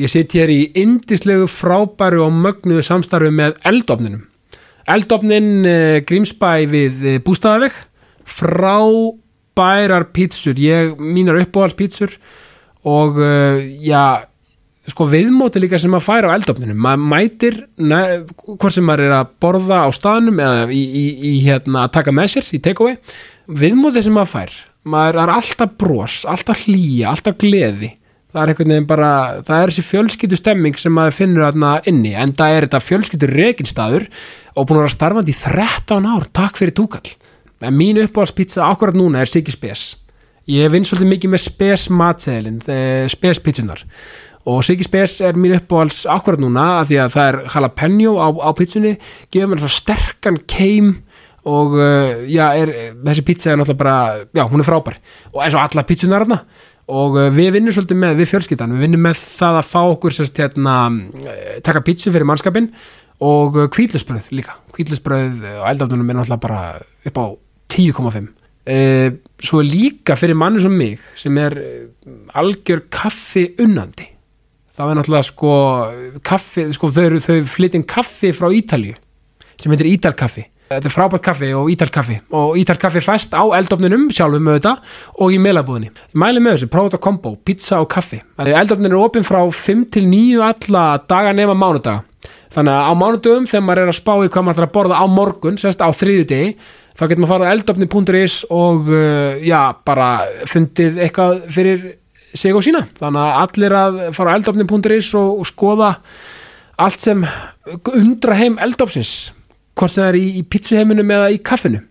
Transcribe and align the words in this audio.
Ég 0.00 0.08
sitt 0.08 0.32
hér 0.32 0.48
í 0.48 0.70
indislegu 0.80 1.44
frábæru 1.52 2.22
og 2.24 2.30
mögnuðu 2.32 2.80
samstarfi 2.86 3.28
með 3.28 3.58
eldofninum. 3.68 4.22
Eldofnin 4.88 5.66
uh, 5.68 5.98
Grímsbæ 6.08 6.64
við 6.72 7.04
uh, 7.10 7.16
Bústaðaveg, 7.26 7.76
frábærar 8.24 10.08
pítsur, 10.16 10.56
ég, 10.56 10.96
mínar 10.96 11.42
uppáhaldspítsur 11.42 12.16
og 12.88 13.20
uh, 13.20 13.60
já, 13.84 14.24
sko 14.88 15.10
viðmóti 15.12 15.60
líka 15.60 15.76
sem 15.76 15.92
maður 15.92 16.08
fær 16.08 16.32
á 16.32 16.36
eldofninum. 16.38 16.80
Maður 16.88 17.06
mætir, 17.12 17.62
ne, 17.76 18.02
hvort 18.48 18.72
sem 18.72 18.88
maður 18.88 19.10
er 19.10 19.16
að 19.20 19.38
borða 19.44 19.84
á 19.84 19.88
staðnum 19.92 20.40
eða 20.40 20.68
í, 20.72 20.82
í, 20.88 21.06
í 21.20 21.38
hérna 21.44 21.84
að 21.84 21.98
taka 22.00 22.16
með 22.16 22.38
sér 22.38 22.54
í 22.56 22.64
takeaway, 22.64 22.96
viðmóti 23.60 24.08
sem 24.08 24.16
maður 24.16 24.38
fær, 24.38 24.60
maður 24.88 25.26
er 25.26 25.36
alltaf 25.36 25.76
bros, 25.76 26.22
alltaf 26.24 26.64
hlýja, 26.64 27.12
alltaf 27.12 27.36
gleði 27.44 27.98
það 28.32 28.42
er 28.42 28.52
einhvern 28.52 28.74
veginn 28.74 28.88
bara, 28.88 29.12
það 29.44 29.62
er 29.62 29.72
þessi 29.72 29.84
fjölskyldu 29.88 30.38
stemming 30.40 30.78
sem 30.80 30.94
maður 30.96 31.18
finnur 31.18 31.46
þarna 31.46 31.72
inni 31.90 32.14
en 32.18 32.32
það 32.38 32.56
er 32.56 32.66
þetta 32.66 32.82
fjölskyldu 32.86 33.30
reginstaður 33.32 34.08
og 34.56 34.68
búin 34.68 34.80
að 34.80 34.84
vera 34.86 34.94
starfandi 34.96 35.34
í 35.34 35.40
13 35.42 36.08
ár. 36.08 36.28
Takk 36.32 36.60
fyrir 36.60 36.76
túkall. 36.76 37.12
En 37.62 37.76
mín 37.78 38.00
uppáhaldspizza 38.02 38.64
akkurat 38.66 38.96
núna 38.98 39.22
er 39.22 39.30
Siggi 39.30 39.54
Spes. 39.54 39.92
Ég 40.50 40.72
vinn 40.72 40.84
svolítið 40.88 41.12
mikið 41.12 41.32
með 41.32 41.44
Spes 41.44 41.86
matseðilin, 41.94 42.58
Spes 43.12 43.40
pizzunar 43.44 43.84
og 44.48 44.64
Siggi 44.66 44.86
Spes 44.86 45.20
er 45.22 45.38
mín 45.38 45.54
uppáhalds 45.54 46.02
akkurat 46.10 46.40
núna 46.42 46.64
að 46.80 46.90
því 46.90 46.98
að 47.04 47.14
það 47.14 47.28
er 47.28 47.38
jalapeno 47.54 48.14
á, 48.18 48.28
á 48.42 48.50
pizzunni, 48.58 48.96
gefur 49.30 49.52
mér 49.52 49.62
svo 49.62 49.70
sterkan 49.70 50.40
keim 50.50 50.96
og 51.46 51.76
uh, 51.78 52.22
já, 52.30 52.44
er, 52.58 52.72
þessi 53.02 53.24
pizza 53.26 53.52
er 53.52 53.58
náttúrulega 53.58 53.82
bara 53.82 53.96
já, 54.30 54.44
hún 54.50 54.62
er 54.62 54.66
frábær. 54.66 54.98
Og 55.34 55.40
eins 55.42 55.56
og 55.56 55.62
alla 55.62 55.86
pizzunar 55.86 56.24
þarna 56.24 56.40
og 56.92 57.16
uh, 57.20 57.28
við 57.32 57.54
vinnum 57.56 57.74
svolítið 57.74 58.02
með, 58.02 58.18
við 58.20 58.30
fjölskyldan 58.32 58.74
við 58.76 58.84
vinnum 58.86 59.06
með 59.08 59.22
það 59.22 59.60
að 59.62 59.70
fá 59.70 59.80
okkur 59.84 60.16
sérst, 60.16 60.42
hérna, 60.42 60.76
eh, 61.24 61.56
taka 61.64 61.84
pítsu 61.86 62.12
fyrir 62.12 62.28
mannskapin 62.28 62.68
og 63.22 63.56
kvíðlusbröð 63.72 64.32
líka. 64.34 64.56
Kvíðlusbröð 64.74 65.44
og 65.60 65.66
eldafnunum 65.70 66.10
er 66.10 66.18
náttúrulega 66.18 66.42
bara 66.42 66.62
upp 67.06 67.20
á 67.22 67.26
10,5 67.72 68.32
uh, 68.66 69.10
svo 69.42 69.62
líka 69.64 70.16
fyrir 70.18 70.38
manni 70.38 70.62
sem 70.62 70.74
mig 70.76 71.02
sem 71.18 71.38
er 71.40 71.56
eh, 71.58 71.86
algjör 72.38 72.84
kaffi 72.92 73.48
unnandi 73.62 74.08
það 74.76 74.90
er 74.90 74.98
náttúrulega 74.98 75.28
sko 75.28 75.54
kaffi, 76.24 76.68
sko 76.76 76.90
þau, 76.92 77.18
þau 77.22 77.38
flytjum 77.48 77.86
kaffi 77.88 78.32
frá 78.36 78.50
Ítalju 78.54 78.94
sem 79.58 79.74
heitir 79.74 79.90
Ítalkaffi 79.92 80.46
þetta 80.76 80.88
er 80.88 80.94
frábært 80.94 81.24
kaffi 81.24 81.50
og 81.56 81.70
ítalkaffi 81.72 82.18
og 82.38 82.56
ítalkaffi 82.60 83.02
fæst 83.04 83.34
á 83.36 83.42
eldofninum 83.58 84.08
sjálfum 84.14 84.50
þetta 84.52 84.76
og 85.22 85.34
í 85.34 85.40
meilabúðinni 85.42 85.90
ég 85.92 86.18
mæli 86.22 86.42
með 86.42 86.56
þessu, 86.56 86.70
prófa 86.72 86.92
þetta 86.92 87.02
kombo, 87.06 87.34
pizza 87.44 87.80
og 87.82 87.90
kaffi. 87.92 88.20
Eldofnin 88.42 88.92
er 88.92 88.98
opinn 89.00 89.26
frá 89.26 89.40
5 89.42 89.84
til 89.94 90.08
9 90.10 90.42
alla 90.48 90.86
daga 91.08 91.32
nema 91.36 91.56
mánudaga. 91.58 92.02
Þannig 92.52 92.76
að 92.76 92.84
á 92.84 92.92
mánudögum 93.00 93.48
þegar 93.48 93.64
maður 93.64 93.82
er 93.82 93.90
að 93.92 93.98
spá 93.98 94.12
í 94.12 94.28
hvað 94.28 94.44
maður 94.44 94.58
ætlar 94.58 94.68
að 94.68 94.74
borða 94.76 95.00
á 95.00 95.06
morgun, 95.08 95.58
sérst 95.60 95.80
á 95.80 95.88
þriðu 95.88 96.26
degi 96.28 96.50
þá 96.92 97.06
getur 97.06 97.22
maður 97.22 97.30
að 97.30 97.32
fara 97.32 97.48
á 97.48 97.54
eldofni.is 97.56 98.36
og 98.52 98.92
uh, 98.92 99.40
já, 99.40 99.60
bara 99.88 100.10
fundið 100.50 101.00
eitthvað 101.06 101.42
fyrir 101.56 101.86
sig 102.36 102.56
og 102.56 102.64
sína. 102.64 102.84
Þannig 103.00 103.24
að 103.24 103.38
allir 103.40 103.76
að 103.78 103.98
fara 104.16 104.34
á 104.34 104.36
eldofni.is 104.36 105.12
og, 105.16 105.40
og 105.40 105.48
skoða 105.48 105.94
allt 106.82 107.04
sem 107.04 107.24
undra 107.94 108.36
heim 108.36 108.58
eldofsins 108.60 109.32
hvort 109.78 109.96
það 109.96 110.10
er 110.10 110.18
í, 110.18 110.26
í 110.40 110.42
pizzuheiminum 110.48 111.14
eða 111.16 111.30
í 111.34 111.40
kaffinu? 111.44 111.82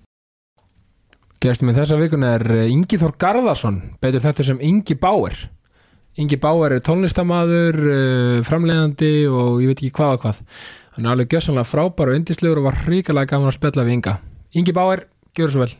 Gerstum 1.41 1.71
með 1.71 1.81
þessa 1.81 1.97
vikun 1.97 2.27
er 2.27 2.45
Ingi 2.67 2.99
Þór 3.01 3.15
Garðarsson 3.21 3.81
betur 4.01 4.21
þetta 4.21 4.45
sem 4.45 4.61
Ingi 4.61 4.97
Báer 5.01 5.39
Ingi 6.19 6.37
Báer 6.41 6.75
er 6.75 6.83
tónlistamaður 6.83 7.77
framleiðandi 8.43 9.13
og 9.31 9.61
ég 9.63 9.71
veit 9.71 9.79
ekki 9.79 9.93
hvað 9.95 10.17
og 10.17 10.25
hvað. 10.25 10.41
Hann 10.97 11.07
er 11.07 11.13
alveg 11.13 11.31
gössanlega 11.31 11.69
frábær 11.69 12.11
og 12.11 12.17
yndislegur 12.19 12.59
og 12.59 12.67
var 12.67 12.81
ríkilega 12.83 13.31
gaman 13.31 13.47
að 13.47 13.55
spella 13.55 13.85
við 13.87 13.95
Inga. 13.95 14.17
Ingi 14.59 14.75
Báer, 14.75 15.05
gjör 15.37 15.53
svo 15.53 15.63
vel 15.63 15.71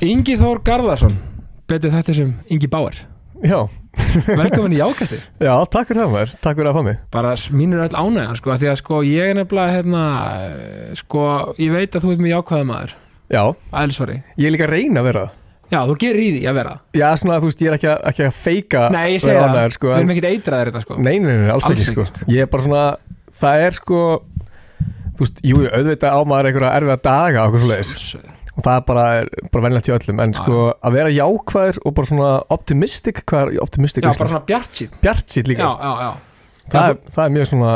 Ingi 0.00 0.32
Þór 0.40 0.62
Garðarsson. 0.64 1.12
Betur 1.68 1.92
þetta 1.92 2.14
sem 2.16 2.30
Ingi 2.48 2.68
Báer 2.72 3.02
Já, 3.44 3.58
velkomin 4.36 4.72
í 4.72 4.78
ákasti 4.80 5.18
já, 5.46 5.52
takk 5.72 5.90
fyrir 5.90 6.02
það 6.02 6.14
maður, 6.14 6.32
takk 6.44 6.56
fyrir 6.56 6.68
að 6.70 6.76
fá 6.76 6.84
mig. 6.86 6.96
Bara 7.12 7.32
mínur 7.56 7.82
öll 7.84 7.96
ánægja 7.96 8.36
sko, 8.36 8.54
því 8.62 8.70
að 8.70 8.78
sko 8.80 9.00
ég 9.04 9.30
er 9.32 9.36
nefnilega 9.38 9.74
hérna, 9.76 10.04
eh, 10.40 10.88
sko 11.00 11.26
ég 11.60 11.72
veit 11.72 11.96
að 11.96 12.06
þú 12.06 12.14
ert 12.14 12.24
mjög 12.24 12.34
jákvæða 12.34 12.68
maður. 12.70 12.96
Já, 13.32 13.42
aðeinsvari, 13.82 14.16
ég 14.40 14.48
er 14.48 14.56
líka 14.56 14.66
að 14.70 14.74
reyna 14.74 15.02
að 15.04 15.08
vera. 15.10 15.26
Já 15.70 15.78
þú 15.88 15.98
gerir 16.02 16.24
í 16.24 16.32
því 16.34 16.42
að 16.50 16.58
vera. 16.62 16.74
Já, 16.96 17.06
svona 17.20 17.36
að 17.36 17.44
þú 17.44 17.52
veist, 17.52 17.62
ég 17.64 17.70
er 17.70 17.78
ekki 17.78 17.92
að, 17.92 18.02
ekki 18.10 18.26
að 18.26 18.34
feika 18.40 18.82
nei 18.96 19.06
ég 19.14 19.22
segi 19.24 19.36
vera 19.36 19.52
það, 19.54 19.76
sko, 19.76 19.88
við 19.88 19.94
en, 19.94 20.02
erum 20.02 20.12
ekkert 20.16 20.30
eitraðir 20.32 20.72
þetta 20.72 20.84
sko. 20.86 20.98
Nei, 21.00 21.14
nei, 21.20 21.30
nei, 21.30 21.52
alls, 21.52 21.68
Alls 21.70 21.84
ekki, 21.84 21.92
sko. 21.92 22.08
ekki, 22.08 22.32
Ég 22.34 22.48
er 22.48 22.52
bara 22.56 22.66
svona, 22.66 22.84
það 23.44 23.68
er 23.68 23.80
sko 23.80 24.02
Þú 25.20 25.26
veist, 25.26 25.40
jú, 25.44 25.64
auðvitað 25.68 26.14
á 26.16 26.20
maður 26.24 26.46
einhverja 26.48 26.76
erfiða 26.80 27.00
daga 27.04 27.42
okkur 27.44 27.60
svo 27.60 27.68
leiðis 27.68 28.04
Og 28.56 28.64
það 28.66 28.74
er 28.74 28.84
bara, 28.88 29.04
bara 29.52 29.62
venlega 29.66 29.86
til 29.86 29.94
öllum. 29.94 30.20
En 30.24 30.34
sko, 30.34 30.64
að 30.82 30.96
vera 30.96 31.12
jákvæður 31.14 31.78
og 31.86 31.94
bara 31.96 32.10
svona 32.10 32.30
optimistic 32.56 33.22
Hvað 33.30 33.52
er 33.54 33.62
optimistic? 33.62 34.04
já 34.04 34.10
bara 34.10 34.32
svona 34.32 34.42
bjart 34.48 34.74
sín 34.74 34.96
Bjart 35.00 35.30
sýt 35.30 35.46
já, 35.46 35.50
líka 35.52 35.68
já, 35.68 35.92
já, 36.02 36.10
það, 36.72 36.88
er, 36.88 36.98
það 37.14 37.22
er 37.24 37.34
mjög 37.36 37.48
svona, 37.52 37.74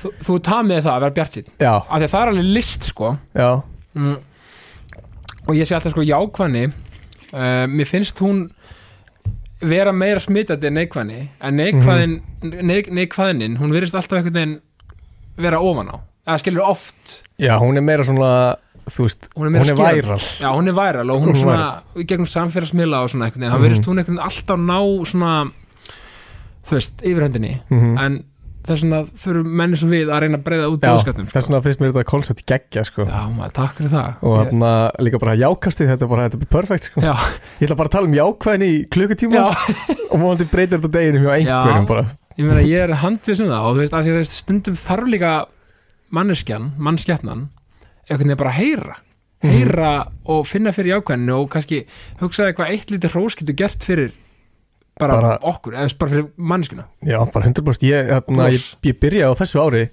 þú, 0.00 0.12
þú 0.26 0.38
tamið 0.50 0.82
það 0.82 0.92
að 0.96 1.04
vera 1.04 1.16
bjart 1.20 1.38
sín 1.38 1.48
já, 1.54 1.72
af 1.76 1.94
því 1.94 2.08
að 2.08 2.12
það 2.14 2.20
er 2.20 2.32
alveg 2.32 2.50
list 2.58 2.90
sko. 2.90 3.12
Já. 3.38 3.50
Mm. 3.98 4.18
og 5.48 5.56
ég 5.56 5.66
sé 5.68 5.78
alltaf 5.78 5.94
sko 5.94 6.04
jákvæðni 6.06 6.66
uh, 6.68 7.64
mér 7.70 7.88
finnst 7.88 8.20
hún 8.22 8.44
vera 9.58 9.92
meira 9.92 10.20
smitandi 10.22 10.68
en 10.68 10.76
neikvæðni. 10.78 11.22
En 11.42 11.56
neikvæðin, 11.58 12.18
neik, 12.62 12.90
neikvæðinin 12.94 13.56
hún 13.58 13.72
verðist 13.74 13.96
alltaf 13.98 14.20
einhvern 14.20 14.36
veginn 14.36 14.56
vera 15.38 15.60
ofan 15.62 15.90
á, 15.90 15.96
eða 16.28 16.38
skilur 16.42 16.66
oft. 16.66 17.18
Já, 17.38 17.56
hún 17.62 17.78
er 17.78 17.84
meira 17.86 18.06
svona, 18.06 18.30
þú 18.94 19.06
veist 19.06 19.28
hún 19.36 19.46
er 19.54 19.60
Hún 19.62 19.72
er 19.72 19.78
væral 19.78 20.18
já, 20.18 20.48
hún 20.54 20.68
er 20.68 20.76
væral 20.78 21.10
og 21.10 21.20
hún 21.22 21.28
Hún 21.28 21.34
er 21.34 21.38
er 21.38 21.42
svona 21.44 21.68
í 21.96 22.06
gegnum 22.08 22.26
samfélagsmiðla 22.32 23.02
og 23.04 23.10
svona 23.12 23.28
einhvern 23.28 23.42
veginn, 23.44 23.52
þá 23.52 23.58
Mhm. 23.58 23.66
verðist 23.68 23.86
hún 23.88 24.02
veginn 24.02 24.18
alltaf 24.28 24.58
ná 24.58 24.78
svona 25.12 25.32
þú 26.68 26.74
veist, 26.76 27.02
yfirhendinni 27.02 27.60
Mhm. 27.70 27.98
en 27.98 28.24
þess 28.68 28.82
vegna 28.84 28.98
þurfum 29.16 29.46
menni 29.56 29.76
sem 29.80 29.88
við 29.88 30.10
að 30.12 30.20
reyna 30.20 30.36
að 30.38 30.42
breyða 30.44 30.66
út 30.68 30.80
Já, 30.84 30.90
bóðskattum 30.92 31.28
þess 31.32 31.46
vegna 31.48 31.60
finnst 31.64 31.80
mér 31.80 31.92
þetta 31.92 32.04
koncept 32.04 32.42
geggja 32.44 32.84
sko. 32.84 33.06
já, 33.08 33.22
maður, 33.32 33.52
takk 33.56 33.74
fyrir 33.78 33.90
það 33.94 34.14
og 34.22 34.34
Ég- 34.36 34.50
þarna 34.52 34.90
líka 35.00 35.18
bara 35.22 35.36
jákastið 35.40 35.88
þetta 35.88 36.02
er 36.04 36.08
bara, 36.12 36.28
þetta 36.28 36.42
er 36.42 36.50
perfekt 36.52 36.84
sko. 36.90 37.00
já, 37.00 37.14
ég 37.60 37.64
ætla 37.68 37.76
bara 37.76 37.88
að 37.88 37.92
tala 37.96 38.06
um 38.06 38.12
jákvæðin 38.18 38.66
í 38.68 38.88
klukkutíma 38.92 39.56
og 40.12 40.16
móðandi 40.20 40.48
breytir 40.52 40.78
þetta 40.78 40.90
deginum 40.92 41.24
hjá 41.24 41.32
einhverjum 41.38 41.84
Já. 41.84 41.88
bara 41.88 42.04
ég 42.38 42.44
meina 42.44 42.60
ég 42.68 42.84
er 42.84 42.92
handvis 43.00 43.40
um 43.40 43.48
það 43.48 43.64
og 43.64 43.72
þú 43.76 43.80
veist, 43.80 43.92
að 43.96 44.04
því 44.04 44.08
að 44.08 44.12
þú 44.12 44.18
veist, 44.20 44.36
stundum 44.44 44.74
þarf 44.76 45.08
líka 45.08 45.32
manneskjan, 46.12 46.72
mannskjarnan 46.78 47.48
einhvern 48.08 48.28
veginn 48.32 48.40
bara 48.44 48.56
heyra. 48.58 48.96
Mhm. 49.38 49.52
heyra 49.54 49.90
og 50.26 50.46
finna 50.50 50.72
fyrir 50.74 50.96
jákvæðinu 50.96 51.34
og 51.38 51.50
kannski 51.52 51.84
hugsaði 52.18 52.56
hvað 52.58 52.72
eitt 52.74 52.90
lítið 52.90 53.12
hrós 53.14 53.36
getur 53.38 53.54
gert 53.54 53.84
fyrir 53.86 54.10
bara, 54.98 55.14
Bara- 55.14 55.38
okkur, 55.46 55.76
eða 55.78 55.94
bara 55.98 56.10
fyrir 56.10 56.24
manneskjuna. 56.36 56.84
Já, 57.06 57.18
bara 57.30 57.46
100% 57.46 57.84
ég, 57.86 58.08
þarna, 58.10 58.48
ég, 58.50 58.64
ég 58.82 58.96
byrjaði 58.98 59.30
á 59.30 59.38
þessu 59.38 59.60
ári 59.62 59.84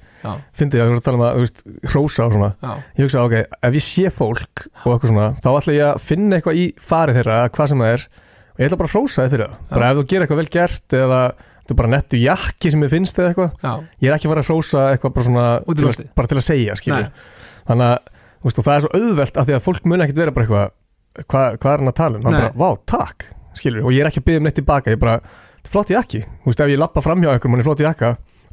fyndið 0.57 0.81
að 0.81 0.81
við 0.81 0.89
erum 0.89 0.97
að 0.97 1.05
tala 1.05 1.19
um 1.19 1.25
að, 1.27 1.35
þú 1.35 1.43
veist, 1.45 1.61
hrósa 1.93 2.25
og 2.25 2.33
svona. 2.33 2.49
Já, 2.63 2.71
ég 2.97 3.05
hugsa, 3.05 3.21
ok, 3.27 3.35
ef 3.69 3.77
ég 3.77 3.85
sé 3.85 4.09
fólk 4.09 4.65
og 4.81 4.89
eitthvað 4.95 5.11
svona, 5.13 5.27
þá 5.37 5.49
ætla 5.61 5.75
ég 5.77 5.85
að 5.93 6.01
finna 6.01 6.39
eitthvað 6.39 6.57
í 6.57 6.65
farið 6.81 7.19
þeirra, 7.19 7.37
hvað 7.53 7.69
sem 7.69 7.83
það 7.85 7.93
er 7.93 8.07
og 8.09 8.57
ég 8.57 8.65
ætla 8.71 8.79
bara 8.81 8.89
að 8.89 8.95
hrósa 8.97 9.29
það, 9.29 9.57
bara 9.69 9.91
ef 9.91 9.97
þú 10.01 10.07
gerir 10.09 10.25
eitthvað 10.25 10.41
vel 10.41 10.49
gert 10.57 10.97
eða 10.97 11.21
þetta 11.35 11.73
er 11.75 11.79
bara 11.83 11.93
nettu 11.93 12.17
jakki 12.25 12.71
sem 12.73 12.81
ég 12.81 12.89
finnst 12.97 13.19
eða 13.21 13.29
eitthvað, 13.35 13.85
ég 14.01 14.09
er 14.09 14.17
ekki 14.17 14.25
að 14.25 14.33
fara 14.33 14.41
að 14.41 14.49
hrósa 14.49 14.81
eitthvað 14.95 15.13
bara 15.19 15.25
svona, 15.29 15.45
til 15.69 15.85
að, 15.85 16.03
bara 16.17 16.27
til 16.33 16.37
að 16.41 16.45
segja, 16.49 16.75
skilur. 16.81 17.05
Nei. 17.05 17.44
Þannig 17.69 17.91
að, 17.91 18.11
veist, 18.45 18.61
það 18.65 18.75
er 18.75 18.85
svo 18.85 18.91
auðvelt 18.99 19.37
af 19.41 19.47
því 19.49 19.55
að 19.57 19.63
fólk 19.65 19.85
mun 19.89 20.05
ekkit 20.05 20.21
vera 20.21 20.31
bara 20.35 20.45
eitthvað 20.45 21.25
hvað, 21.31 21.57
hvað 21.63 21.71
er 21.73 21.83
hann 21.83 21.91
að 21.93 21.97
tala 22.01 22.19
um, 22.19 22.25
hann 22.27 22.37
bara, 22.39 22.53
vá, 22.59 22.69
takk 22.91 23.27
skilur, 23.55 23.85
og 23.87 23.93
ég 23.95 24.03
er 24.03 24.09
ekki 24.11 24.19
að 24.23 24.27
byggja 24.29 24.41
um 24.41 24.47
neitt 24.49 24.57
tilbaka 24.59 24.91
ég 24.95 24.99
bara, 24.99 25.19
þetta 25.55 25.69
er 25.69 25.75
flott 25.77 25.93
jakki, 25.95 26.23
þú 26.43 26.51
veist, 26.51 26.63
ef 26.65 26.71
ég 26.73 26.81
lappa 26.81 27.01
fram 27.05 27.21
hjá 27.23 27.31
einhverjum 27.31 27.55
hann 27.55 27.63
er 27.63 27.67
flott 27.69 27.83
jakka, 27.85 28.09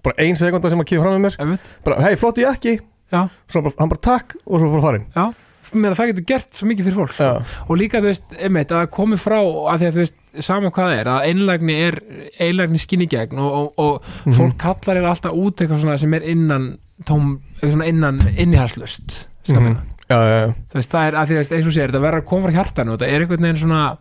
bara 0.06 0.18
ein 0.22 0.36
sekunda 0.38 0.70
sem 0.70 0.82
að 0.84 0.90
kemur 0.92 1.06
fram 1.08 1.16
með 1.18 1.24
mér, 1.26 1.38
einmitt, 1.42 1.70
bara, 1.86 1.98
hei, 2.06 2.12
flott 2.20 2.38
jakki. 2.42 2.76
Já, 3.12 3.26
svo 3.50 3.60
bara, 3.66 3.74
hann 3.82 3.90
bara 3.92 4.00
takk 4.06 4.36
og 4.46 4.62
svo 4.62 4.70
fór 4.72 4.84
farin 4.86 5.08
já. 5.12 5.26
Meina, 5.72 5.94
það 5.96 6.08
getur 6.10 6.24
gert 6.28 6.56
svo 6.58 6.66
mikið 6.68 6.86
fyrir 6.88 6.96
fólk 7.00 7.12
sko. 7.16 7.26
Og 7.70 7.78
líka 7.80 8.00
þú 8.02 8.08
veist, 8.10 8.32
einmitt, 8.44 8.72
að 8.76 8.88
komi 8.92 9.16
frá 9.20 9.38
að 9.40 9.78
því 9.82 9.86
að 9.88 9.94
þú 9.94 10.00
veist, 10.02 10.16
saman 10.44 10.72
hvað 10.74 10.94
er 10.98 11.08
að 11.12 11.26
einlægni 11.30 11.76
er, 11.86 11.96
einlægni 12.44 12.80
skinni 12.82 13.06
gegn 13.08 13.38
og, 13.40 13.52
og, 13.52 13.78
og 13.80 14.10
Mhm. 14.26 14.34
fólk 14.36 14.56
kallar 14.60 15.00
er 15.00 15.06
alltaf 15.08 15.32
út 15.38 15.62
eitthvað 15.62 15.80
svona 15.84 15.98
sem 16.02 16.14
er 16.18 16.26
innan 16.28 16.66
tóm, 17.08 17.40
svona 17.62 17.86
innan 17.88 18.20
innihalslust 18.36 19.26
Mhm. 19.48 19.76
já, 20.08 20.16
já, 20.16 20.46
já. 20.46 20.54
þú 20.70 20.74
veist, 20.78 20.90
það 20.92 21.06
er 21.08 21.14
að 21.18 21.26
því 21.26 21.36
að 21.40 21.56
eins 21.56 21.66
og 21.66 21.72
sér, 21.72 21.88
þetta 21.90 22.02
verður 22.04 22.20
að 22.22 22.28
koma 22.30 22.46
frá 22.48 22.52
hjartanu 22.58 22.92
og 22.92 22.98
þetta 22.98 23.08
er 23.10 23.20
einhvern 23.24 23.42
veginn 23.42 23.62
svona 23.62 23.96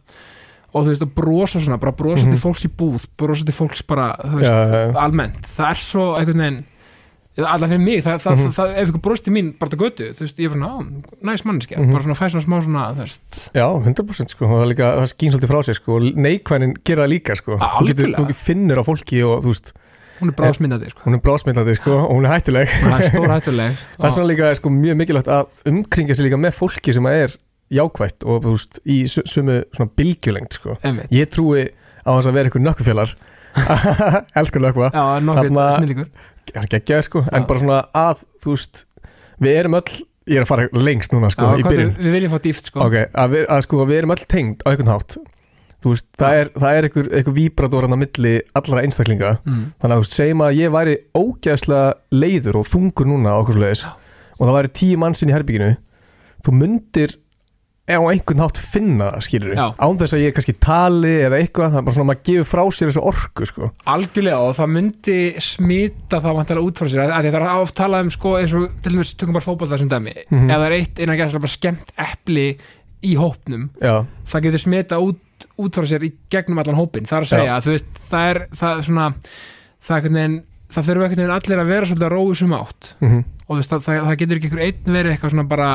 og 0.74 0.84
þú 0.86 0.88
veist, 0.92 1.02
og 1.02 1.14
brosa 1.16 1.60
svona, 1.60 1.80
bara 1.80 1.92
brosa 1.92 2.26
Mhm. 2.26 2.32
til 2.32 2.40
fólks 2.40 2.66
í 2.66 2.70
búð 2.70 3.08
brosa 3.18 3.44
til 3.46 3.54
fólks 3.54 3.82
bara, 3.88 4.16
þú 4.24 4.36
veist, 4.40 4.96
almennt 4.96 5.42
það 5.58 5.70
er 5.70 5.76
svo 5.76 6.16
einhvern 6.20 6.38
veginn 6.38 6.66
allar 7.42 7.70
fyrir 7.72 7.80
mig, 7.80 8.04
það, 8.04 8.20
það, 8.22 8.36
Mhm. 8.38 8.52
það, 8.54 8.78
ef 8.78 8.90
ykkur 8.90 9.02
brosti 9.02 9.32
mín 9.32 9.54
bara 9.58 9.70
til 9.72 9.80
götu, 9.80 10.10
þú 10.14 10.20
veist, 10.22 10.38
ég 10.38 10.46
er 10.46 10.54
svona, 10.54 10.68
á, 10.68 10.80
næs 11.24 11.42
manneskja, 11.48 11.78
Mhm. 11.80 11.92
bara 11.92 12.04
svona 12.04 12.20
fæ 12.20 12.30
svona 12.30 12.46
smá 12.46 12.62
svona, 12.62 12.94
þú 12.94 13.00
veist, 13.02 13.50
Já, 13.56 13.84
100% 13.84 14.30
sko, 14.30 14.46
og 14.46 14.52
það, 14.52 14.62
er 14.62 14.76
líka, 14.76 14.98
það 15.00 15.14
skýn 15.16 15.32
svolítið 15.32 15.50
frá 15.50 15.64
sig 15.66 15.76
sko, 15.76 15.96
og 15.96 16.02
neikvænin 16.16 16.76
gera 16.84 17.08
það 17.08 17.10
líka 17.10 17.36
sko. 17.36 17.58
Á, 17.58 17.80
þú, 17.80 17.88
getur, 17.88 18.14
þú 18.16 18.34
finnur 18.36 18.78
á 18.78 18.84
fólki 18.84 19.24
og 19.24 19.44
þú 19.44 19.48
veist, 19.48 19.74
hún 20.22 20.32
er 20.32 20.36
bráðsmyndandi, 20.38 20.92
sko. 20.94 21.04
Hún 21.08 21.18
er 21.18 21.22
brásmyndandi 21.26 21.76
sko, 21.80 21.96
og 22.06 22.12
hún 22.16 22.28
er 22.28 22.34
hættuleg. 22.36 22.74
Það 22.84 22.96
er 22.98 23.08
stór 23.10 23.34
hættuleg. 23.34 23.80
Það 23.98 24.08
er 24.10 24.14
svona 24.16 24.30
líka 24.32 24.52
sko, 24.60 24.74
mjög 24.76 25.00
mikilvægt 25.02 25.32
að 25.34 25.72
umkringa 25.74 26.18
sig 26.18 26.28
líka 26.30 26.40
með 26.42 26.56
fólki 26.60 26.96
sem 26.96 27.10
er 27.12 27.36
jákvætt 27.72 28.26
og 28.28 28.42
þú 28.46 28.54
veist, 28.56 28.82
í 28.86 28.98
su- 29.12 29.26
sumu 29.32 29.60
svona 29.76 29.92
bylgjulengt 30.00 30.58
sko. 30.60 30.78
Einmitt. 30.84 31.12
ég 31.16 31.30
trúi 31.32 31.66
á 32.06 32.10
þess 32.14 32.30
að 32.32 32.38
vera 32.38 32.50
eitthvað 32.52 32.66
nökkufélar 32.68 33.14
elsku 34.42 34.62
nökkva. 34.64 34.92
Snillíkur 35.78 36.08
er 36.58 36.68
geggjaði 36.72 37.08
sko, 37.08 37.26
en 37.32 37.46
bara 37.48 37.62
svona 37.62 37.82
að 37.96 38.24
þú 38.44 38.56
veist, 38.56 38.86
við 39.42 39.60
erum 39.62 39.78
öll 39.80 40.00
ég 40.32 40.38
er 40.40 40.46
að 40.46 40.50
fara 40.52 40.68
lengst 40.78 41.14
núna 41.16 41.30
sko, 41.34 41.48
Já, 41.58 41.68
Við 41.98 42.12
viljum 42.16 42.32
fá 42.34 42.40
dýft, 42.44 42.68
sko. 42.72 42.84
Ok, 42.86 42.98
að 43.10 43.38
að 43.46 43.64
sko, 43.66 43.86
við 43.90 44.02
erum 44.02 44.14
öll 44.16 44.26
tengd 44.30 44.64
á 44.64 44.68
einhvern 44.72 44.92
hátt 44.94 45.18
veist, 45.90 46.08
það 46.22 46.38
er, 46.38 46.52
er 46.62 46.88
einhver, 46.88 47.10
einhver 47.18 47.36
víbradoran 47.36 47.96
á 47.96 47.98
milli 47.98 48.34
allra 48.54 48.84
einstaklinga 48.86 49.32
mm. 49.42 49.64
þannig 49.82 49.96
að 49.96 49.98
þú 49.98 50.06
veist, 50.06 50.18
segjum 50.20 50.46
að 50.46 50.60
ég 50.60 50.76
væri 50.76 50.98
ógæðslega 51.18 51.94
leiður 52.14 52.62
og 52.62 52.70
þungur 52.70 53.10
núna 53.10 53.40
og 53.42 54.46
það 54.46 54.56
væri 54.58 54.74
tíu 54.78 55.02
mannsinn 55.02 55.32
í 55.32 55.36
herbygginu 55.36 55.74
þú 56.46 56.56
myndir 56.58 57.18
á 57.92 58.00
einhvern 58.08 58.44
hátt 58.44 58.60
finna 58.62 59.08
það, 59.16 59.24
skilur 59.26 59.56
Já. 59.58 59.66
án 59.76 59.98
þess 60.00 60.16
að 60.16 60.22
ég 60.24 60.36
kannski 60.36 60.54
tali 60.64 61.14
eða 61.26 61.40
eitthvað, 61.42 61.72
það 61.74 61.80
er 61.80 61.86
bara 61.88 61.96
svona 61.96 62.06
að 62.06 62.10
maður 62.12 62.26
gefur 62.30 62.50
frá 62.52 62.62
sér 62.76 62.92
þessu 62.92 63.04
orku, 63.12 63.48
sko 63.50 63.70
Algjörlega 63.92 64.44
og 64.46 64.54
það 64.60 64.72
myndi 64.76 65.18
smita 65.44 66.22
það 66.22 66.38
vantilega 66.40 66.68
út 66.68 66.82
frá 66.82 66.92
sér 66.92 67.04
að 67.08 67.28
það 67.28 67.40
er 67.42 67.48
oft 67.56 67.78
talað 67.78 68.06
um 68.06 68.14
sko 68.14 68.36
eins 68.40 68.54
og 68.58 68.78
til 68.84 68.94
dæmis 68.94 69.14
tökum 69.18 69.38
bara 69.38 69.48
fótbolta 69.48 69.82
sem 69.82 69.90
dæmi 69.92 70.14
Mhm. 70.30 70.48
ef 70.50 70.62
það 70.62 70.68
er 70.68 70.78
eitt 70.78 71.02
innan 71.02 71.20
gæslega 71.20 71.44
bara 71.46 71.56
skemmt 71.58 71.92
epli 71.98 72.48
í 73.02 73.16
hópnum 73.18 73.70
já, 73.82 74.06
það 74.30 74.46
getur 74.46 74.62
smita 74.62 75.02
út, 75.02 75.20
út 75.66 75.78
frá 75.80 75.88
sér 75.92 76.06
í 76.08 76.12
gegnum 76.34 76.62
allan 76.62 76.80
hópin 76.80 77.06
það 77.10 77.18
er 77.22 77.28
að 77.28 77.32
segja 77.34 77.56
að 77.58 77.68
þú 77.68 77.76
veist 77.76 78.02
það 78.12 78.30
er 78.32 78.40
það 78.62 78.82
svona 78.88 79.06
það, 79.82 79.96
er 79.98 80.02
veginn, 80.18 80.38
það 80.72 80.88
þurfa 80.90 81.06
einhvern 81.08 81.22
veginn 81.22 81.36
allir 81.38 81.62
að 81.64 81.72
vera 81.76 81.86
svolítið 81.90 82.08
að 82.10 82.16
rói 82.18 82.36
sem 82.42 82.54
átt. 82.60 82.94
Mm 83.02 83.24
og 83.52 83.58
þú 83.58 83.60
veist 83.60 83.72
það, 83.74 83.82
það, 83.84 83.98
það 84.08 84.20
getur 84.22 84.38
ekki 84.40 84.48
einhver 84.48 84.62
einn 84.68 84.94
verið 84.96 85.12
eitthvað 85.12 85.32
svona 85.34 85.48
bara 85.52 85.70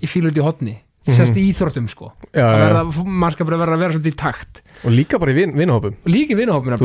í 0.00 0.06
fílut 0.08 0.38
í 0.40 0.44
hotni 0.46 0.76
Mhm. 1.00 1.14
sérst 1.16 1.36
í 1.40 1.42
íþróttum 1.48 1.86
sko. 1.88 2.10
Maður 2.36 3.32
skal 3.32 3.46
bara 3.48 3.56
vera 3.62 3.72
að 3.74 3.80
vera 3.80 3.94
svolítið 3.94 4.12
í 4.12 4.16
takt. 4.20 4.60
Og 4.84 4.92
líka 4.92 5.18
bara 5.18 5.32
í 5.32 5.34
vin, 5.34 5.54
vinahópum. 5.56 5.94
Og 6.04 6.10
líka 6.12 6.34
í 6.34 6.36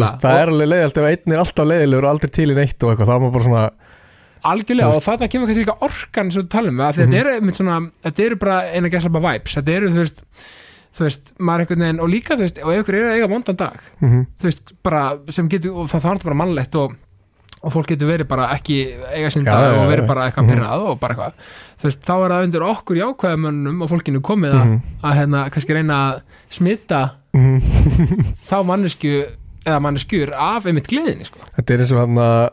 veist, 0.06 0.22
það 0.24 0.40
er 0.40 0.52
alveg 0.54 0.70
leiðilt 0.72 0.98
ef 1.02 1.08
einn 1.10 1.34
er 1.36 1.42
alltaf 1.44 1.68
leiðilegur 1.68 2.08
og 2.08 2.12
aldrei 2.14 2.32
til 2.32 2.48
í 2.50 2.56
neitt 2.56 2.84
og 2.84 2.94
eitthvað, 2.94 3.10
þá 3.12 3.16
er 3.16 3.34
bara 3.36 3.44
svona 3.50 3.66
Algjörlega 4.46 4.94
og 4.94 5.02
þarna 5.04 5.28
kemur 5.34 5.50
kannski 5.50 5.64
líka 5.66 5.78
orkan 5.82 6.32
sem 6.32 6.44
við 6.44 6.50
talum 6.54 6.80
því 6.96 7.04
Mhm. 7.06 7.12
þetta 8.06 8.26
eru 8.26 8.36
bara 8.36 8.58
eina 8.72 8.90
gæsa 8.90 9.12
bara 9.12 9.34
vibes, 9.34 9.56
þetta 9.58 9.76
eru 9.76 9.90
þú 9.90 10.00
veist 10.04 10.22
þú 10.96 11.04
veist, 11.04 11.34
maður 11.40 11.60
einhvern 11.66 11.80
veginn 11.86 12.00
og 12.04 12.10
líka 12.10 12.36
þú 12.38 12.46
veist, 12.46 12.60
og 12.64 12.72
ef 12.74 12.84
ykkur 12.84 12.96
er 12.96 13.08
að 13.10 13.16
eiga 13.18 13.28
vondan 13.34 13.56
dag 13.60 13.80
mm 14.02 14.10
-hmm. 14.10 14.26
þú 14.40 14.44
veist, 14.50 14.74
bara 14.84 15.18
sem 15.30 15.50
getur, 15.50 15.72
og 15.76 15.88
það 15.90 16.02
þarf 16.08 16.24
bara 16.24 16.36
mannlegt 16.36 16.76
og, 16.76 16.96
og 17.62 17.74
fólk 17.74 17.88
getur 17.88 18.08
verið 18.08 18.28
bara 18.28 18.50
ekki 18.56 18.96
eiga 19.16 19.30
sinn 19.30 19.44
Já, 19.46 19.52
dag 19.52 19.74
já, 19.74 19.80
og 19.80 19.92
verið 19.92 20.08
bara 20.08 20.26
eitthvað 20.30 20.44
Mhm. 20.46 20.50
pyrrað 20.52 20.80
og 20.90 21.00
bara 21.00 21.14
eitthvað, 21.14 21.34
þú 21.80 21.84
veist, 21.84 22.02
þá 22.06 22.14
er 22.26 22.30
það 22.32 22.44
undir 22.44 22.62
okkur 22.64 22.96
jákvæðamönnum 22.98 23.82
og 23.84 23.90
fólkinu 23.90 24.20
komið 24.22 24.52
að, 24.54 24.66
Mhm. 24.66 24.82
að 25.04 25.14
hérna, 25.16 25.50
kannski 25.50 25.74
reyna 25.74 26.14
að 26.14 26.22
smita 26.50 27.12
þá 28.50 28.64
mannesku 28.66 29.26
eða 29.66 29.80
manneskjur 29.82 30.32
af 30.34 30.66
einmitt 30.66 30.88
gleðinni, 30.88 31.26
sko 31.26 31.40
Þetta 31.58 31.74
er 31.74 31.80
eins 31.80 31.92
og 31.92 32.00
hann 32.00 32.18
að 32.18 32.50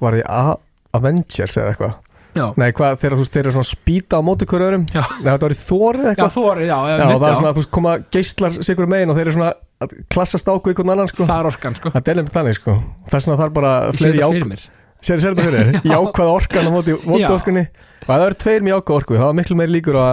var 0.00 0.12
því 0.12 0.22
A 0.28 0.56
Avengers 0.94 1.56
eða 1.56 1.70
eitthvað 1.74 1.94
Já, 2.30 2.44
Nei, 2.60 2.68
hvað, 2.76 2.98
þegar 3.02 3.16
þú 3.16 3.22
veist, 3.24 3.32
þeir 3.34 3.42
eru 3.42 3.54
svona 3.56 3.68
spýta 3.68 4.18
á 4.18 4.22
móti 4.22 4.46
hverju 4.46 4.66
öðrum 4.68 4.84
Já. 4.90 5.02
Nei, 5.02 5.30
þetta 5.30 5.46
var 5.46 5.54
í 5.54 5.58
þórið 5.60 6.04
já, 6.04 6.10
eitthvað 6.12 6.34
þú 6.36 6.44
orðið, 6.50 6.68
já, 6.70 6.76
já, 6.78 6.94
Já, 6.94 7.06
það 7.10 7.24
er 7.26 7.32
já. 7.32 7.38
svona 7.40 7.50
að 7.50 7.58
þú 7.58 7.64
koma 7.76 7.94
geistlar 8.14 8.58
sigur 8.66 8.90
megin 8.90 9.10
og 9.10 9.18
þeir 9.18 9.26
eru 9.26 9.34
svona 9.36 9.48
að 9.80 9.94
klassast 10.14 10.50
á 10.50 10.52
einhvern 10.54 10.92
annan, 10.94 11.10
sko 11.10 11.26
það 11.26 11.40
er 11.40 11.48
orkan, 11.50 11.78
sko 11.80 11.92
Þetta 11.96 12.12
er 12.12 12.20
nefnir 12.20 12.36
þannig, 12.36 12.58
sko 12.60 12.76
Þess 13.10 13.26
vegna 13.30 13.40
þarf 13.40 13.56
bara 13.56 13.72
Ég 13.90 13.98
sé 13.98 14.12
þetta 14.12 14.30
fyrir 14.36 14.50
mér 14.52 14.68
Sér 15.00 15.22
þetta 15.24 15.46
fyrir 15.46 15.58
þér? 15.58 15.80
Já. 15.90 15.94
Jákvæða 15.96 16.36
orkan 16.36 16.68
á 16.68 16.72
móti 16.74 16.94
Já. 16.94 17.00
vondu 17.06 17.32
orkunni 17.34 17.64
Og 18.04 18.12
það 18.12 18.26
eru 18.28 18.38
tveir 18.44 18.64
með 18.66 18.74
jákvæða 18.74 19.00
orku, 19.00 19.18
þá 19.18 19.26
er 19.26 19.36
miklu 19.40 19.58
meiri 19.58 19.74
líkur 19.78 19.98
að 19.98 20.12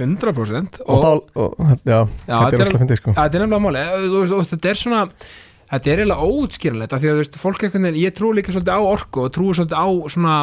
100% 0.00 0.80
Og, 0.86 0.90
og, 0.94 1.02
þá, 1.02 1.10
og 1.42 1.60
já, 1.68 1.76
já, 1.90 2.06
þetta 2.30 2.46
er 2.46 2.70
þetta 2.70 2.84
er, 2.86 4.70
er 4.70 4.70
er 4.70 4.80
svona 4.80 5.02
er 5.70 6.00
eiginlega 6.02 6.26
óutskýralegt 6.26 6.94
af 6.94 7.02
því 7.02 7.10
að 7.10 7.20
veist, 7.20 7.36
fólk 7.38 7.62
einhvern 7.66 7.86
veginn, 7.86 8.00
ég 8.02 8.14
trú 8.16 8.32
líka 8.34 8.54
svolítið 8.54 8.74
á 8.74 8.82
orku 8.82 9.26
og 9.26 9.34
trú 9.34 9.52
svolítið 9.54 9.78
á 9.78 9.86
svona 10.10 10.36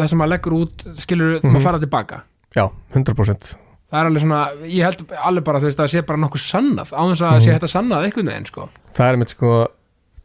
það 0.00 0.08
sem 0.12 0.18
maður 0.20 0.32
leggur 0.34 0.56
út, 0.60 0.84
skilur 1.02 1.30
mm 1.36 1.44
Mhm. 1.46 1.52
maður 1.56 1.62
fara 1.68 1.78
tilbaka 1.84 2.20
Já, 2.56 2.64
100% 2.94 3.56
það 3.86 4.00
er 4.00 4.06
alveg 4.10 4.22
svona, 4.24 4.40
ég 4.66 4.82
held 4.84 5.02
alveg 5.16 5.44
bara 5.44 5.60
þú 5.60 5.68
veist, 5.68 5.78
að 5.78 5.84
það 5.86 5.92
sé 5.94 6.06
bara 6.06 6.18
nokkuð 6.24 6.42
sannað, 6.42 6.88
á 6.92 7.02
þess 7.06 7.22
að 7.22 7.32
Mhm. 7.36 7.44
sé 7.46 7.50
þetta 7.58 7.72
sannað 7.74 8.04
einhvern 8.06 8.26
veginn, 8.32 8.46
sko 8.46 8.68
Það 8.96 9.12
er 9.12 9.16
mitt, 9.16 9.28
sko 9.36 9.66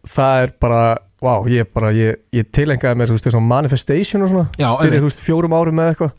Það 0.02 0.44
er 0.44 0.54
bara, 0.60 0.98
vá, 1.22 1.34
ég 1.46 1.68
bara 1.74 1.92
Ég, 1.94 2.16
ég 2.34 2.46
tilengaði 2.52 2.96
mér, 2.98 3.08
þú 3.08 3.14
veist, 3.18 3.26
þessum 3.28 3.46
manifestation 3.48 4.22
og 4.24 4.30
svona 4.30 4.48
já, 4.58 4.70
fyrir 4.80 4.82
einmitt. 4.82 5.02
þú 5.02 5.10
veist 5.12 5.22
fjórum 5.22 5.54
árum 5.54 5.78
eða 5.78 5.94
eitthvað 5.94 6.12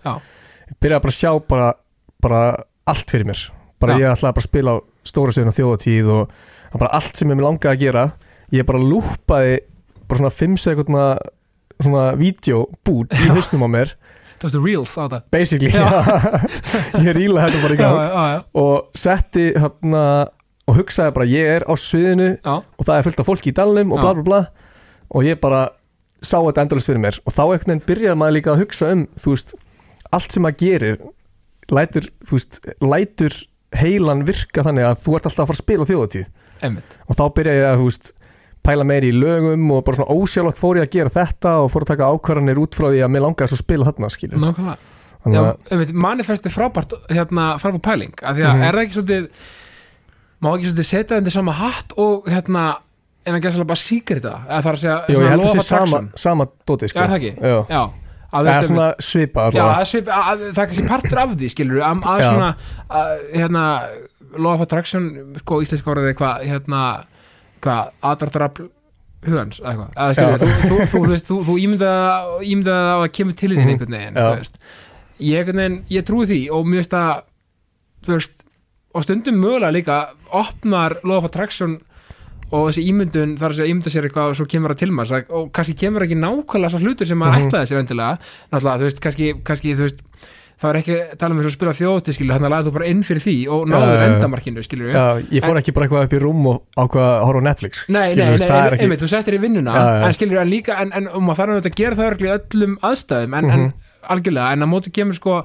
ég 0.71 0.77
byrjaði 0.81 1.03
bara 1.03 1.13
að 1.13 1.19
sjá 1.19 1.49
bara, 1.49 1.73
bara 2.23 2.57
allt 2.87 3.11
fyrir 3.11 3.27
mér 3.27 3.51
bara 3.81 3.93
Já. 3.95 3.99
ég 3.99 4.13
ætlaði 4.15 4.35
bara 4.35 4.43
að 4.43 4.51
spila 4.51 4.71
á 4.71 4.77
stóra 5.05 5.33
sviðin 5.35 5.51
á 5.51 5.59
þjóðatíð 5.59 6.09
og 6.15 6.31
og 6.73 6.79
bara 6.81 6.95
allt 6.95 7.17
sem 7.17 7.29
ég 7.29 7.37
mér 7.37 7.45
langaði 7.45 7.75
að 7.75 7.81
gera 7.81 8.13
ég 8.53 8.65
bara 8.65 8.79
lúpaði 8.79 9.59
bara 10.09 10.19
svona 10.19 10.31
5 10.31 10.57
sekundna 10.63 11.19
svona 11.87 12.05
vídeobút 12.19 13.15
í 13.17 13.31
hausnum 13.33 13.67
á 13.67 13.69
mér. 13.77 13.95
Þú 14.43 14.49
veist, 14.49 14.59
reels 14.65 14.95
á 14.99 15.03
þetta. 15.05 15.21
Basically 15.31 15.71
Já. 15.71 15.87
ég 17.07 17.13
ríla 17.19 17.45
þetta 17.47 17.63
bara 17.63 17.77
í 17.77 17.81
gang. 17.81 17.99
Já, 17.99 18.25
já, 18.33 18.39
og 18.63 18.99
setti 18.99 19.45
hérna 19.55 20.05
og 20.71 20.79
hugsaði 20.79 21.15
bara 21.15 21.29
ég 21.31 21.53
er 21.59 21.67
á 21.67 21.75
sviðinu 21.79 22.29
og 22.47 22.83
það 22.87 22.97
er 22.97 23.07
fullt 23.07 23.23
af 23.23 23.29
fólki 23.29 23.53
í 23.53 23.57
dalnum 23.57 23.95
og 23.95 24.03
bla 24.03 24.15
bla 24.19 24.27
bla. 24.27 24.43
Og 25.13 25.27
ég 25.27 25.41
bara 25.43 25.67
sá 26.23 26.39
þetta 26.39 26.65
endalist 26.65 26.91
fyrir 26.91 27.03
mér. 27.03 27.19
Og 27.27 27.35
þá 27.35 27.43
einhvern 27.45 27.75
veginn 27.75 27.87
byrjar 27.89 28.19
maður 28.19 28.37
líka 28.39 28.55
að 28.55 28.63
hugsa 28.65 28.93
um 28.95 29.07
þú 29.21 29.35
veist, 29.35 29.55
allt 30.15 30.35
sem 30.35 30.45
maður 30.47 30.61
gerir 30.63 31.01
lætur, 31.73 32.09
þú 32.27 32.39
veist, 32.39 32.61
lætur 32.83 33.39
heilan 33.79 34.27
virka 34.29 34.65
þannig 34.67 34.89
að 34.91 34.99
þú 35.05 35.17
ert 35.17 35.29
alltaf 35.29 35.45
að 35.45 35.51
fara 35.51 35.59
að 35.59 35.63
spila 35.63 35.87
á 35.87 35.91
þjóðatíð 35.91 36.27
einmitt. 36.67 36.97
Og 37.09 37.19
þá 37.19 37.25
byrja 37.39 37.55
ég 37.57 37.69
að, 37.69 37.79
þú 37.81 37.87
veist, 37.89 38.13
pæla 38.63 38.85
meiri 38.87 39.11
í 39.11 39.17
lögum 39.19 39.71
og 39.75 39.85
bara 39.85 39.97
svona 39.99 40.15
ósjálfátt 40.15 40.61
fór 40.61 40.79
ég 40.79 40.87
að 40.87 40.93
gera 40.97 41.11
þetta 41.17 41.55
og 41.65 41.71
fór 41.73 41.83
að 41.87 41.91
taka 41.93 42.11
ákvarðanir 42.15 42.61
út 42.63 42.75
frá 42.79 42.87
því 42.93 43.01
að 43.03 43.11
mér 43.17 43.25
langaði 43.27 43.51
svo 43.53 43.59
að 43.59 43.65
spila 43.65 43.89
þarna, 43.91 44.11
skilur 44.15 44.39
nákvæmlega. 44.45 45.91
Manifest 45.95 46.47
er 46.47 46.55
frábært 46.55 46.95
hérna, 47.11 47.49
frábært 47.63 47.83
pæling, 47.87 48.15
af 48.23 48.37
því 48.37 48.43
að 48.47 48.55
Mhm. 48.57 48.63
er 48.69 48.73
það 48.79 48.83
ekki 48.87 48.97
svolítið 48.99 49.29
má 50.43 50.49
ekki 50.57 50.67
svolítið 50.71 50.89
setja 50.91 51.17
undir 51.19 51.31
sama 51.33 51.53
hatt 51.53 51.93
og 51.97 52.25
hérna 52.27 52.77
en 53.27 53.35
að 53.35 53.43
gæsa 53.45 53.65
bara 53.65 53.79
síkrita 53.79 54.33
eða 54.49 54.63
það 54.63 54.67
er 54.67 54.73
að 54.73 54.83
segja 54.83 54.97
jú, 55.09 55.19
ég 55.21 55.29
held 55.31 55.45
sé 55.45 55.63
sama, 55.63 56.01
sama 56.17 56.47
dóti, 56.67 56.89
sko. 56.91 56.99
Já, 56.99 57.07
það 57.07 57.19
ekki? 57.21 57.35
Já, 57.39 57.67
já, 57.71 57.83
að, 58.33 58.47
það 58.47 58.57
er 58.57 58.67
svona 58.67 58.89
svipa 58.99 59.45
já, 59.53 59.63
að, 59.63 59.85
svip, 59.93 60.09
að, 60.09 60.25
að, 60.33 60.43
það 60.57 60.63
er 60.63 60.67
kannski 60.73 60.89
partur 60.89 61.19
af 61.23 61.37
því 61.37 61.51
skilur 61.53 61.83
að, 61.87 62.03
að 62.03 62.25
svona 62.27 62.51
hérna, 63.35 63.65
of 64.53 64.61
attraction 64.65 65.09
sko 65.39 65.61
íslenska 65.63 65.93
orðið 65.93 66.11
eitthvað 66.15 66.47
hérna, 66.51 66.83
hvað, 67.63 67.91
aðdráttarafl 68.11 68.69
hugans, 69.23 69.61
eitthvað, 69.63 69.91
eða 69.95 70.15
skilur 70.19 70.33
Já. 70.33 70.39
þú, 70.43 70.49
þú, 70.53 70.77
þú, 70.77 70.87
þú, 70.93 71.03
veist, 71.13 71.29
þú, 71.31 71.37
þú 71.47 71.57
ímyndaði 71.63 72.49
ímynda 72.53 72.79
að 72.97 73.05
kemur 73.19 73.37
til 73.39 73.53
þín 73.53 73.71
einhvern 73.71 73.97
veginn 73.99 74.19
þú 74.19 74.31
veist, 74.41 74.59
ég 75.23 75.53
ég 75.95 76.07
trúi 76.09 76.27
því 76.27 76.41
og 76.57 76.67
mér 76.67 76.83
veist 76.83 76.97
að 76.99 77.23
þú 78.03 78.17
veist, 78.17 78.45
og 78.93 79.07
stundum 79.07 79.39
mögulega 79.41 79.73
líka 79.77 79.99
opnar 80.35 80.99
of 81.23 81.29
attraction 81.31 81.79
og 82.53 82.67
þessi 82.69 82.83
ímyndun 82.91 83.37
þar 83.41 83.55
að 83.55 83.57
segja 83.61 83.73
ímynda 83.73 83.91
sér 83.95 84.05
eitthvað 84.11 84.33
og 84.33 84.37
svo 84.37 84.45
kemur 84.51 84.75
það 84.75 84.81
til 84.83 84.91
maður 84.93 85.13
og 85.39 85.47
kannski 85.57 85.77
kemur 85.81 86.05
ekki 86.05 86.19
nákvæmlega 86.21 86.73
svo 86.75 86.81
hlutur 86.83 87.09
sem 87.09 87.19
maður 87.23 87.39
Mhm. 87.39 87.47
ætlaði 87.49 87.71
sér 87.71 87.79
endilega. 87.81 88.19
Náttúrulega, 88.53 88.79
þú 88.83 88.89
veist, 88.89 89.01
kannski, 89.07 89.31
kannski 89.47 89.73
þú 89.79 89.87
veist 89.87 90.03
það 90.61 90.69
var 90.69 90.77
ekki 90.83 90.97
tala 91.19 91.35
um 91.35 91.41
þess 91.43 91.51
að 91.51 91.57
spila 91.57 91.73
þjóti 91.79 92.15
skilur, 92.17 92.35
þannig 92.37 92.49
að 92.49 92.55
laði 92.55 92.67
þú 92.69 92.73
bara 92.77 92.91
inn 92.93 93.03
fyrir 93.03 93.23
því 93.25 93.35
og 93.55 93.65
náður 93.73 93.95
já. 93.97 94.05
endamarkinu 94.13 94.63
skilur 94.67 94.93
Já, 94.93 95.05
ég 95.33 95.43
fór 95.47 95.61
ekki 95.63 95.73
bara 95.75 95.87
eitthvað 95.89 96.07
upp 96.09 96.13
í 96.13 96.21
rúm 96.23 96.47
og 96.53 96.63
ákvað 96.77 97.09
að 97.09 97.25
horfa 97.29 97.43
á 97.43 97.49
Netflix 97.49 97.83
Nei, 97.89 98.01
nei, 98.01 98.11
skilur, 98.13 98.31
nei, 98.31 98.39
það 98.39 98.57
er 98.57 98.63
nei 98.63 98.77
ekki- 98.77 98.87
einmitt, 98.87 99.03
þú 99.03 99.11
settir 99.15 99.35
í 99.39 99.43
vinnuna 99.43 99.75
já. 99.75 100.07
en 100.07 100.13
skilur, 100.19 100.39
en 100.45 100.51
líka, 100.53 100.79
en, 100.83 100.93
en 100.93 101.09
og 101.09 101.23
maður 101.23 101.41
þarf 101.43 101.57
auðvitað 101.57 101.73
að 101.73 101.81
gera 101.83 102.01
það 102.03 102.27
í 102.29 102.33
öllum 102.39 102.79
aðstæðum 102.83 103.37
en, 103.39 103.45
Mhm. 103.45 103.53
en 103.53 103.73
algjörlega, 104.17 104.53
en 104.53 104.63
að 104.63 104.73
móti 104.77 104.93
kemur 104.93 105.15
sko 105.19 105.45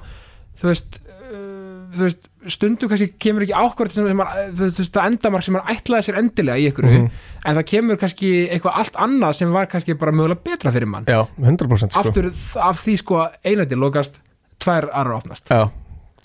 þú 0.58 0.70
veist, 0.72 1.00
uh, 1.32 1.88
þú 1.98 2.04
veist 2.08 2.24
stundum 2.48 2.90
kannski 2.90 3.10
kemur 3.20 3.44
ekki 3.44 3.54
ákvörð 3.58 3.92
sem, 3.92 4.06
sem 4.08 4.18
maður, 4.18 4.52
þú 4.56 4.68
veist, 4.80 4.94
það 4.96 5.08
endamark 5.12 5.44
sem 5.44 5.54
maður 5.58 5.74
ætlaði 5.74 6.06
sér 6.08 6.18
endilega 6.22 6.58
í 6.62 6.68
ykkur, 6.72 6.86
Mhm. 6.88 7.10
en 7.46 7.56
það 7.58 7.66
kemur 7.74 7.98
kannski 7.98 8.30
eitthvað 8.50 8.78
allt 8.80 8.94
annað 8.96 9.34
sem 9.36 9.52
var 9.52 9.66
kannski 9.68 9.98
bara 10.00 10.12
mögulega 10.12 10.44
betra 10.44 10.72
fyrir 10.72 10.88
mann, 10.88 11.04
Já, 11.06 11.28
100% 11.42 11.92
sko 11.92 12.00
aftur 12.00 12.32
af 12.62 12.86
því 12.86 12.98
sko 12.98 13.28
einandi 13.44 13.76
lokast, 13.76 14.20
tvær 14.68 14.90
aðra 14.92 15.18
opnast. 15.22 15.48
Já, 15.50 15.70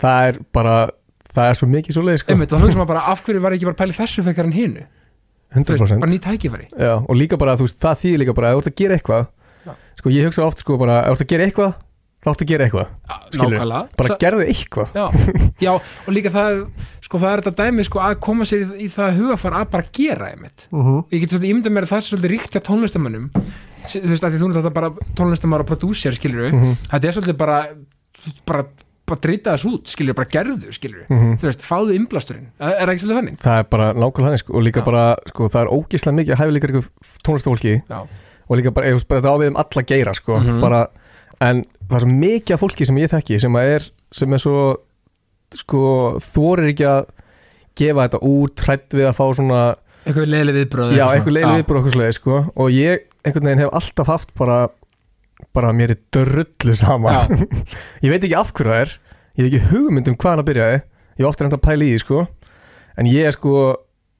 það 0.03 0.27
er 0.31 0.39
bara 0.55 0.75
það 1.33 1.49
er 1.49 1.57
svo 1.57 1.69
mikið 1.71 1.95
svo 1.97 2.03
leið 2.05 2.19
sko. 2.21 2.33
einmitt, 2.35 2.51
þá 2.51 2.59
hugsa 2.61 2.77
maður 2.81 2.91
bara 2.93 3.05
af 3.13 3.23
hverju 3.25 3.41
var 3.41 3.55
ekki 3.55 3.65
bara 3.69 3.77
að 3.79 3.81
í 3.93 3.97
þessu 4.01 4.25
fekar 4.27 4.49
en 4.49 4.57
hinu? 4.57 4.83
Þú 5.53 5.63
veist, 5.69 5.81
100% 5.85 6.01
bara 6.03 6.11
nýtt 6.11 6.25
tækifæri. 6.27 6.67
Já, 6.77 6.93
og 6.97 7.15
líka 7.17 7.37
bara, 7.37 7.55
veist, 7.67 7.79
það 7.81 7.97
þýðir 8.03 8.21
líka 8.23 8.33
bara 8.37 8.51
að 8.51 8.55
þú 8.57 8.61
ert 8.63 8.69
að 8.71 8.77
gera 8.81 8.97
eitthvað 8.99 9.25
Já. 9.63 9.73
sko, 10.01 10.13
ég 10.13 10.27
hugsa 10.27 10.45
oft 10.45 10.61
sko 10.63 10.77
bara, 10.81 10.99
ef 11.05 11.13
þú 11.13 11.17
ert 11.17 11.25
að 11.25 11.33
gera 11.33 11.47
eitthvað 11.49 11.73
þá 12.23 12.29
ert 12.31 12.41
að 12.43 12.47
gera 12.53 12.65
eitthvað, 12.67 12.91
nákvæmlega. 13.35 13.81
Bara 13.99 14.17
gerðu 14.23 14.45
eitthvað. 14.47 14.93
Já, 14.95 15.05
já, 15.65 15.71
og 15.75 16.11
líka 16.15 16.31
það 16.31 16.61
sko 17.03 17.19
það 17.19 17.33
er 17.33 17.41
þetta 17.43 17.65
dæmi 17.67 17.85
sko 17.85 17.99
að 17.99 18.13
koma 18.23 18.47
sér 18.47 18.63
í, 18.63 18.67
í 18.85 18.87
það 18.93 19.17
hugafar 19.19 19.57
að 19.59 19.65
bara 19.73 19.89
gera 19.97 20.29
einmitt. 20.31 20.67
Uh 20.71 20.79
-huh. 20.87 21.01
ég 21.11 21.19
get 21.19 21.33
svolítið 21.33 21.51
ímyndað 21.51 21.75
mér 21.75 21.83
að 21.83 21.91
það 21.91 21.99
er 21.99 22.07
svolítið 22.07 22.31
ríkt 22.33 22.55
hjá 22.55 22.61
tónlistamönnum 22.69 23.27
þú 23.83 24.07
veist 24.07 24.23
að 24.23 24.31
því 24.31 24.39
þú 24.39 24.49
þetta 24.55 24.73
bara 24.73 24.89
tónlistamæður 25.19 25.63
og 25.65 25.67
prodúser 25.67 26.15
skilur 26.15 26.51
Mhm. 26.53 26.73
þetta 26.87 27.07
er 27.07 27.11
svolítið 27.17 27.37
bara 27.37 27.57
bara, 28.45 28.63
bara 29.05 29.19
drita 29.19 29.53
þess 29.57 29.65
út 29.67 29.91
skilur 29.91 30.15
bara 30.15 30.29
gerðu 30.31 30.71
skilur 30.73 31.05
Mhm. 31.09 31.37
þú 31.41 31.47
veist, 31.49 31.61
fáðu 31.67 31.95
innblasturinn 31.97 32.47
er, 32.59 32.85
það 32.87 32.93
ekki 32.93 33.03
svolítið 33.03 33.19
þannig? 33.21 33.37
það 33.43 33.59
er 33.59 33.63
bara 33.69 33.87
nákvæmlega 33.93 34.29
hann 34.33 34.37
sko, 34.43 34.53
og 34.57 34.63
líka 34.63 34.79
Já. 34.81 34.85
bara, 34.85 35.05
sko, 35.27 35.47
það 35.49 35.61
er 35.61 35.73
ógislega 35.77 36.17
mikið 36.19 36.39
hæfileikar 36.41 36.71
ykkur 36.73 36.89
tónlistafólki 37.27 37.73
Já, 37.89 37.99
og 38.49 38.57
líka 38.57 38.73
bara, 38.73 38.87
ég 38.87 38.93
veist, 38.93 39.07
bara 39.07 39.21
þetta 39.21 39.33
á 39.33 39.37
við 39.43 39.47
um 39.47 39.57
alla 39.57 39.83
geira 39.83 40.13
sko, 40.13 40.39
Mhm. 40.39 40.61
bara, 40.61 40.87
en 41.41 41.63
það 41.89 41.95
er 41.95 41.99
svo 41.99 42.11
mikið 42.23 42.53
af 42.53 42.59
fólki 42.61 42.85
sem 42.85 42.95
ég 42.97 43.09
þekki 43.11 43.39
sem 43.41 43.53
að 43.53 43.75
er, 43.75 43.89
sem 44.11 44.33
er 44.33 44.37
svo 44.39 44.77
sko, 45.53 46.17
þorir 46.19 46.71
ekki 46.73 46.85
að 46.87 47.05
gefa 47.75 48.07
þetta 48.07 48.19
út, 48.23 48.55
hrætt 48.65 48.89
við 48.93 49.07
að 49.09 49.17
fá 49.17 49.25
svona 49.35 49.75
eitthvað 50.05 50.29
leiðileg 50.33 50.55
viðbröð 50.59 50.95
já, 50.97 51.05
eitthvað 51.15 51.79
okkur 51.79 51.93
slegið 51.95 52.13
sko, 52.17 52.39
og 52.55 52.69
ég 52.75 52.99
einhvern 53.23 53.47
veginn 53.47 53.59
hef 53.63 53.69
alltaf 53.73 54.07
haft 54.07 54.33
bara 54.35 54.57
bara 55.55 55.73
mér 55.75 55.95
er 55.95 55.99
drullu 56.13 56.75
sama. 56.77 57.15
Ég 58.03 58.11
veit 58.13 58.23
ekki 58.23 58.37
af 58.39 58.53
hverju 58.53 58.71
það 58.71 58.83
er 58.83 58.93
ég 59.33 59.41
hef 59.41 59.47
ekki 59.49 59.71
hugmynd 59.71 60.11
um 60.11 60.17
hvaðan 60.21 60.43
að 60.43 60.49
byrjaði 60.51 60.77
ég 60.77 61.23
hef 61.23 61.29
ofta 61.29 61.45
reynd 61.45 61.57
að 61.57 61.65
pæla 61.65 61.85
í 61.87 61.91
því 61.93 62.03
sko. 62.03 62.27
En 63.01 63.09
ég 63.09 63.25
er 63.25 63.33
sko, 63.33 63.53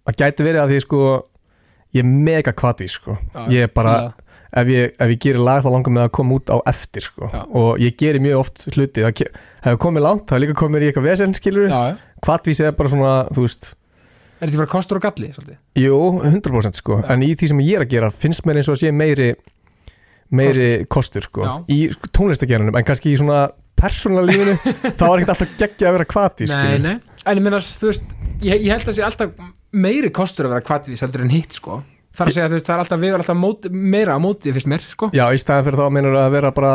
það 0.07 0.19
gæti 0.23 0.47
verið 0.47 0.63
að 0.63 0.73
því 0.73 0.81
sko 0.87 1.01
ég 1.93 2.01
er 2.01 2.09
mega 2.09 2.53
kvati 2.57 2.87
sko. 2.89 3.17
Já, 3.33 3.43
ég 3.53 3.67
er 3.67 3.73
bara, 3.73 3.93
ef 4.57 4.71
ég, 4.73 4.95
ef 4.97 5.13
ég 5.13 5.21
gerir 5.21 5.45
lag 5.45 5.61
þá 5.61 5.69
langar 5.75 5.93
mig 5.93 6.05
að 6.07 6.11
koma 6.17 6.39
út 6.39 6.49
á 6.49 6.57
eftir 6.71 7.05
sko. 7.05 7.29
Já. 7.29 7.43
og 7.45 7.81
ég 7.81 7.95
gerir 7.99 8.23
mjög 8.23 8.41
oft 8.41 8.65
hluti 8.73 9.05
það 9.05 9.23
hefur 9.67 9.79
komið 9.85 10.05
langt, 10.07 10.25
það 10.29 10.39
er 10.39 10.43
líka 10.47 10.57
komið 10.63 10.85
í 10.85 10.89
eitthvað 10.89 11.07
vesen 11.11 11.37
skilur, 11.37 11.69
kvatvísi 12.25 12.65
er 12.67 12.75
bara 12.77 12.91
svona 12.91 13.13
þú 13.29 13.45
veist, 13.45 13.73
er 14.39 14.49
þetta 14.49 14.61
bara 14.63 14.73
kostur 14.73 14.99
og 14.99 15.05
galli 15.05 15.29
svolítið? 15.35 15.59
jú, 15.79 15.99
100% 16.25 16.81
sko. 16.81 16.99
Já. 17.03 17.09
en 17.13 17.25
í 17.25 17.31
því 17.37 17.51
sem 17.53 17.63
ég 17.63 17.77
er 17.79 17.85
að 17.85 17.93
gera 17.93 18.11
finnst 18.11 18.45
mér 18.47 18.59
eins 18.61 18.69
og 18.71 18.77
að 18.77 18.83
sé 18.83 18.93
meiri 18.95 19.29
meiri 20.35 20.69
kostur. 20.91 21.25
sko. 21.25 21.45
Já. 21.47 21.53
í 21.69 21.79
tónlistagerunum 22.15 22.77
en 22.79 22.87
kannski 22.87 23.13
í 23.13 23.17
svona 23.21 23.45
persónulega 23.79 24.29
lífinu 24.31 24.57
þá 24.99 25.05
er 25.07 25.23
ekkert 25.23 25.33
alltaf 25.35 25.57
geggja 25.59 25.89
að 25.89 25.97
vera 25.97 26.09
kvati 26.13 26.47
nei, 26.51 26.77
nei, 26.83 26.95
en 27.25 27.39
ég 27.39 27.43
meina 27.45 27.61
þú 27.63 27.89
veist 27.91 28.15
ég, 28.43 28.61
ég 28.61 28.69
held 28.73 28.87
að 28.91 28.97
sé 28.99 29.05
alltaf 29.07 29.33
meiri 29.73 30.11
kostur 30.13 30.47
að 30.47 30.55
vera 30.55 30.65
kvatvís 30.67 31.01
heldur 31.03 31.25
en 31.25 31.33
hitt 31.33 31.57
sko. 31.57 31.81
Þar 32.13 32.29
að 32.29 32.35
segja 32.35 32.49
þú 32.51 32.57
veist, 32.59 32.67
það 32.67 32.75
er 32.75 32.81
alltaf 32.83 32.99
vegur 33.01 33.21
alltaf 33.23 33.37
mót, 33.39 33.63
meira 33.73 34.13
á 34.13 34.19
móti 34.21 34.51
fyrst 34.53 34.69
mér 34.69 34.83
sko. 34.85 35.09
Já, 35.17 35.23
í 35.33 35.39
staðan 35.41 35.65
fyrir 35.65 35.79
þá 35.81 35.87
meinur 35.95 36.17
að 36.21 36.35
vera 36.35 36.51
bara 36.53 36.73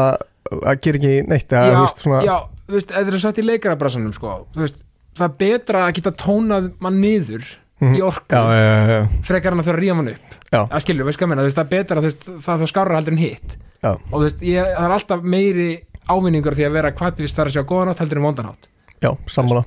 að 0.59 0.81
gera 0.83 0.99
ekki 0.99 1.12
neitt 1.31 1.55
eða, 1.55 1.69
já, 1.69 1.77
þú 1.77 1.85
veist, 1.85 2.03
svona, 2.03 2.23
já, 2.27 2.35
þú 2.67 2.75
veist, 2.75 2.91
eða 2.91 3.05
það 3.07 3.15
er 3.15 3.23
satt 3.23 3.38
í 3.38 3.45
leikarabrasanum 3.47 4.17
sko, 4.17 4.33
þú 4.57 4.65
veist, 4.65 4.81
það 5.21 5.29
er 5.29 5.37
betra 5.45 5.85
að 5.85 5.93
geta 6.00 6.15
tónað 6.25 6.69
mann 6.83 6.99
niður. 7.05 7.47
Í 7.79 8.01
orku, 8.03 8.27
já, 8.35 8.43
já, 8.59 8.87
já, 8.91 9.01
frekar 9.29 9.55
hann 9.55 9.63
að 9.63 9.69
þurfa 9.69 9.79
að 9.79 9.83
ríða 9.85 9.97
mann 9.99 10.13
upp. 10.15 10.39
Að 10.59 10.85
skilju, 10.85 11.05
veist 11.09 11.21
hvað 11.21 11.35
ég 11.35 11.43
veist, 11.47 11.59
það 11.59 11.65
er 11.67 11.73
betra 11.75 12.05
veist, 12.05 12.31
það 12.43 12.55
er 12.55 12.63
þá 12.63 12.71
skárra 12.73 12.99
heldur 12.99 13.15
en 13.15 13.23
hitt. 13.23 13.59
Já. 13.79 13.93
og 14.11 14.23
veist, 14.25 14.41
ég, 14.43 14.71
það 14.75 14.87
er 14.89 14.97
alltaf 14.97 15.23
meiri 15.23 15.69
ávinningur 16.09 16.57
því 16.59 16.65
að 16.67 16.79
vera 16.81 16.95
kvatvís 16.97 17.37
þar 17.37 17.51
að 17.51 17.59
sjá 17.59 17.63
góðanátt 17.69 18.01
heldur 18.03 18.19
en 18.19 18.27
vondanátt 18.27 18.71
já, 18.99 19.13
sammála. 19.31 19.63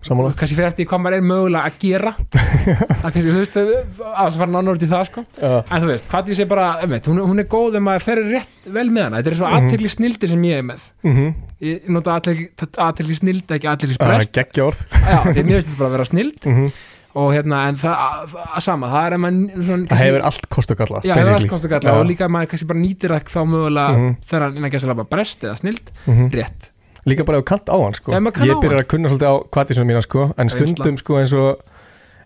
Og 0.00 0.32
kannski 0.32 0.56
fyrir 0.56 0.70
eftir 0.70 0.86
hvað 0.88 1.00
maður 1.04 1.14
er 1.18 1.24
mögulega 1.28 1.68
að 1.68 1.74
gera. 1.82 2.10
Það 3.02 3.02
kannski, 3.04 3.24
þú 3.26 3.40
veist, 3.42 3.58
að 4.08 4.38
fara 4.40 4.52
nánar 4.54 4.78
út 4.78 4.84
í 4.84 4.88
það 4.88 5.02
sko. 5.10 5.24
En 5.44 5.82
þú 5.82 5.90
veist, 5.90 6.06
hvað 6.08 6.30
ég 6.32 6.38
sé 6.38 6.46
bara, 6.48 6.68
einmitt, 6.80 7.10
hún, 7.10 7.20
hún 7.20 7.42
er 7.42 7.48
góð 7.52 7.76
ef 7.76 7.84
maður 7.84 8.06
ferir 8.06 8.30
rétt 8.32 8.70
vel 8.72 8.86
með 8.88 9.04
hana. 9.04 9.20
Þetta 9.20 9.30
er 9.34 9.36
svo 9.42 9.50
Mhm. 9.50 9.58
aðtekli 9.58 9.90
snildi 9.92 10.30
sem 10.32 10.46
ég 10.48 10.62
er 10.62 10.64
með. 10.70 10.86
Mhm. 11.04 11.28
Ég 11.68 11.90
nota 11.92 12.16
aðtekli 12.16 13.18
snildi, 13.20 13.58
ekki 13.58 13.68
aðtekli 13.74 13.98
það 14.00 14.14
er 14.16 14.24
sprest 14.24 14.62
orð. 14.64 14.80
Já, 15.04 15.18
mér 15.36 15.44
finnst 15.52 15.68
þetta 15.68 15.78
bara 15.82 15.90
að 15.90 15.96
vera 15.98 16.08
snild. 16.14 16.40
Mhm 16.48 16.72
Og 17.18 17.32
hérna, 17.34 17.68
en 17.68 17.74
það, 17.74 17.94
að, 18.06 18.34
að 18.54 18.62
sama, 18.62 18.86
það 18.92 19.06
er 19.08 19.14
að 19.16 19.20
maður 19.24 19.64
svona, 19.66 19.86
það 19.90 20.02
hefur 20.04 20.24
allt 20.28 20.44
kost 20.54 20.70
og 20.70 20.76
galla 20.78 21.00
Já, 21.02 21.14
hefur 21.18 21.32
allt 21.34 21.48
kostu 21.50 21.68
galla 21.72 21.90
Já. 21.90 21.94
og 21.98 22.04
líka 22.06 22.24
að 22.28 22.30
maður 22.36 22.50
kannski 22.52 22.68
bara 22.70 22.78
nýtir 22.84 23.10
það 23.16 23.32
þá 23.34 23.40
mögulega 23.50 23.96
Mhm. 23.96 24.12
þegar 24.30 24.42
hann 24.46 24.56
innan 24.60 24.70
gæsa 24.70 24.94
bara 24.94 25.08
brest 25.10 25.40
eða 25.42 25.56
snild, 25.58 25.90
Mhm. 26.06 26.30
rétt. 26.30 26.68
Líka 27.06 27.24
bara 27.26 27.38
ef 27.38 27.44
kant 27.44 27.66
á 27.66 27.76
hann 27.82 27.94
sko. 27.94 28.12
Ég 28.12 28.54
á 28.54 28.60
byrjar 28.62 28.84
að 28.84 28.88
kunna 28.88 29.08
svolítið 29.08 29.26
á 29.26 29.36
kvatísunum 29.50 29.86
mína 29.90 30.02
sko 30.02 30.34
en 30.38 30.48
stundum 30.48 30.96
sko 30.98 31.14
eins 31.18 31.32
og 31.32 31.58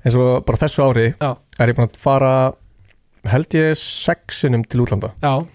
eins 0.05 0.15
og 0.21 0.45
bara 0.45 0.59
þessu 0.59 0.83
ári 0.85 1.15
Já. 1.21 1.37
er 1.59 1.69
ég 1.69 1.75
búin 1.77 1.89
að 1.89 1.97
fara 1.97 2.53
held 3.25 3.49
ég 3.57 3.73
sexinum 3.79 4.65
til 4.69 4.81
útlanda. 4.85 5.13
Já, 5.23 5.47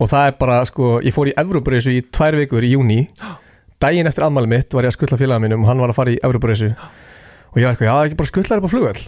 og 0.00 0.08
það 0.08 0.26
er 0.28 0.32
bara 0.40 0.64
sko, 0.64 1.00
ég 1.02 1.12
fór 1.12 1.28
í 1.28 1.34
Evrópureisu 1.36 1.90
í 1.92 2.00
tvær 2.10 2.32
vikur 2.40 2.62
í 2.64 2.72
júni 2.72 3.08
daginn 3.80 4.06
eftir 4.06 4.24
ammæli 4.24 4.48
mitt 4.48 4.72
var 4.72 4.84
ég 4.84 4.88
að 4.88 4.96
skuttla 4.96 5.18
félaga 5.18 5.42
mínum 5.44 5.60
og 5.62 5.68
hann 5.68 5.78
var 5.78 5.90
að 5.90 5.94
fara 5.94 6.10
í 6.14 6.18
Evrópureisu 6.24 6.74
og 7.52 7.60
ég 7.60 7.68
var 7.68 7.76
eitthvað, 7.76 7.90
já 7.90 8.08
ekki 8.08 8.18
bara 8.20 8.32
skuttla 8.32 8.56
þér 8.56 8.62
upp 8.62 8.68
á 8.68 8.74
flugvöll. 8.74 9.06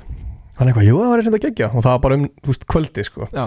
Hann 0.58 0.70
eitthvað, 0.70 0.88
jú 0.88 1.00
það 1.02 1.10
var 1.12 1.22
eitthvað 1.22 1.44
gegja 1.46 1.68
og 1.72 1.82
það 1.84 1.92
var 1.92 2.04
bara 2.06 2.18
um, 2.18 2.28
þú 2.42 2.52
veist, 2.52 2.68
kvöldi 2.72 3.04
sko. 3.06 3.28
Já, 3.34 3.44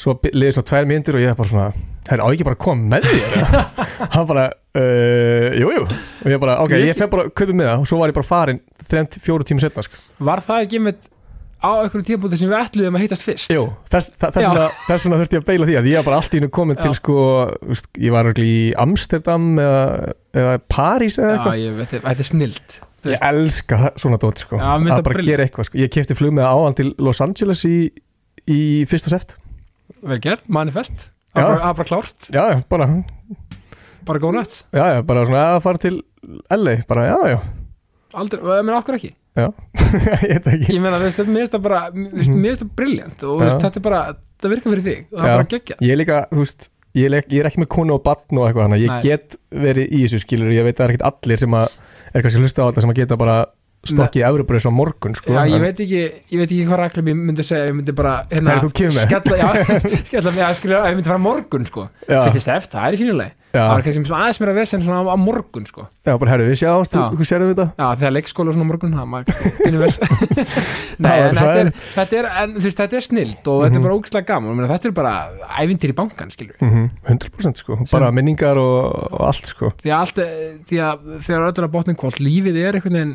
svo 0.00 0.16
liðið 0.26 0.56
svo 0.56 0.64
tvær 0.70 0.88
myndir 0.90 1.18
og 1.18 1.24
ég 1.24 1.38
bara 1.38 1.50
svona 1.50 1.66
það 2.04 2.14
er 2.16 2.22
á 2.24 2.26
ekki 2.28 2.46
bara 2.48 2.58
að 2.58 2.62
koma 2.64 2.90
með 2.94 3.08
þér? 3.08 3.34
Eða?" 3.40 3.64
hann 4.14 4.28
bara, 4.30 4.44
uh, 4.80 5.48
jú 5.60 5.72
jú. 5.74 5.82
Og 6.24 6.30
ég 6.32 6.40
bara, 6.42 6.60
ok, 6.64 6.76
ég 6.82 6.98
fer 6.98 7.10
bara 7.12 7.26
að 7.28 7.34
kaupa 7.36 7.56
með 7.56 7.70
það 7.70 7.82
og 7.84 7.90
svo 7.90 8.00
var 8.00 8.12
ég 8.12 8.18
bara 8.18 8.30
farin 8.30 8.62
þrejum, 8.84 9.10
fjóru 9.26 9.48
tíma 9.48 9.64
setna 9.64 9.84
sko. 9.86 10.00
var 10.30 10.42
það 10.44 10.64
ekki 10.66 10.80
með 10.84 11.10
á 11.64 11.70
einhverju 11.80 12.04
tímpúti 12.04 12.38
sem 12.38 12.50
við 12.50 12.58
ætluðum 12.60 12.98
að 12.98 13.04
hittast 13.06 13.24
fyrst? 13.24 13.52
Jú, 13.52 13.64
þess, 13.88 14.10
þess, 14.20 14.36
vegna, 14.36 15.20
þurfti 15.20 15.38
ég 15.38 15.44
að 15.44 15.46
beila 15.48 15.68
því 15.68 15.76
að 15.80 15.88
ég 15.88 16.00
var 16.00 16.08
bara 16.10 16.18
allt 16.20 16.34
í 16.34 16.40
hennu 16.40 16.50
komin 16.52 16.80
til 16.80 16.92
sko, 16.98 17.18
veist, 17.64 17.88
ég 18.00 18.14
var 18.14 18.28
í 18.42 18.56
Amsterdam 18.84 19.46
eða, 19.62 19.84
eða 20.36 20.58
París 20.68 21.16
eða 21.20 21.30
Já, 21.30 21.38
eitthvað. 21.54 21.94
þetta 21.94 22.14
er 22.26 22.28
snild 22.28 22.76
ég 23.12 23.24
elska 23.28 23.76
það- 23.82 23.98
svona 24.02 24.18
dót 24.22 24.38
sko. 24.44 24.56
Já, 24.56 24.70
að 24.74 24.88
bara 24.88 25.02
brilliant. 25.02 25.26
gera 25.30 25.44
eitthvað 25.48 25.68
sko. 25.68 25.78
ég 25.78 25.90
kefti 25.94 26.14
flug 26.18 26.32
með 26.32 26.46
áðan 26.48 26.76
til 26.80 26.94
Los 26.98 27.20
Angeles 27.20 27.64
í, 27.64 27.90
í 28.48 28.60
fyrsta 28.86 29.08
seft 29.14 29.36
Vel 30.04 30.18
gert, 30.20 30.48
manifest 30.48 31.10
Já. 31.34 31.42
Er 31.42 31.58
bara- 31.58 31.70
er 31.70 31.84
klárt, 31.88 32.28
já, 32.30 32.42
já, 32.54 32.62
bara, 32.68 32.86
bara 34.06 34.18
góð 34.22 34.34
nætt 34.38 34.62
já, 34.72 34.84
já, 34.94 35.02
bara 35.02 35.24
svona 35.26 35.56
að 35.56 35.62
fara 35.62 35.78
til 35.78 36.02
LA, 36.50 36.76
bara 36.88 37.06
já, 37.10 37.18
já 37.34 37.40
Aldrei, 38.14 38.40
ég 38.40 38.64
meina 38.64 38.78
okkur 38.80 38.94
ekki 39.00 39.14
ég 39.34 40.30
veit 40.30 40.46
ekki 40.46 40.76
Ég 40.76 40.80
meina, 40.80 40.98
þú 41.00 41.08
veist, 41.08 41.18
mér 41.26 41.40
finnst 41.42 41.54
það 41.56 41.62
bara 41.64 41.80
Mér 41.90 42.12
finnst- 42.14 42.36
mér 42.38 42.52
finnst 42.54 42.62
það 42.62 42.70
briljant 42.78 43.24
og 43.26 43.40
veist, 43.40 43.56
Já. 43.58 43.62
þetta 43.66 43.80
er 43.80 43.84
bara 43.88 44.02
Það 44.44 44.52
virkar 44.54 44.70
fyrir 44.74 44.84
þig 44.84 45.00
og 45.10 45.18
það 45.18 45.26
Já. 45.26 45.32
er 45.32 45.40
bara 45.40 45.50
geggja 45.54 45.76
ég 45.80 45.90
er 45.94 45.98
líka, 45.98 46.20
þú 46.30 46.38
veist 46.44 46.68
ég 46.94 47.04
er, 47.08 47.24
ég 47.34 47.40
er 47.42 47.48
ekki 47.50 47.62
með 47.64 47.68
konu 47.74 47.94
og 47.96 48.02
barn 48.06 48.38
og 48.38 48.44
eitthvað 48.46 48.68
hana 48.68 48.78
ég 48.78 48.92
Nei. 48.92 49.00
get 49.02 49.36
verið 49.50 49.90
í 49.90 50.02
þessu 50.04 50.20
skilur 50.22 50.52
ég 50.54 50.62
veit 50.68 50.76
að 50.76 50.84
það 50.84 50.86
er 50.86 50.94
ekkert 50.94 51.08
allir 51.10 51.42
sem 51.42 51.56
að 51.58 51.74
er 52.14 52.24
kannski 52.24 52.40
að 52.40 52.46
hlusta 52.46 52.64
á 52.64 52.68
þetta 52.70 52.84
sem 52.84 52.94
að 52.94 53.00
geta 53.02 53.20
bara 53.20 53.36
stokkið 53.84 54.22
í 54.22 54.24
Evropröðs 54.24 54.64
á 54.64 54.72
morgun 54.72 55.16
sko. 55.18 55.32
Já, 55.34 55.42
ég 55.50 55.60
veit 55.60 55.80
ekki, 55.84 56.02
ég 56.32 56.40
veit 56.40 56.46
ekki 56.48 56.66
hvað 56.68 56.80
ræklum 56.80 57.10
ég 57.10 57.18
myndi 57.20 57.44
segja, 57.44 57.68
ég 57.68 57.76
myndi 57.76 57.94
bara 57.96 58.14
hérna, 58.30 58.56
skella, 58.96 59.40
já, 59.40 59.48
skella 60.08 60.32
mig 60.32 60.44
að 60.46 60.54
skilja, 60.60 60.84
ég 60.88 60.96
myndi 60.96 61.10
fara 61.10 61.20
morgun 61.20 61.68
sko, 61.68 61.88
fyrst 62.06 62.46
seft, 62.46 62.72
það 62.72 62.86
er 62.88 62.96
í 62.96 63.00
fínuleg 63.02 63.34
það 63.60 63.70
var 63.74 63.82
kannski 63.86 64.04
svona 64.08 64.20
aðeins 64.24 64.40
mér 64.42 64.50
að 64.52 64.58
vesen 64.58 64.82
svona 64.82 64.98
á, 65.00 65.04
á 65.14 65.16
morgun 65.20 65.66
sko, 65.68 65.84
já, 66.04 66.12
bara 66.18 66.30
herru, 66.34 66.46
við 66.50 66.58
sjáumst 66.60 66.92
Já. 66.96 67.02
þú 67.14 67.26
sérðu 67.28 67.48
þetta 67.54 67.66
já, 67.78 67.86
þegar 68.00 68.12
leikskóla 68.16 68.54
svona 68.54 68.66
á 68.66 68.70
morgun, 68.70 68.94
það 68.94 69.06
maður 69.12 69.26
Nei, 71.04 71.14
en 71.20 71.36
þetta 71.38 71.60
er, 71.60 71.70
þetta 71.94 72.18
er, 72.20 72.28
en 72.42 72.54
þú 72.56 72.64
veist, 72.66 72.80
þetta 72.82 72.96
er 72.98 73.04
snilt 73.08 73.48
og 73.50 73.60
þetta 73.64 73.70
Mhm. 73.74 73.78
er 73.78 73.86
bara 73.88 73.94
ógislega 73.98 74.26
gaman, 74.30 74.56
meina, 74.58 74.70
þetta 74.74 74.88
er 74.90 74.94
bara 74.96 75.14
ævintir 75.62 75.92
í 75.92 75.96
bankan, 75.98 76.30
skilju 76.34 76.54
mm 76.60 76.90
100% 77.08 77.62
sko, 77.62 77.78
bara 77.92 78.10
minningar 78.14 78.56
og, 78.60 79.12
og 79.12 79.20
allt 79.28 79.46
sko 79.52 79.72
því 79.82 79.90
að 79.94 80.00
allt, 80.00 80.20
því 80.70 80.80
að 80.88 81.06
þegar 81.28 81.46
öllur 81.50 81.68
að 81.68 81.72
botnin 81.78 81.96
kvöld, 82.00 82.20
lífið 82.22 82.56
er 82.64 82.78
einhvern 82.78 82.98
veginn 82.98 83.14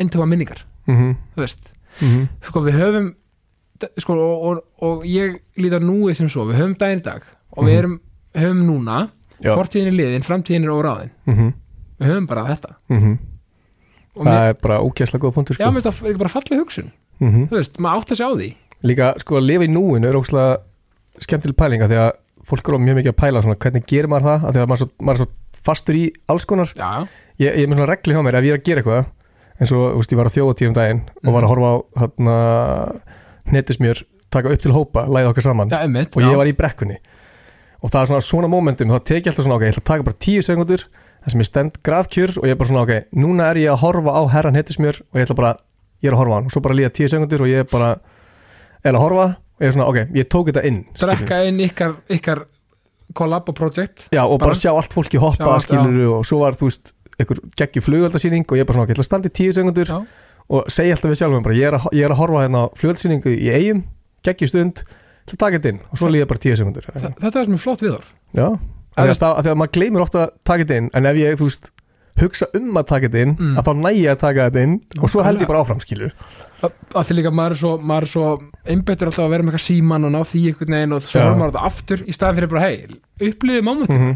eintöfa 0.00 0.26
minningar, 0.28 0.64
mm 0.86 1.12
þú 1.36 1.40
veist 1.44 1.72
-hmm. 2.00 2.28
sko 2.42 2.60
við 2.60 2.78
höfum 2.80 3.14
sko, 3.98 4.14
og, 4.14 4.42
og, 4.48 4.58
og 4.82 5.04
ég 5.04 5.40
lítar 5.58 5.82
núið 5.82 6.14
sem 6.14 6.28
svo 6.28 6.46
við 6.46 6.58
höfum 6.62 6.76
daginn 6.78 7.02
dag 7.02 7.22
og 7.56 7.64
við 7.64 7.70
Mhm. 7.72 7.78
erum, 7.78 8.00
höfum 8.34 8.62
núna. 8.66 9.10
Fortíðin 9.44 9.90
er 9.90 9.96
liðin, 9.98 10.26
framtíðin 10.26 10.66
er 10.66 10.74
óráðin. 10.74 11.14
Mm 11.28 11.52
við 11.94 12.10
höfum 12.10 12.24
bara 12.26 12.42
þetta. 12.48 12.72
Og 12.90 14.24
það 14.24 14.28
mér, 14.28 14.48
er 14.50 14.56
bara 14.62 14.76
ógæslega 14.82 15.22
góða 15.22 15.34
punktur 15.36 15.54
já, 15.54 15.62
sko. 15.62 15.70
mér 15.70 15.84
finnst 15.84 16.00
það 16.00 16.10
er 16.10 16.20
bara 16.20 16.32
falleg 16.32 16.60
hugsun. 16.60 16.90
Mm 17.22 17.46
þú 17.50 17.58
veist, 17.58 17.78
maður 17.82 18.02
átt 18.02 18.14
að 18.14 18.20
sjá 18.20 18.28
því. 18.34 18.48
Líka 18.84 19.10
sko 19.22 19.38
að 19.38 19.46
lifa 19.48 19.66
í 19.66 19.70
núinu 19.70 20.08
er 20.10 20.18
ógæslega 20.18 21.22
skemmtileg 21.24 21.58
pælinga 21.58 21.88
því 21.90 22.00
að 22.02 22.10
fólk 22.44 22.68
er 22.68 22.76
á 22.76 22.84
mjög 22.84 22.98
mikið 22.98 23.12
að 23.14 23.20
pæla 23.22 23.42
svona, 23.44 23.60
hvernig 23.62 23.86
gerir 23.88 24.10
maður 24.10 24.26
það, 24.28 24.46
því 24.50 24.62
að 24.64 24.70
maður 24.72 24.74
er 24.74 24.82
svo, 24.82 25.06
maður 25.08 25.20
er 25.20 25.22
svo 25.22 25.62
fastur 25.64 25.98
í 25.98 26.04
alls 26.34 26.48
konar. 26.50 26.74
Já, 26.76 26.90
ég, 27.38 27.46
ég 27.46 27.62
er 27.62 27.70
með 27.70 27.80
svona 27.80 27.90
regli 27.94 28.16
hjá 28.16 28.24
mér 28.26 28.38
ef 28.40 28.48
ég 28.48 28.56
er 28.56 28.60
að 28.60 28.66
gera 28.68 28.82
eitthvað 28.82 29.04
eins 29.54 29.72
og 29.72 29.84
þú 29.84 30.00
veist, 30.02 30.12
ég 30.12 30.20
var 30.20 30.28
að 30.28 30.36
þjóða 30.36 30.56
tíum 30.60 30.74
daginn 30.76 31.02
og 31.22 31.36
var 31.36 31.46
að 31.46 31.52
horfa 31.54 31.70
á 31.70 31.76
hérna, 32.02 32.36
netismjör 33.54 34.02
taka 34.34 34.50
upp 34.50 34.62
til 34.64 34.74
hópa, 34.74 35.06
læða 35.06 35.30
okkar 35.30 35.46
saman. 35.46 35.70
Já, 35.70 35.84
emmitt 35.86 36.16
og 36.18 36.26
ég 36.26 36.34
var 36.36 36.50
í 36.50 36.56
brekkunni 36.58 36.98
og 37.84 37.92
það 37.92 38.00
er 38.00 38.08
svona 38.10 38.24
svona 38.24 38.48
momentum, 38.48 38.88
þá 38.94 39.00
tek 39.04 39.26
ég 39.26 39.30
alltaf 39.32 39.44
svona 39.44 39.58
ok, 39.58 39.64
ég 39.68 39.74
ætla 39.74 39.82
að 39.84 39.90
taka 39.90 40.06
bara 40.06 40.20
tíu 40.24 40.42
sekundur 40.44 40.84
það 41.24 41.32
sem 41.34 41.42
ég 41.42 41.48
stend 41.48 41.76
grafkjör 41.84 42.30
og 42.40 42.44
ég 42.48 42.54
er 42.54 42.58
bara 42.60 42.68
svona 42.70 42.84
ok, 42.86 42.92
núna 43.20 43.42
er 43.52 43.56
ég 43.60 43.68
að 43.72 43.80
horfa 43.84 44.10
á 44.16 44.22
herran 44.32 44.56
heitismjör 44.58 44.96
og 45.04 45.14
ég 45.20 45.24
ætla 45.26 45.36
bara, 45.38 45.50
ég 46.04 46.08
er 46.08 46.14
að 46.16 46.20
horfa 46.22 46.32
á 46.32 46.36
hann. 46.38 46.48
Og 46.48 46.52
svo 46.54 46.60
bara 46.64 46.76
líða 46.78 46.92
10 46.96 47.08
sekundur 47.12 47.40
og 47.44 47.48
ég 47.50 47.58
er 47.64 47.68
bara 47.68 47.90
er 48.84 48.92
að 48.96 49.02
horfa 49.04 49.26
og 49.36 49.60
ég 49.60 49.68
er 49.68 49.76
svona 49.76 49.88
ok, 49.92 49.98
ég 50.16 50.24
tók 50.32 50.46
þetta 50.50 50.64
inn 50.68 50.78
drekka 51.00 51.36
inn 51.48 51.60
ykkar, 51.64 51.92
ykkar 52.12 52.38
collab 53.14 53.48
og 53.52 53.56
project. 53.56 54.08
Já, 54.12 54.22
og 54.24 54.38
bara, 54.40 54.48
Bara- 54.50 54.60
sjá 54.60 54.72
allt 54.72 54.92
fólki 54.96 55.18
hoppa 55.20 55.44
allt, 55.54 55.68
skilur 55.68 56.18
og 56.18 56.24
svo 56.26 56.38
var, 56.40 56.52
þú 56.56 56.64
veist, 56.70 56.86
einhver 57.20 57.38
geggjur 57.56 57.84
flugöldasýning 57.84 58.44
og 58.48 58.56
ég 58.56 58.64
er 58.64 58.68
bara 58.68 58.76
svona, 58.80 58.88
ok, 58.88 58.90
ég 58.90 58.96
ætla 58.96 59.04
að 59.04 59.10
standa 59.12 59.28
í 59.28 59.36
10 59.36 59.52
sekundur 59.60 59.88
Já. 59.92 59.98
og 60.48 60.60
segja 60.72 60.92
alltaf 60.96 61.10
við 61.12 61.20
sjálfum 61.20 61.44
bara, 61.44 61.54
ég 61.54 61.66
er 61.68 61.74
að, 61.78 61.84
ég 61.92 62.04
er 62.04 62.12
að 64.56 64.84
til 65.26 65.36
að 65.36 65.42
taka 65.44 65.58
þetta 65.58 65.72
inn 65.74 65.80
og 65.90 65.98
svo 66.00 66.08
líða 66.12 66.28
bara 66.30 66.38
10 66.44 66.56
sekundur 66.60 66.84
Þa- 66.90 67.14
þetta 67.20 67.40
er 67.40 67.44
sem 67.44 67.54
er 67.54 67.62
flott 67.64 67.80
viðhorf. 67.84 68.10
Já, 68.34 68.46
af 68.96 69.06
því 69.06 69.14
að, 69.14 69.22
að 69.38 69.42
því 69.46 69.50
að 69.54 69.58
maður 69.62 69.74
gleymir 69.78 70.04
ofta 70.04 70.18
að 70.26 70.30
taka 70.44 70.62
þetta 70.64 70.76
inn 70.82 70.90
en 70.94 71.06
ef 71.06 71.16
ég, 71.16 71.38
þú 71.40 71.48
veist, 71.48 71.70
hugsa 72.20 72.46
um 72.54 72.76
að 72.78 72.86
taka 72.92 73.08
þetta 73.08 73.22
inn 73.24 73.36
Mm. 73.38 73.56
að 73.58 73.64
þá 73.66 73.72
næ 73.82 73.90
ég 73.98 74.10
að 74.12 74.18
taka 74.20 74.48
þetta 74.50 74.62
inn 74.68 74.74
og 75.02 75.08
svo 75.10 75.22
held 75.26 75.40
ég 75.42 75.48
bara 75.50 75.62
áfram, 75.64 75.80
skilur. 75.82 76.12
Að 76.64 77.04
því 77.08 77.14
líka 77.18 77.30
maður 77.34 77.50
er 77.50 77.60
svo, 77.60 77.72
maður 77.78 78.02
er 78.06 78.10
svo 78.12 78.26
einbetur 78.70 79.08
alltaf 79.10 79.24
að 79.26 79.32
vera 79.34 79.42
með 79.42 79.52
eitthvað 79.52 79.66
síman 79.68 80.04
og 80.06 80.12
ná 80.14 80.20
því 80.24 80.40
einhvern 80.48 80.76
veginn 80.76 80.92
og 80.94 81.02
svo 81.02 81.20
horfum 81.20 81.40
maður 81.42 81.52
þetta 81.52 81.66
aftur 81.68 82.04
í 82.08 82.12
staðin 82.14 82.38
fyrir 82.38 82.50
bara 82.54 82.62
hei, 82.64 82.76
upplýðið 83.20 83.66
momentum 83.66 83.98
Mhm. 84.00 84.14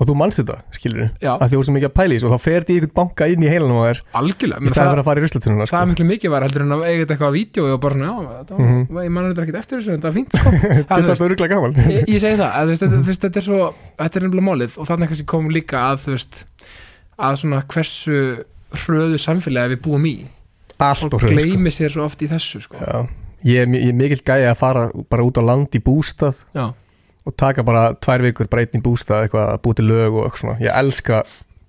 Og 0.00 0.08
þú 0.08 0.14
manst 0.16 0.40
þetta, 0.40 0.54
skilur 0.72 1.10
Já. 1.20 1.34
að 1.36 1.42
því 1.44 1.54
þú 1.54 1.60
er 1.60 1.66
svo 1.68 1.74
mikið 1.76 1.88
að 1.90 1.94
pæla 1.98 2.14
í 2.14 2.16
þessu 2.16 2.28
og 2.30 2.32
þá 2.32 2.40
fer 2.46 2.54
þetta 2.64 2.72
í 2.72 2.76
einhvern 2.80 2.94
banka 2.96 3.26
inn 3.28 3.42
í 3.44 3.50
heilanum 3.52 3.80
á 3.80 3.84
þér 3.90 3.98
algjörlega, 4.20 4.60
í 4.60 4.70
það, 4.70 4.78
fyrir 4.80 5.00
að 5.02 5.08
fara 5.10 5.20
í 5.20 5.24
ruslatununa 5.26 5.60
það 5.60 5.66
er 5.66 5.70
sko. 5.70 5.90
miklu 5.90 6.06
mikið 6.10 6.32
var 6.34 6.46
heldur 6.46 6.64
en 6.64 6.72
að 6.76 6.84
eiga 6.88 7.00
þetta 7.02 7.14
eitthvað 7.16 7.30
á 7.30 7.36
vídeo 7.36 7.66
og 7.74 7.80
bara, 7.84 7.94
já, 8.00 8.14
þetta, 8.40 8.58
Mhm. 8.60 8.80
ég 9.04 9.10
mann 9.12 9.28
þetta 9.30 9.44
ekkert 9.44 9.60
eftir 9.60 9.76
þessu 9.80 9.90
en 9.92 10.00
þetta 10.00 10.08
er 10.10 10.16
fínt 10.16 10.32
sko. 10.40 10.50
Það, 10.50 10.80
þetta 10.80 11.04
þú 11.04 11.10
er 11.10 11.20
það 11.20 11.26
öruglega 11.28 11.52
gaman 11.54 11.74
ég, 11.94 12.08
ég 12.08 12.20
segi 12.24 12.40
það, 12.40 12.50
að, 12.50 12.64
þú 12.70 12.76
þetta, 12.80 13.00
þú 13.00 13.10
veist, 13.10 13.24
þetta 13.26 13.40
er 13.40 13.46
svo 13.50 13.60
þetta 14.00 14.16
er 14.16 14.24
nefnilega 14.26 14.48
málið 14.50 14.72
og 14.80 14.88
þannig 14.90 15.12
kannski 15.12 15.28
komum 15.34 15.52
líka 15.54 15.76
að 15.90 15.96
þú 16.06 16.14
veist, 16.16 16.44
að 17.20 17.40
svona 17.44 17.60
hversu 17.68 18.20
hröðu 18.86 19.18
samfélagi 19.20 19.74
við 19.76 19.82
búum 19.84 20.06
í 20.08 20.14
allt 20.80 21.04
og 21.04 21.14
og 21.14 21.20
hröð 21.20 21.36
sko. 22.64 22.80
Og 27.26 27.36
taka 27.36 27.62
bara 27.66 27.92
tvær 28.00 28.22
vikur 28.24 28.48
bara 28.50 28.64
einn 28.64 28.80
í 28.80 28.84
bústað 28.84 29.26
eitthvað 29.26 29.48
að 29.54 29.62
búi 29.66 29.74
til 29.78 29.86
lög 29.90 30.12
og 30.16 30.26
eitthvað 30.26 30.42
svona 30.44 30.58
ég 30.64 30.76
elska, 30.80 31.22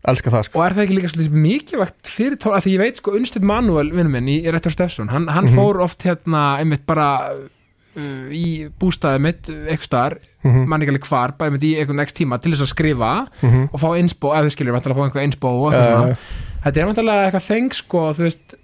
elska 0.07 0.31
það 0.33 0.45
sko. 0.47 0.59
og 0.59 0.65
er 0.65 0.75
það 0.77 0.83
ekki 0.85 0.97
líka 0.99 1.11
svolítið 1.11 1.39
mikilvægt 1.45 2.11
fyrir 2.15 2.37
tól, 2.41 2.53
að 2.57 2.63
því 2.67 2.75
ég 2.77 2.83
veit 2.85 3.01
sko 3.01 3.15
Unnstedt 3.19 3.43
Manuel 3.51 3.91
vinnum 3.91 4.15
minn 4.15 4.29
í 4.31 4.37
Rettur 4.51 4.71
Steffsson 4.75 5.09
hann, 5.11 5.27
hann 5.27 5.45
Mhm. 5.49 5.55
fór 5.59 5.81
oft 5.83 6.03
hérna 6.07 6.57
einmitt 6.61 6.85
bara 6.87 7.09
uh, 7.35 8.27
í 8.31 8.69
bústaði 8.79 9.19
mitt 9.19 9.49
eitthvað 9.51 9.87
staðar, 9.89 10.17
Mhm, 10.41 10.63
mann 10.65 10.81
ekki 10.81 10.89
alveg 10.95 11.03
hvar 11.05 11.33
bara 11.37 11.51
einmitt 11.51 11.65
í 11.67 11.75
einhvern 11.77 11.99
next 12.01 12.15
tíma 12.17 12.39
til 12.41 12.53
þess 12.55 12.63
að 12.65 12.71
skrifa 12.73 13.11
mhm. 13.43 13.67
og 13.73 13.79
fá 13.83 13.89
inspo, 13.99 14.31
eða 14.33 14.47
þú 14.47 14.53
skilur 14.55 14.73
vantilega 14.73 14.95
að 14.95 15.01
fá 15.01 15.05
einhver 15.09 15.25
inspo 15.27 15.47
og 15.51 15.73
eitthvað 15.73 15.85
já, 15.85 15.91
svona 15.91 16.63
þetta 16.63 16.81
er 16.81 16.89
vantilega 16.89 17.27
eitthvað 17.27 17.45
þeng 17.51 17.75
sko 17.77 18.01
þú 18.15 18.23
veist, 18.25 18.55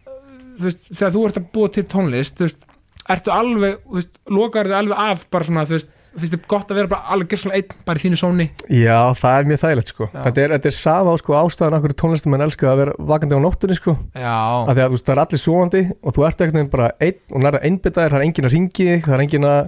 þú 0.57 0.63
veist, 0.69 0.81
þegar 0.93 1.13
þú 1.13 1.25
ert 1.27 1.37
að 1.37 1.45
búa 1.53 1.69
til 1.75 1.83
tónlist 1.91 2.39
þú 2.39 2.47
veist, 2.47 2.65
ertu 3.13 3.31
alveg 3.35 3.77
þú 3.85 3.99
veist, 3.99 4.17
lokar 4.39 4.65
þið 4.71 4.77
alveg 4.79 4.97
af 5.05 5.27
bara 5.29 5.43
svona 5.51 5.65
þú 5.69 5.75
veist, 5.77 5.91
finnst 6.23 6.33
þið 6.35 6.45
gott 6.53 6.71
að 6.71 6.77
vera 6.79 6.89
bara 6.91 7.13
alveg 7.15 7.29
gerð 7.33 7.41
svona 7.43 7.57
einn 7.59 7.75
bara 7.87 7.99
í 7.99 8.03
þínu 8.03 8.19
sóni? 8.21 8.45
Já, 8.73 8.97
það 9.19 9.37
er 9.41 9.49
mjög 9.51 9.61
þægilegt 9.63 9.91
sko. 9.93 10.07
Já. 10.13 10.21
þetta 10.27 10.43
er, 10.43 10.53
þetta 10.57 10.69
er 10.71 10.75
sama 10.77 11.15
sko, 11.21 11.35
ástæðan 11.41 11.77
okkur 11.79 11.95
tónlistumenn 12.01 12.45
elska 12.47 12.69
að 12.71 12.79
vera 12.81 12.95
vakandi 13.11 13.37
á 13.37 13.41
nóttunni 13.43 13.77
sko. 13.77 13.95
Já, 14.17 14.35
að 14.67 14.71
því 14.73 14.83
að 14.83 14.87
þú 14.87 14.97
veist, 14.97 15.05
það 15.07 15.15
er 15.17 15.23
allir 15.25 15.41
svoandi 15.43 15.83
og 16.01 16.17
þú 16.17 16.25
ert 16.29 16.43
ekkert 16.47 16.71
bara 16.73 16.89
einn 16.99 17.19
og 17.37 17.43
nærða 17.45 17.63
einbyttaðir, 17.69 18.15
það 18.15 18.19
er 18.21 18.27
enginn 18.29 18.49
að 18.49 18.55
ringi 18.57 18.87
þig, 18.91 19.05
það 19.07 19.17
er 19.17 19.25
enginn 19.27 19.47
að 19.51 19.61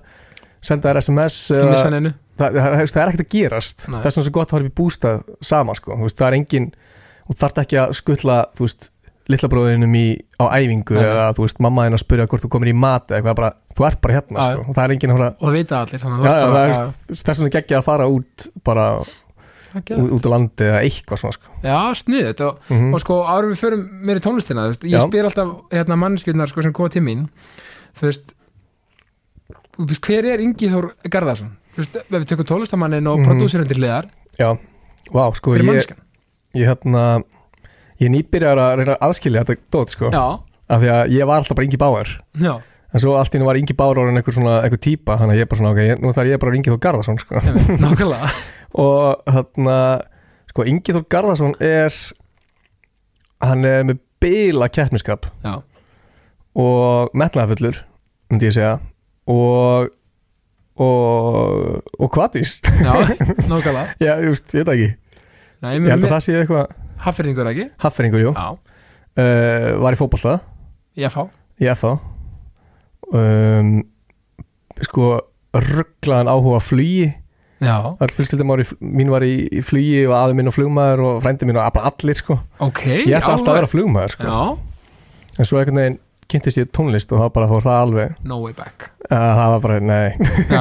senda 0.69 0.89
þér 0.89 1.01
SMS 1.03 1.39
þú 1.49 1.59
eða- 1.59 2.13
það, 2.39 2.55
það, 2.55 2.69
það, 2.69 2.85
það 2.93 3.01
er 3.03 3.11
ekkert 3.13 3.25
að 3.25 3.33
gerast. 3.35 3.87
Nei. 3.89 3.99
það 3.99 4.05
er 4.09 4.15
svona 4.15 4.27
svo 4.29 4.35
gott 4.39 4.47
að 4.49 4.55
fara 4.57 4.65
upp 4.65 4.71
í 4.71 4.77
bústað 4.79 5.21
sama 5.43 5.75
sko, 5.77 5.95
þú 5.99 6.07
veist, 6.07 6.17
það 6.19 6.27
er 6.31 6.37
enginn 6.39 6.69
og 7.29 7.37
þarf 7.39 7.61
ekki 7.63 7.77
að 7.79 7.93
skutla, 7.99 8.37
þú 8.57 8.65
veist 8.65 8.89
litlabróðinum 9.29 9.95
í, 9.99 10.05
á 10.41 10.45
æfingu 10.57 10.97
Nei. 10.97 11.05
eða 11.05 11.29
þú 11.37 11.45
veist, 11.45 11.61
mamma 11.61 11.85
þín 11.85 11.97
að 11.97 12.03
spyrja 12.03 12.27
hvort 12.31 12.45
þú 12.45 12.51
komir 12.55 12.71
í 12.71 12.75
mat 12.77 13.09
eða 13.09 13.19
eitthvað 13.19 13.39
bara, 13.39 13.51
þú 13.77 13.87
ert 13.89 14.01
bara 14.03 14.17
hérna 14.17 14.45
sko, 14.45 14.63
og 14.65 14.77
það 14.77 14.83
er 14.83 14.93
enginn 14.95 15.13
að 15.13 15.19
fara 15.19 15.31
og 15.39 15.55
vita 15.55 15.81
allir 15.83 16.03
þess 17.19 17.41
vegna 17.41 17.51
geggja 17.55 17.79
að 17.79 17.87
fara 17.89 18.07
út 18.09 18.47
bara 18.65 18.87
út, 19.75 19.93
út 20.17 20.25
á 20.25 20.29
landi 20.33 20.67
eða 20.67 20.81
eitthvað 20.81 21.21
svona 21.21 21.37
sko. 21.37 21.53
Já, 21.63 21.77
sniðut 22.01 22.43
og, 22.47 22.59
mm 22.73 22.97
og 22.97 23.03
sko 23.05 23.21
árum 23.29 23.53
við 23.53 23.63
förum 23.63 23.87
meir 24.07 24.19
í 24.19 24.25
tónlistina 24.25 24.67
ég 24.73 24.97
Já. 24.97 25.01
spyr 25.05 25.29
alltaf 25.29 25.55
hérna 25.73 25.99
mannskjöldnar 25.99 26.51
sko, 26.51 26.65
sem 26.65 26.73
koma 26.73 26.89
til 26.93 27.05
mín. 27.05 27.27
Þú 27.99 28.09
veist, 28.09 28.33
hver 30.07 30.29
er 30.33 30.43
Ingi 30.43 30.71
Þór 30.71 30.91
Garðarsson? 31.05 31.53
Þú 31.75 31.83
veist, 31.83 31.99
við 32.09 32.29
tökum 32.31 32.49
tónlistamannin 32.49 33.07
og 33.07 33.19
mm 33.19 33.25
-hmm. 33.45 33.67
til 33.67 33.81
liðar, 33.81 34.09
Já, 34.39 34.57
vá, 35.11 35.35
sko 35.35 35.55
ég, 35.57 35.95
ég 36.55 36.67
hérna 36.67 37.23
ég 37.99 38.11
nýbyrjar 38.13 38.59
að 38.63 38.73
reyna 38.79 38.95
að 38.97 39.05
aðskilja 39.09 39.43
þetta 39.45 39.69
dót 39.75 39.93
sko, 39.95 40.11
Já, 40.13 40.25
af 40.69 40.83
því 40.83 40.91
að 40.95 41.13
ég 41.17 41.27
var 41.29 41.41
alltaf 41.41 41.57
bara 41.59 41.67
Ingi 41.67 41.79
Báar 41.81 42.11
já, 42.39 42.53
en 42.93 43.03
svo 43.03 43.15
allt 43.19 43.33
í 43.33 43.37
henni 43.37 43.47
var 43.49 43.59
Ingi 43.59 43.75
Báar 43.77 43.99
orðin 44.01 44.17
einhver 44.21 44.33
svona 44.35 44.55
einhver 44.63 44.81
típa, 44.81 45.17
þannig 45.19 45.35
að 45.35 45.41
ég 45.43 45.49
bara 45.51 45.59
svona, 45.61 45.73
ok, 45.75 45.81
ég, 45.89 45.99
nú 46.03 46.13
þarf 46.15 46.31
ég 46.31 46.41
bara 46.41 46.55
Ingi 46.59 46.71
Þór 46.73 46.81
Garðarsson 46.85 47.19
sko. 47.21 47.41
nákvæmlega. 47.83 48.31
Og 48.85 49.33
hérna 49.35 49.77
sko, 50.53 50.65
Ingi 50.71 50.95
Þór 50.95 51.05
Garðarsson 51.13 51.55
er 51.59 51.99
hann 53.45 53.65
er 53.67 53.85
með 53.87 53.99
bila 54.19 54.67
keppniskap. 54.73 55.29
Já, 55.45 55.59
og 56.59 57.13
metnaðafullur 57.15 57.77
myndi 58.31 58.49
ég 58.49 58.55
segja. 58.57 58.73
Og 59.29 59.91
og 60.79 61.83
og 61.99 62.09
hvaðvist 62.15 62.69
já, 62.79 62.93
nákvæmlega. 63.51 63.85
Já, 63.99 64.13
ég 64.23 64.29
veist, 64.33 64.53
ég 64.55 64.63
veit 64.65 64.73
ekki. 64.75 64.89
Nei, 65.59 65.73
ég 65.75 65.89
held 65.91 66.05
að 66.07 66.13
það 66.15 66.23
sé 66.25 66.35
eitthvað 66.39 66.75
Haffyrringur 67.05 67.49
ekki? 67.51 67.69
hafferingur, 67.83 68.23
jú, 68.23 68.33
uh, 68.35 68.57
var 69.83 69.95
í 69.95 69.99
fótbolta. 69.99 70.39
Ég 70.99 71.13
fá 71.13 71.27
í 71.59 71.67
FH 71.67 71.97
um, 73.15 73.71
sko 74.85 75.09
rugglaðan 75.55 76.31
áhuga 76.31 76.61
flugi. 76.63 77.09
Já, 77.59 77.75
all 77.75 78.11
fjölskyldum 78.15 78.53
var 78.53 78.61
í, 78.63 78.65
mín 78.79 79.09
var 79.11 79.25
í, 79.27 79.33
í 79.51 79.63
flugi 79.65 80.05
og 80.07 80.13
afi 80.15 80.37
minn 80.37 80.47
og 80.47 80.55
flugmaður 80.55 81.01
og 81.03 81.17
frændi 81.25 81.47
minn 81.49 81.59
og 81.59 81.79
allir 81.81 82.15
sko. 82.15 82.37
Ok 82.63 82.85
ég 82.87 83.17
ætla 83.17 83.33
alltaf 83.35 83.51
að 83.51 83.59
vera 83.59 83.71
flugmaður 83.71 84.15
sko. 84.15 84.29
Já, 84.29 85.33
en 85.35 85.49
svo 85.49 85.59
einhvern 85.59 85.81
veginn 85.81 85.99
kynntist 86.29 86.61
ég 86.61 86.69
tónlist 86.71 87.11
og 87.11 87.23
það 87.23 87.33
bara 87.35 87.49
fór 87.49 87.65
það 87.65 87.81
alveg. 87.83 88.15
No 88.23 88.39
way 88.45 88.55
back. 88.55 88.91
Uh, 89.09 89.17
það 89.17 89.53
var 89.55 89.63
bara, 89.65 89.79
nei. 89.83 90.09
Já, 90.47 90.59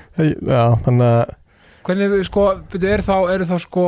já, 0.54 0.64
þannig 0.86 1.06
að 1.08 1.36
Hvernig, 1.80 2.12
sko, 2.28 2.42
byrju, 2.70 2.88
er 2.92 3.02
þá, 3.02 3.14
eru 3.32 3.46
þá 3.48 3.54
sko 3.62 3.84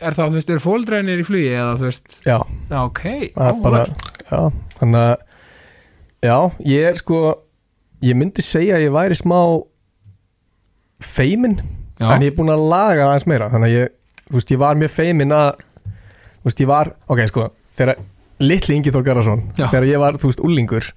er 0.00 0.16
þá, 0.16 0.22
þú 0.26 0.34
veist, 0.36 0.50
eru 0.52 0.62
fóldrænir 0.62 1.22
í 1.22 1.26
flugi 1.26 1.52
eða 1.54 1.76
þú 1.80 1.88
veist, 1.88 2.18
já, 2.26 2.36
já, 2.70 2.78
ok. 2.82 3.02
Það 3.36 3.48
er 3.50 3.60
bara 3.64 3.82
já, 3.86 4.40
þannig 4.80 5.00
að 5.06 5.14
já, 6.26 6.36
ég 6.72 6.88
er 6.90 6.98
sko 7.00 7.20
ég 8.04 8.18
myndi 8.18 8.44
segja 8.44 8.76
að 8.76 8.84
ég 8.86 8.94
væri 8.96 9.16
smá 9.18 9.38
feimin 11.04 11.56
já, 12.00 12.10
en 12.14 12.24
ég 12.24 12.32
er 12.32 12.36
búin 12.36 12.52
að 12.52 12.66
laga 12.70 13.00
það 13.04 13.10
aðeins 13.12 13.28
meira 13.30 13.48
þannig 13.52 13.70
að 13.72 13.76
ég, 13.76 13.94
þú 14.28 14.36
veist, 14.38 14.52
ég 14.52 14.60
var 14.62 14.80
mjög 14.80 14.92
feimin 14.96 15.34
að 15.36 15.48
þú 15.86 16.50
veist, 16.50 16.62
ég 16.62 16.70
var, 16.70 16.92
ok, 17.12 17.24
sko 17.30 17.48
þegar 17.78 18.04
litli 18.46 18.76
Ingi 18.76 18.92
Þór 18.92 19.04
Garðarsson 19.06 19.44
þegar 19.56 19.88
ég 19.88 20.02
var, 20.02 20.18
þú 20.20 20.30
veist, 20.30 20.42
úlingur 20.44 20.90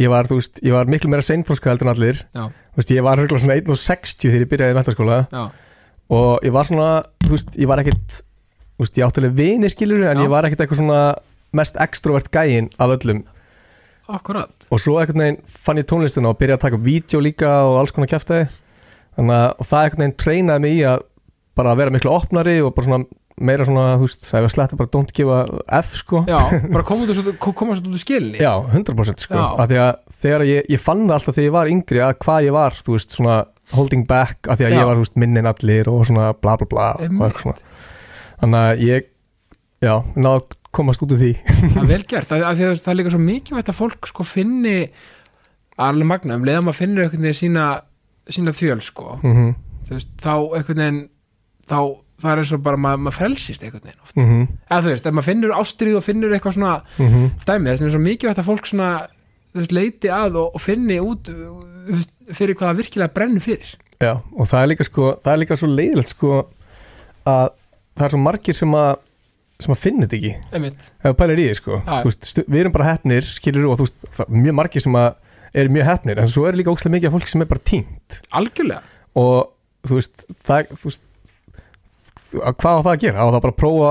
ég 0.00 0.10
var, 0.10 0.26
þú 0.30 0.38
veist, 0.40 0.58
ég 0.64 0.74
var 0.74 0.90
miklu 0.90 1.10
meira 1.12 1.24
seinfróska 1.26 1.70
heldur 1.70 1.90
en 1.90 1.94
allir 1.94 2.18
Já. 2.34 2.46
þú 2.48 2.80
veist, 2.80 2.94
ég 2.96 3.06
var 3.06 3.20
hörgulega 3.22 3.44
svona 3.44 3.58
1.60 3.60 4.26
þegar 4.32 4.44
ég 4.46 4.50
byrjaði 4.50 4.74
í 4.74 4.78
mentaskóla 4.78 5.18
já, 5.30 5.42
og 6.18 6.46
ég 6.46 6.54
var 6.54 6.68
svona, 6.68 6.90
þú 7.22 7.34
veist, 7.36 7.58
ég 7.60 7.70
var 7.70 7.82
ekkit 7.82 8.22
veist, 8.84 8.98
ég 8.98 9.06
átti 9.06 9.22
alveg 9.22 9.36
vini 9.38 9.70
skilur 9.72 10.04
en 10.08 10.18
Já. 10.20 10.24
ég 10.26 10.32
var 10.32 10.48
ekkit 10.48 10.64
eitthvað 10.64 10.82
svona 10.82 11.00
mest 11.52 11.78
extrovert 11.84 12.30
gæinn 12.32 12.70
af 12.80 12.96
öllum 12.96 13.22
akkurat 14.12 14.66
og 14.72 14.80
svo 14.82 14.98
einhvern 15.00 15.22
veginn 15.24 15.40
fann 15.46 15.80
ég 15.80 15.88
tónlistuna 15.88 16.32
og 16.32 16.38
byrjaði 16.40 16.58
að 16.58 16.66
taka 16.66 16.82
vídeo 16.82 17.22
líka 17.22 17.52
og 17.68 17.78
alls 17.82 17.94
konar 17.94 18.10
kæftæði 18.10 18.48
þannig 19.16 19.38
að 19.38 19.48
og 19.62 19.68
það 19.70 19.86
einhvern 19.86 20.02
veginn 20.04 20.20
treynaði 20.24 20.64
mig 20.66 20.78
í 20.78 20.84
að 20.90 21.04
bara 21.58 21.74
vera 21.78 21.92
miklu 21.92 22.12
opnari 22.12 22.58
og 22.64 22.72
bara 22.76 22.88
svona 22.88 23.04
meira 23.42 23.64
svona, 23.64 23.94
þú 23.96 24.06
veist, 24.06 24.26
það 24.28 24.44
var 24.44 24.52
sletta 24.52 24.76
bara 24.78 24.90
don't 24.92 25.12
give 25.16 25.32
a 25.32 25.40
F 25.80 25.94
sko 26.02 26.22
já, 26.28 26.38
bara 26.74 26.84
koma 26.86 27.06
svo, 27.08 27.32
koma 27.40 27.76
svo 27.78 27.86
út 27.86 27.94
úr 27.96 28.02
skilni 28.02 28.40
Já, 28.42 28.52
100% 28.68 29.24
sko 29.24 29.38
Já. 29.38 29.46
af 29.62 29.70
því 29.70 29.78
að 29.80 29.92
þegar 30.24 30.44
ég, 30.48 30.68
ég 30.74 30.82
fann 30.82 31.06
það 31.06 31.16
alltaf 31.16 31.38
þegar 31.38 31.48
ég 31.48 31.54
var 31.56 31.72
yngri 31.72 32.02
að 32.04 32.12
hvað 32.24 32.48
ég 32.48 32.56
var, 32.56 32.76
þú 32.84 32.96
veist, 32.98 33.16
svona 33.16 33.38
holding 33.72 34.04
back, 34.08 34.50
af 34.52 34.60
því 34.60 34.68
að 34.68 34.74
Já. 34.74 34.78
ég 34.78 34.88
var, 34.90 34.98
þú 35.00 35.06
veist, 35.06 35.16
minnin 35.24 35.48
allir 35.48 35.90
og 35.92 36.04
svona 36.10 36.28
bla 36.36 36.58
bla 36.60 36.68
bla 36.68 36.90
og 36.98 37.06
Einmitt. 37.06 37.24
eitthvað 37.30 37.46
svona 37.46 37.90
þannig 38.42 38.60
að 38.60 38.84
ég, 38.86 39.08
já, 39.82 39.94
náðu 40.18 40.58
komast 40.72 41.02
út 41.04 41.14
úr 41.14 41.20
því. 41.20 41.32
Það 41.62 41.82
er 41.82 41.90
vel 41.90 42.04
gert, 42.08 42.30
af, 42.32 42.54
því 42.56 42.68
að 42.68 42.78
það 42.80 42.92
er 42.92 43.00
líka 43.00 43.12
svo 43.12 43.22
mikilvægt 43.22 43.72
að 43.72 43.80
fólk 43.80 44.08
sko 44.08 44.24
finni 44.26 44.76
alveg 45.80 46.08
magna, 46.08 46.38
um 46.38 46.46
leiðum 46.46 46.70
að 46.72 46.78
finna 46.78 47.04
einhvern 47.04 47.26
veginn 47.26 47.38
sína, 47.38 47.66
sína 48.28 48.54
þjöl 48.56 48.80
sko. 48.84 49.18
Mm 49.22 49.52
þú 49.82 49.98
veist, 49.98 50.12
þá 50.22 50.34
einhvern 50.56 50.80
veginn 50.82 51.00
þá, 51.70 51.78
það 52.22 52.32
er 52.32 52.42
eins 52.42 52.52
og 52.54 52.64
bara 52.64 52.80
maður 52.80 53.02
mað 53.06 53.16
frelsist 53.18 53.64
einhvern 53.64 53.86
veginn 53.86 54.04
oft, 54.04 54.16
-hmm. 54.16 54.44
eða 54.68 54.82
þú 54.84 54.92
veist, 54.92 55.06
ef 55.06 55.16
maður 55.16 55.28
finnur 55.28 55.56
ástrið 55.58 55.96
og 55.98 56.04
finnur 56.06 56.34
eitthvað 56.34 56.56
svona 56.58 56.74
Mm 56.98 57.30
dæmi, 57.46 57.70
þess 57.70 57.80
vegna 57.80 57.88
er 57.88 57.96
svo 57.96 58.02
mikilvægt 58.06 58.38
að 58.38 58.50
fólk 58.50 58.66
svona 58.66 58.90
veist, 59.54 59.72
leiti 59.72 60.08
að 60.08 60.36
og, 60.36 60.54
og 60.54 60.60
finni 60.60 61.00
út 61.00 61.32
veist, 61.88 62.12
fyrir 62.30 62.54
hvað 62.54 62.70
það 62.70 62.80
virkilega 62.82 63.14
brennur 63.14 63.42
fyrir. 63.42 63.74
Já, 64.00 64.20
og 64.34 64.46
það 64.46 64.62
er 64.62 64.68
líka 64.70 64.84
sko, 64.84 65.16
það 65.22 65.32
er 65.32 65.42
líka 65.42 65.56
svo 65.56 65.68
leiðilegt 65.68 66.14
sko 66.14 66.46
að 67.26 67.48
það 67.98 68.06
er 68.08 68.14
svo 68.14 68.20
margir 68.22 68.58
sem 68.58 68.76
að 68.78 68.92
sem 69.62 69.74
að 69.76 69.78
finna 69.78 70.06
þetta 70.08 70.16
ekki. 70.18 70.32
Ef 70.58 71.04
þú 71.06 71.12
pælir 71.20 71.38
í 71.38 71.44
því 71.46 71.54
sko. 71.60 71.76
Veist, 72.02 72.32
við 72.48 72.60
erum 72.64 72.72
bara 72.74 72.88
hefnir, 72.88 73.22
skilur 73.22 73.68
og 73.70 73.76
þú 73.78 73.84
veist, 73.86 74.00
það 74.16 74.24
er 74.26 74.40
mjög 74.48 74.56
margir 74.58 74.82
sem 74.82 74.96
að 74.98 75.10
eru 75.62 75.68
mjög 75.76 75.86
hefnir 75.86 76.18
en 76.22 76.30
svo 76.32 76.46
er 76.48 76.56
líka 76.58 76.72
ókslega 76.72 76.94
mikið 76.96 77.10
af 77.10 77.14
fólki 77.14 77.30
sem 77.30 77.44
er 77.44 77.50
bara 77.52 77.62
tínt 77.70 78.16
algjörlega. 78.34 78.82
Og 79.22 79.52
þú 79.86 79.98
veist, 80.00 80.24
það 80.48 80.72
þú 80.72 80.88
veist, 80.88 81.02
að 82.32 82.54
hvað 82.62 82.78
á 82.80 82.80
það 82.82 82.90
að 82.94 83.02
gera? 83.04 83.20
Á 83.20 83.26
það 83.28 83.42
bara 83.44 83.52
að 83.52 83.58
prófa 83.60 83.90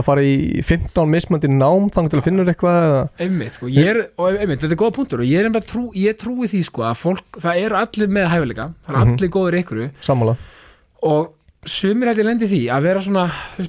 að 0.00 0.06
fara 0.08 0.22
í 0.24 0.34
15 0.64 1.10
mismöndi 1.12 1.50
nám 1.52 1.90
þannig 1.92 2.14
til 2.14 2.18
að 2.22 2.26
finna 2.26 2.46
eitthvað 2.48 2.78
eða? 2.86 3.02
einmitt, 3.26 3.58
sko, 3.58 3.68
ég 3.68 3.90
er, 3.92 4.00
og 4.16 4.38
einmitt, 4.40 4.62
þetta 4.64 4.72
er 4.74 4.80
góða 4.80 4.96
punktur 4.96 5.22
og 5.22 5.28
ég 5.28 5.42
er 5.42 5.50
einmitt 5.50 5.68
trú, 5.68 5.84
ég 5.98 6.16
trúi 6.18 6.48
því, 6.48 6.62
sko, 6.70 6.86
að 6.88 6.98
fólk 7.02 7.38
það 7.44 7.60
eru 7.66 7.78
allir 7.82 8.08
með 8.16 8.30
hæfileika, 8.32 8.66
það 8.86 8.94
eru 8.96 9.02
Mhm. 9.04 9.12
allir 9.12 9.32
góður 9.36 9.58
ykkur 9.60 9.82
Sammála. 10.00 10.36
Og 11.02 11.30
sumir 11.68 12.10
ég 12.10 12.26
lendi 12.26 12.48
því 12.50 12.60
að 12.74 12.82
vera 12.88 13.00
svona, 13.04 13.24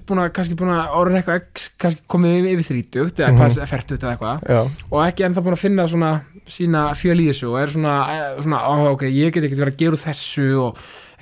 búin 0.08 0.22
að, 0.24 0.30
kannski 0.34 0.56
búin 0.58 0.72
að 0.74 0.94
orðin 0.98 1.20
eitthvað, 1.20 1.66
kannski 1.82 2.02
komið 2.10 2.48
yfir, 2.50 2.66
þrítugt 2.70 3.20
eða 3.22 3.28
Mhm. 3.30 3.38
hvað, 3.38 3.68
fertugt 3.70 4.02
eða 4.04 4.14
eitthvað 4.16 4.50
Já, 4.50 4.62
og 4.90 5.00
ekki 5.06 5.26
ennþá 5.28 5.44
búin 5.46 5.54
að 5.54 5.62
finna 5.62 5.86
svona 5.88 6.12
sína 6.50 6.82
fjöl 6.98 7.20
í 7.22 7.28
þessu 7.30 7.52
og 7.52 7.60
er 7.62 7.68
svona, 7.68 7.94
eh, 8.10 8.42
svona 8.42 8.60
á, 8.66 8.74
ok, 8.92 9.02
ég 9.14 9.32
get 9.32 9.44
ekki 9.44 9.60
verið 9.62 9.74
að 9.74 9.78
gera 9.78 9.96
þessu 9.96 10.48
og 10.64 10.78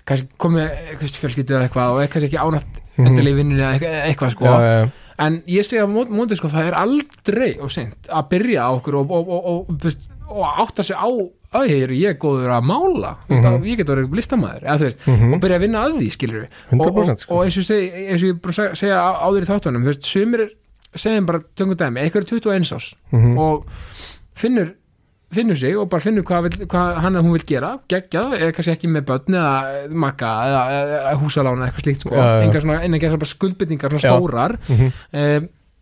kannski 0.05 0.27
komið 0.39 0.71
fjölskyldu 0.97 1.51
eða 1.60 1.67
eitthvað 1.67 1.91
og 1.91 2.01
er 2.01 2.07
kannski 2.07 2.29
ekki 2.31 2.39
ánátt 2.39 2.79
Mhm. 2.97 3.07
endilega 3.07 3.36
í 3.36 3.39
vinnunni 3.39 3.62
eða 3.62 3.73
eitthvað, 3.75 4.07
eitthvað 4.07 4.31
sko 4.31 4.45
já, 4.45 4.60
já. 4.62 4.89
en 5.19 5.43
ég 5.47 5.63
segi 5.67 5.84
að 5.84 6.07
móti 6.10 6.36
sko 6.38 6.47
það 6.47 6.67
er 6.67 6.73
aldrei 6.73 7.60
og 7.62 7.69
sent 7.69 8.07
að 8.10 8.29
byrja 8.29 8.62
á 8.63 8.69
okkur 8.79 8.95
og, 8.95 9.12
og, 9.12 9.27
og, 9.29 9.45
og, 9.45 9.69
og, 10.31 10.45
átta 10.65 10.83
sig 10.83 10.95
á 10.95 11.07
að 11.51 11.67
ég 11.67 11.83
er, 11.83 12.13
góður 12.15 12.51
að 12.55 12.63
mála 12.63 13.15
mm. 13.27 13.37
-hmm. 13.43 13.65
ég 13.67 13.77
get 13.77 13.87
verið 13.91 14.13
listamæður 14.15 14.63
eða, 14.63 14.77
veist, 14.79 15.07
Mhm. 15.07 15.33
og 15.33 15.39
byrja 15.41 15.57
að 15.57 15.61
vinna 15.65 15.83
að 15.85 15.97
því 15.99 16.09
skilur 16.15 16.41
við 16.41 16.49
og, 16.79 16.87
og, 16.87 17.05
100% 17.05 17.19
sko. 17.19 17.35
og 17.35 17.43
eins 17.45 17.57
og, 17.57 17.63
segi, 17.63 17.91
eins 18.09 18.23
og 18.23 18.29
ég 18.29 18.41
bara 18.41 18.53
seg- 18.53 18.75
segja 18.75 18.97
á- 18.97 19.19
áður 19.27 19.43
í 19.43 19.49
þáttunum 19.51 19.83
veist, 19.85 20.03
sumir 20.03 20.49
segjum 20.95 21.25
bara 21.25 21.39
töngum 21.55 21.75
dæmi 21.75 21.99
eitthvað 22.01 22.21
er 22.23 22.29
21 22.39 22.71
ás 22.75 22.93
Mhm. 23.11 23.37
og 23.37 23.65
finnur 24.35 24.73
finnur 25.31 25.55
sig 25.55 25.77
og 25.77 25.89
bara 25.89 26.01
finnur 26.01 26.23
hvað, 26.23 26.41
vill, 26.43 26.67
hvað 26.67 26.95
hann 26.99 27.13
eða 27.15 27.23
hún 27.23 27.31
vil 27.31 27.45
gera 27.47 27.79
geggjað, 27.87 28.33
eða 28.35 28.51
kannski 28.51 28.71
ekki 28.75 28.87
með 28.91 29.05
börn 29.07 29.31
eða 29.31 29.89
makka 29.89 30.27
eða, 30.27 30.61
eða 30.71 31.15
húsalána 31.21 31.67
eitthvað 31.71 31.83
slíkt 31.85 31.99
sko, 32.03 32.09
Já, 32.15 32.23
já. 32.23 32.43
engar 32.43 32.61
svona, 32.61 32.83
svona 32.83 33.25
skuldbytningar 33.25 33.89
svona 33.91 34.01
Já. 34.03 34.11
stórar 34.11 34.57
Mhm. 34.67 34.91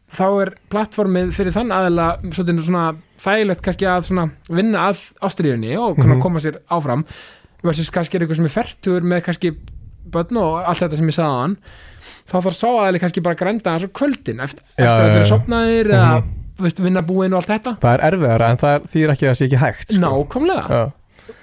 Þá 0.09 0.23
er 0.41 0.51
plattformið 0.73 1.33
fyrir 1.37 1.53
þann 1.53 1.71
aðila 1.75 2.07
svona 2.33 2.85
þægilegt 3.21 3.61
kannski 3.65 3.85
að 3.89 4.07
svona 4.09 4.29
vinna 4.49 4.87
að 4.89 5.03
ástriðunni 5.21 5.75
og 5.77 5.97
mm 5.97 6.07
Mhm. 6.15 6.21
koma 6.21 6.39
sér 6.39 6.57
áfram 6.71 7.05
versus 7.63 7.89
kannski 7.91 8.15
er 8.15 8.21
eitthvað 8.25 8.35
sem 8.39 8.45
er 8.45 8.55
fertur 8.55 9.01
með 9.03 9.23
kannski 9.25 9.51
börn 10.09 10.37
og 10.41 10.63
allt 10.65 10.79
þetta 10.81 10.97
sem 10.97 11.07
ég 11.07 11.13
sagði 11.13 11.29
á 11.29 11.41
hann 11.43 11.57
þá 12.29 12.35
þarf 12.41 12.55
sá 12.57 12.67
aðili 12.69 12.99
kannski 13.03 13.21
bara 13.21 13.35
að 13.35 13.41
grænda 13.43 13.75
á 13.75 13.77
kvöldin 13.93 14.39
eftir, 14.41 14.63
Já, 14.77 14.85
eftir 14.85 15.03
að 15.03 15.13
vera 15.13 15.25
já. 15.25 15.29
sopnaðir 15.29 15.91
eða 15.93 16.23
veist, 16.59 16.79
vinna 16.81 17.01
búin 17.05 17.33
og 17.33 17.43
allt 17.43 17.51
þetta 17.53 17.75
Það 17.79 17.93
er 17.93 18.05
erfiðara 18.09 18.49
en 18.49 18.57
það 18.57 18.87
þýr 18.93 19.13
ekki 19.13 19.25
að 19.27 19.29
það 19.29 19.37
sé 19.39 19.45
ekki 19.45 19.59
hægt 19.61 19.91
sko. 19.93 20.01
nákvæmlega 20.01 20.91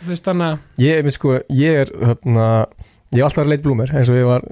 veist 0.09 0.24
þannig 0.26 0.46
að 0.50 0.59
Ég, 0.83 1.12
sko, 1.14 1.38
ég 1.48 1.79
er 1.85 1.92
hérna, 2.02 2.66
ég 3.14 3.20
hef 3.22 3.29
alltaf 3.29 3.44
verið 3.44 3.52
leit 3.55 3.62
blúmer 3.62 3.92
eins 3.94 4.09
og 4.11 4.16
ég 4.18 4.26
var 4.26 4.42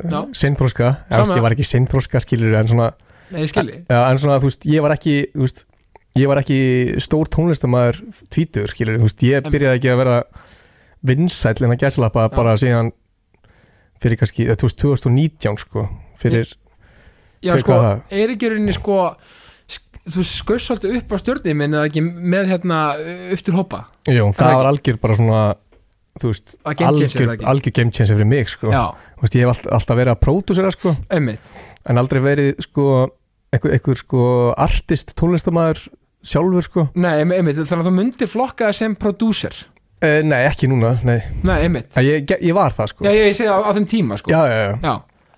Sama. 1.25 1.37
ég 1.37 1.43
var 1.43 1.51
ekki 1.57 1.67
sinnþróska 1.67 2.21
skilur 2.23 2.55
en 2.61 2.69
svona, 2.71 2.93
nei, 3.35 3.47
skilji 3.51 3.79
ja, 3.91 4.01
en 4.11 4.19
svona 4.23 4.41
þú 4.43 4.49
veist, 4.51 4.67
ég 4.71 4.85
var 4.85 4.95
ekki 4.97 5.17
þú 5.35 5.45
veist, 5.47 5.65
ég 6.21 6.31
var 6.31 6.41
ekki 6.45 6.59
stór 7.03 7.31
tónlistamæður 7.35 8.03
tvítur 8.33 8.71
skilur, 8.71 8.99
þú 9.03 9.09
veist, 9.09 9.25
ég 9.27 9.49
byrjaði 9.51 9.81
ekki 9.81 9.93
að 9.95 10.03
vera 10.05 10.19
vinsæll 11.05 11.59
en 11.67 11.75
að 11.75 11.83
gæslappa 11.85 12.29
Já. 12.29 12.35
bara 12.37 12.55
síðan 12.61 12.93
fyrir 14.03 14.19
kannski, 14.21 14.47
eða, 14.49 14.59
þú 14.61 14.69
veist, 14.69 14.81
2019 14.83 15.59
sko, 15.65 15.87
fyrir, 16.21 16.53
já 17.45 17.53
Hvað- 17.55 17.65
sko, 17.65 17.73
hvað 17.73 17.89
er 18.11 18.29
það? 18.29 18.35
ekki 18.37 18.51
rauninni 18.53 18.75
sko 18.77 18.97
sk- 19.69 20.01
þú 20.15 20.25
skauðst 20.29 20.71
svolítið 20.71 20.97
upp 21.01 21.13
á 21.13 21.17
stjórnum 21.23 21.63
en 21.67 21.77
eða 21.79 21.89
ekki 21.91 22.03
með 22.05 22.49
hérna 22.53 22.81
upp 23.35 23.45
til 23.45 23.55
hópa 23.57 23.83
jú, 24.09 24.27
Það 24.33 24.41
það 24.41 24.57
var 24.61 24.71
algjör 24.73 24.99
bara 25.01 25.17
svona, 25.21 25.43
þú 26.21 26.31
veist, 26.33 26.55
algjör, 26.65 27.45
algjör 27.53 27.73
game 27.81 27.91
changer 27.91 28.15
fyrir 28.17 28.29
mig 28.31 28.49
sko, 28.53 28.71
já, 28.73 28.85
þú 29.19 29.27
veist, 29.27 29.35
ég 29.41 29.45
hef 29.49 29.53
all, 29.67 29.73
alltaf 29.81 29.97
verið 30.01 30.15
að 30.15 30.21
pródusera 30.25 30.71
sko, 30.75 30.97
einmitt. 31.11 31.55
En 31.85 31.99
aldrei 32.01 32.21
verið 32.25 32.61
sko, 32.65 32.85
einhver, 33.55 33.75
einhver 33.79 34.01
sko 34.01 34.25
artist 34.61 35.15
tónlistamæður 35.19 35.85
sjálfur 36.25 36.65
sko. 36.65 36.87
Nei, 36.97 37.19
einmitt, 37.23 37.59
þannig 37.61 37.83
að 37.83 37.89
þú 37.89 37.95
myndir 37.99 38.31
flokka 38.33 38.69
það 38.71 38.77
sem 38.81 38.95
prodúser 39.01 39.57
uh, 40.05 40.21
nei, 40.25 40.41
ekki 40.49 40.69
núna, 40.73 40.95
nei. 41.05 41.19
Nei, 41.45 41.57
einmitt, 41.67 41.91
En 42.01 42.07
ég, 42.07 42.25
ég 42.41 42.55
var 42.57 42.73
það 42.77 42.93
sko. 42.95 43.05
Já, 43.07 43.13
ég, 43.13 43.31
ég 43.33 43.37
segi 43.39 43.51
á, 43.53 43.59
á 43.61 43.71
þeim 43.77 43.89
tíma 43.91 44.17
sko. 44.21 44.33
Já, 44.33 44.41
já, 44.49 44.59
já. 44.65 44.75
Já, 44.81 44.95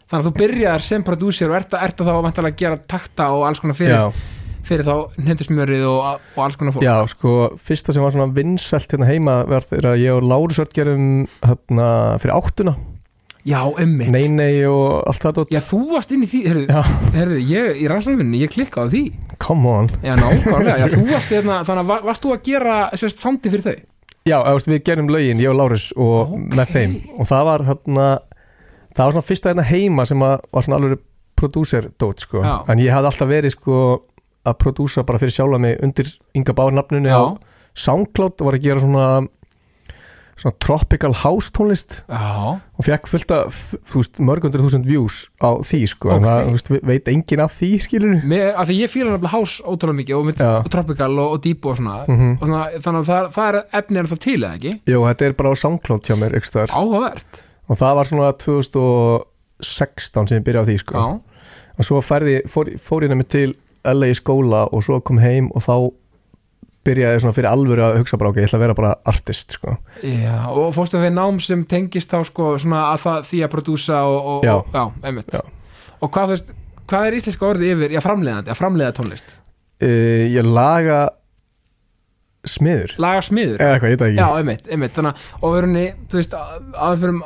þannig 0.07 0.21
að 0.23 0.27
þú 0.31 0.35
byrjar 0.41 0.85
sem 0.87 1.05
prodúser 1.07 1.51
og 1.53 1.59
ert, 1.61 1.75
að- 1.75 1.87
að 1.91 2.07
þá 2.07 2.13
vantarlega 2.29 2.55
að 2.55 2.61
gera 2.65 2.81
takta 2.95 3.29
og 3.35 3.47
alls 3.49 3.63
konar 3.63 3.79
fyrir, 3.79 3.95
Já, 3.97 4.35
fyrir 4.67 4.87
þá 4.87 4.95
hendusmjörið 5.27 5.85
og, 5.91 6.21
og 6.37 6.43
alls 6.47 6.59
konar 6.59 6.75
fólk. 6.77 6.87
Já, 6.87 6.95
sko, 7.11 7.35
fyrsta 7.67 7.95
sem 7.95 8.03
var 8.07 8.15
svona 8.15 8.31
vinsælt 8.35 8.95
hérna 8.95 9.11
heima 9.11 9.41
var 9.51 9.67
þegar 9.67 9.99
ég 9.99 10.15
og 10.15 10.27
Lárus 10.27 10.59
Örd 10.63 10.75
gerum 10.75 11.09
hérna 11.43 11.91
fyrir 12.23 12.35
áttuna 12.39 12.77
Já, 13.47 13.61
einmitt 13.79 14.11
Nei, 14.11 14.25
nei 14.33 14.65
og 14.67 15.05
allt 15.07 15.23
það 15.23 15.37
dót 15.39 15.53
Já, 15.55 15.61
þú 15.63 15.81
varst 15.93 16.15
inn 16.15 16.25
í 16.27 16.29
því, 16.31 16.41
heyrðu, 16.51 16.65
Já. 16.67 16.81
heyrðu 17.15 17.37
ég, 17.47 17.69
í 17.79 17.91
rannsókninni, 17.93 18.41
ég 18.43 18.51
klikkaði 18.55 18.87
á 18.87 18.93
því 18.95 19.03
Come 19.45 19.71
on 19.71 19.91
Já, 20.03 20.15
nákvæmlega, 20.19 20.79
já, 20.83 20.89
þú 20.97 21.05
varst 21.15 21.31
hérna, 21.35 21.61
þannig 21.69 21.85
að 21.85 21.93
var, 21.93 22.03
varst 22.09 22.25
þú 22.27 22.33
að 22.35 22.43
gera 22.49 22.79
sérst 22.99 23.23
sandi 23.23 23.53
fyrir 23.53 23.67
þau? 23.69 23.77
Já, 24.27 24.39
veist, 24.51 24.67
við 24.73 24.81
gerum 24.89 25.11
lögin, 25.15 25.39
ég 25.45 25.53
og 25.53 25.59
Lárus 25.61 25.85
og 25.95 26.33
Ókei. 26.35 26.49
með 26.59 26.73
þeim 26.75 26.97
og 27.15 27.29
það 27.31 27.45
var 27.53 27.65
hérna 27.69 28.07
það 28.97 29.05
var 29.05 29.15
svona 29.15 29.29
fyrsta 29.29 29.53
hérna 29.53 29.67
heima 29.71 30.07
sem 30.09 30.25
var 30.27 30.43
svona 30.67 30.81
alveg 30.81 31.05
prodúser 31.37 31.91
dót 32.01 32.25
sko 32.25 32.43
Já. 32.43 32.55
en 32.73 32.81
ég 32.83 32.91
hafði 32.97 33.11
alltaf 33.13 33.31
verið 33.31 33.55
sko 33.55 33.79
að 34.47 34.59
prodúsa 34.63 35.05
bara 35.07 35.21
fyrir 35.23 35.37
sjálfa 35.37 35.61
mig 35.63 35.79
undir 35.85 36.11
Inga 36.35 36.55
Bár 36.57 36.75
nafnunu 36.75 37.11
Já, 37.13 37.19
á 37.23 37.25
SoundCloud 37.77 38.41
og 38.41 38.49
var 38.49 38.57
að 38.59 38.67
gera 38.67 38.83
svona 38.83 39.07
svona 40.37 40.53
tropical 40.61 41.15
house 41.17 41.49
tónlist. 41.57 42.03
Já, 42.13 42.61
og 42.61 42.85
fekk 42.85 43.07
fullt 43.09 43.31
veist, 43.33 44.19
mörgundur 44.21 44.61
þúsund 44.67 44.85
views 44.85 45.31
á 45.41 45.57
því 45.65 45.81
sko, 45.89 46.11
en 46.13 46.19
Ok. 46.21 46.27
það, 46.29 46.51
veist, 46.53 46.69
ve- 46.75 46.81
veit 46.91 47.09
enginn 47.09 47.41
af 47.41 47.55
því 47.57 47.71
skilur 47.81 48.19
Mér, 48.23 48.51
af 48.55 48.69
því 48.69 48.77
ég 48.85 48.93
fíla 48.93 49.11
nefnilega 49.15 49.33
house 49.33 49.63
ótrúlega 49.65 49.97
mikið 50.03 50.17
og, 50.19 50.29
og 50.67 50.71
tropical 50.71 51.19
og, 51.19 51.33
og 51.33 51.43
deep 51.43 51.65
og 51.65 51.77
svona. 51.79 52.05
Mm 52.09 52.37
og 52.37 52.45
þannig, 52.49 52.61
að- 52.61 52.85
þannig 52.85 53.01
að 53.01 53.11
það, 53.13 53.31
það 53.33 53.49
er 53.49 53.63
efnið 53.81 53.99
er 54.03 54.11
það 54.13 54.21
til 54.27 54.37
eða 54.43 54.55
ekki? 54.61 54.73
Jú, 54.93 55.01
þetta 55.09 55.27
er 55.31 55.33
bara 55.41 55.51
á 55.51 55.55
SoundCloud 55.63 56.03
hjá 56.05 56.17
mér. 56.21 56.37
Áhugavert. 56.71 57.43
Og 57.69 57.77
það 57.81 57.95
var 57.97 58.05
svona 58.05 58.33
2016 58.45 60.29
sem 60.29 60.39
ég 60.41 60.45
byrjaði 60.47 60.63
á 60.63 60.69
því 60.69 60.77
sko. 60.83 60.95
Já, 60.95 61.07
og 61.79 61.85
svo 61.85 62.01
færði, 62.05 62.37
fór, 62.51 62.71
fór 62.81 63.05
ég 63.07 63.13
nefnir 63.13 63.29
til 63.33 63.55
LA 63.87 64.13
í 64.13 64.17
skóla 64.19 64.67
og 64.73 64.83
svo 64.85 65.01
kom 65.05 65.19
heim 65.23 65.49
og 65.55 65.63
þá 65.65 65.75
byrjaði 66.87 67.21
svona 67.25 67.37
fyrir 67.37 67.49
alvöru 67.51 67.85
að 67.87 67.99
hugsa 68.01 68.19
bara 68.21 68.31
ok, 68.33 68.39
ég 68.41 68.49
ætla 68.49 68.59
að 68.61 68.65
vera 68.67 68.77
bara 68.79 68.93
artist 69.13 69.57
sko. 69.59 69.77
já, 70.07 70.37
og 70.53 70.71
fórstu 70.77 71.01
við 71.03 71.13
nám 71.17 71.41
sem 71.45 71.65
tengist 71.69 72.11
þá 72.15 72.21
sko 72.31 72.53
svona 72.63 72.85
að 72.95 73.03
það 73.05 73.27
því 73.31 73.43
að 73.47 73.53
prodúsa 73.57 74.01
og, 74.07 74.19
og, 74.37 74.47
Já. 74.47 74.55
og, 74.57 74.71
já 74.73 74.85
einmitt 75.11 75.35
Já. 75.35 75.43
Og 76.01 76.11
hvað, 76.13 76.27
þú 76.31 76.35
veist, 76.37 76.51
hvað 76.87 77.07
er 77.11 77.19
íslenska 77.19 77.47
orðið 77.51 77.73
yfir, 77.77 77.95
já, 77.97 78.01
framleiðandi, 78.05 78.53
að 78.55 78.61
framleiða 78.61 78.97
tónlist 79.01 79.37
uh, 79.37 80.25
ég 80.37 80.47
laga 80.47 80.99
smiður 82.47 82.95
Laga 83.03 83.23
smiður 83.27 83.63
eða 83.65 83.75
eitthvað, 83.77 83.91
ég 83.91 83.97
veit 83.97 84.05
það 84.05 84.13
Já, 84.15 84.27
ekki 84.27 84.41
einmitt, 84.43 84.69
einmitt, 84.77 84.95
þannig 84.97 85.17
að, 85.17 85.33
og 85.49 85.57
erum, 85.61 85.77
þú 86.13 86.21
veist, 86.21 86.37
að 86.39 86.93
við 87.01 87.07
erum 87.09 87.23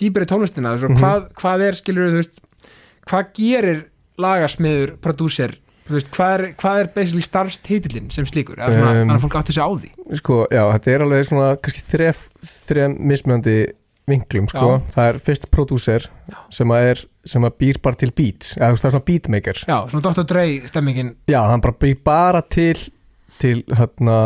dýpir 0.00 0.22
í 0.26 0.28
tónlistina, 0.30 0.74
þú 0.76 0.78
veist, 0.78 0.92
Mhm. 0.92 1.00
hvað, 1.02 1.24
hvað 1.40 1.64
er, 1.66 1.78
skilur 1.80 2.10
þú 2.12 2.20
veist, 2.20 2.40
hvað 3.10 3.32
gerir 3.40 3.80
lagasmiður, 4.20 4.92
prodúser, 5.02 5.56
veist, 5.96 6.10
hvað 6.14 6.32
er, 6.36 6.44
hvað 6.60 6.80
er 6.82 6.90
basically 6.94 7.24
starfstitillin 7.26 8.10
sem 8.14 8.28
slíkur, 8.28 8.60
Um, 8.60 8.78
þannig 8.80 9.16
að 9.16 9.24
fólk 9.26 9.36
átti 9.40 9.56
sig 9.56 9.64
á 9.64 9.70
því. 9.70 9.90
sko, 10.20 10.46
já, 10.50 10.62
þetta 10.76 10.90
er 10.94 11.04
alveg 11.06 11.28
svona 11.28 11.50
kannski 11.56 11.84
þref, 11.86 12.28
þref 12.68 12.96
mismjöndi 12.98 13.56
vinklum, 14.10 14.48
sko, 14.50 14.80
það 14.90 15.08
er 15.08 15.18
fyrst 15.22 15.50
prodúser 15.54 16.06
sem 16.50 16.70
að 16.74 16.86
er 16.92 17.02
sem 17.30 17.44
að 17.46 17.58
býr 17.62 17.80
bara 17.82 17.98
til 18.00 18.10
beats, 18.16 18.56
eða 18.56 18.72
það 18.74 18.88
er 18.88 18.94
svona 18.96 19.08
beatmaker 19.10 19.60
Já, 19.66 19.76
svona 19.90 20.06
Dr. 20.08 20.24
Dre 20.30 20.46
stemmingin, 20.70 21.12
já, 21.30 21.40
hann 21.46 21.62
bara 21.62 21.78
býr 21.78 22.00
bara 22.04 22.42
til 22.42 22.88
til 23.40 23.62
hérna 23.72 24.16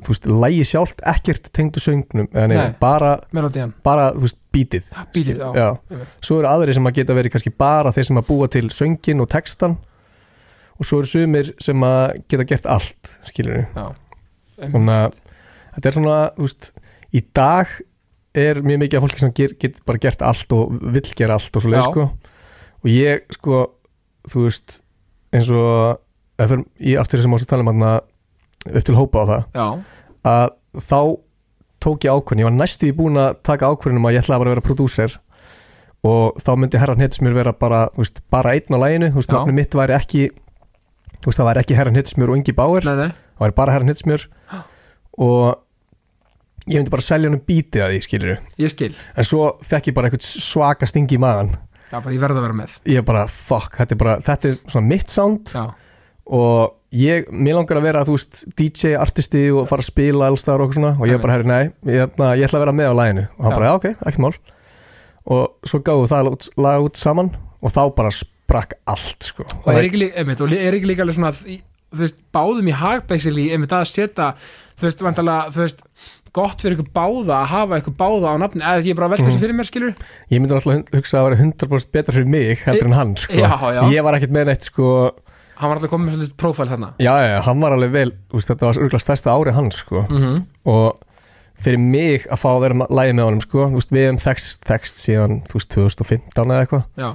þú 0.00 0.12
veist, 0.12 0.28
lægi 0.44 0.64
sjálft, 0.68 1.02
ekkert 1.10 1.50
tengdu 1.52 1.82
söngnum, 1.82 2.28
eða 2.32 2.46
nei, 2.48 2.56
Nei. 2.56 2.76
bara 2.80 3.16
melodían, 3.36 3.74
bara, 3.84 4.10
þú 4.14 4.26
veist, 4.26 4.38
beatið 4.54 4.92
bítið, 5.12 5.42
já. 5.42 5.66
já. 5.90 6.06
svo 6.24 6.38
eru 6.40 6.48
aðri 6.48 6.76
sem 6.76 6.88
að 6.88 7.00
geta 7.00 7.16
verið 7.18 7.34
kannski 7.34 7.52
bara 7.58 7.92
þeir 7.94 8.08
sem 8.10 8.20
að 8.22 8.28
búa 8.30 8.48
til 8.52 8.70
söngin 8.72 9.24
og 9.24 9.28
textan 9.34 9.76
og 10.78 10.86
svo 10.88 11.00
eru 11.00 11.10
sumir 11.10 11.52
sem 11.62 11.86
að 11.86 12.20
geta 12.30 12.46
gert 12.50 12.68
allt, 12.70 13.12
einmitt. 13.28 14.70
þannig 14.72 14.94
að 14.94 15.18
þetta 15.74 15.90
er 15.90 15.96
svona, 15.98 16.20
veist, 16.38 16.70
í 17.14 17.22
dag 17.36 17.74
er 18.34 18.62
mjög 18.66 18.80
mikið 18.82 18.98
af 18.98 19.04
fólki 19.06 19.22
sem 19.22 19.34
ger, 19.34 19.54
get 19.62 19.78
bara 19.86 20.02
gert 20.02 20.22
allt 20.26 20.54
og 20.56 20.78
vill 20.94 21.06
gera 21.14 21.38
allt 21.38 21.54
og 21.54 21.62
svo 21.62 21.70
leið, 21.70 21.86
sko. 21.86 22.06
Og 22.84 22.90
ég, 22.90 23.22
sko, 23.36 23.60
þú 24.30 24.48
veist 24.48 24.80
eins 25.34 25.50
og 25.54 26.00
fyrir, 26.38 26.64
ég 26.82 26.98
aftur 27.02 27.22
þessum 27.22 27.36
um 27.36 27.44
þarna 27.44 27.92
upp 28.64 28.86
til 28.86 28.96
hópa 28.96 29.22
á 29.22 29.24
það 29.28 29.42
já, 29.54 29.66
að 30.30 30.46
þá 30.88 31.00
tók 31.84 32.06
ég 32.06 32.16
ákvörðin, 32.16 32.42
ég 32.42 32.48
var 32.48 32.56
næstu 32.56 32.88
í 32.88 32.96
búin 32.96 33.20
að 33.20 33.36
taka 33.44 33.68
ákvörðin 33.68 34.00
um 34.00 34.08
að 34.08 34.16
ég 34.16 34.24
ætlaði 34.24 34.40
bara 34.40 34.50
að 34.50 34.56
vera 34.56 34.64
prodúser. 34.64 35.18
Og 36.04 36.40
þá 36.44 36.50
myndi 36.60 36.80
herran 36.80 37.00
hittismjör 37.00 37.36
vera 37.36 37.52
bara, 37.56 37.86
veist, 37.96 38.18
bara 38.32 38.52
einn 38.56 38.76
á 38.76 38.78
læginu 38.80 39.10
þú 39.12 39.20
veist, 39.20 39.30
nafni 39.32 39.54
mitt 39.56 39.76
væri 39.76 39.94
ekki 39.96 40.24
þú 41.24 41.30
veist, 41.32 41.40
það 41.40 41.48
væri 41.50 41.64
ekki 41.64 41.78
herran 41.80 41.98
hittismjör 41.98 42.32
og 42.34 42.40
Ingi 42.40 42.54
Báir 42.56 42.86
nei, 42.88 42.96
nei, 43.00 43.10
það 43.34 43.46
væri 43.48 43.56
bara 43.58 43.74
herran 43.76 43.90
hittismjör 43.92 44.26
og 45.24 45.60
ég 46.68 46.80
myndi 46.80 46.92
bara 46.94 47.04
selja 47.04 47.28
hann 47.30 47.40
bítið 47.48 47.84
að 47.84 47.94
því, 47.94 48.02
skilur 48.06 48.34
ég 48.60 48.72
skil. 48.72 48.92
En 49.16 49.26
svo 49.28 49.54
fekk 49.64 49.90
ég 49.90 49.96
bara 49.96 50.08
eitthvað 50.10 50.28
svaka 50.44 50.88
stingi 50.88 51.18
í 51.18 51.22
maðan 51.22 51.54
já, 51.90 51.98
bara 52.00 52.14
ég 52.14 52.22
verð 52.22 52.40
að 52.40 52.46
vera 52.48 52.58
með. 52.60 52.76
Ég 52.90 53.04
bara, 53.06 53.24
fuck, 53.30 53.76
þetta 53.80 53.94
er 53.96 54.00
bara 54.00 54.14
þetta 54.24 54.50
er 54.50 54.56
svona 54.64 54.88
mitt 54.90 55.12
sound. 55.12 55.52
Já, 55.54 55.66
og 56.24 56.72
ég, 56.96 57.28
mér 57.28 57.58
langar 57.58 57.78
að 57.78 57.84
vera, 57.84 58.04
þú 58.08 58.16
veist 58.16 58.42
DJ 58.56 58.94
artisti 58.96 59.44
og 59.52 59.68
fara 59.68 59.84
að 59.84 59.90
spila 59.90 60.30
allstaðar 60.32 60.64
og 60.64 60.70
eitthvað 60.70 60.80
svona. 60.80 60.92
Og 60.98 61.10
ég 61.12 61.20
bara, 61.22 61.36
herri, 61.36 61.48
nei, 61.50 61.92
ég, 61.92 62.14
na, 62.20 62.32
ég 62.38 62.48
ætla 62.48 62.60
að 62.62 62.64
vera 62.64 62.76
með 62.80 62.90
á 62.90 62.94
læginu 63.00 63.24
og 63.28 63.44
hann 63.44 63.52
Já. 63.52 63.58
bara, 63.58 63.68
já, 63.68 63.74
ok, 63.78 63.86
ekkert 64.08 64.24
mál. 64.24 64.34
Og 65.34 65.68
svo 65.68 65.80
gáðu 65.84 66.08
það 66.10 66.32
lag 66.64 66.88
út 66.88 67.00
saman. 67.00 67.30
Og 67.64 67.72
þá 67.72 67.82
bara 67.96 68.10
sprakk 68.44 68.76
allt, 68.90 69.30
sko. 69.30 69.46
Og 69.64 69.70
er 69.72 69.86
ekki, 69.86 70.02
líka, 70.04 70.24
er 70.24 71.04
alveg 71.04 71.16
svona 71.16 71.32
veist, 71.98 72.20
báðum 72.34 72.68
í 72.70 72.76
hag 72.76 73.06
basically, 73.08 73.48
einmitt 73.54 73.72
að 73.74 73.88
setja 73.90 74.32
þú 74.74 74.88
veist, 74.88 75.02
vantalega, 75.04 75.54
þú 75.54 75.62
veist 75.62 75.82
gott 76.34 76.64
fyrir 76.64 76.76
ykkur 76.78 76.90
báða 76.96 77.40
að 77.40 77.50
hafa 77.52 77.80
ykkur 77.80 77.94
báða 77.98 78.34
á 78.34 78.36
nafni 78.42 78.64
eða 78.64 78.82
ég 78.82 78.94
er 78.94 78.98
bara 78.98 79.08
að 79.08 79.14
velta 79.14 79.28
þessu 79.28 79.42
fyrir 79.44 79.58
mér, 79.58 79.68
skilur 79.68 79.92
ég 80.32 80.42
myndi 80.42 80.56
alltaf 80.56 80.96
hugsa 80.96 81.20
að 81.20 81.28
vera 81.28 81.40
100% 81.44 81.92
betra 81.94 82.16
fyrir 82.16 82.32
mig 82.34 82.64
heldur 82.64 82.90
en 82.90 82.96
hann, 82.98 83.14
sko. 83.20 83.38
Já, 83.38 83.52
já. 83.76 83.82
ég 83.94 84.06
var 84.06 84.18
ekkert 84.18 84.34
með 84.34 84.50
neitt, 84.50 84.66
sko. 84.66 84.88
Hann 85.60 85.70
var 85.70 85.78
alltaf 85.78 85.92
komið 85.92 86.08
með 86.08 86.16
svolítið 86.16 86.38
prófæl 86.42 86.66
þarna. 86.72 86.88
Já, 86.98 87.12
já, 87.22 87.34
hann 87.46 87.60
var 87.62 87.76
alveg 87.76 87.92
vel, 87.94 88.08
veist, 88.34 88.50
þetta 88.50 88.66
var 88.66 88.80
örgulega 88.80 89.04
stærsta 89.04 89.36
ári 89.36 89.54
hans, 89.54 89.78
sko. 89.84 90.02
Mm 90.08 90.24
-hmm. 90.24 90.40
og 90.74 91.62
fyrir 91.62 91.78
mig 91.78 92.26
að 92.26 92.42
fá 92.42 92.48
að 92.50 92.64
vera 92.64 92.88
lægi 92.90 93.14
með 93.14 93.28
honum, 93.28 93.44
sko, 93.46 93.68
veist, 93.76 93.94
við 93.94 94.08
hefum 94.08 94.18
þekst, 94.26 94.58
þekst 94.66 95.04
síðan, 95.04 95.38
þú 95.46 95.60
veist, 95.60 95.70
2015 95.76 96.50
eða 96.50 96.66
eitthvað 96.66 97.14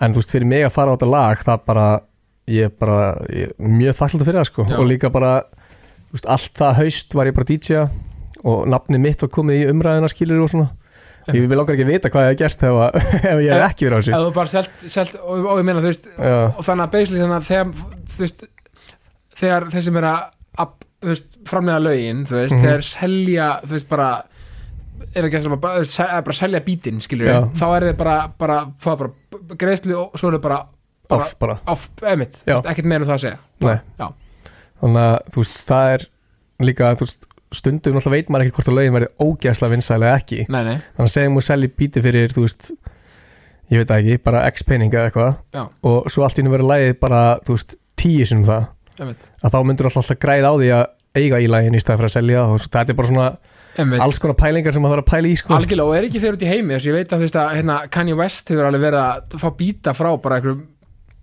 en 0.00 0.12
þú 0.14 0.20
veist, 0.22 0.30
fyrir 0.34 0.46
mig 0.50 0.64
að 0.66 0.74
fara 0.76 0.92
á 0.92 0.96
þetta 0.96 1.10
lag 1.10 1.44
það 1.46 1.62
bara, 1.66 1.86
ég 2.48 2.68
er 2.68 2.74
bara 2.80 2.98
ég, 3.34 3.52
er 3.58 3.72
mjög 3.78 3.96
þakkláttur 3.98 4.28
fyrir 4.28 4.40
það 4.40 4.50
sko. 4.50 4.66
Já. 4.70 4.76
og 4.78 4.86
líka 4.90 5.10
bara, 5.14 5.32
þú 6.08 6.16
veist, 6.18 6.28
allt 6.36 6.52
það 6.62 6.76
haust 6.82 7.14
var 7.18 7.30
ég 7.30 7.34
bara 7.38 7.48
DJ 7.50 7.86
og 8.48 8.68
nafni 8.70 9.00
mitt 9.02 9.22
var 9.24 9.32
komið 9.34 9.62
í 9.64 9.70
umræðina 9.72 10.08
skilur 10.12 10.44
og 10.44 10.52
svona. 10.52 10.68
Ég 11.28 11.44
vil 11.44 11.58
langar 11.58 11.74
ekki 11.76 11.84
vita 11.84 12.08
hvað 12.08 12.24
ég 12.24 12.30
hef 12.32 12.38
gerst 12.40 12.62
ef, 12.64 12.76
ef 13.32 13.40
ég 13.44 13.50
hef 13.52 13.64
ekki 13.66 13.84
verið 13.88 13.98
á 13.98 14.00
þessu. 14.00 14.12
Ef 14.16 14.22
þú 14.22 14.30
bara 14.38 14.52
selt, 14.54 14.70
selt 14.88 15.16
og, 15.20 15.42
og 15.52 15.58
ég 15.60 15.66
meina, 15.68 15.82
þú 15.84 15.90
veist 15.90 16.06
Já, 16.14 16.36
og 16.56 16.62
þannig 16.64 16.86
að 16.86 16.94
basically 16.94 17.20
þannig 17.20 17.36
að 17.36 17.48
þegar 17.50 17.72
þú 18.14 18.22
veist, 18.22 18.46
þegar 19.42 19.66
þeir 19.74 19.84
sem 19.88 19.98
er 20.00 20.06
að, 20.08 20.22
að 20.64 20.70
þú 21.02 21.10
veist, 21.12 21.28
framlega 21.50 21.82
lögin 21.84 22.22
þú 22.30 22.38
veist, 22.38 22.54
Mhm. 22.56 22.62
þeir 22.64 22.86
selja 22.88 23.48
þú 23.66 23.74
veist, 23.76 23.88
bara 23.90 24.08
er 25.14 25.28
ekki 25.28 25.40
að 25.40 25.54
bara, 25.62 25.84
bara 26.26 26.36
selja 26.36 26.60
bítinn, 26.64 27.00
þá 27.00 27.64
er 27.68 27.88
þeir 27.88 27.96
bara, 27.98 28.16
bara, 28.38 28.58
bara 28.84 29.10
greiðslu 29.60 29.96
og 29.98 30.18
svo 30.18 30.30
er 30.30 30.38
þeir 30.38 30.44
bara, 30.44 30.58
bara 31.08 31.24
off 31.24 31.34
bara. 31.40 31.58
off, 31.70 31.88
emitt, 32.02 32.40
ekkert 32.46 32.88
meira 32.90 33.04
um 33.04 33.10
það 33.10 33.16
að 33.16 33.24
segja. 33.24 34.10
Þannig 34.78 35.02
að 35.02 35.16
þú 35.34 35.42
veist, 35.42 35.58
það 35.68 35.94
er 35.94 36.06
líka, 36.68 36.92
þú 36.98 37.08
veist, 37.08 37.28
stundum 37.58 37.96
náttúrulega 37.96 38.18
veit 38.18 38.30
maður 38.30 38.44
ekkert 38.44 38.58
hvort 38.58 38.70
að 38.70 38.78
lögin 38.78 38.96
verði 38.98 39.10
ógeðslega 39.24 39.74
vinsæli 39.74 40.06
eða 40.08 40.20
ekki. 40.20 40.40
Nei, 40.52 40.60
nei, 40.66 40.76
þannig 40.96 41.08
að 41.08 41.14
segjum 41.14 41.38
við 41.38 41.46
selji 41.48 41.70
bíti 41.80 42.04
fyrir, 42.04 42.34
þú 42.34 42.44
veist 42.44 42.70
ég 43.68 43.82
veit 43.82 43.88
það 43.90 44.02
ekki, 44.02 44.22
bara 44.28 44.42
x 44.48 44.66
pening 44.68 44.94
eða 44.94 45.08
eitthvað. 45.08 45.64
Og 45.88 46.10
svo 46.12 46.26
allt 46.26 46.40
í 46.40 46.44
nú 46.44 46.52
verið 46.52 46.70
lægið 46.72 46.98
bara, 47.00 47.22
þú 47.46 47.56
veist, 47.56 47.78
tíu 47.98 48.28
sinum 48.28 48.46
það. 48.48 48.68
Emitt, 48.98 49.28
að 49.42 49.54
þá 49.54 49.58
myndur 49.68 49.88
alltaf 49.88 50.12
græða 50.20 50.50
á 50.50 50.54
því 50.58 50.70
að 50.76 50.84
eiga 51.18 51.40
í 51.40 51.48
lægin 51.50 51.76
í 51.78 51.80
stæði 51.82 51.98
fyrir 52.00 52.10
að 52.10 52.14
selja 52.16 52.44
og 52.44 52.62
þetta 52.64 52.92
er 52.92 52.98
bara 52.98 53.10
svona. 53.10 53.28
Alls 53.78 54.18
konar 54.18 54.34
pælingar 54.38 54.72
sem 54.74 54.82
maður 54.82 54.98
þarf 54.98 55.06
að 55.06 55.12
pæla 55.12 55.28
í 55.28 55.36
sko. 55.38 55.54
algjörlega 55.54 55.86
og 55.88 55.96
er 55.96 56.08
ekki 56.08 56.20
þeir 56.24 56.32
út 56.38 56.42
í 56.42 56.50
heimi 56.50 56.74
þess 56.74 56.86
að 56.86 56.90
ég 56.90 56.98
veit 56.98 57.12
að 57.12 57.22
að 57.42 57.54
hérna, 57.58 57.76
Kanye 57.90 58.16
West 58.18 58.48
hefur 58.50 58.68
alveg 58.68 58.80
verið 58.88 59.00
að 59.04 59.38
fá 59.38 59.48
býta 59.56 59.94
frá 59.94 60.10
bara 60.22 60.38
einhverjum 60.40 60.66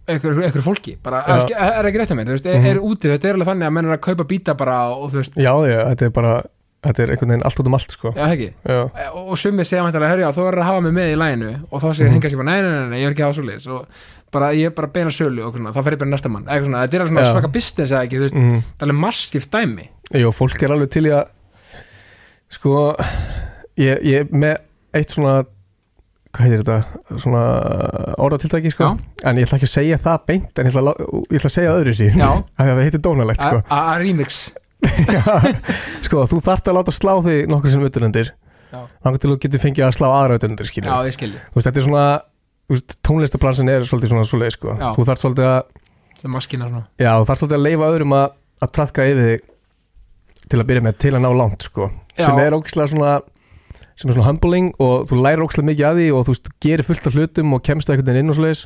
einhverju, 0.08 0.62
fólki 0.62 0.98
bara, 1.02 1.24
Já. 1.26 1.50
er, 1.58 1.86
ekki 1.90 1.98
rétt 1.98 2.12
að 2.14 2.28
veist, 2.30 2.46
er, 2.46 2.60
Mhm. 2.60 2.66
er 2.70 2.78
úti 2.78 3.10
þetta 3.10 3.26
er 3.30 3.34
alveg 3.34 3.48
þannig 3.50 3.68
að 3.68 3.74
menn 3.74 3.86
er 3.90 3.98
að 3.98 4.02
kaupa 4.06 4.24
býta 4.30 4.54
bara 4.58 4.76
og 4.94 5.10
þú 5.12 5.18
veist, 5.22 5.34
já, 5.36 5.54
já, 5.66 5.80
þetta 5.90 6.06
er 6.06 6.10
bara 6.12 6.44
þetta 6.86 7.00
er 7.02 7.10
einhvern 7.10 7.32
veginn 7.34 7.44
allt 7.46 7.60
út 7.60 7.66
um 7.66 7.74
allt 7.74 7.92
sko. 7.92 8.12
já, 8.14 8.26
ekki 8.30 8.54
já, 8.70 8.82
og, 9.16 9.30
og 9.34 9.38
sumið 9.42 9.66
segja 9.66 9.82
mættilega, 9.84 10.12
hörja, 10.14 10.30
þú 10.36 10.44
verður 10.46 10.62
að 10.62 10.70
hafa 10.70 10.82
mig 10.86 10.94
með 10.94 11.10
í 11.10 11.18
læginu 11.18 11.50
og 11.72 11.82
þá 11.82 11.88
segir 11.96 12.06
Mhm. 12.06 12.14
hengar 12.14 12.30
sér 12.30 12.38
bara, 12.38 12.52
nei, 12.52 12.62
nei, 12.62 12.70
nei, 12.70 12.90
nei, 12.90 13.00
ég 13.02 13.06
er 13.08 13.12
ekki 13.16 13.24
að 13.26 13.30
hafa 13.32 13.40
svoleiðis 13.42 13.68
og 13.74 13.86
bara, 14.32 14.52
ég 14.54 14.66
er 14.66 14.70
bara 14.78 14.88
beina 14.94 15.10
sölu 15.10 15.42
og 15.48 15.54
svona, 15.58 15.74
þá 15.74 15.84
fer 15.84 15.92
ég 15.96 16.00
bara 16.00 16.10
næsta 16.14 16.30
mann, 16.30 16.46
eitthvað 16.46 16.66
svona, 16.70 16.84
þetta 16.86 16.94
er 16.94 17.02
alveg 17.02 17.14
svona 17.18 17.32
svaka 17.34 17.52
business 17.52 17.92
eða 17.92 18.04
ekki, 18.06 18.18
þú 18.20 18.26
veist, 18.26 18.36
mm, 18.38 18.62
það 18.78 18.82
er 18.82 18.86
alveg 18.86 19.02
massíft 19.02 19.50
dæmi 19.50 19.88
já, 20.14 20.30
fólk 20.32 20.62
er 20.64 20.70
alveg 20.70 20.90
til 20.92 21.04
í 21.10 21.10
að 21.10 21.26
sko 22.54 22.94
ég, 23.80 24.00
er 24.22 24.30
með 24.32 24.60
eitt 24.96 25.16
svona 25.16 25.44
hvað 26.36 26.46
heitir 26.50 26.62
þetta, 26.66 27.18
svona 27.22 27.42
orðatiltæki 28.26 28.72
sko, 28.74 28.90
Já. 28.92 29.22
en 29.30 29.38
ég 29.40 29.48
ætla 29.48 29.56
ekki 29.60 29.70
að 29.70 29.72
segja 29.72 30.00
það 30.04 30.24
beint, 30.28 30.60
en 30.60 30.68
ég 30.68 30.74
ætla 30.76 30.92
að, 30.92 31.04
ég 31.32 31.40
ætla 31.40 31.50
að 31.52 31.54
segja 31.56 31.76
öðru 31.80 31.94
sín, 31.96 32.18
Já. 32.20 32.30
að 32.60 32.72
það 32.72 32.82
heitir 32.84 33.04
dónalegt 33.06 33.46
sko. 33.46 33.62
A- 33.72 33.96
remix 34.02 34.40
Já, 35.16 35.22
sko, 36.06 36.26
þú 36.30 36.42
þarft 36.46 36.68
að 36.70 36.78
láta 36.78 36.94
slá 36.94 37.14
þig 37.26 37.48
nokkur 37.50 37.72
sem 37.74 37.86
utanundir 37.88 38.34
Já. 38.74 38.82
þannig 39.06 39.24
til 39.24 39.32
þú 39.32 39.38
getur 39.46 39.64
fengið 39.64 39.88
að 39.88 39.96
slá 39.96 40.08
aðra 40.12 40.38
utanundir 40.42 40.68
skilja 40.70 40.92
já, 40.92 41.08
ég 41.08 41.16
skilji, 41.16 41.40
þú 41.54 41.60
veist, 41.62 41.70
þetta 41.70 41.82
er 41.82 41.88
svona 41.88 42.06
þú 42.66 42.76
veist, 42.76 42.96
tónlistaplansin 43.08 43.72
er 43.72 43.88
svolítið 43.88 44.12
svona 44.12 44.28
svoleið 44.28 44.56
sko. 44.58 44.76
Já. 44.76 44.88
þú 44.98 45.08
þarft 45.08 45.24
svolítið 45.24 45.48
að 45.54 45.60
það 46.20 46.28
er 46.28 46.34
maskina 46.36 46.68
svona 46.70 46.84
já, 47.00 47.12
þú 47.16 47.28
þarft 47.32 47.44
svolítið 47.46 47.58
að 47.62 47.66
leifa 47.70 47.90
öðrum 47.94 48.16
að, 48.20 48.28
að 48.66 48.74
trafka 48.76 49.08
yfir 49.08 49.30
þig 49.32 49.48
til 50.50 50.60
að 50.62 50.68
byrja 50.70 50.84
með 50.86 50.98
til 51.02 51.14
að 51.16 51.24
ná 51.26 51.32
langt 51.38 51.62
sko. 51.70 51.90
Já. 52.18 52.26
sem 52.26 52.38
er 52.40 52.54
ógislega 52.56 52.88
svona 52.92 53.14
sem 53.96 54.10
er 54.10 54.16
svona 54.16 54.28
humbling 54.30 54.74
og 54.80 55.08
þú 55.10 55.18
lærir 55.24 55.44
ógislega 55.44 55.70
mikið 55.72 55.88
að 55.90 55.98
því 56.00 56.06
og 56.16 56.22
þú 56.28 56.34
veist, 56.36 56.46
þú 56.48 56.54
gerir 56.66 56.84
fullt 56.88 57.08
af 57.08 57.14
hlutum 57.16 57.54
og 57.56 57.64
kemst 57.64 57.90
einhvern 57.90 58.06
veginn 58.12 58.24
inn 58.26 58.30
og 58.34 58.38
svoleiðis 58.38 58.64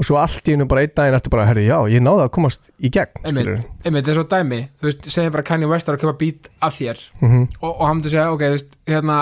og 0.00 0.06
svo 0.08 0.16
allt 0.16 0.48
í 0.48 0.54
hennu 0.54 0.64
bara 0.70 0.80
einn 0.80 0.94
daginn 0.96 1.14
ertu 1.18 1.30
bara, 1.30 1.44
herri, 1.46 1.66
já, 1.68 1.76
ég 1.92 2.00
náði 2.00 2.22
að 2.24 2.30
komast 2.32 2.70
í 2.80 2.88
gegn 2.90 3.20
einmitt, 3.26 3.66
einmitt, 3.84 4.06
það 4.06 4.12
er 4.14 4.18
svo 4.20 4.24
dæmi 4.32 4.60
þú 4.80 4.88
veist, 4.88 5.10
segja 5.12 5.30
bara 5.34 5.42
Kanye 5.50 5.68
West 5.68 5.86
var 5.90 5.98
að 5.98 6.04
kaupa 6.06 6.18
beat 6.22 6.48
af 6.62 6.78
þér 6.78 7.02
Mhm. 7.20 7.42
og, 7.60 7.70
og 7.80 7.86
hann 7.86 7.96
myndi 8.00 8.10
segja, 8.14 8.30
ok, 8.32 8.40
þú 8.48 8.56
veist, 8.56 8.78
hérna 8.88 9.18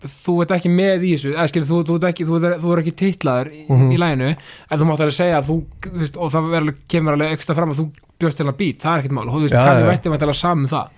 þú 0.00 0.36
ert 0.44 0.52
ekki 0.56 0.70
með 0.72 1.02
í 1.04 1.10
þessu, 1.16 1.32
eða 1.34 1.48
skilur, 1.50 1.66
þú, 1.68 1.80
þú, 1.88 1.96
ert 1.98 2.06
ekki, 2.12 2.24
þú, 2.30 2.38
er, 2.44 2.54
þú 2.62 2.70
er 2.72 2.80
ekki 2.84 2.94
titlaður 3.02 3.50
í, 3.52 3.64
Mhm. 3.68 3.90
í 3.92 3.98
læginu 4.00 4.30
en 4.70 4.78
þú 4.78 4.84
mátt 4.88 5.00
alveg 5.04 5.18
segja 5.18 5.40
að 5.42 5.50
þú, 5.50 5.56
þú 5.82 5.98
veist, 6.04 6.16
og 6.16 6.32
það 6.32 6.48
verður, 6.54 6.76
kemur 6.88 7.12
alveg 7.18 7.32
ekstra 7.36 7.54
fram 7.58 7.70
að 7.74 7.80
þú 7.82 7.90
bjóst 8.20 8.36
til 8.40 8.46
að 8.46 8.56
beat, 8.56 8.78
það 8.80 8.94
er 8.94 9.02
ekkert 9.02 9.12
mál 9.18 9.28
og 9.28 9.34
þú 9.34 9.42
veist, 9.44 9.54
Já, 9.58 9.64
Kanye 9.66 9.82
já. 9.84 9.88
West 9.90 10.06
er 10.06 10.10
mættilega 10.14 10.36
saman 10.40 10.64
um 10.64 10.70
það 10.70 10.88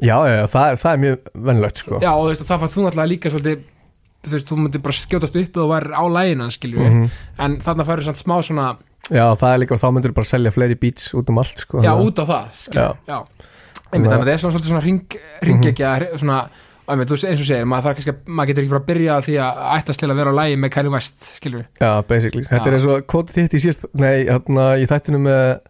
já, 0.00 0.16
já, 0.30 0.46
það 0.46 0.64
er, 0.70 0.76
það 0.84 0.92
er 0.92 1.02
mjög 1.04 1.18
vennlegt 1.50 1.76
sko. 1.82 1.98
já, 2.00 2.10
og 2.14 2.22
þú 2.24 2.28
veist, 2.32 2.46
það 2.48 2.60
fannst 2.64 2.76
þú 2.78 2.84
náttúrulega 2.86 3.12
líka 3.14 3.30
svolítið 3.34 3.58
þú 4.20 4.30
veist, 4.36 4.48
þú 4.50 4.56
myndir 4.60 4.82
bara 4.84 4.92
skjótast 5.00 5.36
upp 5.40 5.56
og 5.56 5.68
væri 5.74 5.92
á 5.96 6.04
læginu, 6.16 6.50
skilur 6.52 6.88
Mhm. 6.90 7.10
en 7.38 7.58
þarna 7.60 7.84
færður 7.88 8.04
samt 8.10 8.20
smá 8.22 8.36
svona 8.44 8.76
já, 9.10 9.26
það 9.36 9.52
er 9.54 9.58
líka, 9.64 9.74
þá 9.80 9.88
myndur 9.92 10.12
bara 10.14 10.24
selja 10.28 10.50
fleiri 10.52 10.74
beats 10.78 11.12
út 11.14 11.28
um 11.30 11.38
allt 11.38 11.58
sko. 11.58 11.82
já, 11.82 11.92
út 11.96 12.16
á 12.20 12.24
það, 12.28 12.44
skilur 12.52 12.82
Já. 12.82 12.96
já. 13.08 13.20
Einmitt, 13.92 14.10
þannig 14.12 14.22
að 14.22 14.26
það 14.28 14.32
er 14.32 14.38
svona, 14.38 14.52
svolítið 14.54 14.70
svona 14.70 14.84
ring, 14.84 15.16
ringekja 15.42 16.18
svona, 16.18 16.36
og 16.86 16.90
einmitt, 16.94 17.08
þú 17.08 17.16
veist, 17.16 17.24
eins 17.26 17.40
og 17.40 17.46
segir 17.46 17.64
maður, 17.66 17.96
að- 17.96 18.28
maður 18.28 18.46
getur 18.50 18.62
ekki 18.62 18.70
bara 18.70 18.80
að 18.80 18.86
byrja 18.90 19.14
því 19.26 19.34
að 19.42 19.80
ættast 19.80 19.98
til 19.98 20.08
að 20.10 20.16
vera 20.20 20.30
á 20.30 20.38
lægi 20.38 20.56
með 20.60 20.70
Kanye 20.70 20.90
West 20.92 21.18
skilur 21.40 21.64
Já, 21.80 22.02
basically. 22.06 22.44
Þetta 22.44 22.64
Já. 22.64 22.66
er 22.70 22.72
eins 22.78 22.86
og 22.86 23.06
kvotið 23.06 23.34
þitt 23.40 23.54
í 23.58 23.60
síðast, 23.64 23.84
nei, 23.94 24.24
hérna, 24.26 24.66
í 24.78 24.86
þættinu 24.86 25.18
með 25.18 25.60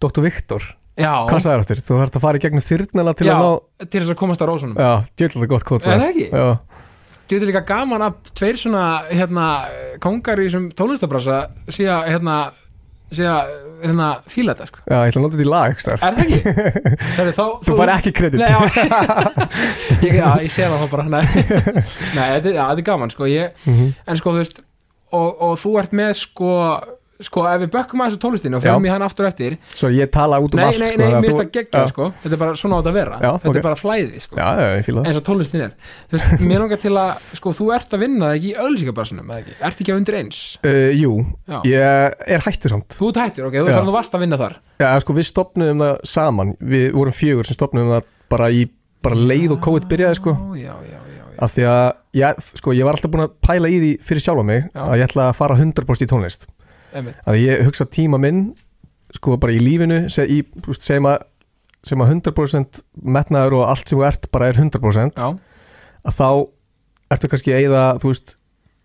Dr. 0.00 0.20
Viktor. 0.22 0.62
Hvað 0.94 1.40
sagði 1.42 1.62
áttur? 1.64 1.80
Þú 1.82 1.96
þarfst 2.00 2.16
að 2.20 2.22
fara 2.22 2.38
í 2.38 2.42
gegnum 2.44 2.62
þyrnala 2.64 3.14
til 3.18 3.26
Já. 3.26 3.34
að 3.34 3.44
ná, 3.44 3.86
til 3.90 4.00
þess 4.04 4.12
að 4.14 4.18
komast 4.20 4.42
á 4.42 4.46
rósunum 4.46 4.76
já, 4.78 4.92
djöðlega 5.18 5.50
gott 5.50 5.64
kvot. 5.66 5.86
Er 5.90 5.98
það 5.98 6.10
ekki? 6.14 6.28
Líka 7.44 7.64
gaman 7.66 8.04
að 8.06 8.28
tveir 8.38 8.58
svona 8.60 8.82
hérna, 9.10 9.46
kongar 10.04 10.38
í 10.38 10.46
þessum 10.46 10.68
tónlistabrasa 10.78 11.38
sé 11.72 11.88
að 11.90 12.04
hérna, 12.12 12.36
hérna, 13.14 14.08
fíla 14.30 14.54
þetta 14.54 14.68
sko. 14.70 14.82
já, 14.86 14.96
ég 15.02 15.10
ætla 15.10 15.20
að 15.20 15.24
nota 15.24 15.34
þetta 15.34 15.44
í 15.44 15.50
lag. 15.50 15.74
Er 15.74 15.98
það 16.02 16.22
ekki? 16.24 16.38
Þegar, 17.16 17.32
þá, 17.34 17.44
Þú 17.66 17.76
fari 17.80 17.94
ekki 17.98 18.12
kredit. 18.20 18.40
Nei, 18.40 18.50
já, 18.54 18.60
ég, 20.06 20.14
já, 20.20 20.28
ég 20.44 20.52
sé 20.54 20.68
það 20.68 20.84
þá 20.84 20.86
bara 20.94 21.08
Nei, 21.10 21.24
þetta, 21.26 22.38
er- 22.38 22.54
já, 22.54 22.62
þetta 22.70 22.78
er 22.78 22.86
gaman 22.92 23.10
sko. 23.14 23.26
ég, 23.30 23.64
Mhm. 23.66 23.90
En 24.06 24.20
sko, 24.20 24.34
þú 24.36 24.44
veist 24.44 24.62
og, 25.14 25.42
og 25.48 25.58
þú 25.62 25.74
ert 25.82 25.92
með 25.94 26.12
sko 26.22 26.52
sko, 27.22 27.44
ef 27.46 27.60
við 27.62 27.70
bökkum 27.74 28.00
að 28.02 28.08
þessu 28.10 28.20
tólistinu 28.24 28.56
og 28.58 28.62
fyrir 28.64 28.86
í 28.88 28.90
hann 28.90 29.04
aftur 29.06 29.28
eftir 29.28 29.54
Svo 29.74 29.90
ég 29.94 30.10
tala 30.14 30.40
út 30.42 30.54
um 30.56 30.58
Nei, 30.58 30.66
allt, 30.66 30.80
nei, 30.82 30.88
sko. 30.88 30.98
nei, 30.98 31.06
að 31.06 31.14
mér 31.14 31.28
finnst 31.28 31.40
það 31.40 31.50
geggjað 31.54 31.86
sko 31.92 32.08
Þetta 32.24 32.34
er 32.34 32.40
bara 32.40 32.58
svona 32.58 32.74
á 32.74 32.78
þetta 32.80 32.90
að 32.90 32.98
vera 32.98 33.18
Já, 33.20 33.30
Þetta 33.34 33.50
ok. 33.52 33.58
er 33.60 33.66
bara 33.68 33.78
flæði 33.78 34.22
sko 34.24 34.38
Já, 34.40 34.48
já, 34.58 34.66
ég 34.74 34.86
fíla 34.88 34.98
það. 34.98 35.06
eins 35.10 35.20
og 35.20 35.24
tónlistin 35.28 35.64
er 35.64 35.74
Þú 36.10 36.18
veist, 36.18 36.44
mér 36.50 36.64
langar 36.64 36.80
til 36.82 36.94
að, 37.04 37.22
sko, 37.38 37.54
þú 37.60 37.68
ert 37.78 37.94
að 37.94 38.04
vinna 38.04 38.30
það 38.30 38.38
ekki 38.40 38.50
í 38.50 38.56
ölsíkabarsinum, 38.64 39.30
eða 39.30 39.44
ekki? 39.44 39.56
Ert 39.70 39.82
ekki 39.84 39.94
að 39.94 40.00
undir 40.02 40.18
eins? 40.20 40.40
Uh, 40.64 40.90
jú, 40.98 41.12
ég 41.70 42.18
er 42.34 42.44
hættur 42.48 42.74
samt. 42.74 42.98
Þú 42.98 43.10
ert 43.12 43.22
hættur, 43.22 43.48
ok, 43.50 43.58
þú 43.60 43.70
þarf 43.70 43.88
þú 43.88 43.94
varst 43.94 44.18
að 44.18 44.24
vinna 44.26 44.40
þar 44.40 44.56
Já, 44.82 44.90
sko, 45.04 45.14
við 45.14 45.28
stopnum 45.30 45.84
það 45.84 45.94
saman. 46.10 46.54
Við 46.74 46.86
vorum 46.98 47.14
fjögur 47.14 47.46
sem 47.48 47.56
stopnum 47.58 47.92
það 47.94 48.08
bara 48.34 48.50
í, 48.50 48.66
bara 49.04 49.18
leið 49.18 49.54
og 49.56 49.62
COVID 49.64 49.86
byrjaði, 49.90 50.18
sko. 50.18 50.34
Af 51.44 51.50
því 51.56 51.64
að 51.66 51.86
ég, 52.14 52.42
sko, 52.60 52.74
ég 52.78 52.86
var 52.86 52.94
alltaf 52.96 53.10
búin 53.10 53.24
að 53.26 53.32
pæla 53.42 53.70
í 53.70 53.78
því 53.82 53.92
fyrir 54.06 54.22
sjálfa 54.22 54.44
mig 54.46 54.60
Já. 54.68 54.82
að 54.84 54.98
ég 55.00 55.08
ætla 55.08 55.24
að 55.30 55.38
fara 55.40 55.56
100% 55.58 56.04
í 56.06 56.10
tónlist. 56.10 56.46
Að 56.94 57.40
ég 57.40 57.64
hugsa 57.68 57.86
tíma 57.90 58.20
minn 58.22 58.46
sko 59.14 59.38
bara 59.40 59.54
í 59.54 59.60
lífinu 59.62 60.04
se, 60.12 60.26
í, 60.26 60.42
veist, 60.66 60.84
segjum 60.86 61.10
að, 61.12 61.26
sem 61.86 62.02
að 62.02 62.14
100% 62.16 62.82
metnaður 63.16 63.60
og 63.60 63.66
allt 63.70 63.88
sem 63.88 63.98
þú 63.98 64.06
ert 64.08 64.30
bara 64.34 64.50
er 64.50 64.60
100% 64.62 65.20
Já, 65.20 65.28
að 66.04 66.18
þá 66.18 66.28
ertu 67.14 67.30
kannski 67.30 67.54
að 67.54 67.66
eyða 67.66 67.84
þú 68.02 68.14
veist 68.14 68.36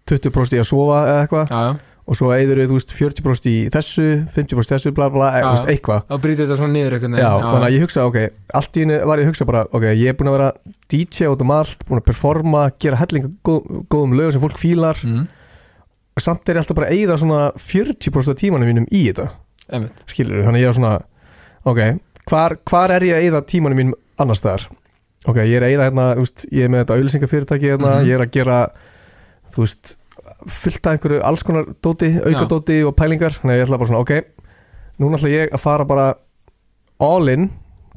20% 0.10 0.58
í 0.58 0.62
að 0.62 0.70
sofa 0.70 1.00
eða 1.06 1.24
eitthvað 1.24 1.80
og 2.10 2.18
svo 2.18 2.32
eyður 2.34 2.64
þú 2.66 2.78
veist 2.78 2.94
40% 2.98 3.48
í 3.50 3.56
þessu 3.74 4.06
50% 4.34 4.58
í 4.58 4.74
þessu, 4.74 4.94
bla 4.98 5.10
bla, 5.14 5.30
já. 5.38 5.50
eitthvað. 5.70 6.08
Þá 6.10 6.16
brýtur 6.24 6.48
þetta 6.48 6.58
svona 6.58 6.74
niður 6.74 6.96
einhvern 6.98 7.18
Já, 7.20 7.30
þannig 7.44 7.68
að 7.68 7.76
ég 7.76 7.84
hugsa, 7.86 8.06
ok, 8.10 8.18
allt 8.60 8.80
í 8.80 8.86
henni 8.86 8.98
var 9.12 9.22
ég 9.22 9.28
að 9.28 9.30
hugsa 9.30 9.48
bara, 9.50 9.62
ok, 9.78 9.86
ég 9.92 10.10
er 10.10 10.18
búin 10.18 10.32
að 10.32 10.38
vera 10.40 10.48
DJ 10.90 11.30
út 11.30 11.44
um 11.46 11.54
allt, 11.54 11.86
búin 11.86 12.02
að 12.02 12.08
performa, 12.08 12.64
gera 12.82 13.02
hellinga 13.04 13.30
góð, 13.46 13.84
góðum 13.94 14.16
lögum 14.18 14.36
sem 14.36 14.44
fólk 14.46 14.58
fílar. 14.62 15.04
Mm, 15.06 15.28
og 16.20 16.26
samt 16.26 16.50
er 16.52 16.58
ég 16.60 16.64
alltaf 16.64 16.78
bara 16.78 16.90
að 16.92 16.98
eyða 17.00 17.18
svona 17.22 17.40
40% 17.56 18.34
af 18.34 18.40
tímanum 18.42 18.70
mínum 18.70 18.88
í 18.92 19.06
þetta. 19.08 19.30
Einmitt, 19.72 20.04
skilur 20.12 20.44
þannig 20.46 20.64
ég 20.66 20.72
er 20.72 20.78
svona 20.78 20.94
ok, 21.70 21.80
hvar, 22.30 22.56
hvar 22.70 22.94
er 22.98 23.06
ég 23.08 23.16
að 23.18 23.28
eyða 23.30 23.42
tímanum 23.50 23.80
mínum 23.80 23.96
annars 24.20 24.42
staðar? 24.44 24.68
Ok, 25.30 25.38
ég 25.44 25.58
er 25.60 25.66
að 25.68 25.74
eyða 25.76 25.88
hérna, 25.90 26.08
veist, 26.20 26.46
ég 26.52 26.66
er 26.66 26.72
með 26.74 26.84
þetta 26.84 26.98
auðlýsingafyrirtæki 27.00 27.70
hérna, 27.74 27.96
Mhm. 28.00 28.08
ég 28.10 28.16
er 28.16 28.24
að 28.26 28.32
gera 28.38 28.60
þú 29.54 29.64
veist, 29.66 29.96
fullt 30.48 30.88
af 30.88 30.94
einhverju 30.96 31.22
alls 31.28 31.44
konar 31.44 31.66
dóti, 31.84 32.10
aukadóti 32.24 32.78
og 32.88 32.96
pælingar. 32.96 33.34
Þannig 33.42 33.58
ég 33.60 33.66
ætla 33.68 33.78
bara 33.82 33.90
svona, 33.90 34.00
ok 34.00 34.12
núna 35.00 35.18
ætla 35.18 35.30
ég 35.32 35.52
að 35.56 35.60
fara 35.64 35.86
bara 35.86 36.14
all 37.00 37.28
in, 37.30 37.50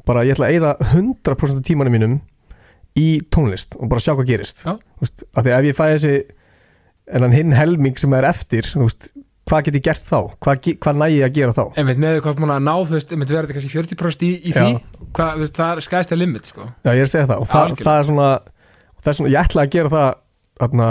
bara 0.05 0.23
ég 0.23 0.35
ætla 0.35 0.47
að 0.49 0.55
eyða 0.57 0.77
100% 0.93 1.57
af 1.57 1.63
tímanum 1.63 1.91
mínum 1.95 2.19
í 2.99 3.21
tónlist 3.33 3.75
og 3.79 3.89
bara 3.89 3.99
sjá 4.03 4.13
hvað 4.15 4.27
gerist. 4.29 4.63
Þú 4.63 4.77
veist, 5.01 5.23
af 5.35 5.43
því 5.45 5.55
ef 5.57 5.65
ég 5.71 5.75
fæ 5.79 5.85
þessi 5.95 6.13
en 7.13 7.35
hinn 7.35 7.53
helming 7.57 7.97
sem 8.01 8.13
er 8.17 8.25
eftir 8.29 8.67
veist, 8.79 9.09
hvað 9.49 9.65
get 9.67 9.75
ég 9.77 9.83
gert 9.89 10.05
þá? 10.07 10.19
Hvað, 10.41 10.69
hvað 10.81 10.99
næ 11.01 11.07
ég 11.13 11.25
að 11.27 11.35
gera 11.37 11.53
þá? 11.57 11.63
Einmitt 11.77 11.99
með 12.01 12.21
hvað 12.23 12.37
þú 12.39 12.43
múin 12.45 12.53
að 12.55 12.63
ná 12.69 12.73
þú 12.79 12.95
veist, 12.97 13.11
einmitt 13.13 13.33
verður 13.33 13.49
þetta 13.51 13.57
kannski 13.59 13.73
40% 13.75 14.25
í, 14.25 14.31
í 14.49 14.55
því 14.55 14.69
hvað, 15.17 15.35
veist, 15.43 15.57
það 15.59 15.75
er 15.81 15.85
skæst 15.89 16.15
að 16.15 16.21
limit 16.23 16.49
sko. 16.49 16.69
Já, 16.87 16.89
ég 16.95 17.03
er 17.03 17.07
að 17.09 17.13
segja 17.13 17.27
það 17.33 17.43
og 17.43 17.51
það, 17.51 17.75
það 17.83 17.99
er 17.99 18.07
svona 18.09 18.29
það 19.03 19.11
er 19.13 19.17
svona, 19.19 19.33
ég 19.35 19.41
ætla 19.43 19.65
að 19.67 19.73
gera 19.75 19.91
það 19.93 20.09
þarna, 20.63 20.89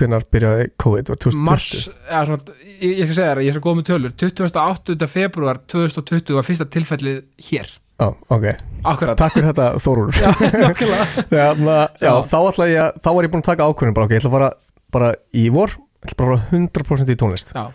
hvenær 0.00 0.24
byrjaði 0.32 0.66
COVID 0.80 1.10
var 1.10 1.18
2020 1.24 1.44
mars, 1.48 1.68
eða 2.06 2.22
svona, 2.28 2.56
ég, 2.78 2.92
ég 3.00 3.08
skal 3.08 3.16
segja 3.18 3.30
þér 3.32 3.40
ég 3.44 3.50
er 3.50 3.56
svo 3.58 3.64
góð 3.66 3.78
með 3.80 3.88
tölur, 3.90 4.14
28. 4.20 5.08
februar 5.10 5.60
2020 5.72 6.36
var 6.38 6.46
fyrsta 6.46 6.66
tilfellið 6.76 7.22
hér. 7.50 7.72
Já, 8.00 8.06
ok, 8.32 8.46
akkurat, 8.88 9.16
takk 9.20 9.34
fyrir 9.36 9.50
þetta 9.50 9.64
Þórur 9.84 10.14
já, 10.22 10.30
nokkulega 10.62 11.08
Þarna, 11.34 11.74
já, 12.00 12.06
Já. 12.06 12.12
þá 12.30 12.36
ætla 12.48 12.68
ég, 12.70 12.78
að- 12.86 13.00
þá 13.04 13.08
var 13.18 13.26
ég 13.26 13.32
búin 13.34 13.42
að 13.44 13.48
taka 13.50 13.66
ákvörðin 13.68 13.96
bara, 13.98 14.06
ok, 14.08 14.14
ég 14.14 14.22
ætla 14.22 14.30
að 14.30 14.36
fara 14.38 14.48
bara 14.92 15.14
í 15.36 15.46
vor 15.52 15.76
bara 16.00 16.14
að 16.14 16.18
fara 16.20 16.58
100% 16.58 17.12
í 17.12 17.16
tónlist. 17.20 17.52
Já, 17.56 17.66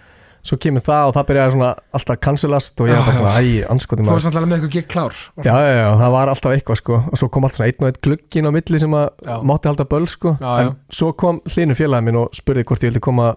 svo 0.45 0.57
kemur 0.61 0.83
það 0.85 1.07
og 1.09 1.13
það 1.15 1.27
byrjaði 1.29 1.53
svona 1.55 1.69
alltaf 1.97 2.17
cancelast 2.21 2.81
og 2.81 2.89
ég 2.89 2.97
er 2.97 3.05
bara 3.05 3.17
svona, 3.17 3.33
æ, 3.41 3.65
anskotin 3.73 4.05
þú 4.05 4.09
maður. 4.09 4.17
varst 4.19 4.29
alltaf 4.29 4.45
með 4.45 4.57
eitthvað 4.57 4.73
gig 4.75 4.87
klár. 4.93 5.15
Já, 5.41 5.53
já, 5.65 5.71
já, 5.79 5.89
það 6.01 6.11
var 6.15 6.31
alltaf 6.33 6.55
eitthvað 6.55 6.79
sko. 6.81 6.99
Og 7.11 7.21
svo 7.21 7.29
kom 7.33 7.47
allt 7.47 7.57
svona 7.57 7.69
einn 7.71 7.81
og 7.85 7.89
einn 7.89 8.01
glugginn 8.05 8.49
á 8.49 8.51
milli 8.53 8.81
sem 8.81 8.97
að 8.97 9.31
mátti 9.49 9.71
halda 9.71 9.87
böl 9.89 10.05
sko. 10.09 10.35
Já, 10.41 10.51
en 10.65 10.73
svo 10.93 11.11
kom 11.17 11.41
hlinu 11.49 11.77
félagin 11.77 12.05
minn 12.09 12.19
og 12.21 12.29
spurði 12.37 12.65
hvort 12.65 12.85
ég 12.85 12.93
vildi 12.93 13.01
koma 13.05 13.31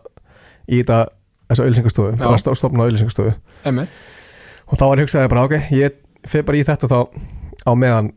í 0.68 0.82
þetta 0.82 1.00
þessa 1.48 1.64
auðlýsingastofu, 1.64 2.10
Já. 2.12 2.24
bara 2.28 2.56
stofna 2.60 2.84
auðlýsingastofu 2.84 3.32
einmitt, 3.64 3.88
og 4.68 4.76
þá 4.76 4.84
var 4.84 5.00
ég 5.00 5.06
hugsaði 5.06 5.30
bara, 5.32 5.44
ok, 5.48 5.54
ég 5.72 5.94
fer 6.28 6.44
bara 6.44 6.58
í 6.60 6.64
þetta 6.68 6.90
þá 6.92 6.98
á 7.64 7.72
meðan 7.72 8.10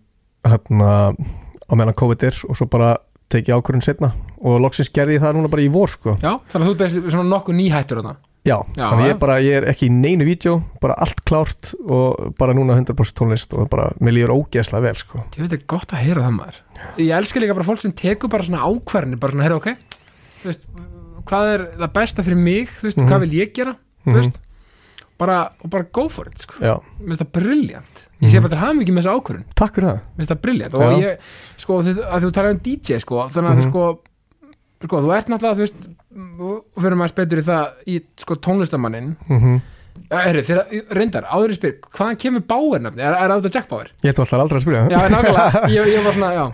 hérna, 0.43 0.89
á 1.15 1.73
meðan 1.79 1.95
COVID 1.95 2.25
er 2.27 2.41
og 2.49 2.59
svo 2.59 2.67
bara 2.67 2.97
teki 3.31 3.53
ákvörðun 3.55 3.85
setna 3.85 4.11
og 4.41 4.59
loksins 4.63 4.89
gerði 4.93 5.17
ég 5.17 5.23
það 5.23 5.37
núna 5.37 5.49
bara 5.53 5.63
í 5.65 5.71
vor 5.71 5.87
sko. 5.91 6.17
Já, 6.21 6.33
þannig 6.51 6.67
að 6.67 6.69
þú 6.71 6.77
berst 6.81 6.99
svona 7.13 7.29
nokkuð 7.31 7.57
nýhættur 7.59 8.01
þarna. 8.01 8.15
Já, 8.41 8.55
Já, 8.73 8.87
þannig 8.89 9.05
ég 9.05 9.11
er 9.13 9.17
bara, 9.21 9.33
ég 9.45 9.53
er 9.59 9.65
ekki 9.69 9.85
í 9.85 9.91
neinu 9.93 10.25
vídeo 10.25 10.55
bara 10.81 10.95
allt 10.97 11.19
klárt 11.29 11.75
og 11.85 12.31
bara 12.39 12.55
núna 12.57 12.73
100% 12.79 13.13
tónlist 13.19 13.53
og 13.53 13.67
bara, 13.69 13.91
mér 14.01 14.15
líður 14.17 14.33
ógeðslega 14.33 14.81
vel 14.87 14.95
sko. 14.97 15.21
Ég 15.37 15.43
veit 15.45 15.53
ekki 15.59 15.67
gott 15.69 15.93
að 15.93 16.01
heyra 16.07 16.23
það 16.25 16.33
maður. 16.39 16.57
Ég 16.97 17.11
elska 17.19 17.39
líka 17.43 17.53
bara 17.59 17.67
fólk 17.69 17.83
sem 17.83 17.93
tekur 17.93 18.31
bara 18.33 18.47
svona 18.47 18.63
ákvarðinni 18.65 19.19
bara 19.21 19.35
svona, 19.35 19.45
heyrðu, 19.45 19.59
ok 19.61 19.69
þú 20.41 20.49
veist, 20.49 20.65
hvað 21.29 21.51
er 21.53 21.65
það 21.83 21.93
besta 21.99 22.23
fyrir 22.25 22.41
mig? 22.41 22.67
Þú 22.81 22.87
veist, 22.89 22.97
Mhm. 22.97 23.09
hvað 23.11 23.19
vil 23.27 23.37
ég 23.37 23.53
gera? 23.53 23.75
Þú 24.05 24.09
Mhm. 24.09 24.17
veist, 24.17 24.39
bara, 25.21 25.39
og 25.63 25.69
bara 25.73 25.87
go 25.93 26.07
for 26.09 26.27
it 26.31 26.41
sko. 26.43 26.57
Mér 26.61 27.11
finnst 27.13 27.23
það 27.25 27.31
briljant 27.37 28.05
ég 28.21 28.29
sé 28.29 28.37
Mhm. 28.37 28.43
bara 28.47 28.53
til 28.55 28.61
hafa 28.65 28.77
mikið 28.81 28.95
með 28.97 29.03
þessu 29.05 29.15
ákvörðin 29.17 29.45
takk 29.61 29.75
fyrir 29.77 29.89
það. 29.91 29.99
Mér 30.01 30.21
finnst 30.21 30.33
það 30.35 30.41
briljant 30.45 30.73
og 30.73 31.01
ég, 31.01 31.27
sko, 31.61 31.81
þið, 31.85 31.99
að 32.11 32.23
þú 32.25 32.31
talar 32.37 32.55
um 32.57 32.63
DJ 32.65 32.99
sko, 33.05 33.21
þannig 33.29 33.51
að 33.51 33.55
Mhm. 33.55 33.61
þú 33.61 33.69
sko 33.69 33.83
sko, 34.81 35.01
þú 35.05 35.11
ert 35.13 35.27
náttúrulega, 35.29 35.57
þú 35.57 35.61
veist 35.61 35.83
og 36.41 36.81
fyrir 36.81 36.97
maður 36.97 37.13
betur 37.21 37.37
í 37.37 37.45
það 37.45 37.85
í 37.87 38.01
sko 38.17 38.35
tónlistamannin 38.35 39.15
mm 39.29 39.61
ja, 40.09 40.21
er, 40.23 40.37
fyrir, 40.47 40.85
reyndar, 40.95 41.25
áður 41.27 41.51
í 41.51 41.55
spyr, 41.57 41.73
hvaðan 41.91 42.17
kemur 42.17 42.43
Bauer 42.47 42.79
nafni, 42.79 43.03
er, 43.03 43.11
er 43.13 43.29
af 43.33 43.43
Jack 43.53 43.67
Bauer? 43.69 43.89
Ég 44.01 44.13
ætla 44.13 44.23
alltaf 44.23 44.39
aldrei 44.39 44.57
að 44.59 44.63
spyrja. 44.63 44.83
Já, 44.89 44.99
nákvæmlega, 45.11 45.61
ég, 45.75 45.89
ég 45.91 46.03
var 46.05 46.15
svona, 46.15 46.29
já. 46.31 46.45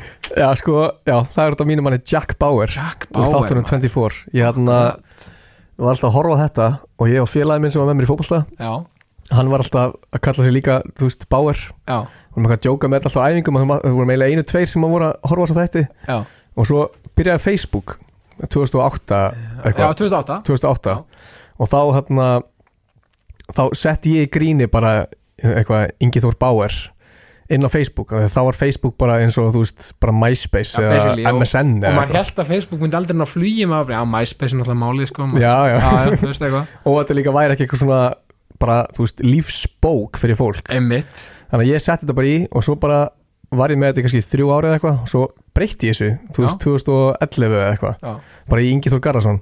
Já, 0.42 0.48
sko, 0.58 0.74
já, 1.06 1.18
það 1.36 1.44
er 1.46 1.56
þetta 1.56 1.68
mínu 1.70 1.84
manni 1.86 2.00
Jack 2.12 2.34
Bauer. 2.42 2.68
Jack 2.74 3.06
úr 3.08 3.14
Bauer 3.14 3.34
þáttunum 3.36 3.66
24 3.70 4.18
Ég 4.34 4.44
hérna, 4.44 4.78
var 5.86 5.94
alltaf 5.94 6.10
að 6.10 6.16
horfa 6.18 6.38
á 6.38 6.42
þetta 6.44 6.68
og 6.98 7.12
ég 7.12 7.22
og 7.24 7.30
félagi 7.32 7.64
minn 7.64 7.74
sem 7.74 7.82
var 7.82 7.90
með 7.92 8.00
mér 8.00 8.08
í 8.08 8.10
fótbolta 8.12 8.40
Já, 8.58 8.72
hann 9.38 9.52
var 9.52 9.64
alltaf 9.64 9.96
að 10.16 10.24
kalla 10.28 10.46
sig 10.48 10.56
líka, 10.56 10.80
þú 10.98 11.10
veist, 11.10 11.28
Bauer. 11.30 11.62
Já, 11.88 11.98
og 12.08 12.42
maður 12.42 12.58
að 12.58 12.66
djóka 12.66 12.90
með 12.90 13.00
þetta 13.02 13.10
alltaf 13.12 13.24
á 13.24 13.30
æfingum 13.30 13.58
og 13.60 13.64
það 13.64 13.96
voru 13.98 14.10
meðlega 14.10 14.34
einu, 14.38 14.46
tveir 14.48 14.70
sem 14.72 14.86
voru 14.88 15.08
að 15.10 15.32
horfa 15.32 15.48
á 15.54 15.58
þætti. 15.62 15.84
Já. 16.08 16.18
Og 16.58 16.70
svo 16.70 16.84
byrjaði 17.18 17.44
Facebook 17.44 17.98
2008 18.46 19.18
Já, 19.18 19.32
eitthvað, 19.66 19.96
2008 20.02 20.40
2008 20.46 20.94
Já. 20.94 20.98
og 21.58 21.72
þá 21.72 21.80
hérna 21.98 22.28
þá 23.58 23.64
setti 23.78 24.18
ég 24.18 24.28
í 24.28 24.32
gríni 24.34 24.68
bara 24.70 25.08
eitthvað 25.42 25.92
Ingi 26.04 26.22
Þór 26.24 26.38
Bauer 26.42 26.76
inn 27.50 27.64
á 27.64 27.70
Facebook, 27.72 28.12
þá 28.12 28.40
var 28.44 28.58
Facebook 28.60 28.98
bara 29.00 29.20
eins 29.24 29.38
og 29.40 29.54
þú 29.56 29.62
veist, 29.64 29.94
bara 30.04 30.14
MySpace 30.14 30.76
Já, 30.76 30.84
eða 30.84 31.12
og- 31.14 31.42
MSN 31.42 31.70
Og 31.78 31.84
eða 31.84 31.94
maður 31.96 32.08
eitthvað. 32.08 32.18
held 32.22 32.42
að 32.44 32.50
Facebook 32.52 32.82
myndi 32.84 32.98
aldrei 33.00 33.16
ná 33.18 33.24
að 33.24 33.32
flugi 33.34 33.68
maður, 33.72 33.94
já, 33.96 34.02
MySpace 34.16 34.54
er 34.54 34.60
náttúrulega 34.60 34.84
málið, 34.84 35.08
sko 35.12 35.28
maður- 35.28 35.46
já, 35.46 35.56
já. 35.72 36.66
og 36.88 36.98
þetta 37.00 37.16
líka 37.22 37.32
væri 37.38 37.56
ekki 37.56 37.68
eitthvað 37.68 37.84
svona 37.86 38.02
bara, 38.60 38.78
þú 38.98 39.06
veist, 39.06 39.22
lífsbók 39.22 40.18
fyrir 40.20 40.36
fólk. 40.40 40.66
Einmitt, 40.74 41.24
þannig 41.52 41.68
að 41.68 41.72
ég 41.72 41.84
setti 41.84 42.06
þetta 42.08 42.18
bara 42.20 42.28
í 42.34 42.38
og 42.52 42.64
svo 42.66 42.76
bara 42.82 43.00
var 43.56 43.72
ég 43.72 43.80
með 43.80 43.94
þetta 43.94 44.02
í 44.02 44.06
kannski 44.08 44.24
þrjú 44.28 44.48
árið 44.52 44.68
eða 44.68 44.78
eitthvað 44.80 45.02
og 45.06 45.12
svo 45.14 45.22
breytti 45.56 45.88
ég 45.88 45.96
þessu, 45.96 46.10
þú 46.36 46.44
veist, 46.44 46.60
2011 46.66 47.54
eða 47.62 47.70
eitthvað, 47.72 48.18
bara 48.52 48.62
í 48.66 48.72
Ingi 48.74 48.92
Þór 48.92 49.04
Garðarsson. 49.08 49.40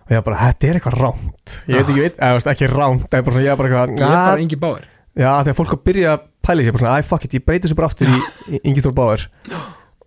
Og 0.00 0.10
ég 0.10 0.18
var 0.18 0.26
bara, 0.26 0.40
þetta 0.48 0.66
er 0.66 0.78
eitthvað 0.80 0.96
rámt 0.98 1.54
ég 1.70 1.84
veit 1.86 1.92
ekki, 2.18 2.48
ekki 2.50 2.70
rámt 2.72 3.04
bara 3.12 3.44
ég 3.44 3.60
bara 3.60 3.68
er 3.70 3.94
bara 3.94 4.32
"Ah, 4.34 4.40
Ingi 4.42 4.56
Bauer 4.58 4.82
já, 5.14 5.30
þegar 5.44 5.54
fólk 5.60 5.74
að 5.76 5.84
byrja 5.86 6.16
að 6.16 6.24
pæla 6.46 6.62
í 6.62 6.66
sér, 6.66 6.74
bara 6.76 6.84
svona, 6.84 6.96
æ, 7.00 7.06
fuck 7.06 7.26
it, 7.26 7.36
ég 7.36 7.44
breyti 7.46 7.66
þessu 7.68 7.78
bara 7.78 7.90
aftur 7.90 8.10
í, 8.10 8.60
Ingi 8.62 8.84
Þór 8.84 8.96
Báður 8.96 9.26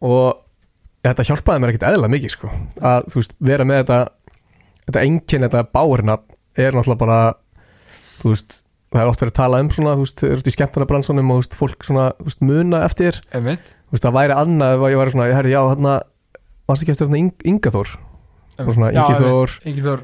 og 0.03 0.41
þetta 1.03 1.27
hjálpaði 1.29 1.63
mér 1.63 1.73
ekkert 1.73 1.87
eðla 1.91 2.09
mikið, 2.11 2.33
sko, 2.35 2.51
að, 2.81 3.07
þú 3.11 3.21
veist, 3.21 3.37
vera 3.43 3.67
með 3.67 3.83
þetta 3.83 3.99
þetta 4.87 5.05
enginn, 5.07 5.47
þetta 5.47 5.63
Báðurna 5.73 6.17
er 6.59 6.75
náttúrulega 6.75 7.01
bara 7.03 7.19
þú 8.21 8.33
veist, 8.33 8.57
það 8.93 9.01
er 9.03 9.11
oft 9.11 9.23
verið 9.23 9.33
að 9.33 9.39
tala 9.41 9.61
um 9.63 9.71
svona, 9.73 9.95
þú 9.97 10.05
veist, 10.05 10.17
þau 10.21 10.29
eru 10.29 10.43
út 10.43 10.49
í 10.49 10.53
skemmtana 10.53 10.89
bransunum 10.89 11.31
og 11.33 11.37
þú 11.39 11.43
veist, 11.43 11.55
fólk 11.59 11.87
svona, 11.87 12.09
þú 12.19 12.27
veist, 12.29 12.43
muna 12.45 12.81
eftir. 12.87 13.19
Einmitt, 13.33 13.69
þú 13.87 13.95
veist, 13.95 14.05
það 14.05 14.17
væri 14.19 14.37
annað 14.37 14.75
ef 14.77 14.85
ég 14.93 15.01
væri 15.01 15.15
svona, 15.15 15.29
herri, 15.37 15.53
já, 15.53 15.61
hérna 15.71 15.95
varst 16.69 16.85
ekki 16.85 16.93
eftir 16.95 17.17
Ing 17.17 17.47
Inga 17.49 17.73
Þór? 17.73 17.95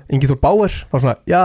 Ingi. 0.10 0.30
Þór 0.32 0.42
Báir, 0.42 0.80
þá 0.90 0.96
svona, 0.98 1.16
já 1.30 1.44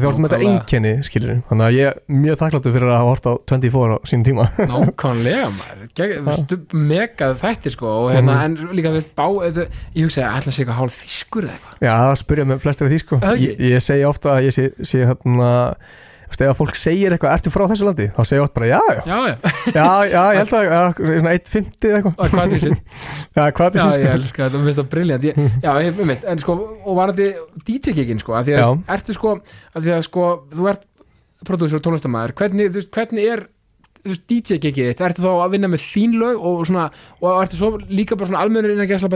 það 0.00 0.06
orðum 0.08 0.26
þetta 0.28 0.38
einkenni, 0.48 0.92
skilur 1.04 1.42
þannig 1.50 1.64
að 1.66 1.76
ég 1.76 1.88
er 1.90 1.98
mjög 2.22 2.38
þakkláttu 2.40 2.72
fyrir 2.72 2.88
að 2.88 2.96
hafa 2.96 3.10
hort 3.12 3.26
á 3.28 3.32
24 3.52 3.92
á 3.92 3.98
sínum 4.08 4.24
tíma. 4.28 4.46
Nákvæmlega 4.72 5.48
maður. 5.56 6.62
Megað 6.72 7.34
þættir 7.42 7.74
sko 7.76 7.86
og 7.92 8.12
hérna, 8.14 8.36
Mhm. 8.38 8.44
en 8.44 8.76
líka 8.76 8.92
við 8.94 9.06
bá 9.18 9.26
þetta, 9.42 9.66
ég 9.94 10.06
hugsa 10.06 10.22
að 10.24 10.38
ætla 10.40 10.52
sig 10.52 10.64
eitthvað 10.66 10.80
hálf 10.80 10.96
þýskur 11.02 11.42
eða 11.44 11.52
eitthvað? 11.56 11.76
Já, 11.82 11.92
það 12.02 12.16
spyrja 12.22 12.44
með 12.52 12.62
flestir 12.64 12.86
af 12.86 12.92
því 12.92 12.98
sko. 13.04 13.20
Ég, 13.36 13.60
ég 13.72 13.82
segi 13.82 14.04
ofta 14.08 14.28
að 14.36 14.44
ég 14.48 14.52
sé, 14.56 14.64
sé 14.82 15.04
hérna 15.06 15.50
ef 16.40 16.56
fólk 16.58 16.76
segir 16.78 17.12
eitthvað, 17.12 17.34
ertu 17.36 17.50
frá 17.52 17.64
þessu 17.70 17.84
landi? 17.88 18.06
Þá 18.16 18.22
segir 18.24 18.38
ég 18.40 18.44
ofta 18.46 18.56
bara, 18.56 18.68
já, 18.70 18.80
já, 18.88 19.02
Já, 19.02 19.18
já, 19.28 19.36
já, 19.76 19.86
já 20.08 20.22
ég 20.32 20.38
held 20.40 20.52
að 20.56 20.66
svona 21.02 21.34
1.50 21.36 21.88
eða 21.88 21.96
eitthvað. 21.98 22.14
Og 22.16 22.26
hvað 22.32 22.42
er 22.42 22.50
þessi 22.52 22.70
Já, 22.72 23.44
hvað 23.52 23.66
er 23.68 23.78
Já, 23.78 23.82
þessi 23.82 24.00
ég 24.00 24.06
sko. 24.06 24.14
elska 24.16 24.40
þetta, 24.42 24.56
mér 24.58 24.66
finnst 24.68 24.80
það 24.80 24.90
briljant 24.94 25.22
Já, 25.66 25.72
ég 25.84 26.00
mynd, 26.02 26.22
en 26.32 26.38
sko, 26.42 26.52
og 26.82 26.92
var 26.98 27.12
þetta 27.12 27.62
DJ-kikinn 27.68 28.22
sko, 28.22 28.30
að 28.38 28.44
því 28.48 28.52
að, 28.56 28.62
Já. 28.62 28.68
ertu 28.96 29.12
sko 29.18 29.28
að 29.38 29.80
því 29.86 29.90
að 29.96 30.02
sko, 30.08 30.22
þú 30.52 30.62
ert 30.72 30.82
prodúsur 31.46 31.78
og 31.80 31.84
tónlistamæður, 31.86 32.32
hvernig, 32.38 32.70
þú 32.72 32.76
veist, 32.80 32.92
hvernig 32.94 33.24
er 33.32 33.40
DJ-kikið 34.02 34.88
þitt, 34.92 35.02
ertu 35.06 35.22
þá 35.22 35.30
að 35.44 35.52
vinna 35.54 35.68
með 35.70 35.82
þín 35.86 36.12
lög 36.18 36.36
og 36.42 36.66
svona, 36.66 36.88
og 37.22 37.40
ertu 37.42 37.58
svo 37.58 37.68
líka 37.86 38.16
bara 38.18 38.28
svona 38.30 38.42
almennur 38.42 38.72
innan 38.74 38.86
að 38.86 38.94
gæsla 38.96 39.10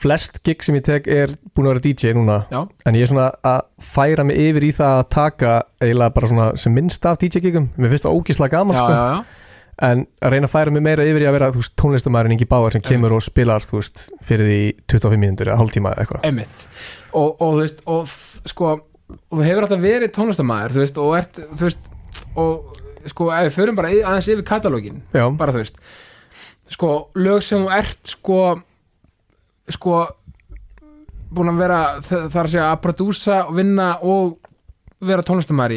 flest 0.00 0.38
gig 0.46 0.62
sem 0.64 0.76
ég 0.78 0.84
tek 0.86 1.06
er 1.12 1.32
búin 1.54 1.68
að 1.68 1.74
vera 1.74 1.82
DJ 1.84 2.14
núna. 2.16 2.38
Já, 2.52 2.62
en 2.88 2.96
ég 2.96 3.04
er 3.04 3.10
svona 3.10 3.26
að 3.44 3.60
færa 3.84 4.24
mig 4.24 4.38
yfir 4.40 4.64
í 4.64 4.72
það 4.76 4.94
að 5.02 5.08
taka 5.12 5.52
eiginlega 5.82 6.14
bara 6.16 6.30
svona 6.32 6.46
sem 6.62 6.72
minnst 6.76 7.04
af 7.10 7.18
DJ-gigum 7.20 7.66
mér 7.76 7.92
finnst 7.92 8.06
það 8.08 8.16
ógíslega 8.16 8.54
gaman 8.56 8.78
já, 8.78 8.80
sko. 8.80 8.94
já, 8.96 9.04
já, 9.12 9.48
en 9.90 10.02
að 10.24 10.32
reyna 10.34 10.48
að 10.48 10.54
færa 10.54 10.72
mig 10.74 10.82
meira 10.84 11.04
yfir 11.08 11.24
í 11.24 11.28
að 11.28 11.36
vera 11.36 11.50
þú 11.52 11.60
veist, 11.62 11.74
tónlistamæðurinn 11.80 12.34
Ingi 12.36 12.48
Báar 12.48 12.72
sem 12.74 12.82
kemur 12.84 13.14
og 13.16 13.22
spilar 13.24 13.64
þú 13.64 13.78
veist, 13.80 14.06
fyrir 14.28 14.48
því 14.48 14.58
25 14.92 15.20
mínútur 15.22 15.48
eða 15.52 15.60
hálftíma 15.60 15.92
eða 15.94 16.04
eitthvað. 16.04 16.24
Einmitt. 16.28 16.64
Og, 17.16 17.30
og 17.40 17.54
þú 17.54 17.60
veist, 17.62 17.80
og 17.88 18.02
f- 18.08 18.40
sko 18.52 18.70
og 18.70 19.36
þú 19.40 19.46
hefur 19.46 19.64
alltaf 19.66 19.80
verið 19.84 20.12
tónlistamæður, 20.16 20.74
þú 20.76 20.82
veist, 20.84 21.00
og 21.04 21.14
ert, 21.18 21.40
þú 21.56 21.66
veist, 21.68 21.88
og 22.40 23.08
sko, 23.10 23.28
ef 23.36 23.46
við 23.48 23.56
förum 23.56 23.78
bara 23.80 23.92
í- 23.96 24.02
aðeins 24.04 24.28
yfir 24.34 24.44
katalógin 24.52 25.00
Já, 25.16 25.24
bara 25.40 25.52
þú 25.56 25.62
veist 25.64 25.80
sko, 26.70 26.90
lög 27.18 27.40
sem 27.42 27.64
þú 27.64 27.72
ert 27.74 28.12
sko 28.16 28.36
sko 29.76 30.06
búin 31.30 31.50
að 31.52 31.58
vera 31.62 31.80
þ- 32.02 32.24
það 32.28 32.38
er 32.40 32.46
að 32.48 32.54
segja 32.54 32.68
að 32.74 32.80
prodúsa 32.84 33.36
og 33.46 33.54
vinna 33.58 33.90
og 34.02 34.38
vera 35.00 35.22
tónlistamæri 35.24 35.76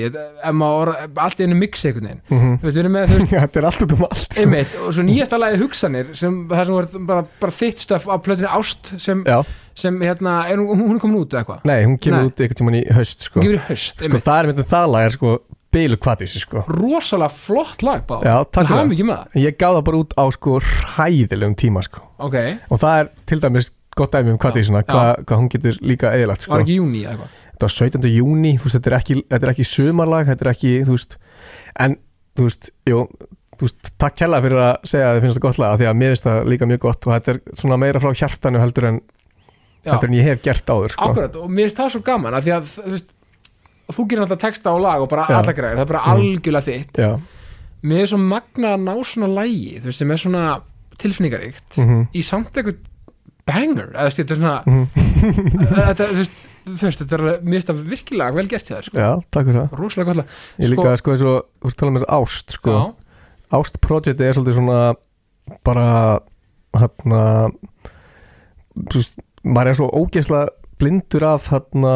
allt 1.23 1.39
í 1.39 1.45
einu 1.45 1.55
mixi 1.55 1.87
einhvern 1.87 2.07
veginn. 2.09 2.23
Mm 2.27 2.57
þú 2.59 2.65
veist, 2.67 2.79
með 2.91 3.05
veist, 3.13 3.29
Þetta 3.31 3.59
er 3.61 3.67
allt 3.69 3.83
út 3.85 3.93
um 3.95 4.01
allt 4.09 4.25
sko. 4.25 4.41
einmitt 4.41 4.73
og 4.83 4.89
svo 4.97 5.05
nýjasta 5.07 5.39
lagið 5.39 5.61
hugsanir 5.63 6.09
sem 6.19 6.41
það 6.49 6.65
sem 6.65 6.73
voru 6.75 7.03
bara, 7.07 7.23
bara 7.39 7.55
þitt 7.55 7.85
stöf 7.85 8.07
á 8.11 8.15
plötunni 8.19 8.49
Ást 8.51 8.91
sem, 8.99 9.23
Já, 9.23 9.37
sem 9.79 9.99
hérna, 10.03 10.33
er, 10.51 10.57
hún 10.59 10.95
er 10.97 10.99
komin 10.99 11.21
út 11.21 11.31
eða 11.31 11.45
eitthvað? 11.45 11.63
Nei, 11.71 11.85
hún 11.87 11.95
kemur 12.03 12.19
Nei. 12.19 12.27
út 12.33 12.43
einhvern 12.43 12.59
tímann 12.59 12.79
í 12.81 12.83
haust 12.97 13.23
sko. 13.29 13.39
í 13.47 13.55
haust, 13.69 14.03
sko, 14.03 14.19
Það 14.27 14.39
er 14.41 14.49
myndin 14.51 14.67
það 14.73 14.91
lag 14.91 15.05
er 15.07 15.15
sko 15.15 15.37
Bilu 15.73 15.97
kvatísi 15.97 16.37
sko. 16.43 16.61
Rosalega 16.69 17.31
flott 17.33 17.81
lag 17.81 18.03
bá 18.05 18.19
Já, 18.21 18.35
takk 18.43 18.67
það 18.67 18.67
fyrir 18.67 18.77
hafa 18.83 18.91
mikið 18.91 19.07
með 19.07 19.21
það 19.23 19.39
Ég 19.47 19.55
það 19.79 19.85
bara 19.87 20.01
út 20.03 20.13
á 20.19 20.23
sko 20.35 20.59
hræðilegum 20.59 21.55
tíma 21.57 21.81
sko. 21.87 22.03
Ok, 22.19 22.35
Og 22.69 22.77
það 22.83 22.99
er 22.99 23.09
til 23.25 23.39
dæmis 23.41 23.71
gott 23.99 24.11
dæmi 24.15 24.31
um 24.33 24.37
kvatísina 24.41 24.81
Já. 24.83 24.87
hvað, 24.89 25.11
hvað 25.27 25.39
hún 25.43 25.49
getur 25.53 25.77
líka 25.81 26.11
eðilagt 26.17 26.41
sko 26.45 26.53
var 26.55 26.63
ekki 26.65 26.79
júni 26.79 27.03
eða 27.05 27.13
eitthvað 27.15 27.39
Þetta 27.53 27.67
var 27.69 27.73
17. 27.77 28.09
júni, 28.17 28.51
þú 28.57 28.65
veist, 28.65 28.75
þetta 28.79 28.89
er 28.89 28.95
ekki, 28.97 29.15
þetta 29.29 29.45
er 29.45 29.51
ekki 29.53 29.65
sumarlag, 29.69 30.25
þetta 30.31 30.43
er 30.45 30.49
ekki, 30.51 30.71
þú 30.87 30.95
veist 30.97 31.17
En, 31.85 31.95
þú 32.37 32.47
veist, 32.49 32.69
jú 32.89 33.03
Þú 33.53 33.67
veist, 33.67 33.91
takk 34.01 34.15
kella 34.17 34.39
fyrir 34.41 34.57
að 34.65 34.87
segja 34.89 35.09
að 35.11 35.15
þið 35.19 35.25
finnst 35.27 35.37
það 35.37 35.43
gott 35.45 35.59
lag 35.61 35.73
af 35.75 35.77
Því 35.79 35.87
að 35.91 35.97
mér 36.01 36.09
finnst 36.15 36.25
það 36.25 36.39
líka 36.49 36.67
mjög 36.71 36.79
gott 36.87 37.05
Og 37.07 37.13
þetta 37.13 37.35
er 37.35 37.39
svona 37.61 37.77
meira 37.83 38.01
frá 38.01 38.09
hjartanu 38.17 38.59
heldur 38.63 38.87
en, 38.89 38.97
Já. 39.85 39.91
heldur 39.93 40.09
en 40.09 40.15
ég 40.17 40.27
hef 40.27 40.41
gert 40.43 40.71
áður 40.73 40.95
sko. 40.95 41.09
Akkurat, 41.11 41.35
og 41.43 41.51
mér 41.53 41.67
finnst 41.69 41.79
það 41.83 41.91
svo 41.93 42.01
gaman 42.09 42.33
að 42.39 42.47
því 42.49 42.53
að 42.57 42.67
þú, 42.73 42.85
veist, 42.95 43.13
þú 43.93 44.05
gerir 44.09 44.23
alltaf 44.25 44.41
texta 44.41 44.73
og 44.73 44.81
lag 44.83 45.05
og 45.05 45.09
bara 45.13 45.27
Já. 45.29 45.37
alla 45.37 45.53
græðir, 45.59 45.77
það 45.77 45.85
er 45.85 45.91
bara 45.93 46.03
Mm. 46.03 46.13
algjörlega 46.17 46.67
þitt 46.67 47.01
Já, 47.03 47.11
mér 47.83 48.01
er 48.01 48.09
svo 48.11 48.19
magna 48.25 48.73
að 48.73 48.83
ná 48.89 48.93
svona 49.13 49.29
lægi 49.37 49.77
þú 49.83 49.85
veist, 49.91 50.01
sem 50.01 50.11
er 50.11 50.17
svona 50.25 50.43
tilfinningaríkt 51.03 51.77
mhm, 51.83 52.03
í 52.15 52.21
samt 52.25 52.57
eitthvað 52.57 52.81
banger 53.49 53.91
eða 53.91 54.09
þetta 54.17 54.35
er 54.35 54.41
svona 54.41 54.55
mhm. 54.65 54.87
Þetta, 55.23 56.07
þú 56.09 56.17
veist, 56.19 56.41
þú 56.63 56.75
veist, 56.79 57.03
þetta 57.03 57.17
er 57.17 57.23
mér 57.43 57.55
finnst 57.57 57.69
það 57.69 57.81
virkilega 57.93 58.37
vel 58.37 58.45
gert 58.51 58.69
hjá 58.69 58.75
þér, 58.75 58.87
sko. 58.89 58.99
Já, 58.99 59.09
takk 59.31 59.47
fyrir 59.49 59.59
það. 59.59 59.77
Rosalega 59.79 60.09
gott 60.09 60.21
Ég 60.23 60.67
Sko- 60.67 60.73
líka, 60.73 60.93
sko, 60.99 61.13
eins 61.13 61.25
og, 61.27 61.37
þú 61.59 61.69
veist, 61.69 61.79
tala 61.79 61.93
með 61.95 62.03
þess 62.03 62.13
ást, 62.19 62.57
sko. 62.57 62.75
Já, 62.75 62.83
Ást 63.53 63.75
projekti 63.85 64.25
er 64.25 64.33
svolítið 64.33 64.57
svona 64.57 64.77
bara, 65.67 65.87
hérna 66.73 67.23
þú 68.73 69.01
veist, 69.01 69.17
maður 69.43 69.69
er 69.69 69.77
svo 69.77 69.89
ógeðslega 69.93 70.47
blindur 70.81 71.27
af, 71.27 71.51
hérna 71.53 71.95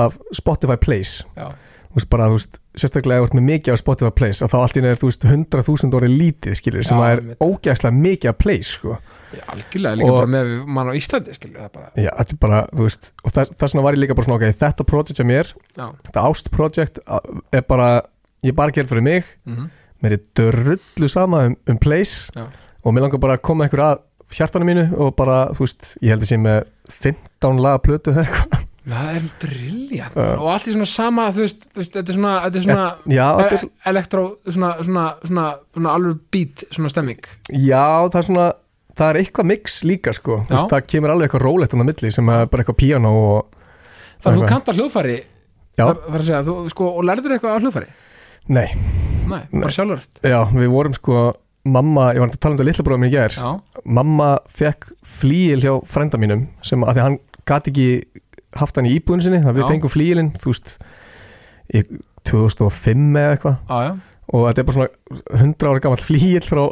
af 0.00 0.16
Spotify 0.32 0.78
Plays. 0.80 1.20
Já, 1.36 1.50
þú 1.90 1.98
veist, 1.98 2.08
bara, 2.10 2.26
þú 2.30 2.36
veist, 2.38 2.58
sérstaklega 2.78 3.18
ef 3.18 3.24
þú 3.24 3.26
ert 3.30 3.36
með 3.40 3.46
mikið 3.50 3.72
af 3.74 3.78
Spotify 3.80 4.10
Plays, 4.20 4.40
að 4.42 4.52
þá 4.52 4.58
allt 4.60 4.76
í 4.78 4.82
er, 4.86 4.98
þú 5.00 5.08
veist, 5.10 5.24
100.000 5.26 5.96
orðið 5.98 6.12
lítið, 6.20 6.54
skilur, 6.60 6.84
sem 6.86 7.00
að 7.02 7.10
er 7.16 7.22
einmitt. 7.24 7.40
ógeðslega 7.42 7.96
mikið 8.04 8.30
af 8.30 8.38
Plays, 8.38 8.68
sko. 8.76 8.98
Já, 9.34 9.42
algjörlega 9.54 9.96
líka 9.98 10.10
Og- 10.10 10.16
bara 10.20 10.30
með 10.36 10.52
mann 10.66 10.90
á 10.90 10.94
Íslandi, 10.98 11.34
skilur 11.34 11.60
það 11.64 11.72
bara 11.74 11.90
Já, 11.96 12.10
þetta 12.20 12.32
er 12.36 12.40
bara, 12.46 12.60
þú 12.74 12.86
veist, 12.86 13.10
og 13.24 13.32
þess, 13.32 13.50
vegna 13.60 13.82
var 13.82 13.92
ég 13.94 14.02
líka 14.04 14.14
bara 14.18 14.26
svona, 14.26 14.38
ok, 14.38 14.56
þetta 14.62 14.86
project 14.86 15.16
sem 15.16 15.28
ég 15.34 15.38
er, 15.44 15.52
já, 15.76 15.86
þetta 16.06 16.24
Ást 16.30 16.50
project 16.50 16.98
a- 17.06 17.20
er 17.52 17.62
bara, 17.62 17.90
ég 18.44 18.48
er 18.54 18.58
bara 18.62 18.70
gerð 18.72 18.88
fyrir 18.94 19.02
mig. 19.02 19.24
Mhm, 19.46 19.70
mér 20.02 20.12
er 20.12 20.22
drullu 20.34 21.08
sama 21.10 21.44
um, 21.46 21.56
um 21.68 21.78
place 21.78 22.30
Já. 22.34 22.46
og 22.84 22.94
mér 22.94 23.02
langar 23.08 23.18
bara 23.20 23.36
að 23.36 23.42
koma 23.42 23.64
einhver 23.66 23.82
að 23.84 23.98
hjartanum 24.30 24.66
mínu 24.70 24.84
og 24.98 25.14
bara, 25.16 25.48
þú 25.52 25.58
veist, 25.66 25.96
ég 26.02 26.10
held 26.14 26.22
að 26.22 26.30
sé 26.30 26.38
með 26.38 26.64
15 26.88 27.58
laga 27.60 27.78
plötu 27.82 28.14
eða 28.14 28.24
eitthvað 28.24 28.59
það 28.88 29.10
er 29.18 29.28
briljant. 29.42 30.16
Já. 30.16 30.30
og 30.36 30.48
allt 30.54 30.68
í 30.70 30.74
svona 30.74 30.88
sama, 30.88 31.26
þú 31.34 31.44
veist, 31.44 31.66
þú 31.68 31.82
veist 31.82 31.96
þetta 31.96 32.12
er 32.12 32.18
svona, 32.18 32.32
þetta 32.46 32.60
er 32.60 32.66
svona 32.66 32.86
Já, 33.12 33.26
þetta 33.40 33.58
er, 33.58 33.64
e 33.66 33.90
elektró, 33.92 34.24
svona, 34.48 34.70
svona, 34.86 35.04
svona, 35.26 35.46
svona 35.76 35.94
alveg 35.98 36.22
beat, 36.32 36.64
svona 36.70 36.92
stemming. 36.92 37.30
Já, 37.52 37.84
það 38.08 38.20
er 38.22 38.28
svona 38.30 38.46
það 39.00 39.06
er 39.10 39.20
eitthvað 39.22 39.50
mix 39.50 39.76
líka, 39.86 40.14
sko. 40.16 40.40
Þú 40.48 40.56
veist, 40.56 40.72
það 40.72 40.88
kemur 40.94 41.14
alveg 41.14 41.28
eitthvað 41.28 41.44
rólegt 41.46 41.76
á 41.76 41.78
milli 41.80 42.14
sem 42.14 42.32
er 42.32 42.48
bara 42.52 42.64
eitthvað 42.64 42.80
piano 42.80 43.12
og, 43.20 43.60
þannig 44.20 44.32
að 44.32 44.40
þú 44.40 44.50
kantar 44.54 44.80
hljóðfæri 44.80 45.18
Já. 45.20 45.84
þar, 45.84 46.00
þar 46.06 46.18
að 46.18 46.26
segja, 46.30 46.42
þú, 46.48 46.56
sko, 46.74 46.88
og 46.96 47.06
lærður 47.08 47.36
eitthvað 47.36 47.56
á 47.56 47.60
hljóðfæri? 47.64 47.92
Nei, 48.50 48.66
nei, 49.30 49.40
bara 49.52 49.72
sjálfurst 49.76 50.24
já, 50.26 50.40
við 50.56 50.72
vorum 50.72 50.96
sko 50.96 51.30
mamma, 51.68 52.10
ég 52.16 52.22
var 52.22 52.30
að 52.32 52.38
tala 52.40 52.54
um 52.54 52.58
þetta 52.58 52.68
litla 52.70 52.84
bróðum 52.86 53.06
í 53.06 53.10
gær. 53.12 53.36
Já, 53.36 53.82
mamma 53.84 54.30
fekk 54.56 54.90
flíil 55.04 55.60
hjá 55.62 55.74
frænda 55.88 56.20
mínum 56.20 56.46
sem 56.66 56.84
að 56.84 56.96
því 56.96 57.04
hann 57.04 57.18
gati 57.48 57.72
ekki 57.72 57.88
haft 58.56 58.76
hann 58.78 58.88
í 58.88 58.94
íbúðinu 58.98 59.26
sinni, 59.26 59.42
þannig 59.42 59.54
að 59.54 59.60
við 59.60 59.72
fengum 59.74 59.92
flíilinn, 59.92 60.32
þú 60.40 60.54
veist 60.54 60.76
í 61.70 61.84
2005 62.28 63.18
eða 63.20 63.36
eitthvað. 63.36 63.58
Já, 63.70 63.92
og 64.30 64.46
þetta 64.46 64.62
er 64.62 64.68
bara 64.68 64.76
svona 64.78 65.40
100 65.40 65.70
ára 65.70 65.82
gammal 65.84 66.02
flíil 66.02 66.42
frá 66.46 66.62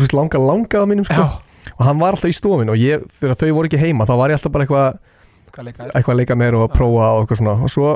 veist, 0.00 0.14
langa 0.16 0.40
langa 0.42 0.82
á 0.82 0.86
mínum 0.90 1.06
sko. 1.06 1.26
og 1.74 1.84
hann 1.86 2.00
var 2.00 2.16
alltaf 2.16 2.32
í 2.32 2.34
stofin 2.34 2.72
og 2.72 2.80
ég, 2.80 3.04
þegar 3.20 3.38
þau 3.38 3.52
voru 3.54 3.70
ekki 3.70 3.80
heima 3.80 4.06
þá 4.08 4.14
var 4.18 4.32
ég 4.32 4.40
alltaf 4.40 4.54
bara 4.54 4.66
eitthvað 4.66 4.88
er 5.62 5.68
eitthvað 5.94 6.14
að 6.14 6.18
leika 6.18 6.36
meir 6.38 6.56
og 6.58 6.66
Já. 6.66 6.72
prófa 6.74 7.10
og 7.14 7.22
eitthvað 7.22 7.40
svona. 7.40 7.54
Og 7.62 7.70
svo 7.70 7.92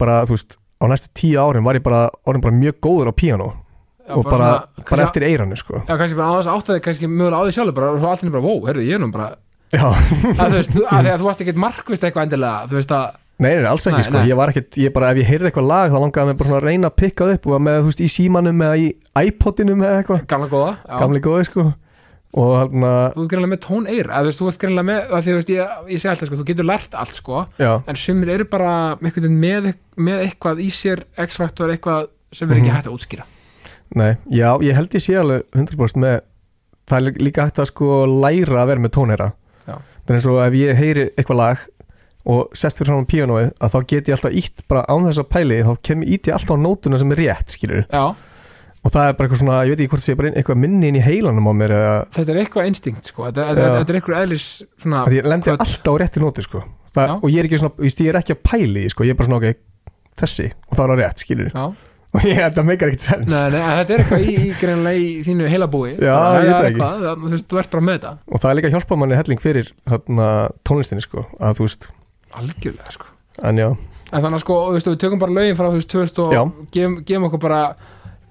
bara, 0.00 0.22
þú 0.24 0.36
veist, 0.38 0.56
á 0.80 0.84
næstu 0.88 1.12
tíu 1.12 1.36
árin 1.42 1.66
var 1.66 1.76
ég 1.76 1.84
bara, 1.84 2.06
bara 2.24 2.56
mjög 2.56 2.80
góður 2.80 3.12
á 3.12 3.14
píano 3.14 3.48
já, 3.52 4.16
og 4.16 4.24
bara, 4.26 4.48
svona, 4.48 4.86
bara 4.90 5.06
eftir 5.06 5.26
eiranu 5.28 5.56
sko. 5.60 5.82
já, 5.84 5.94
kannski 5.94 6.16
bara 6.18 6.56
áttaði 6.56 6.82
kannski 6.82 7.10
mögulega 7.10 7.38
á 7.38 7.44
því 7.46 7.56
sjálfur 7.58 7.76
bara, 7.76 7.92
og 7.92 8.00
svo 8.00 8.10
allt 8.10 8.24
henni 8.24 8.34
bara, 8.34 8.46
wow, 8.46 8.64
herru, 8.66 8.86
ég 8.86 8.96
er 8.96 9.02
nú 9.02 9.12
bara 9.12 9.34
að 9.80 10.52
þú 10.52 10.56
veist, 10.58 10.78
að 10.84 11.10
að 11.12 11.18
þú 11.22 11.28
varst 11.28 11.42
ekkert 11.44 11.60
markvist 11.64 12.04
eitthvað 12.06 12.26
endilega, 12.28 12.66
þú 12.70 12.78
veist 12.80 12.94
að 12.96 13.18
nei, 13.42 13.52
nei, 13.56 13.66
alls 13.66 13.86
ekki 13.88 13.96
Nei, 13.98 14.06
sko. 14.06 14.14
nei. 14.18 14.26
ég 14.30 14.36
var 14.38 14.52
ekkert, 14.52 14.76
ég 14.78 14.92
bara, 14.94 15.10
ef 15.10 15.18
ég 15.22 15.26
heyrði 15.32 15.48
eitthvað 15.50 15.66
lag 15.70 15.90
þá 15.92 15.98
langaði 16.04 16.26
mig 16.28 16.36
bara 16.40 16.48
svona 16.50 16.60
að 16.60 16.66
reyna 16.68 16.90
að 16.92 16.98
pikka 17.02 17.24
það 17.26 17.36
upp 17.38 17.46
og 17.50 17.62
með, 17.66 17.78
þú 17.80 17.88
veist, 17.92 18.02
í 18.04 18.10
símanum 18.12 18.60
eða 18.66 18.76
í 18.82 18.88
iPodinum 19.28 19.82
eða 19.82 20.02
eitthvað, 20.02 20.20
gamla 20.30 20.48
góða, 20.52 20.74
já. 20.86 20.98
gamli 21.00 21.22
góði 21.24 21.46
sko 21.48 21.64
og 22.32 22.52
hérna, 22.56 22.90
þú 23.12 23.24
ert 23.24 23.28
greinlega 23.32 23.52
með 23.52 23.60
tón 23.66 23.88
eir, 23.92 24.06
að 24.08 24.22
þú 24.22 24.28
veist, 24.30 24.38
þú 24.40 24.46
ert 24.52 24.60
greinlega 24.62 24.86
með 24.88 25.00
því, 25.10 25.32
þú 25.32 25.34
veist, 25.40 25.50
ég, 25.52 25.74
ég 25.92 26.00
segi 26.00 26.10
alltaf, 26.12 26.28
sko, 26.30 26.38
þú 26.40 26.46
getur 26.52 26.68
lært 26.70 26.94
allt, 27.02 27.18
sko, 27.18 27.42
já, 27.60 27.72
en 27.92 27.98
sumir 28.00 28.30
eru 28.32 28.46
bara 28.48 28.70
með, 29.04 29.18
með, 30.00 30.22
eitthvað 30.28 30.62
í 30.64 30.68
sér 30.72 31.02
X-faktor, 31.26 31.72
eitthvað 31.74 32.06
sem 32.32 32.48
er 32.48 32.56
ekki 32.62 32.70
Mhm. 32.70 32.76
hægt 32.78 32.88
að 32.88 32.96
útskýra 32.96 33.24
nei, 33.94 34.16
já, 34.32 34.48
ég 34.64 34.72
held 34.78 34.94
ég 34.96 35.02
sé 35.04 35.18
alveg 35.20 35.42
100% 35.52 36.00
með, 36.00 36.20
það 40.02 40.10
er 40.10 40.18
eins 40.18 40.26
og 40.32 40.40
ef 40.46 40.56
ég 40.58 40.76
heyri 40.82 41.06
eitthvað 41.16 41.40
lag 41.42 41.62
og 42.32 42.52
sest 42.54 42.78
fyrir 42.78 42.94
á 42.94 43.02
píanóið 43.10 43.48
að 43.58 43.72
þá 43.72 43.78
get 43.90 44.08
ég 44.10 44.14
alltaf 44.16 44.36
ítt 44.38 44.60
bara 44.70 44.84
án 44.86 45.08
þess 45.08 45.22
að 45.22 45.30
pæli 45.34 45.56
þá 45.66 45.72
kem 45.82 46.04
ég 46.04 46.12
ítt 46.18 46.28
ég 46.30 46.36
alltaf 46.36 46.54
á 46.54 46.62
nótuna 46.62 47.00
sem 47.02 47.14
er 47.16 47.18
rétt 47.24 47.54
skilur 47.56 47.82
já, 47.90 48.04
og 48.82 48.90
það 48.94 49.08
er 49.08 49.16
bara 49.18 49.26
eitthvað 49.28 49.40
svona, 49.42 49.56
ég 49.66 49.72
veit 49.74 49.80
ekki 49.82 49.90
hvort 49.94 50.02
það 50.04 50.10
sé 50.12 50.16
bara 50.20 50.30
eitthvað 50.38 50.60
minni 50.62 50.88
inn 50.92 50.98
í 51.00 51.02
heilanum 51.02 51.50
á 51.50 51.52
mér 51.58 51.74
eða 51.78 51.96
þetta 52.14 52.32
er 52.34 52.40
eitthvað 52.42 52.68
instinkt, 52.70 53.10
sko. 53.10 53.26
Þetta, 53.28 53.48
þetta, 53.50 53.66
Já. 53.66 53.74
þetta 53.80 53.92
er 53.94 53.98
eitthvað 54.00 54.22
eðlis 54.26 54.46
svona, 54.82 55.02
að 55.06 55.16
ég 55.18 55.28
lendi 55.32 55.50
Hvað- 55.50 55.64
alltaf 55.66 55.90
á 55.90 56.00
rétti 56.02 56.22
nótu 56.22 56.42
sko. 56.46 56.62
Það, 56.92 57.06
Já. 57.08 57.14
og 57.22 57.28
ég 57.30 57.38
er 57.42 57.46
ekki 57.48 57.60
svona, 57.62 57.74
ég, 57.86 57.94
ég 58.02 58.10
er 58.12 58.18
ekki 58.22 58.34
að 58.36 58.42
pæli 58.50 58.82
sko, 58.90 59.04
ég 59.06 59.14
er 59.14 59.18
bara 59.18 59.28
svona 59.30 59.38
ok, 59.42 59.60
þessi 60.22 60.48
og 60.68 60.76
það 60.78 60.84
er 60.84 60.92
á 60.94 60.96
rétt 61.02 61.22
skilur 61.26 61.50
já, 61.54 61.64
og 62.12 62.26
ég, 62.28 62.36
þetta 62.42 62.62
meikar 62.68 62.90
ekkert 62.92 63.04
sens 63.06 63.28
nei, 63.30 63.46
nei, 63.54 63.60
þetta 63.78 63.94
er 63.96 64.02
eitthvað 64.02 64.24
í, 64.26 64.34
í 64.36 64.50
greinlega 64.60 65.00
í 65.00 65.12
þínu 65.26 65.46
heila 65.52 65.68
búi 65.72 65.94
Já, 65.96 66.12
ég 66.12 66.42
veit 66.42 66.50
það 66.52 66.66
ekki. 66.66 66.66
eitthvað, 66.72 67.06
það, 67.06 67.22
þú 67.22 67.30
veist, 67.32 67.46
þú 67.52 67.60
ert 67.62 67.70
bara 67.72 67.86
með 67.88 67.96
þetta. 67.98 68.12
Og 68.28 68.42
það 68.42 68.50
er 68.52 68.58
líka 68.58 68.68
að 68.70 68.76
hjálpa 68.76 68.98
manni 69.00 69.18
helling 69.22 69.42
fyrir 69.42 69.72
hérna, 69.92 70.28
tónlistinni 70.68 71.04
sko 71.06 71.24
að 71.40 71.56
þú 71.60 71.66
veist, 71.68 71.88
algjörlega, 72.42 72.92
sko. 72.98 73.10
En 73.48 73.62
já. 73.62 73.68
En 74.12 74.20
þannig 74.20 74.36
að 74.36 74.44
sko, 74.44 74.58
þú 74.68 74.76
veist, 74.76 74.90
við 74.92 75.00
tökum 75.06 75.22
bara 75.22 75.36
lögin 75.38 75.56
frá 75.56 75.70
þú 75.70 75.78
veist, 75.80 75.92
2000 75.94 76.22
og 76.26 76.34
Já. 76.36 76.42
gefum, 76.76 76.98
gefum 77.08 77.28
okkur 77.30 77.40
bara 77.46 77.60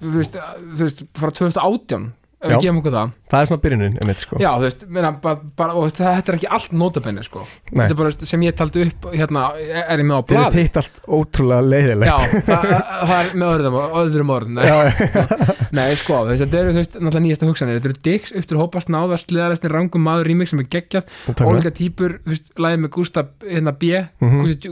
þú 0.01 0.13
veist, 0.19 0.37
þú 0.77 0.85
veist, 0.85 1.03
frá 1.17 1.31
2018 1.41 2.09
ef 2.41 2.49
við 2.51 2.63
gefum 2.65 2.79
okkur 2.81 2.93
það. 2.95 3.11
Það 3.31 3.41
er 3.43 3.49
svona 3.51 3.61
byrjunin 3.63 3.97
einmitt 4.01 4.23
sko. 4.25 4.37
Já, 4.41 4.49
þú 4.57 4.65
veist, 4.65 4.85
meina, 4.89 5.11
bara, 5.23 5.39
bara, 5.61 5.75
og 5.77 5.91
þetta 5.93 6.31
er 6.33 6.37
ekki 6.39 6.49
allt 6.57 6.71
notabenni, 6.73 7.23
sko. 7.23 7.43
Nei. 7.71 7.83
Þetta 7.85 7.93
er 7.93 7.99
bara 8.01 8.27
sem 8.31 8.45
ég 8.47 8.55
taldi 8.57 8.85
upp, 8.87 9.07
hérna, 9.13 9.43
er 9.61 10.01
ég 10.01 10.07
með 10.09 10.17
á 10.17 10.21
þið 10.21 10.37
veist 10.39 10.51
blað 10.51 10.59
hitt 10.61 10.79
allt 10.81 11.01
ótrúlega 11.07 11.67
leiðilegt 11.71 12.11
Já, 12.11 12.41
það, 12.49 12.65
það 13.11 13.15
er 13.21 13.31
með 13.41 13.53
öðrum, 13.55 13.77
öðrum 14.01 14.33
orðin 14.35 14.61
Nei, 15.77 15.85
sko, 16.01 16.17
þú 16.25 16.31
veist, 16.33 16.43
þetta 16.43 16.61
eru, 16.61 16.73
náttúrulega 16.81 17.23
nýjasta 17.27 17.47
hugsanir. 17.51 17.77
Þetta 17.79 17.91
eru 17.91 18.01
Dix, 18.09 18.33
upp 18.41 18.47
til 18.49 18.59
hópast, 18.59 18.91
náðast, 18.91 19.31
liðarestin, 19.31 19.71
rangum 19.71 20.03
maður, 20.03 20.27
remix 20.31 20.51
sem 20.51 20.59
er 20.63 20.67
geggjað. 20.73 21.13
Ólíka 21.45 21.71
típur, 21.77 22.17
þú 22.25 22.33
veist, 22.33 22.49
lagið 22.59 22.83
með 22.87 22.93
Gústa, 22.97 23.25
hérna, 23.45 23.71
B 23.77 23.91
Mhm. 24.21 24.41
Gústi, 24.45 24.71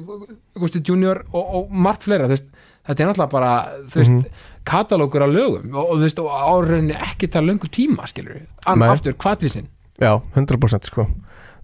Gústi 0.60 0.82
Junior 0.84 1.24
og, 1.32 1.54
og 1.56 1.72
margt 1.72 2.04
fleira 2.08 2.26
þú 2.28 2.34
veist, 2.36 2.50
þetta 2.88 3.04
er 3.04 3.10
náttúrulega 3.10 3.32
bara 3.32 3.52
þú 3.88 4.00
veist, 4.02 4.12
Mhm. 4.12 4.48
Katalókur 4.70 5.26
af 5.26 5.34
lögum 5.34 5.76
og, 5.76 5.84
og 5.90 5.94
þú 5.98 6.06
veist, 6.06 6.20
og 6.24 6.32
árauninni 6.32 6.96
ekki 6.98 7.30
það 7.34 7.48
löngu 7.50 7.70
tíma 7.74 8.08
skilur 8.10 8.38
við, 8.40 8.48
Nei. 8.80 8.90
aftur, 8.94 9.16
kvatvísin 9.20 9.68
já, 10.00 10.14
100% 10.38 10.90
sko 10.92 11.08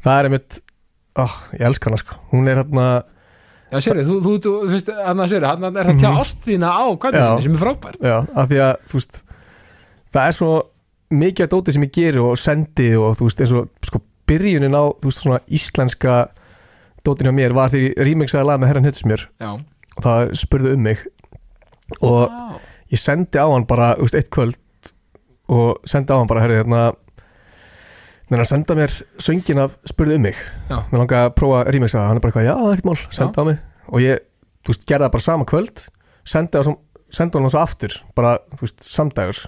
það 0.04 0.20
er 0.20 0.30
einmitt, 0.30 0.60
oh, 1.22 1.36
ég 1.56 1.66
elsk 1.70 1.86
hana 1.90 1.98
sko 2.02 2.18
hún 2.34 2.50
er 2.52 2.60
hérna, 2.64 2.88
já, 3.72 3.78
sérðu, 3.86 4.06
þú, 4.10 4.16
þú, 4.26 4.34
þú, 4.46 4.54
þú 4.66 4.72
veist, 4.76 4.90
hann 5.06 5.24
að 5.24 5.32
sérðu 5.36 5.52
hann 5.54 5.70
er 5.82 5.92
að 5.94 6.00
tjá 6.02 6.10
Mhm. 6.12 6.20
ást 6.24 6.42
þína 6.46 6.70
á 6.74 6.84
Já. 6.86 6.98
kvatvísinni 7.06 7.44
sem 7.48 7.56
er 7.56 7.64
frábært 7.66 8.00
já, 8.02 8.18
af 8.36 8.50
því 8.52 8.60
að 8.66 8.74
þú 8.90 9.00
veist, 9.00 9.22
það 10.16 10.28
er 10.28 10.36
svo 10.40 10.52
mikið 11.16 11.46
að 11.46 11.54
dóti 11.54 11.72
sem 11.76 11.84
ég 11.86 11.94
geri 11.96 12.20
og 12.26 12.38
sendi 12.42 12.90
og 12.98 13.16
þú 13.20 13.30
veist, 13.30 13.42
eins 13.46 13.54
og 13.56 13.70
sko 13.86 14.02
byrjunin 14.28 14.74
á, 14.76 14.84
þú 15.00 15.06
veist, 15.12 15.22
svona 15.22 15.40
íslenska 15.48 16.16
dótin 17.06 17.28
hjá 17.30 17.34
mér 17.38 17.54
var 17.54 17.70
því 17.70 17.94
remixaði 18.02 18.46
lag 18.50 18.60
með 18.60 18.72
herran 18.72 18.88
hittusmjör 18.90 19.28
já, 19.40 19.52
og 19.54 20.02
það 20.04 20.32
spurði 20.42 20.74
um 20.74 20.82
mig 20.88 21.04
og 22.02 22.30
Vá. 22.30 22.58
Ég 22.94 23.02
sendi 23.02 23.42
á 23.42 23.48
hann 23.48 23.66
bara, 23.70 23.94
þú 23.98 24.08
veist, 24.08 24.20
eitt 24.20 24.32
kvöld 24.34 24.92
og 25.56 25.82
sendi 25.88 26.14
á 26.14 26.18
hann 26.20 26.30
bara, 26.30 26.46
herrið, 26.46 26.64
hérna 26.64 26.84
Þannig 28.26 28.42
að 28.42 28.50
senda 28.50 28.76
mér 28.80 28.94
söngin 29.22 29.60
af 29.62 29.74
spurði 29.86 30.16
um 30.18 30.24
mig. 30.26 30.38
Já. 30.66 30.80
Mér 30.90 30.98
langaði 30.98 31.28
að 31.28 31.34
prófa 31.38 31.60
að 31.60 31.68
rýmixa 31.76 32.00
það 32.00 32.08
Hann. 32.10 32.18
Er 32.18 32.24
bara 32.24 32.32
eitthvað, 32.32 32.48
já, 32.48 32.54
er 32.56 32.72
ekkert 32.74 32.88
mál, 32.90 32.96
senda 33.14 33.38
á 33.38 33.44
mig. 33.46 33.60
Og 33.86 34.02
ég, 34.02 34.24
þú 34.66 34.74
veist, 34.74 34.86
gerði 34.90 35.06
það 35.06 35.14
bara 35.14 35.26
sama 35.26 35.46
kvöld 35.50 35.84
Senda 36.26 36.64
hann 37.38 37.52
svo 37.54 37.62
aftur 37.62 37.94
Bara, 38.18 38.32
þú 38.56 38.64
veist, 38.66 38.88
samdægur 38.90 39.44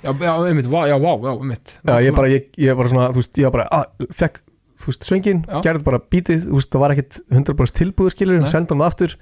Já, 0.00 0.12
já, 0.14 0.30
einmitt, 0.48 0.70
já, 0.70 0.94
vá, 0.96 1.10
já, 1.20 1.32
einmitt. 1.34 1.74
Já, 1.84 1.94
ég 2.00 2.14
bara, 2.16 2.30
ég, 2.32 2.46
ég 2.56 2.78
bara 2.78 2.88
svona, 2.92 3.10
þú 3.12 3.20
veist, 3.20 3.40
ég 3.42 3.52
bara 3.52 3.66
að, 3.76 4.06
Fekk, 4.16 4.38
þú 4.80 4.92
veist, 4.92 5.08
söngin, 5.10 5.42
Já. 5.44 5.58
gerði 5.66 5.84
bara 5.90 6.00
bítið 6.14 6.46
Þú 6.46 6.54
veist, 6.56 6.70
það 6.72 6.84
var 6.84 6.94
ekkert 6.94 7.18
100% 7.34 7.80
tilbúið 7.82 8.14
skilur 8.14 8.40
Nei. 8.40 8.48
Senda 8.48 8.76
hann 8.76 8.86
aftur 8.86 9.18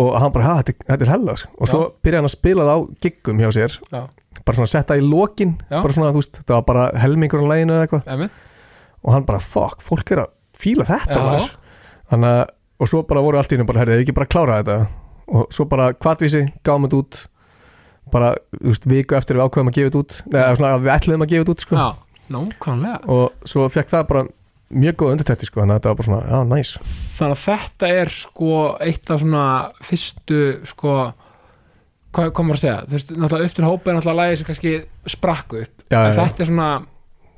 Og 0.00 0.14
hann 0.16 0.32
bara, 0.32 0.44
ha, 0.48 0.62
þetta, 0.64 0.94
er 1.04 1.10
hella 1.12 1.34
Og 1.60 1.68
svo 1.68 1.80
byrjaði 2.02 2.20
hann 2.22 2.28
að 2.30 2.32
spila 2.36 2.64
það 2.64 2.72
á 2.72 2.78
giggum 3.04 3.40
hjá 3.42 3.50
sér. 3.52 3.74
Já. 3.92 4.02
Bara 4.42 4.56
svona 4.56 4.70
setta 4.72 4.96
í 4.96 5.02
lokin. 5.04 5.52
Bara 5.68 5.92
svona, 5.92 6.12
þú 6.14 6.22
veist, 6.22 6.38
þetta 6.40 6.56
var 6.56 6.64
bara 6.70 6.84
helmingur 7.02 7.42
á 7.44 7.46
læginu 7.52 7.74
eða 7.76 7.84
eitthvað. 7.86 8.08
Og 9.02 9.12
hann 9.12 9.26
bara, 9.28 9.38
fuck, 9.42 9.82
fólk 9.84 10.14
er 10.14 10.22
að 10.24 10.32
fíla 10.62 10.86
þetta 10.88 11.20
þannig 12.12 12.28
að, 12.38 12.42
og 12.82 12.88
svo 12.90 13.02
bara 13.08 13.22
voru 13.24 13.38
allt 13.40 13.52
í 13.52 13.56
hennu 13.56 13.66
bara, 13.68 13.82
herrið, 13.82 14.02
ekki 14.04 14.14
bara 14.16 14.30
klára 14.32 14.58
þetta. 14.62 14.78
Og 15.32 15.52
svo 15.54 15.64
bara 15.70 15.92
kvartvísi, 15.92 16.42
gáum 16.64 16.86
þetta 16.86 17.02
út. 17.02 17.20
Bara, 18.12 18.32
þú 18.58 18.72
veist, 18.72 18.88
viku 18.90 19.16
eftir 19.16 19.36
við 19.38 19.44
ákveðum 19.46 19.70
að 19.70 19.76
gefa 19.78 19.90
þetta 19.90 20.02
út, 20.02 20.16
eða 20.32 20.56
svona 20.58 20.72
að 20.76 20.82
við 20.86 20.94
ætluðum 20.96 21.24
að 21.24 21.30
gefa 21.32 21.44
þetta 21.44 21.54
út 21.54 21.64
sko, 21.66 21.76
já, 21.76 21.86
nákvæmlega. 22.34 22.98
Og 23.14 23.48
svo 23.52 23.68
fekk 23.72 23.92
það 23.92 24.08
bara 24.10 24.24
mjög 24.72 24.96
góð 25.02 25.12
undirtætti 25.14 25.48
sko, 25.48 25.62
þannig 25.62 25.74
að 25.74 25.80
þetta 25.80 25.90
var 25.92 25.98
bara 26.00 26.08
svona, 26.08 26.22
já, 26.28 26.38
næs 26.52 26.72
Þannig 27.16 27.36
að 27.36 27.42
þetta 27.44 27.90
er 27.98 28.12
sko 28.16 28.56
eitt 28.88 29.12
af 29.12 29.22
svona 29.22 29.44
fyrstu 29.90 30.40
sko 30.72 30.96
hvað 32.12 32.32
kom 32.36 32.50
maður 32.50 32.58
að 32.58 32.64
segja, 32.64 32.80
þú 32.88 32.98
veist, 32.98 33.12
náttúrulega 33.16 33.48
upp 33.48 33.54
til 33.56 33.66
hópa 33.68 33.90
er 33.90 33.96
náttúrulega 33.96 34.18
lagið 34.20 34.40
sem 34.40 34.48
kannski 34.50 34.72
sprakku 35.14 35.62
upp. 35.62 35.86
Já, 35.88 36.00
en 36.02 36.18
þetta 36.18 36.44
er 36.44 36.50
svona, 36.50 36.66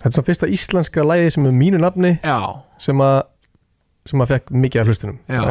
þetta 0.01 0.11
er 0.11 0.16
svona 0.16 0.30
fyrsta 0.30 0.51
íslenska 0.57 1.05
lægi 1.07 1.28
sem 1.37 1.47
er 1.47 1.55
mínu 1.61 1.82
nafni 1.82 2.16
já, 2.16 2.39
sem 2.82 3.05
að 3.05 3.20
sem 4.05 4.20
að 4.20 4.35
fekk 4.35 4.51
mikið 4.64 4.82
af 4.82 4.91
hlustunum. 4.91 5.20
Já 5.30 5.45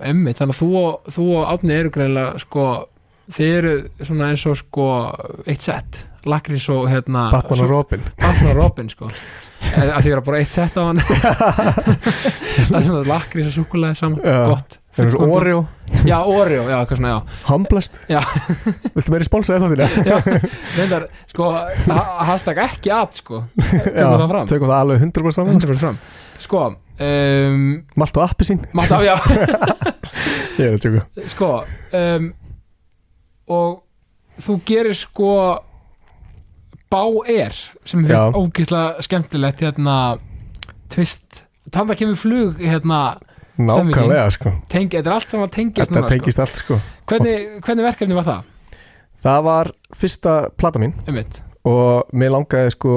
emmi, 0.00 0.32
þannig 0.36 0.56
að 0.56 0.62
þú 0.62 0.70
og, 0.80 1.12
þú 1.12 1.26
og 1.36 1.50
Átni 1.52 1.76
eru 1.76 1.92
greinlega 1.92 2.40
sko, 2.40 2.66
þið 3.36 3.52
eru 3.58 3.74
svona 4.00 4.30
eins 4.32 4.46
og 4.48 4.58
sko 4.60 4.88
eitt 5.44 5.66
sett, 5.66 6.04
Lakrís 6.28 6.66
og 6.72 6.88
hérna 6.90 7.28
Batman 7.32 7.64
og 7.66 7.72
Robin. 7.72 8.04
Batman 8.20 8.52
og 8.54 8.58
Robin 8.62 8.90
sko 8.92 9.10
að 9.60 10.02
því 10.06 10.12
er 10.16 10.20
bara 10.26 10.38
eitt 10.42 10.50
sett 10.52 10.76
á 10.76 10.82
hann 10.88 11.00
það 12.68 12.76
er 12.80 12.84
svona 12.86 13.02
Lakrís 13.08 13.48
og 13.50 13.54
súkulega 13.54 13.96
saman, 13.98 14.20
Já. 14.24 14.38
gott. 14.48 14.76
Það 14.90 15.06
er. 15.06 15.16
Oreo, 15.30 15.58
já, 16.02 16.16
Oreo, 16.26 16.64
já, 16.66 16.74
eitthvað 16.80 16.98
svona, 16.98 17.10
já. 17.12 17.44
Humblest 17.46 17.98
Já. 18.10 18.20
viltu 18.96 19.12
meiri 19.14 19.26
sponsor 19.28 19.54
eða 19.56 19.68
það 19.70 20.08
Já, 20.08 20.16
reyndar, 20.76 21.04
sko, 21.30 21.50
ha- 21.86 22.24
hashtag 22.32 22.58
ekki 22.64 22.90
að, 22.96 23.12
sko. 23.20 23.42
Tökum 23.60 23.94
það 23.94 24.26
fram. 24.34 24.50
tökum 24.50 24.72
það 24.72 24.80
alveg 24.80 25.04
100% 25.06 25.38
saman. 25.38 25.60
100% 25.62 25.84
fram. 25.84 26.00
Sko, 26.40 26.64
um, 27.06 27.62
Malt 28.02 28.18
og 28.18 28.24
appi 28.26 28.48
sín. 28.50 28.60
mátt 28.74 28.90
á, 28.90 28.98
já. 29.06 29.14
Ég 30.58 30.66
er 30.66 30.74
að 30.74 30.82
tjóka 30.82 31.28
Sko, 31.36 31.52
um, 32.02 32.28
og 33.50 33.82
þú 34.42 34.58
gerir 34.68 34.96
sko 34.98 35.30
Bá 36.90 37.02
er 37.30 37.54
sem 37.86 38.02
Já. 38.02 38.08
finnst 38.10 38.38
ógeðslega 38.40 39.04
skemmtilegt 39.06 39.62
hérna, 39.62 39.96
tvist 40.90 41.44
Tanda 41.70 41.94
kemur 41.94 42.16
flug, 42.18 42.56
hérna 42.58 43.20
Nákvæmlega 43.60 44.30
sko. 44.32 44.52
Tengi, 44.72 44.96
Þetta 44.96 45.10
er 45.10 45.14
allt 45.14 45.32
saman 45.32 45.48
að 45.48 45.54
tengjast 45.58 45.90
Þetta 45.90 46.00
núna, 46.00 46.10
tengist 46.10 46.40
allt 46.42 46.56
sko 46.56 46.78
sko. 46.78 46.94
Hvernig, 47.10 47.44
hvernig 47.66 47.86
verkefni 47.86 48.16
var 48.16 48.26
það? 48.26 48.48
Það 49.20 49.42
var 49.44 49.70
fyrsta 50.00 50.34
plata 50.56 50.80
mín. 50.80 50.94
Einmitt, 51.04 51.42
og 51.68 52.08
mér 52.16 52.32
langaði 52.32 52.72
sko 52.72 52.94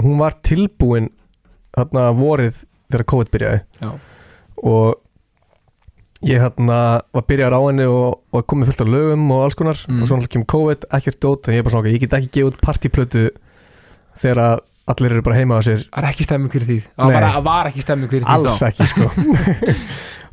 hún 0.00 0.16
var 0.22 0.38
tilbúin 0.46 1.10
þarna 1.76 2.06
vorið 2.16 2.62
þegar 2.90 3.06
COVID 3.12 3.32
byrjaði. 3.34 3.60
Já, 3.82 3.90
og 4.72 5.02
ég 6.26 6.42
þarna 6.42 6.78
var 7.16 7.26
byrjaður 7.30 7.56
á 7.56 7.60
henni 7.64 7.86
og, 7.88 8.18
og 8.34 8.46
komið 8.50 8.72
fullt 8.72 8.82
af 8.84 8.90
lögum 8.92 9.30
og 9.34 9.44
alls 9.46 9.58
konar. 9.58 9.84
Mm. 9.88 10.02
og 10.02 10.10
svo 10.10 10.18
náttúrulega 10.18 10.34
kemur 10.36 10.50
COVID, 10.54 10.88
ekkert 10.98 11.20
dót 11.24 11.48
en 11.48 11.56
ég 11.56 11.62
er 11.62 11.68
bara 11.68 11.76
svona, 11.76 11.94
ég 11.94 12.04
get 12.04 12.18
ekki 12.18 12.32
gefið 12.36 12.50
út 12.50 12.60
partyplötu 12.64 13.26
þegar 14.20 14.42
að 14.44 14.56
allir 14.90 15.14
eru 15.16 15.24
bara 15.24 15.38
heima 15.38 15.58
á 15.58 15.60
sér. 15.64 15.84
Það 15.88 16.02
er 16.02 16.08
ekki 16.10 16.26
stemming 16.26 16.52
fyrir 16.54 16.68
því. 16.68 16.78
Það 16.98 17.12
var, 17.14 17.28
var 17.46 17.70
ekki 17.70 17.84
stemming 17.84 18.10
fyrir 18.12 18.26
því 18.26 18.36
alls 18.36 18.64
ekki 18.70 18.88
sko. 18.90 19.10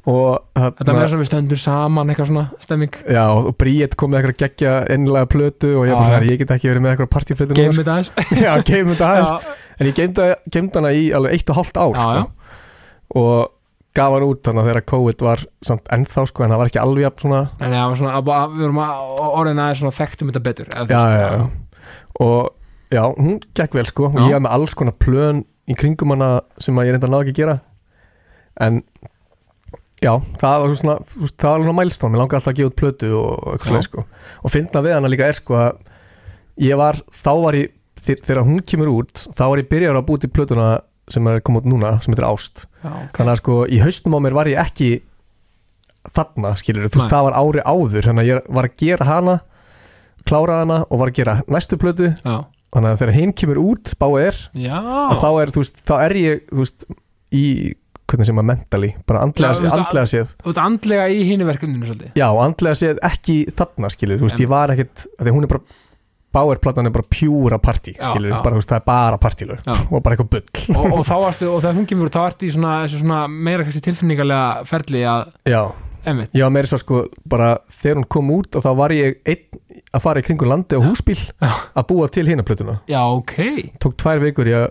Og 0.07 0.37
Þetta 0.55 0.85
þarna 0.87 0.93
með 0.93 1.01
þess 1.01 1.15
að 1.15 1.19
við 1.19 1.27
stöndum 1.27 1.59
saman 1.59 2.11
eitthvað 2.11 2.29
svona 2.29 2.43
stemming. 2.63 2.93
Já, 3.11 3.23
og 3.27 3.49
Bríett 3.59 3.95
kom 3.99 4.13
með 4.13 4.21
eitthvað 4.21 4.37
geggja 4.39 4.75
ennilega 4.93 5.27
plötu 5.33 5.71
og 5.73 5.83
ég 5.83 5.91
Já, 5.91 5.97
bara 5.97 6.07
svona, 6.13 6.29
ég 6.31 6.39
get 6.39 6.53
ekki 6.55 6.69
verið 6.71 6.83
með 6.85 6.93
eitthvað 6.93 7.09
partyplötu 7.11 7.49
núna, 7.51 7.59
Geymum 7.59 7.81
þetta 7.81 7.95
aðeins. 7.97 8.11
Sko. 8.13 8.37
já, 8.45 8.51
geymum 8.69 8.93
þetta 8.95 9.09
aðeins. 9.11 9.49
En 9.77 9.89
ég 9.91 9.99
geymdi 9.99 10.79
hana 10.79 10.91
í 10.95 11.03
alveg 11.13 11.35
eitt 11.35 11.51
og 11.51 11.59
hálft 11.59 11.75
ár 11.77 11.91
Já, 11.91 12.05
sko. 12.05 12.53
og 13.19 13.51
gaf 13.97 14.13
hann 14.15 14.25
út 14.27 14.41
þannig 14.45 14.63
að 14.63 14.69
þegar 14.71 14.85
COVID 14.93 15.23
var 15.27 15.43
samt 15.69 15.91
ennþá 15.97 16.25
sko, 16.29 16.43
en 16.45 16.53
það 16.53 16.61
var 16.63 16.71
ekki 16.71 16.81
alveg 16.83 17.05
jafn 17.07 17.23
svona 17.25 17.41
en 17.57 17.73
það 17.75 17.85
var 17.91 17.99
svona, 18.01 18.13
að, 18.19 18.31
að, 18.37 18.55
við 18.57 18.65
vorum 18.67 18.81
að 18.85 19.23
orðin 19.27 19.61
aðeins 19.65 19.81
svona 19.83 19.97
þekktum 19.97 20.31
þetta 20.31 20.43
betur 20.47 20.71
já, 20.71 20.85
já, 20.87 21.27
já. 21.33 21.45
og 22.27 22.53
já, 22.93 23.03
hún 23.17 23.39
gekk 23.57 23.77
vel 23.81 23.87
sko 23.89 24.09
og 24.13 24.19
ég 24.23 24.35
haf 24.37 24.43
með 24.45 24.55
alls 24.57 24.75
konar 24.79 24.97
plön 25.01 25.43
í 25.67 25.75
kringum 25.75 26.13
hana 26.15 26.29
sem 26.63 26.77
að 26.79 26.87
ég 26.87 26.95
reynda 26.95 27.09
að 27.09 27.11
náða 27.17 27.25
ekki 27.25 27.33
að 27.35 27.39
gera. 27.41 27.55
En 28.63 28.77
já, 30.01 30.13
það 30.39 30.61
var 30.63 30.75
svona 30.79 30.93
það 31.27 31.47
var 31.49 31.57
alveg 31.59 31.75
mælstón, 31.81 32.13
mér 32.13 32.21
langar 32.23 32.39
alltaf 32.39 32.53
að 32.53 32.59
gefa 32.61 32.71
út 32.71 32.77
plötu 32.79 33.09
og 33.17 33.33
eitthvað 33.51 33.67
svoleið 33.71 33.87
sko. 33.89 34.05
Og 34.47 34.53
finna 34.53 34.83
við 34.85 34.95
hana 34.95 35.11
líka 35.11 35.27
er 35.27 35.35
sko 35.37 35.57
að 35.59 35.81
ég 36.69 36.79
var, 36.79 37.01
þá 37.11 37.31
var 37.43 37.57
ég 37.59 37.73
þe- 37.99 38.19
þegar 38.23 38.45
hún 38.47 38.61
kemur 38.71 38.93
út, 38.93 39.25
þá 39.35 39.43
var 39.51 39.61
ég 39.61 39.69
byrjar 39.73 39.99
að 39.99 40.07
búið 40.07 40.23
til 40.23 40.31
plötuna 40.37 40.69
sem 41.09 41.27
er 41.31 41.39
komið 41.45 41.63
út 41.65 41.69
núna 41.73 41.91
sem 42.03 42.13
heitir 42.13 42.27
Ást. 42.27 42.65
Já, 42.83 42.89
ok. 42.91 43.13
þannig 43.17 43.31
að 43.33 43.39
sko 43.41 43.57
í 43.71 43.79
haustum 43.83 44.17
á 44.17 44.19
mér 44.25 44.35
var 44.37 44.49
ég 44.51 44.59
ekki 44.63 44.89
þarna 46.15 46.53
skilur 46.59 46.87
þú 46.87 47.01
veist 47.01 47.11
það 47.13 47.25
var 47.27 47.37
ári 47.41 47.63
áður 47.67 48.05
þannig 48.09 48.23
að 48.23 48.29
ég 48.31 48.51
var 48.57 48.67
að 48.69 48.77
gera 48.83 49.07
hana 49.07 49.37
klára 50.27 50.61
hana 50.61 50.77
og 50.91 50.99
var 51.01 51.11
að 51.11 51.17
gera 51.21 51.33
næstu 51.47 51.77
plötu. 51.79 52.09
Já, 52.23 52.37
þannig 52.75 52.91
að 52.93 53.01
þegar 53.01 53.15
hinn 53.17 53.33
kemur 53.39 53.59
út 53.63 53.93
bá 53.99 54.07
er 54.19 54.39
þá 54.51 55.27
er 55.41 55.51
veist 55.55 55.77
þá 55.87 55.93
er 56.03 56.15
ég 56.19 56.41
veist 56.51 56.87
í 57.35 57.43
hvernig 58.07 58.27
sem 58.29 58.39
að 58.39 58.45
mentally 58.47 58.89
bara 59.07 59.19
andlega, 59.25 59.51
Já, 59.51 59.63
veist, 59.65 59.75
andlega 59.75 60.07
séð. 60.07 60.29
þú 60.43 60.51
ert 60.53 60.61
andlega 60.63 61.07
í 61.11 61.23
hinu 61.27 61.47
verkefninu 61.47 61.87
svolítið. 61.89 62.11
Já 62.15 62.27
andlega 62.39 62.79
séð 62.79 63.01
ekki 63.03 63.37
þarna 63.51 63.89
skilur 63.91 64.19
þú 64.21 64.27
veist 64.29 64.37
En- 64.39 64.43
ég 64.45 64.51
var 64.51 64.71
ekkit 64.75 65.07
því 65.19 65.33
hún 65.35 65.43
er 65.43 65.51
bara 65.51 65.63
Bauer 66.35 66.59
platan 66.61 66.89
er 66.89 66.93
bara 66.93 67.07
pjúra 67.07 67.57
partí 67.63 67.93
skilur, 67.95 68.29
já. 68.33 68.39
bara 68.43 68.57
þú 68.57 68.59
veist 68.59 68.71
það 68.73 68.81
er 68.81 68.85
bara 68.89 69.17
partílu 69.21 69.55
og 69.63 70.01
bara 70.03 70.15
eitthvað 70.17 70.31
bull. 70.35 70.63
Og, 70.75 70.95
og 70.99 71.03
þá 71.07 71.15
varstu, 71.25 71.49
og 71.53 71.67
hún 71.77 71.87
kemur 71.89 72.09
út, 72.09 72.17
þá 72.17 72.25
ertu 72.27 72.49
í 72.49 72.53
svona, 72.53 72.73
svona 72.91 73.19
meira 73.31 73.65
kannski 73.65 73.83
tilfinningarlega 73.87 74.65
ferli 74.67 75.05
að, 75.07 75.31
já. 75.47 75.61
Emmitt 76.07 76.35
Já, 76.37 76.45
meiri 76.53 76.69
svo 76.69 76.79
sko, 76.79 76.99
bara 77.27 77.57
þegar 77.81 78.01
hún 78.01 78.09
kom 78.11 78.29
út 78.35 78.55
og 78.55 78.63
þá 78.63 78.69
var 78.79 78.93
ég 78.95 79.17
einn 79.27 79.81
að 79.95 80.03
fara 80.03 80.21
í 80.21 80.25
kringum 80.27 80.51
landi 80.51 80.79
húsbíl 80.79 81.17
Já. 81.19 81.49
að 81.49 81.87
búa 81.89 82.07
til 82.11 82.27
hérna 82.27 82.45
plötuna. 82.47 82.77
Já, 82.87 83.01
ok, 83.03 83.73
tók 83.83 83.97
tvær 83.99 84.21
vikur 84.23 84.47
í 84.47 84.55
að 84.55 84.69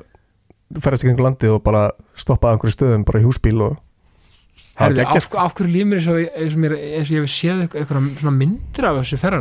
ferðast 0.82 1.04
í 1.04 1.11
kringum 1.11 1.26
landi 1.26 1.50
og 1.52 1.61
bara 1.66 1.88
stoppa 2.18 2.50
að 2.50 2.57
einhverju 2.57 2.76
stöðum 2.76 3.04
bara 3.09 3.20
í 3.20 3.26
húsbíl 3.26 3.59
og 3.66 3.76
það 4.76 4.86
Herðu, 4.86 5.04
af, 5.09 5.28
af 5.44 5.59
hverju 5.59 5.74
líf 5.74 5.90
mér 5.90 6.00
eins 6.00 6.09
og, 6.12 6.22
og, 6.22 6.57
og 6.62 7.12
ég 7.12 7.20
hef 7.20 7.32
séð 7.32 7.66
eitthvað, 7.66 8.32
myndir 8.32 8.88
af 8.88 9.02
þessu 9.02 9.20
þér 9.20 9.38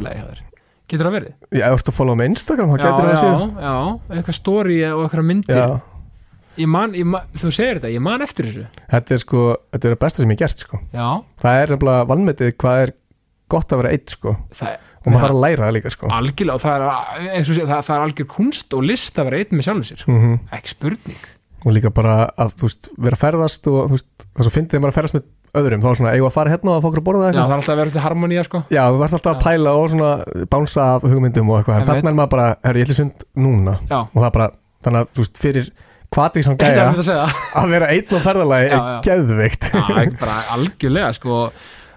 getur 0.92 1.10
það 1.10 1.18
verið? 1.18 1.36
Já, 1.50 1.66
þú 1.66 1.76
ert 1.80 1.92
að 1.92 1.98
followa 2.00 2.20
með 2.22 2.32
Instagram 2.32 2.72
já, 2.72 2.78
getur 2.84 3.10
það 3.10 3.12
að 3.12 3.26
já, 3.26 3.68
já, 3.68 3.76
eitthvað 4.16 4.40
story 4.40 4.80
og 4.92 5.04
eitthvað 5.06 5.30
myndir. 5.32 5.62
Ég 6.56 6.70
man, 6.72 6.94
ég 6.96 7.08
man, 7.12 7.32
þú 7.36 7.50
segir 7.52 7.82
þetta, 7.82 7.92
ég 7.92 8.04
man 8.04 8.24
eftir 8.24 8.48
þessu. 8.48 8.66
Þetta 8.94 9.16
er 9.16 9.24
sko, 9.26 9.46
þetta 9.76 9.90
er 9.90 9.96
það 9.96 10.04
besta 10.06 10.24
sem 10.24 10.32
ég 10.32 10.40
gert 10.40 10.62
sko. 10.64 10.80
Já, 10.96 11.08
það 11.44 11.62
er 11.62 11.74
nefnilega 11.76 12.10
vannmetið 12.14 12.54
hvað 12.64 12.84
er 12.86 12.94
gott 13.52 13.74
að 13.76 13.82
vera 13.82 13.96
eitt 13.98 14.14
sko. 14.16 14.38
Það 14.56 14.78
og 15.06 15.14
maður 15.14 15.26
þarf 15.28 15.36
að 15.36 15.44
læra 15.44 15.66
það 15.68 15.76
líka 15.76 15.94
sko. 15.94 16.10
Algjörlega, 16.16 16.62
það 16.64 16.86
er, 17.30 17.46
sé, 17.46 17.56
það, 17.62 17.82
það 17.88 17.96
er 17.96 18.06
algjör 18.06 18.30
kunst 18.34 18.76
og 18.76 18.86
list 18.90 19.20
að 19.22 19.30
vera 19.30 19.42
einn 19.42 19.58
með 19.58 19.68
sjálfum 19.68 19.88
sér. 19.90 20.02
Sko. 20.02 20.16
mm 20.16 20.38
ekki 20.58 20.74
spurning. 20.74 21.26
Og 21.66 21.74
líka 21.74 21.92
bara 21.94 22.16
að 22.42 22.56
þú 22.60 22.70
veist, 22.70 22.90
vera 22.98 23.18
að 23.18 23.22
ferðast 23.22 23.70
og 23.70 23.78
þú 23.90 23.98
veist, 23.98 24.26
það 24.26 24.48
svo 24.48 24.54
fyndið 24.56 24.74
þegar 24.74 24.84
maður 24.84 24.94
að 24.94 24.98
ferðast 25.00 25.18
með 25.18 25.28
öðrum 25.62 25.82
þá 25.84 25.88
er 25.91 25.97
svona, 25.99 26.14
eigum 26.16 26.28
að 26.30 26.36
fara 26.36 26.51
hérna 26.53 26.70
og 26.72 26.76
að 26.78 26.82
fá 26.84 26.88
okkur 26.89 27.01
að 27.01 27.08
borða 27.10 27.26
já, 27.26 27.30
eitthvað 27.30 27.45
það 27.45 27.51
er 27.51 27.58
alltaf 27.60 27.74
að 27.76 27.80
vera 27.82 27.93
til 27.95 28.03
harmonía 28.06 28.43
sko. 28.47 28.62
Já, 28.76 28.84
þú 28.91 28.99
þarf 29.01 29.14
alltaf 29.18 29.32
að 29.32 29.39
Já. 29.39 29.43
pæla 29.45 29.74
og 29.80 29.89
svona 29.93 30.12
bánsa 30.56 30.86
af 30.95 31.01
hugmyndum 31.10 31.49
og 31.49 31.58
eitthvað 31.60 31.80
en 31.82 31.88
þannig 31.89 32.12
er 32.12 32.18
maður 32.20 32.32
bara, 32.36 32.47
herri, 32.66 32.80
ég 32.84 32.88
ætla 32.89 32.97
sund 32.99 33.26
núna 33.36 33.78
já, 33.89 33.97
og 34.03 34.18
það 34.20 34.28
er 34.30 34.36
bara, 34.39 34.49
þannig 34.86 34.99
að 35.06 35.10
þú 35.16 35.24
veist, 35.26 35.38
fyrir 35.45 35.72
hvatið 36.16 36.45
sem 36.45 36.58
þetta 36.58 36.99
gæja 37.06 37.24
að 37.62 37.72
vera 37.76 37.88
einn 37.91 38.14
á 38.16 38.20
ferðalagi 38.28 38.68
Já, 38.70 38.76
er 38.76 38.86
já. 38.86 38.99
geðveikt 39.10 39.66
Já, 39.74 40.20
bara 40.22 40.38
algjörlega 40.56 41.14
sko 41.18 41.39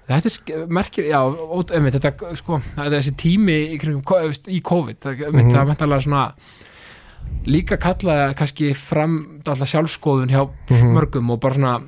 Þetta 0.09 0.31
er 0.57 0.63
merkir, 0.73 1.05
já, 1.05 1.19
ót, 1.21 1.69
einmitt, 1.77 1.93
þetta, 2.01 2.31
sko, 2.41 2.57
þetta 2.65 2.87
er 2.89 2.95
þessi 3.03 3.11
tími 3.21 3.57
í, 3.75 3.75
í 3.77 4.61
COVID, 4.65 4.97
það, 5.05 5.19
Mhm. 5.35 5.51
það 5.53 5.59
er 5.61 5.67
mentalega 5.69 6.01
svona 6.07 6.23
líka 7.45 7.77
kalla 7.77 8.33
kannski 8.39 8.71
fram 8.77 9.19
alltaf 9.45 9.69
sjálfskoðun 9.69 10.33
hjá 10.33 10.47
Mhm. 10.71 10.95
mörgum 10.97 11.31
og 11.31 11.41
bara 11.41 11.55
svona 11.55 11.83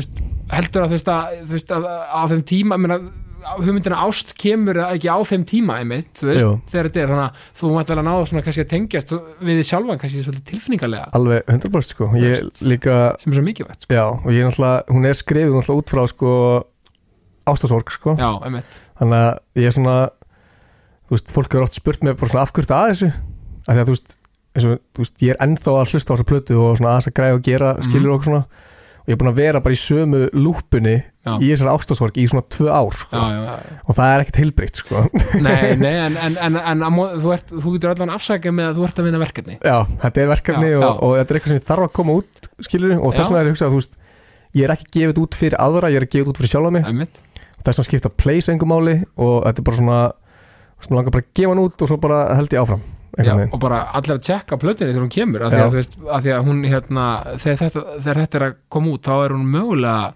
veist, 0.00 0.22
heldur 0.52 0.82
að 0.86 0.88
þú 0.92 0.96
veist 0.98 1.10
að, 1.12 1.34
þú 1.42 1.52
veist, 1.58 1.74
að 1.76 1.84
á 1.92 2.20
þeim 2.32 2.42
tíma, 2.48 2.78
menna, 2.80 2.96
hugmyndina 3.58 3.98
ást 4.06 4.32
kemur 4.38 4.78
ekki 4.86 5.08
á 5.10 5.18
þeim 5.26 5.44
tíma 5.50 5.80
einmitt, 5.82 6.12
þú 6.14 6.28
veist, 6.30 6.42
Jú. 6.44 6.50
þegar 6.70 6.88
þetta 6.88 7.00
er 7.02 7.10
þannig 7.10 7.24
að 7.26 7.46
þú 7.58 7.70
mætti 7.74 7.92
alveg 7.96 8.06
náða 8.06 8.26
svona 8.30 8.42
kannski 8.46 8.62
að 8.62 8.70
tengjast 8.70 9.12
við 9.42 9.58
þig 9.58 9.66
sjálfan 9.72 9.98
kannski 9.98 10.22
svolítið 10.22 10.44
tilfinningarlega 10.52 11.08
alveg 11.18 11.42
100% 11.50 11.96
sko 11.96 12.08
ég 12.22 12.44
líka, 12.62 12.94
sem 13.18 13.32
er 13.32 13.38
svo 13.40 13.44
mikilvægt 13.48 13.82
sko. 13.88 13.94
já, 13.98 14.04
og 14.14 14.30
ég 14.30 14.46
náttúrulega 14.46 14.94
hún 14.94 15.08
er 15.10 15.18
skrifið 15.18 15.56
náttúrulega 15.58 15.82
út 15.82 15.90
frá 15.90 16.04
sko 16.12 16.30
ástasorg 17.50 17.90
sko 17.90 18.14
já, 18.20 18.30
einmitt, 18.46 18.78
þannig 19.00 19.18
að 19.26 19.62
ég 19.64 19.66
er 19.72 19.74
svona 19.76 19.96
þú 21.10 21.16
veist, 21.16 21.32
fólk 21.34 21.50
hefur 21.56 21.66
oft 21.66 21.78
spurt 21.80 22.04
mig 22.06 22.16
bara 22.20 22.30
svona 22.30 22.44
afhverju 22.46 22.76
að 22.78 22.90
þessu 22.92 23.08
af 23.66 23.72
því 23.74 23.80
að 23.82 23.88
þú 23.90 23.96
veist, 23.96 24.14
eins 24.54 24.66
og, 24.70 24.78
þú 24.94 25.02
veist 25.02 25.24
ég 25.26 25.34
er 25.34 25.42
ennþá 25.48 25.74
að 25.82 25.90
hlusta 25.96 26.12
á 26.12 26.14
þessa 26.14 26.28
plötu 26.30 26.60
og 26.62 26.78
svona 26.78 26.92
aðeins 26.94 27.10
að 27.10 27.16
græða 27.18 27.36
og 27.40 27.42
gera 27.50 27.72
Mhm. 27.74 27.88
skilur 27.90 28.14
og 28.14 28.24
svona 28.28 28.44
og 29.02 29.10
ég 29.10 29.16
er 29.16 29.18
búin 29.18 29.30
að 29.32 29.40
vera 29.40 29.60
bara 29.62 29.74
í 29.74 29.78
sömu 29.80 30.20
lúpunni 30.34 30.94
Já. 31.22 31.32
í 31.38 31.48
þessari 31.50 31.72
ástasorg 31.72 32.18
í 32.18 32.26
svona 32.30 32.44
tvö 32.50 32.68
ár 32.70 32.94
sko. 32.94 33.18
já, 33.18 33.22
já, 33.34 33.40
já. 33.46 33.78
og 33.86 33.96
það 33.98 34.12
er 34.12 34.22
ekkert 34.24 34.38
heilbreytt 34.42 34.78
sko. 34.82 35.02
nei, 35.46 35.72
nei, 35.84 35.94
en, 36.06 36.18
en, 36.28 36.38
en, 36.46 36.60
en 36.84 37.00
þú, 37.22 37.34
ert, 37.34 37.50
þú 37.52 37.74
getur 37.76 37.94
allan 37.94 38.14
afsakað 38.14 38.56
með 38.58 38.70
að 38.70 38.78
þú 38.78 38.86
ert 38.88 39.02
að 39.02 39.08
vinna 39.08 39.22
verkefni 39.22 39.58
já, 39.58 39.76
þetta 40.06 40.24
er 40.24 40.32
verkefni 40.32 40.72
og, 40.78 40.88
og 40.92 41.16
þetta 41.18 41.34
er 41.34 41.40
eitthvað 41.40 41.54
sem 41.54 41.66
þarf 41.72 41.88
að 41.88 41.92
koma 41.98 42.16
út 42.22 42.48
skilur 42.68 42.96
og 42.98 43.18
þess 43.18 43.28
vegna 43.32 43.42
er 43.42 43.50
ég 43.50 43.52
að 43.52 43.54
hugsa 43.56 43.68
að 43.68 43.74
þú 43.74 43.82
veist 43.82 44.00
ég 44.52 44.66
er 44.66 44.74
ekki 44.76 44.90
gefið 44.98 45.22
út 45.22 45.38
fyrir 45.38 45.60
aðra, 45.62 45.92
ég 45.92 46.02
er 46.02 46.08
gefið 46.10 46.32
út 46.32 46.42
fyrir 46.42 46.54
sjálfa 46.54 46.74
mig 46.74 46.88
og 46.88 47.62
þess 47.66 47.78
vegna 47.78 47.88
skipta 47.90 48.12
place 48.22 48.52
engum 48.52 48.72
máli 48.74 48.98
og 49.16 49.38
þetta 49.46 49.62
er 49.62 49.68
bara 49.70 49.80
svona 49.82 50.00
svona 50.82 50.98
langar 50.98 51.14
bara 51.14 51.24
að 51.26 51.32
gefa 51.38 51.54
hann 51.54 51.62
út 51.62 51.84
og 51.84 51.90
svo 51.90 51.98
bara 52.02 52.24
held 52.36 52.54
ég 52.54 52.62
áfram 52.62 52.82
já, 53.18 53.32
og 53.52 53.58
bara 53.60 53.80
allir 53.92 54.14
að 54.16 54.22
tjekka 54.28 54.56
plötunni 54.62 54.92
þegar 54.94 55.04
hún 55.04 55.12
kemur, 55.12 55.42
af 55.46 55.52
því 55.52 55.64
að, 55.64 55.74
veist, 55.76 55.96
af 56.08 56.22
því 56.24 56.32
að 56.36 56.46
hún 56.48 56.62
hérna, 56.64 57.08
þegar 57.42 57.58
þetta, 57.62 57.82
þegar 57.98 58.20
þetta 58.22 58.38
er 58.38 58.46
að 58.46 58.54
koma 58.72 58.94
út 58.94 59.10
þá 59.10 59.12
er 59.18 59.34
hún 59.36 59.50
mögulega 59.52 60.14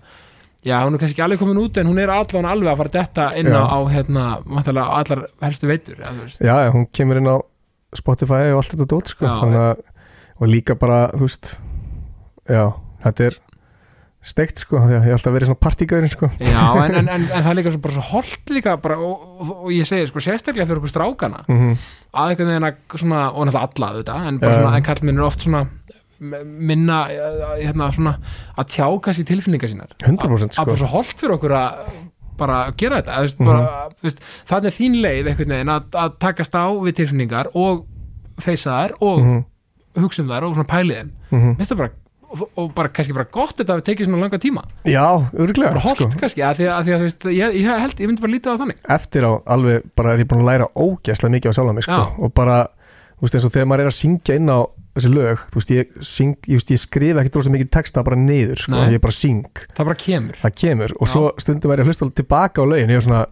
já, 0.67 0.77
hún 0.83 0.97
er 0.97 1.03
kannski 1.03 1.15
ekki 1.15 1.25
alveg 1.27 1.43
komin 1.43 1.61
út 1.63 1.81
en 1.81 1.91
hún 1.91 2.01
er 2.03 2.13
allan 2.15 2.49
alveg 2.51 2.73
að 2.73 2.81
fara 2.83 2.95
detta 2.97 3.27
inn 3.39 3.51
á, 3.53 3.61
Já. 3.61 3.65
á 3.71 3.79
hérna, 3.93 4.25
allar 4.87 5.27
helstu 5.45 5.69
veitur 5.71 6.01
ja, 6.01 6.15
já, 6.41 6.55
já, 6.67 6.71
hún 6.75 6.89
kemur 6.93 7.21
inn 7.21 7.31
á 7.31 7.37
Spotify 7.97 8.51
og 8.53 8.61
allt 8.61 8.73
þetta 8.75 8.89
dót 8.91 9.13
sko. 9.13 9.25
Já, 9.25 9.37
Þannig 9.41 9.63
að, 9.63 9.85
og 10.37 10.51
líka 10.51 10.75
bara, 10.77 10.99
þú 11.15 11.29
veist 11.29 11.53
já, 12.51 12.65
þetta 13.05 13.29
er 13.29 13.39
steikt 14.27 14.59
sko, 14.65 14.81
því 14.83 14.97
að 14.99 15.07
ég 15.07 15.15
alltaf 15.17 15.35
verið 15.37 15.49
svona 15.51 15.63
partígæðurinn 15.63 16.11
sko. 16.13 16.29
já, 16.43 16.65
en, 16.85 16.95
en, 17.01 17.09
en, 17.15 17.27
en 17.31 17.45
það 17.47 17.51
er 17.53 17.59
líka 17.61 17.73
svo, 17.75 17.81
bara 17.85 17.95
svo 17.97 18.05
holt 18.11 18.51
líka 18.57 18.77
bara, 18.83 18.97
og, 18.99 19.27
og, 19.41 19.53
og 19.63 19.71
ég 19.75 19.87
segi 19.89 20.09
sko 20.11 20.23
sérstaklega 20.25 20.67
fyrir 20.67 20.81
okkur 20.83 20.93
strákana 20.95 21.45
mm 21.47 21.75
að 22.17 22.31
einhvern 22.33 22.49
veginn 22.49 22.65
að 22.69 22.99
svona, 23.03 23.23
og 23.37 23.45
náttúrulega 23.47 23.69
alla 23.85 23.89
þetta, 24.01 24.15
en 24.29 24.39
bara 24.41 24.53
Já. 24.53 24.59
svona, 24.61 24.77
en 24.81 24.87
kallminn 24.87 25.19
er 25.21 25.27
oft 25.27 25.43
svona 25.45 25.67
minna 26.21 26.99
eh, 27.13 27.67
hérna 27.67 27.91
svona 27.93 28.15
að 28.57 28.71
tjá 28.73 28.87
kannski 29.05 29.25
tilfinningar 29.29 29.69
sínar 29.69 29.91
100% 30.01 30.49
að 30.49 30.55
sko. 30.57 30.65
bara 30.71 30.79
svo 30.81 30.89
holdt 30.95 31.21
fyrir 31.21 31.35
okkur 31.37 31.55
að 31.59 31.91
bara 32.41 32.57
gera 32.77 33.03
þetta, 33.03 33.19
þú 33.19 33.27
veist, 33.27 33.39
Mhm. 33.41 33.47
bara, 33.51 33.91
þú 34.01 34.09
veist, 34.09 34.25
þannig 34.49 34.71
er 34.71 34.77
þín 34.79 34.97
leið 35.05 35.29
einhvern 35.31 35.53
veginn 35.57 35.75
að, 35.77 35.85
að 36.05 36.17
takast 36.25 36.57
á 36.57 36.67
við 36.73 36.97
tilfinningar 37.03 37.47
og 37.55 37.85
feysa 38.41 38.71
þær 38.81 38.97
og 39.01 39.21
mm 39.25 39.45
hugsa 39.97 40.21
um 40.21 40.29
þær 40.29 40.45
og 40.45 40.53
svona 40.59 40.69
pælið 40.69 40.97
þeim 40.99 41.11
-hmm. 41.31 41.53
Mér 41.53 41.57
finnst 41.57 41.73
það 41.73 41.79
bara, 41.79 41.91
og, 42.45 42.71
bara 42.77 42.91
kannski 42.93 43.15
bara 43.17 43.29
gott 43.33 43.57
þetta 43.59 43.75
að 43.75 43.81
við 43.81 43.87
tekið 43.91 44.09
svona 44.09 44.23
langa 44.25 44.41
tíma 44.43 44.65
já, 44.85 45.07
örglega 45.35 45.73
bara 45.75 45.85
holdt 45.85 46.03
sko. 46.03 46.21
kannski, 46.23 46.45
að 46.47 46.61
því 46.61 46.69
að, 46.73 46.81
því 46.87 46.95
að 46.95 47.03
þú 47.03 47.09
veist, 47.09 47.29
ég, 47.37 47.59
ég 47.61 47.83
held, 47.85 48.01
ég 48.01 48.11
myndi 48.11 48.25
bara 48.25 48.35
lítið 48.35 48.49
á 48.49 48.53
það 48.55 48.63
þannig 48.65 48.81
eftir 48.97 49.29
á 49.29 49.33
alveg 49.57 49.87
bara 49.99 50.15
er 50.15 50.23
ég 50.25 50.31
búin 50.31 50.43
að 50.45 50.51
læra 50.51 50.71
ógæslega 50.75 51.35
mikið 51.37 51.53
á 51.53 51.57
sjálfa 51.57 51.77
mig 51.77 51.87
sko. 51.87 52.01
Já. 52.01 52.25
og 52.27 52.35
bara, 52.37 52.59
þú 53.17 53.27
veist, 53.27 53.39
eins 53.39 53.47
og 53.49 53.55
þegar 53.57 53.71
maður 53.73 53.85
er 53.87 53.93
að 53.93 53.97
syngja 54.01 54.37
inn 54.41 54.51
á 54.53 54.59
þessi 54.97 55.13
lög, 55.13 55.41
þú 55.53 55.61
veist, 55.61 55.73
ég, 55.77 55.97
syng, 56.09 56.37
ég, 56.49 56.57
veist, 56.61 56.71
ég 56.73 56.81
skrifa 56.81 57.21
ekkert 57.23 57.39
rosa 57.41 57.53
mikið 57.53 57.73
texta 57.77 58.05
bara 58.07 58.17
niður, 58.17 58.63
sko, 58.65 58.77
Nei. 58.79 58.95
ég 58.97 59.03
bara 59.05 59.13
syng 59.17 59.65
það 59.77 59.91
bara 59.91 59.99
kemur 60.01 60.39
það 60.41 60.55
kemur 60.63 60.95
og 60.97 61.05
Já. 61.05 61.13
svo 61.13 61.25
stundum 61.43 61.75
er 61.75 61.83
ég 61.83 61.85
að 61.85 61.91
hlusta 61.93 62.09
tilbaka 62.17 62.65
á 62.65 62.71
lögin, 62.71 62.93
ég 62.95 63.03
er 63.03 63.05
svona 63.05 63.27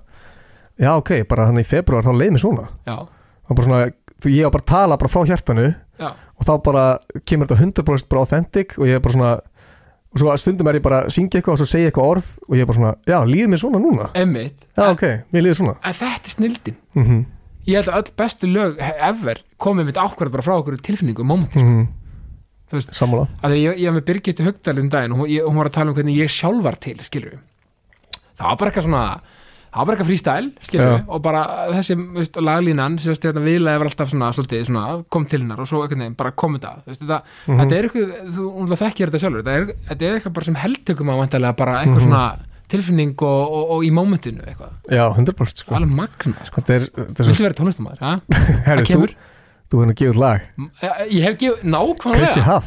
já, 0.76 0.90
ok, 0.98 1.12
bara 1.30 1.46
hann 1.48 1.62
í 1.62 1.64
februar 1.64 2.04
þá 2.04 2.12
leið 2.20 2.34
mér 2.36 2.42
svona 2.44 2.66
já, 2.84 2.96
og 3.00 3.56
bara 3.56 3.68
svona, 3.68 3.80
þú, 4.20 4.34
ég 4.34 4.44
á 4.44 4.52
bara 4.52 4.64
að 4.66 4.70
tala 4.74 5.00
bara 5.00 5.12
frá 5.14 5.24
hjartanu 5.30 5.66
já, 6.00 6.10
og 6.12 6.46
þá 6.48 6.54
bara 6.64 6.84
kemur 7.24 7.50
þetta 7.50 7.84
100% 7.84 8.08
bara 8.10 8.24
authentic 8.24 8.78
og 8.78 8.88
ég 8.88 8.98
er 8.98 9.04
bara 9.04 9.18
svona 9.18 9.34
og 10.14 10.20
svo 10.22 10.34
stundum 10.38 10.68
er 10.70 10.78
ég 10.78 10.84
bara 10.84 11.04
að 11.04 11.14
syngja 11.16 11.40
eitthvað 11.40 11.56
og 11.56 11.60
svo 11.62 11.66
segja 11.66 11.90
eitthvað 11.90 12.10
orð 12.12 12.26
og 12.46 12.54
ég 12.54 12.62
er 12.62 12.68
bara 12.70 12.78
svona, 12.78 12.96
já, 13.06 13.18
líður 13.26 13.48
mér 13.50 13.62
svona 13.64 13.80
núna? 13.82 14.10
Emmitt 14.14 14.68
já, 14.70 14.84
ok, 14.86 15.06
mér 15.34 15.46
líður 15.48 15.60
svona. 15.62 15.78
En 15.82 15.96
þetta 15.98 16.30
er 16.30 16.36
snildin. 16.36 16.76
Mm 16.94 17.24
ég 17.64 17.80
held 17.80 17.90
að 17.90 18.00
öll 18.00 18.16
bestu 18.18 18.50
lög 18.50 18.80
ever 18.80 19.40
komið 19.62 19.90
mitt 19.90 20.00
ákvarð 20.00 20.34
bara 20.34 20.44
frá 20.44 20.56
okkur 20.58 20.76
tilfinningu 20.84 21.24
og 21.24 21.28
momenti, 21.28 21.60
sko. 21.60 21.68
-hmm. 21.68 21.86
þú 22.68 22.78
veist, 22.78 22.94
sammála. 22.94 23.28
að 23.42 23.50
því 23.50 23.60
ég, 23.62 23.78
ég 23.78 23.88
var 23.88 23.96
með 23.98 24.06
Birgitte 24.10 24.44
Högdal 24.44 24.78
um 24.80 24.90
daginn 24.90 25.12
og 25.12 25.18
hún, 25.18 25.28
ég, 25.28 25.46
hún 25.48 25.56
var 25.56 25.66
að 25.66 25.76
tala 25.78 25.90
um 25.90 25.96
hvernig 25.96 26.18
ég 26.18 26.30
sjálf 26.30 26.62
var 26.62 26.76
til 26.76 26.98
skilur 27.00 27.38
það 28.36 28.46
var 28.48 28.56
bara 28.56 28.70
eitthvað 28.70 28.88
svona 28.88 29.20
það 29.74 29.86
var 29.88 29.94
eitthvað 29.96 30.08
freestyle 30.10 30.50
skilur 30.62 30.90
Já. 30.92 31.04
og 31.08 31.22
bara 31.24 31.42
þessi 31.74 31.96
þú 31.98 32.18
veist, 32.20 32.36
laglínan 32.48 32.98
sem 33.02 33.14
þetta 33.18 33.42
viðlega 33.44 33.80
var 33.82 33.90
alltaf 33.90 34.10
svona, 34.12 34.30
svolítið, 34.36 34.64
svona 34.70 34.84
kom 35.10 35.26
til 35.26 35.40
hennar 35.42 35.60
og 35.64 35.66
svo 35.70 35.82
einhvern 35.82 36.04
veginn 36.04 36.16
bara 36.20 36.30
kom 36.32 36.54
þetta 36.58 36.72
þú 36.84 36.92
veist, 36.92 37.02
þetta, 37.04 37.20
Mhm. 37.48 37.58
þetta 37.60 37.76
er 37.78 37.88
eitthvað, 37.88 38.32
þú 38.36 38.48
hún 38.54 38.74
þekkir 38.84 39.10
þetta 39.10 39.22
sjálfur 39.24 39.42
þetta 39.42 39.56
er, 39.58 39.66
þetta 39.90 40.02
er 40.08 40.18
eitthvað 40.20 40.34
bara 40.38 40.44
sem 40.44 40.54
heldtökum 40.64 41.10
á 41.10 41.14
vantarlega 41.20 41.56
bara 41.56 41.78
eitthvað 41.82 42.00
Mhm. 42.00 42.08
svona 42.08 42.24
tilfinning 42.68 43.14
og, 43.22 43.52
og, 43.52 43.70
og 43.76 43.82
í 43.84 43.90
mómentinu 43.92 44.40
eitthvað, 44.46 44.70
já, 44.88 45.04
100% 45.14 45.58
sko 45.64 45.74
alveg 45.76 45.90
magna 45.94 46.44
sko. 46.48 46.60
þetta 46.62 46.74
er, 46.74 46.80
þetta 46.80 47.20
er 47.20 47.28
viltu 47.28 47.34
svo, 47.34 47.44
vera 47.44 47.58
tónlistamæður, 47.60 48.00
ja? 48.00 48.20
herri, 48.68 48.84
það 48.88 49.04
þú, 49.04 49.14
þú 49.74 49.84
nú 49.90 49.94
gefið 50.00 50.16
lag 50.22 50.40
ég, 51.10 51.20
hef 51.26 51.36
gefið 51.38 51.66
nákvæmlega 51.74 52.62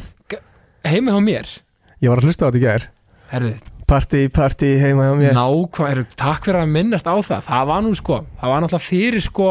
heima 0.84 1.12
hjá 1.16 1.20
mér 1.24 1.50
ég 2.02 2.08
var 2.12 2.20
að 2.22 2.28
hlusta 2.28 2.46
á 2.46 2.48
þetta 2.48 2.60
í 2.60 2.62
gær 2.62 2.86
herðu, 3.32 3.52
Party, 3.88 4.26
party, 4.28 4.74
heima 4.82 5.06
hjá 5.08 5.14
mér. 5.16 5.32
Nákvæm, 5.38 6.04
takk 6.20 6.44
fyrir 6.44 6.60
að 6.60 6.72
minnast 6.74 7.08
á 7.08 7.16
það. 7.24 7.46
Það 7.48 7.66
var 7.70 7.82
nú 7.86 7.94
sko, 7.96 8.18
það 8.40 8.52
var 8.52 8.62
náttúrulega 8.66 8.84
fyrir 8.84 9.24
sko 9.24 9.48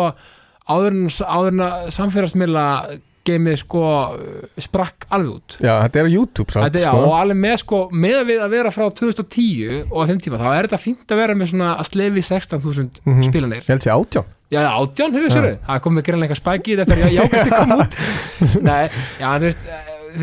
áður 0.67 0.93
en, 0.93 1.61
að 1.65 1.87
samfélagsmiðla 1.95 2.65
geimið 3.27 3.57
sko 3.59 3.81
sprakk 4.63 5.07
alveg 5.11 5.33
út. 5.33 5.55
Já, 5.59 5.73
þetta 5.83 5.99
er 5.99 6.07
á 6.07 6.11
YouTube 6.13 6.53
samt, 6.53 6.67
Þetta, 6.69 6.83
já, 6.85 6.91
sko. 6.93 7.01
og 7.09 7.15
alveg 7.17 7.39
með 7.43 7.57
sko, 7.63 7.79
með 7.91 8.15
að 8.21 8.29
við 8.29 8.43
að 8.45 8.53
vera 8.55 8.71
frá 8.77 8.85
2010 9.01 9.81
og 9.91 10.07
þeim 10.07 10.21
tíma, 10.23 10.39
þá 10.39 10.47
er 10.53 10.69
þetta 10.69 10.79
fínt 10.85 11.11
að 11.11 11.21
vera 11.23 11.35
með 11.35 11.51
svona 11.51 11.73
að 11.81 11.89
slefi 11.89 12.23
16.000 12.29 13.01
Mhm. 13.03 13.25
spilanir. 13.27 13.65
Ég 13.65 13.73
held 13.73 13.83
sér 13.83 13.97
átján. 13.97 14.29
Já, 14.47 14.61
átján, 14.79 15.11
hefur 15.17 15.27
Já. 15.27 15.35
sér 15.35 15.57
það 15.67 15.81
kom 15.83 15.97
með 15.97 16.05
greinlega 16.07 16.31
eitthvað 16.31 16.43
spæki 16.45 16.71
í 16.71 16.77
þetta 16.79 16.93
eftir 16.95 17.09
að 17.09 17.17
jákasti 17.19 17.49
kom 17.57 17.71
út. 17.81 17.97
Nei, 18.69 18.83
já, 19.19 19.27
þú 19.27 19.43
veist, 19.49 19.67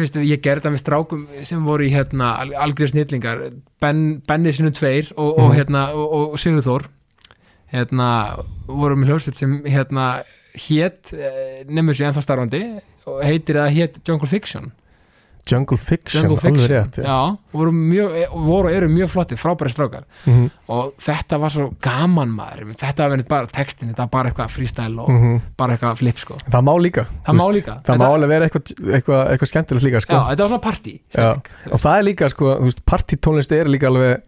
veist 0.00 0.16
ég 0.16 0.40
gerði 0.42 0.60
þetta 0.62 0.72
með 0.74 0.82
strákum 0.82 1.26
sem 1.42 1.64
voru 1.64 1.84
í 1.86 1.92
hérna 1.94 2.32
algjör 2.64 2.88
snillingar 2.92 3.42
ben, 3.80 4.20
Benni 4.28 4.52
sinum 4.52 4.72
tveir 4.72 5.12
og, 5.16 5.38
og 5.38 5.50
Mhm. 5.50 5.56
hérna 5.58 5.82
og, 5.94 6.32
og 6.34 6.38
Sigurþór 6.38 6.86
hérna 7.74 8.08
voru 8.68 8.96
með 8.96 9.10
hljóðsveit 9.12 9.36
sem 9.40 9.56
hérna 9.66 10.22
hét 10.54 11.12
nefnum 11.68 11.94
sér 11.94 12.10
ennþá 12.12 12.22
starfandi 12.22 12.62
heitir 13.24 13.56
það 13.58 13.74
hét 13.78 13.96
Jungle 14.08 14.28
Fiction 14.30 14.72
Jungle 15.50 15.76
Fiction, 15.76 16.24
Jungle 16.24 16.38
alveg 16.38 16.60
Fiction, 16.60 16.70
rétt 16.72 16.98
já, 17.04 17.16
og 17.36 17.58
voru, 17.58 17.72
mjög, 17.76 18.14
og 18.30 18.46
voru 18.48 18.70
eru 18.72 18.88
mjög 18.88 19.10
flotti, 19.12 19.36
frábæri 19.36 19.72
strákar 19.74 20.04
Mhm, 20.24 20.50
og 20.68 20.94
þetta 21.04 21.38
var 21.40 21.52
svo 21.52 21.66
gaman 21.84 22.32
maður 22.32 22.74
þetta 22.80 23.04
var 23.04 23.16
verið 23.16 23.28
bara 23.28 23.46
textin, 23.46 23.90
þetta 23.92 24.06
var 24.06 24.12
bara 24.16 24.30
eitthvað 24.30 24.54
freestyle 24.54 25.00
og 25.04 25.10
mhm. 25.10 25.40
bara 25.56 25.76
eitthvað 25.76 26.00
flip 26.00 26.22
sko 26.22 26.38
Það 26.48 26.64
má 26.64 26.74
líka 26.80 27.06
Það 27.26 27.40
má 27.40 27.46
líka. 27.52 27.78
Það 27.84 28.00
má 28.00 28.06
alveg 28.08 28.32
vera 28.32 28.48
eitthvað, 28.48 28.74
eitthvað, 28.98 29.22
eitthvað 29.32 29.50
skemmtilegt 29.50 29.84
líka 29.88 30.00
sko. 30.04 30.14
Já, 30.14 30.22
þetta 30.30 30.46
var 30.46 30.54
svona 30.54 30.64
partí 30.64 30.94
Já. 31.14 31.28
Og 31.70 31.80
það 31.84 31.98
er 31.98 32.08
líka, 32.08 32.30
sko, 32.32 32.54
þú 32.60 32.70
veist, 32.70 32.84
partytónlist 32.88 33.52
er 33.52 33.70
líka 33.70 33.90
alveg 33.92 34.22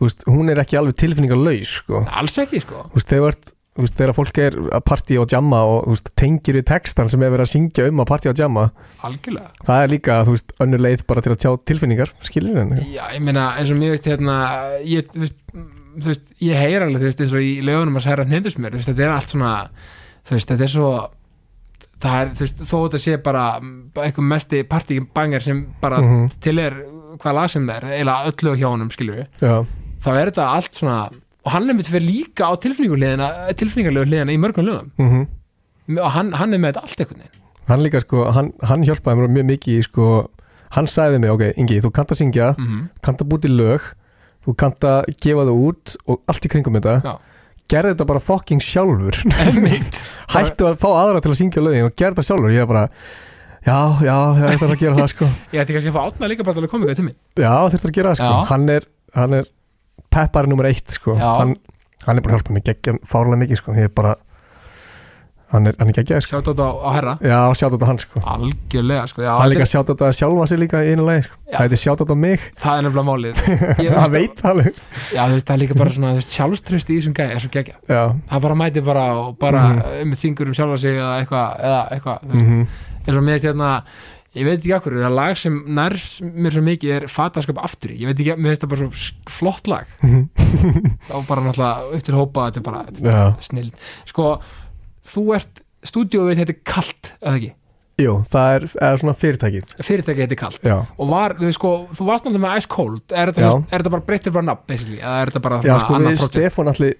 veist, 0.00 0.24
hún 0.28 0.52
er 0.52 0.60
ekki 0.62 0.78
alveg 0.78 0.96
tilfinningarlaus 1.00 1.78
sko. 1.82 2.04
Alls 2.06 2.36
ekki 2.42 2.62
sko 2.62 2.86
veist, 2.94 3.08
þegar, 3.08 3.22
þú 3.22 3.30
ert- 3.32 3.55
veist, 3.76 3.94
þegar 3.98 4.14
fólk 4.16 4.38
er 4.40 4.54
að 4.76 4.84
partí 4.88 5.18
og 5.20 5.28
jamma 5.32 5.60
og 5.68 5.88
veist, 5.92 6.10
tengir 6.16 6.56
við 6.58 6.64
textan 6.70 7.10
sem 7.12 7.22
er 7.22 7.30
verið 7.34 7.46
að 7.46 7.52
syngja 7.52 7.88
um 7.90 8.00
að 8.04 8.08
partí 8.10 8.30
og 8.30 8.38
jamma. 8.40 8.66
Algjörlega. 9.06 9.50
Það 9.66 9.82
er 9.84 9.92
líka, 9.92 10.16
veist, 10.30 10.54
önnur 10.64 10.82
leið 10.86 11.04
bara 11.06 11.20
til 11.26 11.32
að 11.34 11.40
tjá 11.44 11.50
tilfinningar 11.72 12.12
Skilur 12.26 12.56
en 12.62 12.72
Já, 12.92 13.04
ég 13.14 13.20
meina 13.26 13.50
eins 13.58 13.70
og 13.74 13.80
mér 13.80 13.94
veist 13.96 14.08
hérna 14.08 14.38
ég, 14.84 15.12
veist, 15.16 15.36
mm, 15.52 16.16
ég 16.46 16.56
heyr 16.60 16.86
alveg 16.86 17.04
veist, 17.08 17.20
eins 17.20 17.32
og 17.36 17.44
í 17.44 17.52
lögunum 17.64 17.96
að 18.00 18.06
særa 18.08 18.24
hnendust 18.28 18.58
mér 18.62 18.74
veist, 18.76 18.88
þetta 18.90 19.06
er 19.06 19.14
allt 19.16 19.32
svona 19.34 19.52
veist, 20.30 20.48
þetta 20.50 20.66
er 20.66 20.72
svo 20.72 20.90
það 22.02 22.16
er, 22.20 22.32
veist, 22.40 22.58
þó 22.68 22.76
þetta 22.86 23.00
sé 23.00 23.16
bara 23.24 23.44
mm, 23.60 23.76
eitthvað 24.04 24.30
mesti 24.32 24.62
partíbanger 24.68 25.40
sem 25.44 25.62
bara 25.80 26.00
Mhm. 26.02 26.26
til 26.44 26.58
er 26.60 26.74
hvað 27.16 27.34
lag 27.38 27.50
sem 27.50 27.68
er 27.70 27.86
eða 27.96 28.16
öllu 28.28 28.56
hjá 28.56 28.66
honum, 28.68 28.90
skilur 28.92 29.16
við 29.22 29.26
Já, 29.40 29.54
þá 30.04 30.10
er 30.20 30.30
þetta 30.30 30.48
allt 30.52 30.74
svona 30.76 30.98
og 31.46 31.52
hann 31.54 31.70
er 31.70 31.76
mitt 31.78 31.88
fyrir 31.90 32.06
líka 32.08 32.48
á 32.50 32.52
tilfinningarlegu 32.58 34.06
hliðina 34.08 34.34
í 34.34 34.38
mörgum 34.42 34.66
lögum. 34.66 34.88
Mhm. 34.98 35.26
Og 36.02 36.08
hann, 36.16 36.32
hann 36.34 36.54
er 36.54 36.58
með 36.58 36.74
þetta 36.74 36.82
allt 36.82 37.02
einhvern 37.04 37.20
veginn. 37.22 37.44
Hann 37.68 37.82
líka 37.82 38.00
sko, 38.02 38.24
hann, 38.34 38.50
hann 38.66 38.82
hjálpaði 38.86 39.20
mér 39.20 39.32
mjög 39.36 39.46
mikið 39.52 39.78
í, 39.78 39.84
sko, 39.86 40.08
hann 40.74 40.90
sagði 40.90 41.20
mig, 41.22 41.30
ok, 41.30 41.44
Ingi, 41.62 41.78
þú 41.84 41.92
kannt 41.94 42.12
að 42.14 42.20
syngja 42.22 42.50
mm 42.58 42.82
kannt 43.06 43.22
að 43.22 43.30
búti 43.30 43.50
lög 43.50 43.86
þú 44.46 44.54
kannt 44.58 44.86
að 44.86 45.08
gefa 45.22 45.46
það 45.46 45.62
út 45.68 45.94
og 46.06 46.20
allt 46.30 46.46
í 46.46 46.50
kringum 46.50 46.78
þetta. 46.78 46.96
Já. 47.02 47.14
gerði 47.70 47.94
þetta 47.94 48.06
bara 48.06 48.22
fucking 48.22 48.62
sjálfur. 48.62 49.16
Hættu 50.34 50.68
að 50.68 50.76
fá 50.82 50.88
aðra 50.90 51.22
til 51.22 51.32
að 51.32 51.38
syngja 51.40 51.62
lögin 51.62 51.88
og 51.88 51.94
gerði 51.98 52.14
þetta 52.14 52.26
sjálfur, 52.28 52.54
ég 52.54 52.62
er 52.62 52.70
bara 52.70 52.84
já, 53.66 53.78
já, 54.06 54.16
ég 54.38 54.52
ætla 54.54 54.70
að 54.70 54.82
gera 54.82 54.98
það 55.00 55.10
sko. 55.14 55.30
Ég 55.54 55.62
ætti 55.62 55.74
kannski 55.74 55.90
að 55.90 55.96
fá 55.96 56.02
átna 56.06 56.30
líka 56.30 56.46
bara 56.46 56.58
til 56.58 56.66
að 56.66 56.70
koma 56.70 56.86
ykkur 56.86 56.98
til 57.00 57.06
mig 57.08 57.16
já, 57.34 57.54
þurfti 57.72 57.90
að 57.90 57.96
gera 57.98 58.12
það 58.12 58.20
sko, 58.20 58.44
hann 58.52 58.68
er, 58.76 58.86
hann 59.16 59.38
er 59.40 59.48
peppari 60.10 60.48
nummer 60.48 60.66
eitt 60.70 60.90
sko, 60.98 61.16
hann, 61.18 61.56
hann 62.06 62.16
er 62.16 62.22
búin 62.24 62.34
að 62.34 62.38
hjálpa 62.40 62.52
mig 62.56 62.64
geggja 62.68 62.96
fárlega 63.10 63.42
mikið 63.44 63.60
sko, 63.62 63.72
ég 63.76 63.88
er 63.90 63.92
bara 63.96 64.14
hann 65.52 65.68
er, 65.70 65.76
hann 65.78 65.90
er 65.92 65.94
geggjað 65.94 66.24
sko. 66.24 66.32
sjátt 66.40 66.48
á 66.48 66.52
þetta 66.52 66.66
á 66.66 66.88
herra. 66.96 67.12
Já, 67.22 67.38
sjátt 67.54 67.76
á 67.78 67.86
hann 67.86 68.00
sko. 68.02 68.20
Algjörlega 68.32 69.04
sko, 69.12 69.22
já, 69.22 69.30
hann 69.38 69.50
líka 69.52 69.62
þetta 69.62 69.72
sjátt 69.72 70.02
á 70.02 70.08
sjálfa 70.18 70.46
sig 70.50 70.58
líka 70.58 70.80
í 70.82 70.88
einu 70.94 71.04
lagi 71.06 71.22
sko. 71.28 71.36
Já. 71.46 71.52
það 71.54 71.62
heitir 71.66 71.80
sjátt 71.84 72.02
á 72.02 72.16
mig, 72.18 72.40
er- 72.40 72.56
það 72.62 72.80
er 72.80 72.82
nefnilega 72.86 73.06
málið. 73.06 73.42
Hann 74.00 74.12
veit 74.16 74.34
það 74.40 74.50
alveg. 74.50 74.80
Já, 75.14 75.20
þú 75.22 75.36
veist, 75.36 75.46
það 75.46 75.54
er 75.54 75.62
líka 75.62 75.78
bara 75.78 75.94
svona 75.94 76.10
sjálfströst 76.26 76.90
í 76.90 76.96
þessum 76.98 77.14
gæði 77.20 77.36
er 77.38 77.44
svo 77.46 77.52
geggja. 77.54 77.76
Já, 77.86 78.02
það 78.32 78.42
bara 78.48 78.58
mæti 78.64 78.82
bara 78.90 79.04
og 79.20 79.38
bara 79.38 79.62
Mhm. 79.68 80.02
um 80.02 80.16
syngur 80.18 80.50
um 80.50 80.58
sjálfa 80.58 80.78
sig 80.82 80.98
eða 80.98 81.14
eitthvað, 81.22 81.62
eða 81.70 81.80
eitthvað 81.94 82.18
þú 82.26 82.32
veist, 82.34 82.46
mhm, 82.50 82.66
eins 83.06 83.16
og 83.16 83.22
mér 83.22 83.36
veist 83.38 83.46
hérna 83.46 83.70
ég 84.36 84.44
veit 84.46 84.58
ekki 84.60 84.74
akkur, 84.76 84.96
það 85.00 85.14
lag 85.16 85.38
sem 85.40 85.58
nær 85.76 85.94
mér 86.36 86.52
svo 86.54 86.62
mikið 86.66 86.94
er 86.98 87.06
fataskap 87.08 87.58
aftur 87.64 87.94
í. 87.94 87.98
Ég 88.02 88.10
veit 88.10 88.20
ekki, 88.20 88.36
mér 88.36 88.52
veist 88.52 88.64
það 88.64 88.72
bara 88.74 88.80
svo 88.84 89.12
flott 89.38 89.70
lag. 89.72 89.86
Mhm, 90.04 90.24
og 91.16 91.26
bara 91.28 91.44
náttúrulega 91.46 91.94
upp 91.96 92.02
til 92.06 92.14
hópa 92.18 92.48
þetta 92.50 92.60
er 92.62 92.66
bara 92.66 92.82
þetta 92.90 93.14
er 93.14 93.46
snill 93.48 93.70
sko, 94.10 94.32
þú 95.06 95.24
ert, 95.38 95.62
stúdíóið 95.86 96.42
heitir 96.42 96.58
Kalt, 96.66 97.12
eða 97.22 97.34
ekki, 97.40 97.50
jú, 98.02 98.14
það 98.32 98.54
er, 98.58 98.68
er 98.90 99.00
svona 99.00 99.16
fyrirtækið. 99.16 99.74
Fyrirtæki 99.86 100.24
heitir 100.26 100.40
Kalt. 100.40 100.60
Já, 100.66 100.76
og 100.84 101.08
var, 101.10 101.36
þú 101.38 101.46
veist 101.48 101.60
sko, 101.60 101.72
þú 101.96 102.08
varst 102.10 102.26
náttúrulega 102.26 102.44
með 102.46 102.56
Ice 102.60 102.70
Cold. 102.76 103.02
Er 103.12 103.32
þetta, 103.32 103.50
er 103.70 103.78
þetta 103.84 103.94
bara 103.96 104.06
breyttir 104.10 104.34
bara 104.36 104.48
nafn 104.50 104.66
basically, 104.68 104.98
eða 105.00 105.20
er 105.22 105.30
þetta 105.32 105.44
bara 105.48 105.60
já 105.64 105.78
sko 105.80 106.00
við? 106.02 106.24
Stefán 106.28 106.72
allir 106.74 106.96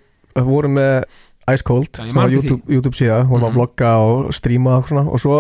vorum 0.47 0.77
með 0.79 1.05
Ice 1.53 1.63
Cold 1.63 2.01
Já, 2.01 2.09
YouTube, 2.33 2.63
YouTube 2.67 2.97
síða, 2.99 3.21
vorum 3.29 3.45
Mhm. 3.45 3.51
að 3.53 3.55
vlogga 3.61 3.91
og 4.03 4.33
stríma 4.35 4.79
og 4.81 4.89
svona. 4.89 5.05
Og 5.07 5.21
svo 5.23 5.37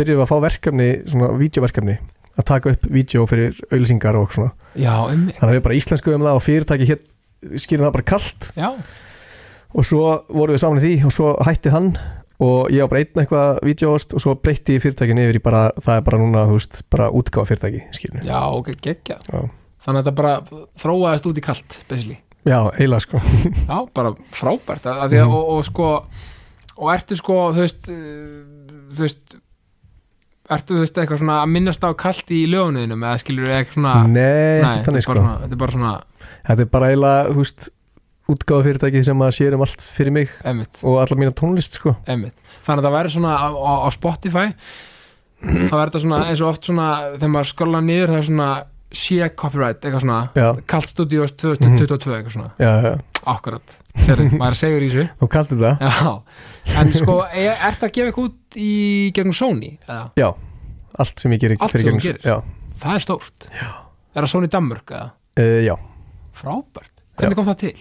byrjuðum 0.00 0.24
að 0.26 0.32
fá 0.32 0.36
verkefni 0.48 0.88
svona 1.12 1.30
vídeoverkefni 1.40 1.98
að 2.40 2.46
taka 2.48 2.72
upp 2.74 2.84
vídeo 2.94 3.26
fyrir 3.28 3.56
auðlýsingar 3.70 4.16
og 4.20 4.32
svona. 4.32 4.52
Já, 4.78 4.94
um 5.12 5.26
mig, 5.28 5.36
þannig 5.38 5.50
að 5.52 5.58
við 5.58 5.64
bara 5.68 5.78
íslensku 5.80 6.14
um 6.16 6.24
það 6.24 6.38
og 6.38 6.44
fyrirtæki 6.46 6.88
hér 6.90 7.00
skýrum 7.60 7.86
það 7.88 7.94
bara 7.98 8.06
kalt. 8.14 8.50
Já, 8.56 8.68
og 9.70 9.86
svo 9.86 10.04
vorum 10.30 10.56
við 10.56 10.62
saman 10.64 10.80
í 10.80 10.84
því 10.86 10.94
og 11.08 11.12
svo 11.14 11.28
hætti 11.46 11.72
hann 11.74 11.90
og 12.40 12.70
ég 12.72 12.80
á 12.82 12.90
bara 12.90 13.02
einn 13.04 13.20
eitthvað 13.22 13.58
vídeoast 13.68 14.14
og 14.16 14.22
svo 14.24 14.32
breytti 14.40 14.78
ég 14.78 14.82
fyrirtækin 14.82 15.20
yfir 15.20 15.36
í 15.38 15.42
bara 15.44 15.66
það 15.76 15.98
er 16.00 16.04
bara 16.06 16.20
núna, 16.22 16.46
þú 16.48 16.56
veist, 16.56 16.80
bara 16.90 17.10
útgáfa 17.12 17.50
fyrirtæki 17.50 17.82
skýrum 17.98 18.24
já, 18.24 18.38
ok, 18.56 18.70
geggja 18.82 19.18
þannig 19.28 20.00
að 20.00 20.00
þetta 20.00 20.14
bara 20.22 20.32
þróaðist 20.80 21.28
út 21.30 21.38
í 21.42 21.44
Kalt 21.44 21.76
basically, 21.90 22.16
já, 22.48 22.56
eiginlega 22.72 23.04
sko. 23.04 23.20
Já, 23.70 23.76
bara 23.94 24.14
frábært 24.32 24.88
að, 24.88 25.02
að 25.04 25.14
Mhm. 25.20 25.36
og, 25.36 25.52
og 25.58 25.64
sko 25.68 25.90
og 26.80 26.90
ertu 26.94 27.16
sko, 27.20 27.38
þú 27.52 27.60
veist 27.66 27.90
þú 27.92 29.04
veist 29.04 29.36
ertu, 30.56 30.76
þú 30.76 30.84
veist, 30.84 30.98
eitthvað 31.00 31.20
svona 31.22 31.36
að 31.44 31.52
minnast 31.56 31.84
á 31.86 31.90
Kalt 32.04 32.32
í 32.34 32.40
lögunuðinum, 32.50 33.04
eða 33.06 33.20
skilur 33.22 33.52
eitthvað 33.54 33.78
svona 33.78 33.94
nei, 34.06 34.62
Nei, 34.64 34.80
þannig 34.86 35.06
sko. 35.06 35.16
þetta 35.18 35.56
er 35.56 35.60
bara 35.62 35.76
svona 35.76 35.92
þetta 36.48 36.64
er 36.66 36.70
bara 36.74 36.90
eiginlega, 36.90 37.28
þú 37.30 37.44
veist 37.44 37.68
útgáfa 38.30 38.66
fyrirtæki 38.68 39.02
sem 39.06 39.24
að 39.26 39.32
sér 39.34 39.56
um 39.56 39.64
allt 39.66 39.86
fyrir 39.96 40.14
mig 40.14 40.34
emitt, 40.46 40.82
og 40.86 41.00
allar 41.02 41.18
mína 41.18 41.34
tónlist 41.34 41.80
sko. 41.80 41.96
Emitt 42.06 42.36
þannig 42.66 42.84
að 42.84 42.86
það 42.88 42.96
væri 42.98 43.14
svona 43.16 43.32
á, 43.34 43.48
á, 43.50 43.72
á 43.82 43.88
Spotify 43.94 44.46
þá 45.40 45.74
er 45.80 45.88
þetta 45.90 46.02
svona 46.04 46.20
eins 46.28 46.42
og 46.44 46.50
oft 46.52 46.68
svona 46.68 46.90
þegar 47.16 47.32
maður 47.34 47.50
skrolla 47.54 47.80
niður 47.84 48.12
það 48.12 48.20
er 48.20 48.28
svona 48.28 48.50
sé 48.90 49.28
copyright, 49.38 49.78
eitthvað 49.84 50.02
svona. 50.02 50.20
Já, 50.34 50.48
Kalt 50.70 50.90
Studios 50.90 51.34
2022, 51.38 52.14
eitthvað 52.16 52.34
svona. 52.34 52.48
Já, 52.58 52.70
já, 52.82 53.22
akkurat, 53.30 53.76
sérri, 53.96 54.28
maður 54.38 54.58
segur 54.60 54.82
í 54.84 54.88
þessu. 54.90 55.06
Þú 55.20 55.28
kallir 55.34 55.60
það. 55.64 55.84
Já, 56.00 56.12
en 56.80 56.92
sko 56.94 57.16
er, 57.32 57.54
ertu 57.70 57.86
að 57.88 57.92
gefa 57.96 58.10
eitthvað 58.10 58.28
út 58.30 58.58
í 58.60 58.70
gegnum 59.16 59.34
Sony, 59.36 59.72
eða, 59.88 60.02
já, 60.20 60.28
allt 61.00 61.22
sem 61.24 61.32
ég 61.32 61.40
gerir 61.42 61.56
Allt 61.60 61.72
fyrir 61.74 61.84
sem 61.86 61.94
þú 61.94 62.00
gegnum- 62.00 62.06
gerir? 62.06 62.22
já, 62.26 62.76
það 62.84 62.94
er 62.94 63.06
stórt. 63.06 63.48
Já. 63.56 63.70
er 64.14 64.22
það 64.22 64.32
Sony 64.34 64.48
Danmörk, 64.50 64.90
eða, 64.94 65.10
uh, 65.40 65.60
já. 65.66 65.74
frábært. 66.40 66.94
Hvernig 67.18 67.36
kom 67.36 67.44
það 67.50 67.58
til, 67.66 67.74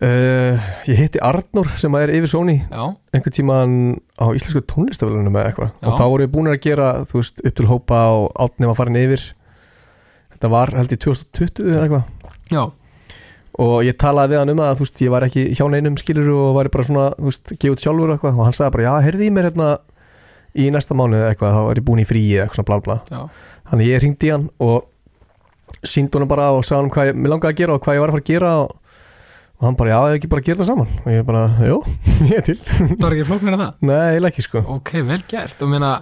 Uh, 0.00 0.56
ég 0.88 0.96
hitti 0.96 1.20
Arnur 1.20 1.68
sem 1.76 1.92
er 1.98 2.08
yfir 2.08 2.30
Sony 2.30 2.54
já, 2.62 2.84
einhvern 3.12 3.34
tíman 3.36 3.72
á 4.16 4.32
íslensku 4.32 4.62
tónlistafélunum 4.64 5.34
eða 5.36 5.50
eitthvað. 5.50 5.72
Já. 5.76 5.88
og 5.90 5.98
þá 5.98 6.04
voru 6.08 6.24
við 6.24 6.30
búin 6.32 6.48
að 6.48 6.60
gera 6.64 6.86
þú 7.04 7.18
veist, 7.18 7.42
upp 7.44 7.56
til 7.58 7.66
hópa 7.68 7.98
og 8.16 8.30
átni 8.40 8.64
var 8.70 8.78
farin 8.78 8.96
yfir. 8.96 9.26
Þetta 10.32 10.50
var 10.54 10.72
held 10.72 10.94
í 10.96 10.98
2020 11.04 11.68
eða 11.74 11.82
eitthvað. 11.84 12.32
Já, 12.48 12.62
og 13.60 13.76
ég 13.84 13.96
talaði 14.00 14.34
við 14.34 14.40
hann 14.40 14.52
um 14.54 14.62
að 14.64 14.78
þú 14.78 14.86
veist, 14.86 15.00
ég 15.04 15.12
var 15.12 15.26
ekki 15.26 15.46
hjá 15.58 15.64
neinum 15.68 15.96
skilur 16.00 16.30
og 16.32 16.54
var 16.56 16.70
bara 16.72 16.86
svona, 16.86 17.06
þú 17.18 17.28
veist, 17.28 17.52
gefa 17.56 17.74
út 17.74 17.84
sjálfur 17.84 18.14
eitthvað. 18.14 18.36
Og 18.38 18.44
hann 18.46 18.56
sagði 18.56 18.74
bara, 18.76 18.86
já, 18.86 18.92
heyrði 19.06 19.26
í 19.26 19.34
mér 19.36 19.48
hérna 19.50 19.68
í 20.58 20.68
næsta 20.74 20.96
mánuð 20.98 21.20
eða 21.20 21.30
eitthvað, 21.34 21.56
þá 21.56 21.62
var 21.68 21.80
ég 21.80 21.86
búin 21.86 22.02
í 22.02 22.08
fríi 22.08 22.30
eða 22.34 22.44
eitthvað 22.46 22.58
svona 22.58 22.84
bla, 22.86 22.96
já, 23.10 23.20
þannig 23.70 23.90
ég 23.90 24.02
ringdi 24.04 24.28
hann 24.32 24.46
og 24.66 24.78
síndi 25.86 26.16
honum 26.18 26.30
bara 26.30 26.46
og 26.56 26.62
sagði 26.66 26.80
hann 26.80 26.92
hvað 26.96 27.10
ég, 27.10 27.14
langaði 27.30 27.52
að 27.52 27.60
gera 27.60 27.76
og 27.76 27.82
hvað 27.84 27.96
ég 27.96 28.02
var 28.02 28.10
að 28.10 28.16
fara 28.16 28.24
að 28.24 28.30
gera 28.32 28.50
og, 28.64 28.70
og 29.60 29.66
hann 29.68 29.78
bara, 29.78 29.92
já, 29.92 30.00
ég 30.00 30.16
ekki 30.18 30.30
bara 30.32 30.42
að 30.42 30.48
gera 30.48 30.60
það 30.60 30.70
saman? 30.70 30.90
Og 31.04 31.10
ég 31.14 31.28
bara, 31.28 31.42
jú, 31.68 31.76
ég 32.30 32.36
er 32.40 32.44
til. 32.48 32.56
Það 32.64 33.04
var 33.04 33.12
ekki 33.14 33.28
flóknir 33.28 33.54
að 33.54 33.62
það? 33.62 33.72
Nei, 33.90 34.00
eiginlega 34.08 34.32
ekki 34.32 34.46
sko. 34.48 34.64
Ok, 34.74 34.90
vel 35.12 35.22
gert. 35.30 35.58
Og 35.62 35.68
meina, 35.70 35.92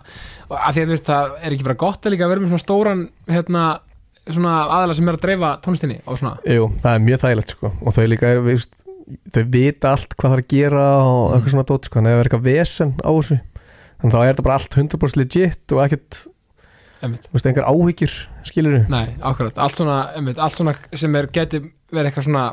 að 0.48 0.72
því 0.78 0.80
að 3.66 3.84
svona 4.34 4.54
aðala 4.68 4.94
sem 4.98 5.08
er 5.08 5.16
að 5.18 5.24
dreifa 5.24 5.50
tónlistinni 5.64 6.00
og 6.06 6.18
svona, 6.20 6.36
Jú, 6.44 6.68
það 6.82 6.94
er 6.94 7.04
mjög 7.06 7.20
þægilegt 7.24 7.54
sko. 7.56 7.72
Og 7.82 7.94
þau 7.96 8.06
líka 8.12 8.30
er, 8.34 8.40
veist, 8.44 8.84
þau 9.32 9.44
vita 9.54 9.92
allt 9.94 10.16
hvað 10.16 10.30
það 10.32 10.36
er 10.38 10.42
að 10.44 10.50
gera 10.52 10.86
og 11.02 11.18
Mm. 11.18 11.36
eitthvað 11.38 11.54
svona 11.54 11.68
dót 11.70 11.84
sko, 11.88 11.98
en 11.98 12.04
það 12.08 12.18
er 12.18 12.28
eitthvað 12.28 12.48
vesen 12.48 12.90
á 13.00 13.10
þessu 13.14 13.38
þannig 13.98 14.12
þá 14.14 14.18
er 14.22 14.28
þetta 14.34 14.44
bara 14.46 14.54
allt 14.58 14.74
100% 14.78 15.16
legit 15.16 15.72
og 15.72 15.80
ekkert, 15.86 16.18
þú 17.00 17.32
veist, 17.34 17.46
einhver 17.48 17.66
áhyggjur 17.70 18.14
skilur 18.44 18.88
nei, 18.90 19.06
akkurat, 19.22 19.58
allt 19.58 19.76
svona, 19.80 19.96
einmitt, 20.14 20.38
allt 20.38 20.56
svona 20.58 20.74
sem 20.94 21.16
er, 21.16 21.26
geti 21.32 21.60
verið 21.92 22.10
eitthvað 22.12 22.26
svona 22.28 22.44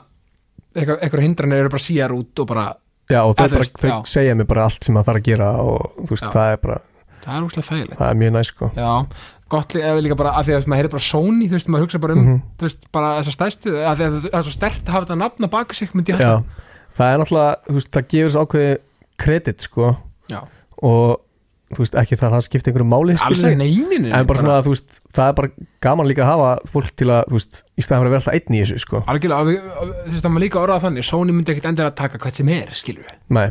eitthvað, 0.75 0.97
eitthvað 1.05 1.23
hindranir 1.25 1.59
eru 1.65 1.69
bara 1.75 1.83
síjar 1.85 2.11
út 2.15 2.39
og 2.43 2.47
bara, 2.49 2.65
Já, 3.11 3.21
og 3.21 3.35
þau, 3.37 3.49
bara, 3.53 3.63
þau 3.77 3.89
já. 3.91 3.97
segja 4.09 4.33
mér 4.35 4.47
bara 4.49 4.63
allt 4.65 4.83
sem 4.83 4.95
það 4.97 5.05
þarf 5.11 5.19
að 5.21 5.27
gera 5.29 5.49
og 5.61 5.91
þú 6.01 6.09
veist, 6.15 6.23
Já. 6.25 6.31
það 6.33 6.51
er 6.55 6.57
bara, 6.65 6.77
það 7.25 7.35
er 7.37 7.45
úrslega 7.45 7.67
þægilegt. 7.69 7.97
það 7.99 8.09
er 8.09 8.19
mjög 8.21 8.33
næst 8.35 8.49
sko. 8.55 8.71
Já, 8.75 8.89
gott 9.55 9.75
líka, 9.77 9.95
líka 10.05 10.17
bara 10.19 10.35
að 10.39 10.49
því 10.49 10.55
að 10.59 10.67
maður 10.69 10.81
heyrir 10.83 10.93
bara 10.95 11.05
Sony, 11.07 11.47
þú 11.49 11.57
veist, 11.57 11.69
maður 11.73 11.85
hugsa 11.87 12.01
bara 12.05 12.13
um 12.19 12.23
Mhm. 12.25 12.41
þú 12.59 12.67
veist, 12.69 12.87
bara 12.91 13.11
þessa 13.21 13.35
stæstu, 13.39 13.75
að 13.75 13.95
því 13.97 14.05
að 14.07 14.15
það 14.29 14.39
er 14.39 14.47
svo 14.49 14.55
stert 14.55 14.85
að 14.85 14.93
hafa 14.95 15.05
þetta 15.05 15.19
nafn 15.23 15.45
á 15.45 15.49
baku 15.55 15.73
sig, 15.75 15.89
myndi 15.95 16.11
ég 16.13 16.19
Já, 16.19 16.25
halda 16.25 16.43
það 16.95 17.13
er 17.13 17.19
náttúrulega, 17.23 17.55
þú 17.67 17.73
veist, 17.79 17.91
það 17.95 18.07
gefur 18.13 18.31
svo 18.35 18.45
ákveði 18.45 18.77
kredit 19.17 19.61
sko. 19.61 19.95
Já. 20.29 20.39
og 20.85 21.21
þú 21.73 21.79
veist, 21.81 21.95
ekki 21.97 22.15
það 22.19 22.27
að 22.29 22.33
það 22.35 22.43
skipti 22.45 22.69
einhverju 22.69 22.85
máli 22.85 23.13
skilurðu. 23.17 23.47
ekki 23.49 23.57
neyninu 23.57 24.11
en 24.13 24.25
bara 24.29 24.39
svona, 24.39 24.57
þú 24.61 24.71
veist, 24.75 24.99
það 25.17 25.29
er 25.31 25.33
bara 25.39 25.49
gaman 25.81 26.07
líka 26.07 26.21
að 26.21 26.29
hafa 26.29 26.49
fólk 26.69 26.91
til 26.95 27.07
að, 27.09 27.23
þú 27.31 27.35
veist, 27.39 27.61
í 27.73 27.81
staðan 27.81 28.05
að 28.05 28.09
vera 28.13 28.19
alltaf 28.21 28.35
einn 28.37 28.53
í 28.53 28.59
þessu, 28.61 28.79
sko. 28.85 29.01
Algjörlega, 29.09 29.39
og 29.41 29.47
við- 29.49 29.65
og 29.81 29.87
þú 30.05 30.11
veist, 30.13 30.23
það 30.25 30.33
maður 30.35 30.45
líka 30.45 30.61
orðað 30.61 30.83
þannig 30.85 31.03
Sony 31.09 31.31
myndi 31.33 31.51
ekkit 31.55 31.65
endilega 31.71 31.95
taka 31.95 32.17
hvert 32.21 32.35
sem 32.35 32.49
er, 32.49 32.67
skilur 32.69 33.01
við 33.07 33.17
Nei, 33.33 33.47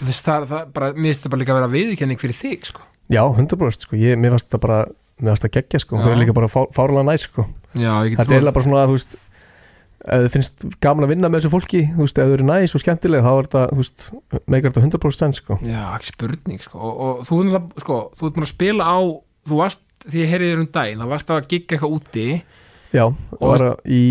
þú 0.00 0.02
veist, 0.08 0.24
það, 0.24 0.46
það 0.48 0.72
bara, 0.72 0.92
mér 0.92 1.12
finnst 1.12 1.22
það 1.26 1.30
bara 1.34 1.40
líka 1.42 1.52
að 1.52 1.58
vera 1.60 1.72
viðurkenning 1.76 2.20
fyrir 2.24 2.38
þig, 2.40 2.64
sko. 2.72 2.80
Já, 3.12 3.22
100% 3.36 3.80
sko, 3.84 3.96
ég, 4.00 4.16
mér 4.16 4.30
varst 4.32 4.48
það 4.48 4.60
bara 4.64 4.78
mér 5.20 5.34
varst 5.34 5.44
það 5.46 5.54
geggja, 5.58 5.82
sko, 5.82 5.98
Já. 5.98 6.04
þau 6.06 6.12
er 6.12 6.22
líka 6.22 6.36
bara 6.36 6.48
fá, 6.50 6.62
fárlega 6.74 7.04
næs, 7.08 7.26
sko. 7.28 7.46
Já, 7.72 7.92
ég 8.06 8.16
þetta 8.16 8.28
er 8.28 8.38
eiginlega 8.38 8.56
bara 8.56 8.66
svona, 8.68 8.86
þú 8.88 8.96
veist 8.96 9.18
ef 10.02 10.24
þið 10.24 10.32
finnst 10.34 10.64
gaman 10.82 11.06
að 11.06 11.12
vinna 11.12 11.28
með 11.30 11.42
þessu 11.42 11.52
fólki 11.52 11.82
þú 11.92 12.06
veist, 12.06 12.18
ef 12.18 12.30
þau 12.30 12.36
eru 12.36 12.46
næs 12.48 12.74
og 12.74 12.82
skemmtileg 12.82 13.22
þá 13.22 13.30
er 13.32 13.48
þetta, 13.48 13.62
þú 13.70 13.78
veist, 13.82 14.06
meikar 14.50 14.72
þetta 14.72 14.82
100% 14.88 15.38
sko. 15.38 15.58
Já, 15.62 15.82
ekki 15.94 16.10
spurning, 16.10 16.64
sko. 16.64 16.80
Og, 16.80 17.02
og 17.02 17.20
þú, 17.28 17.38
er 17.38 17.50
náttúrulega, 17.50 17.84
sko, 17.84 17.98
þú 18.18 18.28
ert 18.28 18.38
búin 18.38 18.46
að 18.46 18.50
spila 18.50 18.88
á 18.88 18.98
þú 19.48 19.60
varst, 19.60 19.84
því 20.08 20.24
ég 20.24 20.32
heyrði 20.32 20.48
þér 20.50 20.64
um 20.64 20.72
daginn 20.74 21.04
þá 21.04 21.06
varst 21.12 21.30
að 21.30 21.46
gigga 21.52 21.76
eitthvað 21.76 21.94
úti. 21.98 22.26
Já, 22.92 23.04
og 23.38 23.46
var 23.46 23.64
í 23.86 24.02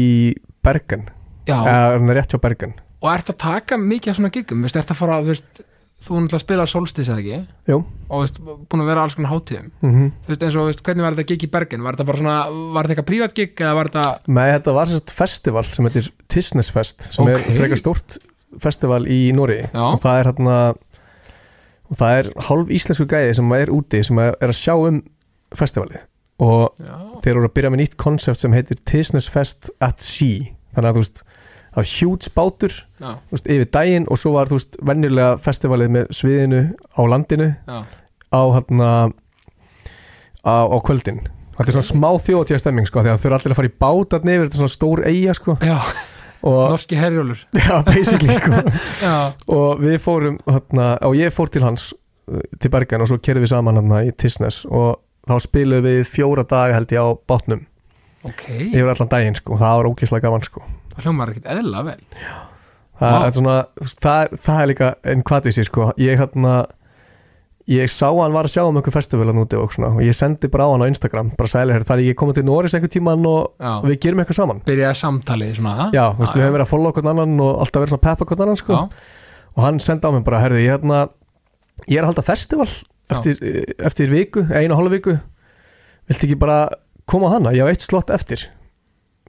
Bergen. 0.63 1.05
Já, 1.49 1.57
eða 1.59 2.15
rétt 2.15 2.35
hjá 2.35 2.41
Bergen. 2.41 2.77
Og 3.01 3.09
ert 3.11 3.33
að 3.33 3.39
taka 3.41 3.79
mikið 3.81 4.13
af 4.13 4.19
svona 4.19 4.31
giggum, 4.33 4.63
veist, 4.63 4.77
ert 4.79 4.93
að 4.93 4.99
fara, 5.01 5.19
þú 5.25 5.33
veist 5.33 5.63
þú 6.01 6.17
náttúrulega 6.17 6.41
spila 6.43 6.65
Solstis 6.69 7.09
eða 7.11 7.21
ekki? 7.21 7.39
Jú. 7.69 7.77
og 8.09 8.23
veist, 8.23 8.39
búin 8.41 8.81
að 8.83 8.89
vera 8.89 9.03
alls 9.05 9.15
konar 9.17 9.31
hátíðum. 9.35 9.67
Mm 9.85 10.07
þú 10.25 10.31
veist, 10.33 10.45
eins 10.47 10.57
og, 10.57 10.65
veist, 10.71 10.83
hvernig 10.87 11.05
var 11.05 11.15
þetta 11.17 11.27
gig 11.31 11.45
í 11.45 11.51
Bergen? 11.53 11.83
Var 11.85 11.95
þetta 11.97 12.07
bara 12.09 12.21
svona, 12.23 12.35
var 12.75 12.87
þetta 12.89 12.95
eitthvað 12.95 13.09
prívat 13.11 13.35
gig 13.37 13.53
eða 13.61 13.73
var 13.77 13.89
þetta, 13.91 14.05
Nei, 14.27 14.47
þetta 14.55 14.73
var 14.79 14.91
sérst 14.91 15.13
festival 15.15 15.63
sem 15.69 15.85
heitir 15.89 16.11
Tisnes 16.27 16.71
Fest 16.73 17.07
sem 17.13 17.25
Ok. 17.25 17.33
er 17.35 17.59
frekar 17.59 17.77
stórt 17.81 18.17
festival 18.59 19.05
í 19.07 19.19
Nóri 19.37 19.61
og 19.71 19.99
það 20.03 20.17
er 20.23 20.31
hérna 20.31 20.55
og 21.91 21.97
það 21.99 22.17
er 22.21 22.29
hálf 22.47 22.71
íslensku 22.71 23.05
gæði 23.11 23.35
sem 23.37 23.51
er 23.57 23.71
úti 23.75 24.01
sem 24.07 24.19
er 24.23 24.35
að 24.41 24.55
sjá 24.57 24.73
um 24.79 25.01
festivali 25.55 25.99
og 26.41 26.73
já, 26.81 26.95
þeir 27.23 27.35
eru 27.35 27.45
að 27.47 27.53
byrja 27.57 27.71
með 27.73 27.81
nýtt 27.83 27.97
konsept 28.01 28.39
sem 28.41 28.53
heitir 28.55 28.79
Tisnes 28.87 29.27
Fest 29.29 29.69
at 29.83 30.01
Sea. 30.01 30.47
Þannig 30.73 30.89
að 30.89 30.95
þú 30.97 31.03
veist, 31.03 31.19
það 31.71 31.79
var 31.79 31.89
hjúts 31.91 32.31
bátur 32.35 32.77
þú 32.99 33.35
veist, 33.35 33.47
yfir 33.47 33.69
daginn 33.71 34.07
og 34.11 34.19
svo 34.19 34.35
var 34.35 34.51
þú 34.51 34.59
veist, 34.59 34.77
venjulega 34.85 35.35
festivalið 35.41 35.93
með 35.95 36.13
sviðinu 36.17 36.61
á 36.75 37.01
landinu 37.07 37.49
já. 37.55 37.77
á 38.31 38.41
hérna 38.55 38.89
á, 40.43 40.67
á 40.67 40.77
kvöldin. 40.83 41.21
Þetta 41.55 41.69
er 41.69 41.77
svona 41.77 41.89
smá 41.89 42.09
þjóðtíða 42.25 42.61
stemming 42.63 42.89
sko 42.89 43.01
að 43.01 43.11
þau 43.11 43.27
eru 43.29 43.37
allir 43.37 43.53
að 43.53 43.59
fara 43.59 43.69
í 43.69 43.77
bátat 43.83 44.25
nefnir 44.25 44.47
þetta 44.47 44.57
er 44.57 44.61
svona 44.63 44.75
stór 44.75 45.03
eiga 45.05 45.35
sko. 45.37 45.55
Já, 45.61 45.77
og, 46.41 46.59
norski 46.73 46.99
herjólur 46.99 47.43
já, 47.61 47.73
basically 47.87 48.37
sko. 48.37 48.61
Já, 49.05 49.15
og 49.55 49.83
við 49.83 49.97
fórum 50.03 50.39
hérna, 50.49 50.91
og 51.07 51.17
ég 51.19 51.35
fór 51.35 51.51
til 51.53 51.63
hans 51.65 51.91
uh, 51.93 52.43
til 52.59 52.73
Bergen 52.73 53.05
og 53.05 53.11
svo 53.11 53.21
kerðum 53.21 53.45
við 53.45 53.53
saman 53.53 53.81
hérna 53.81 54.03
í 54.07 54.13
Tisnes 54.15 54.63
og 54.67 55.03
þá 55.29 55.35
spiluðum 55.45 55.89
við 55.91 56.05
fjóra 56.09 56.47
daga 56.47 56.79
held 56.79 56.95
ég 56.95 57.03
á 57.05 57.09
bátnum. 57.29 57.65
Ok. 58.25 58.47
Yfir 58.49 58.93
allan 58.95 59.11
daginn 59.11 59.37
sko 59.37 59.55
og 59.55 59.61
það 59.61 59.81
var 59.81 59.91
ógeðslega 59.91 60.29
gaman 60.29 60.45
sko 60.45 60.65
það 60.95 61.07
hljómar 61.07 61.31
ekkert 61.33 61.49
eðla 61.55 61.83
vel. 61.87 61.99
Það, 63.01 63.15
Vá. 63.15 63.23
er 63.25 63.33
svona, 63.37 63.55
það, 64.05 64.35
það 64.45 64.61
er 64.61 64.69
líka 64.69 64.91
einn 65.09 65.23
kvatísi 65.25 65.65
sko, 65.65 65.89
ég 66.01 66.19
hérna 66.21 66.53
ég 67.71 67.89
sá 67.91 68.07
hann 68.09 68.33
var 68.33 68.47
að 68.47 68.53
sjá 68.55 68.61
um 68.65 68.77
einhver 68.79 68.93
festival 68.93 69.29
að 69.29 69.37
núti 69.37 69.57
og 69.59 69.71
svona, 69.73 69.91
og 69.95 70.03
ég 70.05 70.15
sendi 70.17 70.49
bara 70.51 70.65
á 70.67 70.71
hann 70.73 70.83
á 70.83 70.91
Instagram 70.91 71.31
bara 71.37 71.49
sæli 71.51 71.75
hér, 71.75 71.85
þar 71.87 72.03
ég 72.03 72.17
komið 72.19 72.39
til 72.39 72.45
Norris 72.47 72.75
einhver 72.77 72.91
tíman 72.91 73.25
og 73.29 73.53
Já. 73.61 73.73
við 73.85 73.97
gerum 74.05 74.21
eitthvað 74.23 74.39
saman. 74.41 74.61
Byrjaði 74.67 74.99
samtalið 75.01 75.55
svona 75.59 75.89
já, 75.95 76.03
veist, 76.17 76.35
við 76.35 76.45
hefum 76.45 76.55
verið 76.57 76.65
að 76.65 76.71
follow 76.73 76.95
hvern 76.97 77.11
annan 77.13 77.43
og 77.45 77.63
alltaf 77.63 77.83
verið 77.83 77.93
svona 77.93 78.05
peppa 78.07 78.29
hvern 78.31 78.45
annan 78.47 78.61
sko, 78.61 78.79
Já. 78.79 79.11
og 79.55 79.65
hann 79.65 79.81
sendi 79.83 80.09
á 80.09 80.11
mig 80.15 80.25
bara, 80.27 80.41
herði, 80.43 80.63
ég 80.65 80.75
hérna 80.75 81.01
ég 81.87 81.97
er 81.97 82.05
að 82.05 82.11
halda 82.11 82.25
festival 82.25 82.69
eftir, 83.11 83.41
eftir 83.81 84.11
viku, 84.13 84.45
einu 84.49 84.75
og 84.75 84.81
hálfa 84.81 84.95
viku. 84.97 85.17
Viltu 86.09 86.27
ekki 86.27 86.39
bara 86.41 86.63
koma 87.09 87.29
á 87.29 87.33
hana, 87.37 87.53
ég 87.55 87.65
á 87.65 87.71
eitt 87.71 87.85
slott 87.85 88.11
eftir 88.13 88.47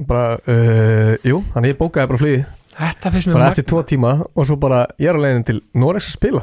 bara, 0.08 0.36
uh, 0.48 1.14
jú, 1.26 1.42
hann 1.54 1.66
ég 1.68 1.76
bókaði 1.78 2.08
bara 2.12 2.20
flugi 2.22 2.42
þetta 2.72 3.10
finnst 3.12 3.28
mér 3.28 3.34
bara 3.36 3.44
magna. 3.44 3.52
eftir 3.52 3.66
tvo 3.68 3.82
tíma 3.84 4.12
og 4.32 4.46
svo 4.48 4.56
bara 4.56 4.86
ég 4.98 5.10
er 5.12 5.18
á 5.18 5.22
leiðin 5.22 5.44
til 5.44 5.58
Norex 5.76 6.06
að 6.08 6.14
spila. 6.16 6.40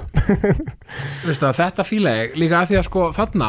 Veistu 1.26 1.42
það, 1.48 1.56
þetta 1.58 1.86
fíla 1.88 2.14
ég 2.20 2.36
líka 2.40 2.60
að 2.62 2.70
því 2.72 2.78
að 2.80 2.86
sko 2.90 3.08
þarna 3.18 3.48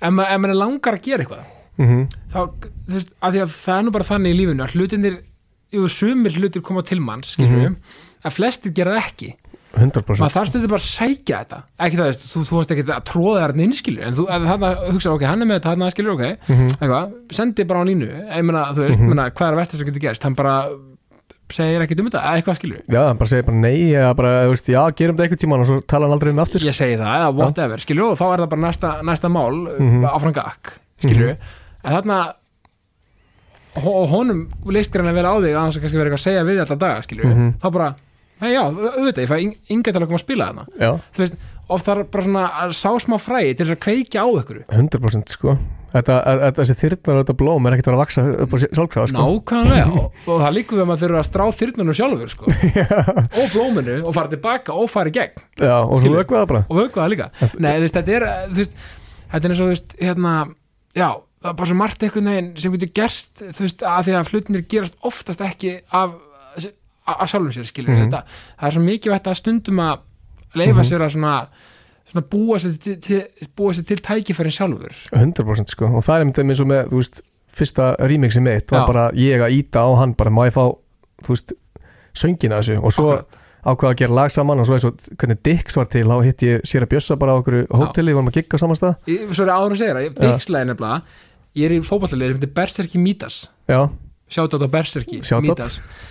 ef 0.00 0.12
ma- 0.16 0.28
ef 0.32 0.40
mann 0.40 0.54
er 0.54 0.58
langar 0.58 0.96
að 0.98 1.04
gera 1.04 1.24
eitthvað 1.26 1.44
mm 1.78 2.06
þá, 2.32 2.38
þú 2.88 2.94
veist, 2.96 3.12
að 3.22 3.36
því 3.36 3.42
að 3.44 3.52
það 3.58 3.76
er 3.78 3.84
nú 3.86 3.92
bara 3.98 4.08
þannig 4.08 4.32
í 4.34 4.38
lífinu 4.40 4.64
að 4.64 4.72
hlutinir, 4.78 5.18
jú, 5.76 5.84
sumir 5.92 6.38
hlutir 6.40 6.64
koma 6.64 6.82
til 6.88 6.98
manns, 7.04 7.34
skilur 7.36 7.60
við, 7.66 7.76
að 8.24 8.34
flestir 8.38 8.72
gera 8.74 8.96
það 8.96 9.04
ekki, 9.12 9.28
100% 9.76 10.18
maður 10.22 10.32
þarf 10.34 10.48
stundir 10.48 10.70
bara 10.72 10.80
að 10.80 10.88
sækja 10.88 11.38
þetta, 11.42 11.58
ekki 11.84 11.96
það, 11.98 12.06
veist, 12.08 12.22
þú, 12.32 12.40
þú 12.48 12.56
veist 12.58 12.70
ekki 12.74 12.84
að 12.88 13.02
tróða 13.10 13.40
þarna 13.44 13.62
inn, 13.66 13.72
skilur, 13.76 14.04
en 14.08 14.14
þú, 14.16 14.24
að 14.32 14.46
þarna 14.48 14.70
hugsa, 14.94 15.10
ok, 15.12 15.24
hann 15.28 15.42
er 15.44 15.46
með 15.50 15.58
þetta, 15.60 15.74
hann 15.76 15.92
skilur, 15.94 16.14
ok, 16.16 16.24
Mhm. 16.48 16.68
eitthvað, 16.80 17.12
sendi 17.36 17.64
bara 17.68 17.80
á 17.80 17.88
línu, 17.88 18.08
ég 18.08 18.44
meina, 18.48 18.62
þú 18.72 18.80
veist, 18.86 18.98
mm 19.00 19.08
meina, 19.12 19.26
hvað 19.30 19.48
er 19.48 19.52
að 19.54 19.60
versta 19.60 19.76
sem 19.76 19.86
getur 19.90 20.00
gerst, 20.08 20.22
hann 20.24 20.34
bara 20.34 20.54
segir 21.50 21.80
ekki 21.84 22.00
um 22.00 22.08
þetta, 22.10 22.22
eitthvað 22.32 22.56
skilur 22.58 22.80
já, 22.88 23.00
hann 23.08 23.16
bara 23.20 23.28
segir 23.28 23.44
bara 23.46 23.56
nei 23.60 23.92
eða 23.92 24.14
bara, 24.16 24.32
þú 24.44 24.50
veist, 24.56 24.66
já, 24.72 24.82
gerum 24.96 25.16
þetta 25.16 25.24
einhvern 25.28 25.42
tíman 25.44 25.60
og 25.60 25.66
svo 25.68 25.80
tala 25.86 26.04
hann 26.08 26.12
aldrei 26.16 26.32
inn 26.32 26.38
aftur. 26.42 26.60
Ég 26.60 26.74
segi 26.76 26.96
það, 26.96 27.14
eða 27.20 27.34
whatever, 27.36 27.76
skilur 27.84 28.10
og 28.12 28.18
þá 28.18 28.24
er 28.34 28.38
það 28.42 28.48
bara 28.52 28.64
næsta, 28.66 28.90
næsta 29.04 29.28
mál 29.32 29.52
mm 29.78 29.78
Mhm. 29.80 30.04
áfram 30.08 30.32
gakk, 30.34 30.72
skilur 31.00 31.36
en 31.36 31.92
þarna 31.92 32.18
honum 33.78 34.48
listir 34.66 35.00
hann 35.02 35.12
að 35.12 35.18
vera 35.20 35.28
á 35.32 35.36
þig 35.38 35.52
að 35.54 35.60
hans 35.60 35.76
eitthvað 38.38 38.46
hei 38.46 38.54
já, 38.54 38.62
auðvitað, 38.64 39.22
ég 39.24 39.30
fæ 39.30 39.88
að 39.92 40.06
koma 40.06 40.18
að 40.18 40.24
spila 40.24 40.50
þarna. 40.50 40.66
Þú 41.14 41.24
veist, 41.24 41.40
oft 41.68 41.88
þarf 41.88 42.06
bara 42.12 42.24
svona 42.28 42.44
að 42.62 42.76
sá 42.78 42.90
smá 43.02 43.18
fræði 43.20 43.56
til 43.56 43.66
þess 43.66 43.76
að 43.76 43.82
kveikja 43.84 44.24
á 44.24 44.28
ykkur 44.40 44.62
100% 44.68 45.34
sko. 45.34 45.58
Þetta, 45.88 46.16
þessi 46.58 46.74
þyrnar 46.76 47.16
og 47.16 47.22
þetta 47.22 47.34
blóm 47.40 47.66
er 47.68 47.74
ekkert 47.74 47.90
að 47.94 48.00
vaksa 48.02 48.24
upp 48.44 48.52
á 48.52 48.56
sjálfkrafa 48.60 49.08
sko. 49.08 49.22
Nákvæmlega 49.24 49.86
og, 50.02 50.18
og 50.28 50.42
það 50.42 50.56
líkur 50.58 50.76
við 50.76 50.84
að 50.84 50.90
maður 50.90 51.04
þurfa 51.04 51.22
að 51.22 51.28
strá 51.30 51.44
þyrnunum 51.60 51.96
sjálfur 51.96 52.32
sko. 52.34 52.50
og 53.40 53.54
blóminu 53.54 53.94
og 54.02 54.16
fara 54.16 54.32
tilbaka 54.34 54.76
og 54.76 54.90
fara 54.92 55.08
í 55.08 55.14
gegn. 55.16 55.46
Já, 55.56 55.78
og 55.80 56.04
vökva 56.04 56.42
það 56.42 56.50
bara. 56.52 56.62
Og 56.68 56.80
vöku 56.82 57.00
það 57.00 57.14
líka. 57.14 57.30
Nei, 57.56 57.70
þú 57.78 57.86
veist, 57.86 57.96
þetta 57.96 58.18
er, 58.18 58.28
þú 58.52 58.60
veist, 58.60 58.76
þetta 59.32 59.40
er 59.40 59.54
eins 59.54 59.62
og, 59.64 59.64
þú 59.64 59.72
veist, 59.72 59.96
hérna, 60.02 60.34
já, 60.92 61.08
það 61.38 61.50
er 61.52 61.58
bara 61.62 61.70
svo 61.70 61.78
margt 61.78 62.04
einhvern 62.04 62.30
veginn 62.32 62.52
sem 62.60 62.76
getur 62.76 62.92
gerst, 63.00 63.32
þú 63.40 63.64
veist, 63.64 63.84
að 63.86 64.08
því 64.08 64.16
að 64.18 64.32
hlutinir 64.34 64.64
gerast 64.74 65.00
oftast 65.08 65.44
ekki 65.48 65.74
af, 65.94 66.16
af 67.20 67.28
sjálfum 67.30 67.52
sér, 67.56 67.66
skilur 67.70 67.94
Mhm. 67.94 68.04
þetta, 68.10 68.22
það 68.60 68.66
er 68.68 68.76
svo 68.76 68.82
mikið 68.84 69.12
vægt 69.14 69.26
að 69.32 69.34
stundum 69.40 69.80
að 69.80 69.98
leifa 70.54 70.74
Mhm. 70.82 70.88
sér 70.90 71.00
að 71.06 71.12
svona, 71.16 71.46
svona 72.12 72.26
búa 72.30 72.58
sér 72.58 72.78
til, 72.82 72.96
til, 73.00 73.22
búa 73.56 73.72
sér 73.74 73.86
til 73.86 73.96
tækifærin 73.98 74.52
sjálfur. 74.52 74.92
100% 75.12 75.68
sko. 75.70 75.86
Og 75.86 76.04
það 76.04 76.14
er 76.16 76.20
einmitt 76.24 76.38
eins 76.38 76.60
og 76.60 76.66
með, 76.66 76.88
veist, 76.90 77.22
fyrsta 77.52 77.96
remixi 77.98 78.40
mitt 78.40 78.70
var 78.70 78.86
bara 78.86 79.10
ég 79.12 79.40
að 79.40 79.50
íta 79.62 79.80
á 79.82 79.88
hann 79.98 80.14
bara 80.14 80.30
má 80.30 80.46
ég 80.46 80.52
fá, 80.52 80.72
veist 81.28 81.52
söngina 82.14 82.58
þessu? 82.60 82.78
Og 82.82 82.92
svo 82.92 83.12
Akkurat. 83.18 83.36
ákveða 83.66 83.90
að 83.92 83.96
gera 83.96 84.12
lag 84.14 84.30
saman 84.30 84.60
og 84.60 84.66
svo 84.66 84.74
eins 84.74 84.84
og 84.84 84.96
hvernig 85.18 85.42
Dix 85.42 85.74
var 85.76 85.84
til 85.86 86.04
þá 86.06 86.22
hitt 86.24 86.38
ég 86.42 86.62
sér 86.62 86.82
að 86.86 86.92
bjössa 86.92 87.18
bara 87.18 87.32
á 87.34 87.38
okkur 87.42 87.66
hóteli, 87.68 88.12
við 88.12 88.14
varum 88.14 88.28
að 88.30 88.36
gigga 88.42 88.58
saman 88.58 88.76
stað. 88.76 88.96
Svo 89.34 89.44
er 89.44 89.52
áður 89.52 89.72
að 89.72 89.78
segja 89.78 89.94
það, 89.94 90.04
Já. 90.04 90.36
Dixlæði 90.36 90.66
nefnilega 90.70 91.02
ég 91.56 91.64
er 91.64 91.70
í 91.74 91.80
fótballtalið 91.82 92.28
sem 92.32 92.38
heitir 92.38 92.54
Berserki 92.54 92.98
Mítas 92.98 93.48
já, 93.68 93.90
Sjátt 94.28 94.54
á 94.54 94.68
Berserki 94.68 95.20
Shoutout. 95.24 95.62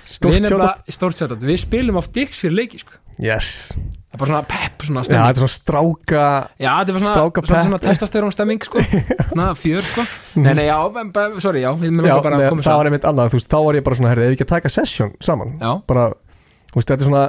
Sjátt 0.08 0.26
nefnilega, 0.32 0.72
stórt 0.90 1.18
sjátt 1.20 1.38
Við 1.46 1.60
spilum 1.62 2.00
á 2.00 2.04
Dix 2.10 2.40
fyrir 2.42 2.56
leiki, 2.58 2.80
sko 2.82 2.98
yes, 3.22 3.72
Það 3.78 4.14
er 4.14 4.22
bara 4.22 4.30
svona 4.32 4.44
pepp, 4.50 4.84
svona 4.88 5.02
já, 5.02 5.08
stemming 5.08 5.28
þetta 5.28 5.38
er 5.38 5.44
svona 5.44 5.54
stráka 5.54 6.24
Já, 6.58 6.72
þetta 6.80 6.94
var 6.96 7.02
svona, 7.04 7.14
Stráka 7.14 7.42
svona, 7.46 7.62
svona 7.68 7.78
pepp. 7.78 7.88
testosterón 7.92 8.34
stemming 8.34 8.62
sko. 8.66 8.84
Svona 9.32 9.48
fjör 9.60 9.84
sko. 9.86 10.06
Nei, 10.42 10.54
nei, 10.58 10.66
já, 10.70 10.78
sorry, 11.44 11.62
já 11.62 11.70
Við 11.78 11.90
já, 11.92 11.96
mér 11.98 12.24
bara 12.26 12.40
að 12.40 12.50
koma 12.54 12.66
það 12.66 12.80
var 12.82 12.90
einmitt 12.90 13.08
annað, 13.12 13.30
þú 13.34 13.38
veist, 13.38 13.50
þá 13.52 13.58
var 13.68 13.78
ég 13.78 13.86
bara 13.86 13.98
svona 14.00 14.12
herrið, 14.14 14.24
ef 14.24 14.32
við 14.32 14.38
ekki 14.38 14.48
að 14.48 14.54
taka 14.56 14.72
session 14.74 15.12
saman 15.28 15.54
Já, 15.62 15.72
bara, 15.92 16.06
þú 16.72 16.80
veist, 16.80 16.88
þetta 16.90 16.98
er 17.04 17.10
svona 17.12 17.26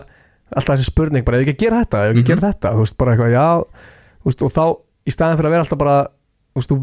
alltaf 0.57 0.79
þessi 0.79 0.89
spurning, 0.89 1.25
bara 1.29 1.37
ef 1.37 1.45
við 1.45 1.49
ekki 1.51 1.57
að 1.59 1.65
gera 1.67 1.81
þetta 1.85 1.99
ef 1.99 2.09
við 2.09 2.09
ekki 2.09 2.23
að 2.23 2.25
Mhm. 2.25 2.31
gera 2.33 2.53
þetta, 2.53 2.69
þú 2.73 2.85
veist, 2.87 2.97
bara 3.03 3.17
eitthvað, 3.17 3.33
já 3.35 3.49
þú 4.23 4.31
veist, 4.31 4.45
og 4.47 4.55
þá, 4.55 4.65
í 5.05 5.11
staðin 5.13 5.37
fyrir 5.41 5.49
að 5.51 5.55
vera 5.59 5.65
alltaf 5.67 5.81
bara 5.83 5.97
þú 6.09 6.57
veist, 6.63 6.71
þú 6.73 6.79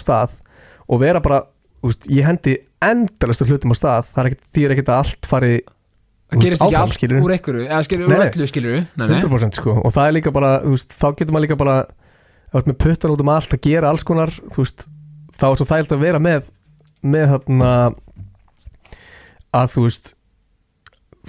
verður, 0.00 0.49
og 0.90 1.02
vera 1.02 1.22
bara, 1.24 1.42
veist, 1.84 2.06
ég 2.10 2.26
hendi 2.26 2.56
endalastu 2.82 3.46
hlutum 3.48 3.74
á 3.74 3.76
stað, 3.78 4.10
það 4.10 4.22
er 4.22 4.30
ekkert 4.30 4.46
því 4.50 4.64
er 4.66 4.74
ekkert 4.74 4.92
að 4.92 5.00
allt 5.02 5.28
fari 5.30 5.54
það 6.30 6.44
gerist 6.44 6.64
ekki 6.64 6.78
allt 6.80 7.04
úr 7.20 7.34
einhverju 7.36 7.64
Eða 7.66 7.80
skilur, 7.86 8.10
úr 8.10 8.24
öllu 8.26 8.48
skilur 8.50 8.78
Nei, 8.80 9.06
nei, 9.06 9.16
100% 9.18 9.58
sko, 9.60 9.74
og 9.80 9.94
það 9.96 10.10
er 10.10 10.16
líka 10.18 10.34
bara, 10.34 10.52
veist, 10.66 10.94
þá 10.94 11.08
getur 11.18 11.34
maður 11.34 11.46
líka 11.48 11.58
bara 11.60 11.76
með 12.66 12.78
puttan 12.82 13.14
út 13.14 13.24
um 13.24 13.32
allt 13.32 13.54
að 13.54 13.66
gera 13.66 13.90
alls 13.92 14.06
konar, 14.06 14.32
veist, 14.56 14.86
þá 15.38 15.46
er 15.50 15.60
svo 15.60 15.68
þægilt 15.68 15.94
að 15.96 16.06
vera 16.06 16.22
með, 16.22 16.48
með 17.02 17.34
þarna 17.34 17.74
að 19.60 19.74
þú 19.74 19.84
veist 19.86 20.14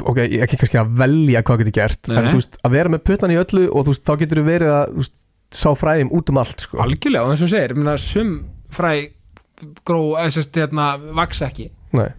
ok, 0.07 0.21
ekki 0.45 0.59
kannski 0.61 0.79
að 0.79 0.93
velja 1.01 1.41
hvað 1.45 1.63
getur 1.63 1.77
gert, 1.81 2.09
Nei, 2.09 2.17
en 2.17 2.29
þú 2.31 2.39
veist, 2.39 2.59
að 2.63 2.77
vera 2.77 2.93
með 2.93 3.03
puttan 3.09 3.33
í 3.33 3.39
öllu 3.41 3.65
og 3.69 3.85
þú 3.85 3.95
veist, 3.95 4.05
þá 4.07 4.13
getur 4.23 4.41
þú 4.41 4.45
verið 4.47 4.75
að 4.75 4.85
þú 4.93 5.03
veist, 5.03 5.17
sá 5.51 5.67
fræðum 5.75 6.13
út 6.15 6.29
um 6.31 6.37
allt 6.39 6.63
sko. 6.63 6.77
Algjörlega, 6.79 7.25
og 7.27 7.33
eins 7.33 7.41
og 7.43 7.51
segir, 7.51 7.73
ég 7.73 7.81
meina, 7.81 7.97
sum 7.99 8.29
fræ 8.71 8.93
gró, 9.85 10.01
eða 10.19 10.31
sérst, 10.37 10.53
hérna, 10.55 10.97
vaks 11.17 11.41
ekki 11.41 11.69
Nei, 11.93 12.09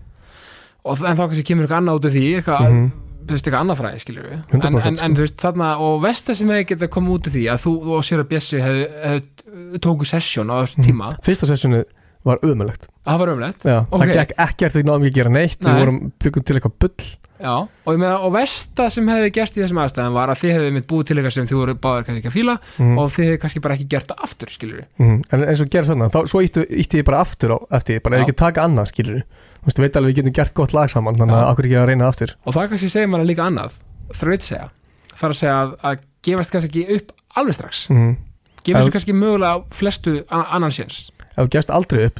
og 0.85 0.99
en 1.07 1.17
þá 1.17 1.23
kannski 1.29 1.45
kemur 1.47 1.65
eitthvað 1.67 1.81
annað 1.83 1.99
út 2.01 2.05
af 2.09 2.13
því 2.17 2.25
eitthvað, 2.41 2.67
Mhm. 2.73 2.91
þú 3.23 3.33
veist, 3.37 3.47
eitthvað 3.47 3.63
annað 3.63 3.79
fræði, 3.81 4.01
skilur 4.03 4.25
við 4.27 4.33
en, 4.33 4.61
100% 4.61 4.87
en, 4.87 4.99
en 5.05 5.15
þú 5.17 5.21
veist, 5.25 5.37
þarna, 5.39 5.69
og 5.81 6.03
vesta 6.03 6.35
sem 6.35 6.49
hefði 6.49 6.67
getað 6.73 6.89
komið 6.97 7.15
út 7.17 7.27
af 7.27 7.33
því 7.33 7.45
að 7.53 7.61
þú, 7.65 7.73
þú 7.87 7.97
og 7.99 8.03
sér 8.09 8.21
að 8.25 8.29
Bjessi 8.33 8.61
hefði, 8.61 8.87
hefði 9.07 9.79
tóku 9.79 10.05
sessjón 10.09 10.51
á 10.51 10.57
þessum 10.63 10.83
Mhm. 10.83 10.87
tíma, 10.91 11.07
fyrsta 11.23 11.47
sessjónu 11.47 11.85
var 12.25 12.39
umulegt 12.43 12.87
það 13.07 13.19
var 13.19 13.29
umlegt 13.29 13.63
Já, 13.67 13.79
Ok. 13.91 14.01
það 14.03 14.13
gekk 14.15 14.33
ekkert, 14.39 14.73
við 14.79 14.85
náðum 14.87 15.03
ekki 15.07 15.11
að 15.13 15.19
gera 15.21 15.31
neitt 15.31 15.61
Nei. 15.63 15.73
við 15.73 15.79
vorum 15.83 16.13
byggum 16.19 16.45
til 16.45 16.57
eitthvað 16.57 16.79
bull 16.79 17.07
Já, 17.43 17.55
og 17.67 17.91
ég 17.95 17.99
meina, 17.99 18.17
og 18.23 18.33
versta 18.37 18.85
sem 18.95 19.09
hefði 19.11 19.31
gerst 19.35 19.57
í 19.59 19.63
þessum 19.65 19.81
aðstæðum 19.83 20.15
var 20.15 20.31
að 20.31 20.39
þið 20.45 20.53
hefði 20.57 20.73
mitt 20.77 20.87
búið 20.87 21.07
til 21.09 21.17
eitthvað 21.19 21.33
sem 21.35 21.47
þið 21.51 21.59
voru 21.59 21.75
báðir 21.75 22.05
kannski 22.07 22.21
ekki 22.23 22.31
að 22.31 22.37
fíla 22.39 22.55
Mhm. 22.79 22.99
og 23.03 23.11
þið 23.11 23.25
hefði 23.27 23.41
kannski 23.43 23.63
bara 23.65 23.75
ekki 23.75 23.89
gert 23.89 24.07
það 24.13 24.23
aftur, 24.29 24.49
skilur 24.55 24.77
við 24.79 24.87
Mhm, 25.03 25.23
En 25.33 25.43
eins 25.49 25.61
og 25.61 25.69
gerð 25.75 25.87
sannan, 25.91 26.11
þá, 26.11 26.21
svo 26.31 26.41
ítti, 26.43 26.99
ég 26.99 27.05
bara 27.05 27.21
aftur 27.25 27.51
á 27.51 27.59
eftir, 27.77 28.01
bara 28.03 28.17
ef 28.17 28.21
Já. 28.23 28.25
ekki 28.29 28.37
taka 28.37 28.63
annað 28.69 28.87
skilur 28.93 29.23
Þú 29.63 29.67
veist, 29.67 29.77
þú 29.79 29.83
veit 29.83 29.97
alveg 29.97 30.11
við 30.15 30.17
getum 30.23 30.33
gert 30.35 30.55
gott 30.55 30.73
lag 30.75 30.89
saman 30.91 31.15
þannig 31.15 31.35
að 31.39 31.51
okkur 31.53 31.65
ekki 31.69 31.77
að 31.79 31.87
reyna 31.87 32.09
aftur? 32.11 32.31
Og 32.47 32.55
það 32.55 32.69
kannski 32.73 32.89
segir 32.91 33.07
manna 33.09 33.25
líka 33.25 33.45
annað. 33.47 33.73
Þraut 34.11 34.43
segja, 34.43 34.71
það 35.15 35.23
er 35.23 35.31
að 35.31 35.39
segja 35.39 35.55
að, 35.63 35.75
að 35.87 35.99
gefast 36.27 36.51
kannski 36.51 36.83
upp 36.97 37.13
alveg 37.37 37.55
strax. 37.55 37.87
Mm. 37.89 38.17
gefast 38.65 38.91
kannski 38.91 39.13
mögulega 39.15 39.63
flestu 39.71 40.25
a- 40.31 40.47
annan 40.57 40.71
séns. 40.75 41.11
Ef 41.39 41.47
þú 41.47 41.49
gefst 41.55 41.71
aldrei 41.71 42.07
upp, 42.07 42.19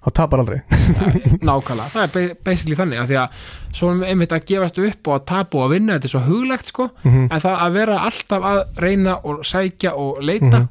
þá 0.00 0.10
tapar 0.16 0.40
aldrei. 0.40 0.60
Nákvæmlega, 1.50 1.88
það 1.92 2.02
er 2.06 2.12
ba- 2.14 2.36
basically 2.48 2.76
þannig 2.78 3.00
að 3.02 3.10
því 3.10 3.18
að 3.20 3.40
svo 3.76 3.90
einmitt 4.08 4.32
að 4.36 4.44
gefast 4.48 4.78
upp 4.80 5.08
og 5.10 5.16
að 5.18 5.24
tapa 5.30 5.58
og 5.60 5.64
að 5.66 5.74
vinna, 5.76 5.96
þetta 5.98 6.08
er 6.08 6.14
svo 6.14 6.22
huglegt 6.28 6.70
sko. 6.72 6.86
Mm 7.04 7.26
en 7.30 7.40
það 7.44 7.56
að 7.66 7.72
vera 7.78 7.98
alltaf 8.08 8.46
að 8.50 8.60
reyna 8.84 9.16
og 9.24 9.42
sækja 9.44 9.92
og 9.94 10.20
leita 10.24 10.58
Mhm. 10.60 10.68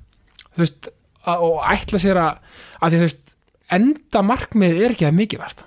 þú 0.55 0.63
veist, 0.63 0.89
að, 1.25 1.41
og 1.45 1.59
ætla 1.69 1.99
sér 2.01 2.17
að 2.17 2.37
að 2.81 2.89
því 2.91 2.97
þú 2.99 3.05
veist, 3.07 3.35
enda 3.71 4.21
markmið 4.25 4.79
er 4.85 4.95
ekki 4.95 5.05
að 5.09 5.17
mikið 5.19 5.39
vast 5.43 5.63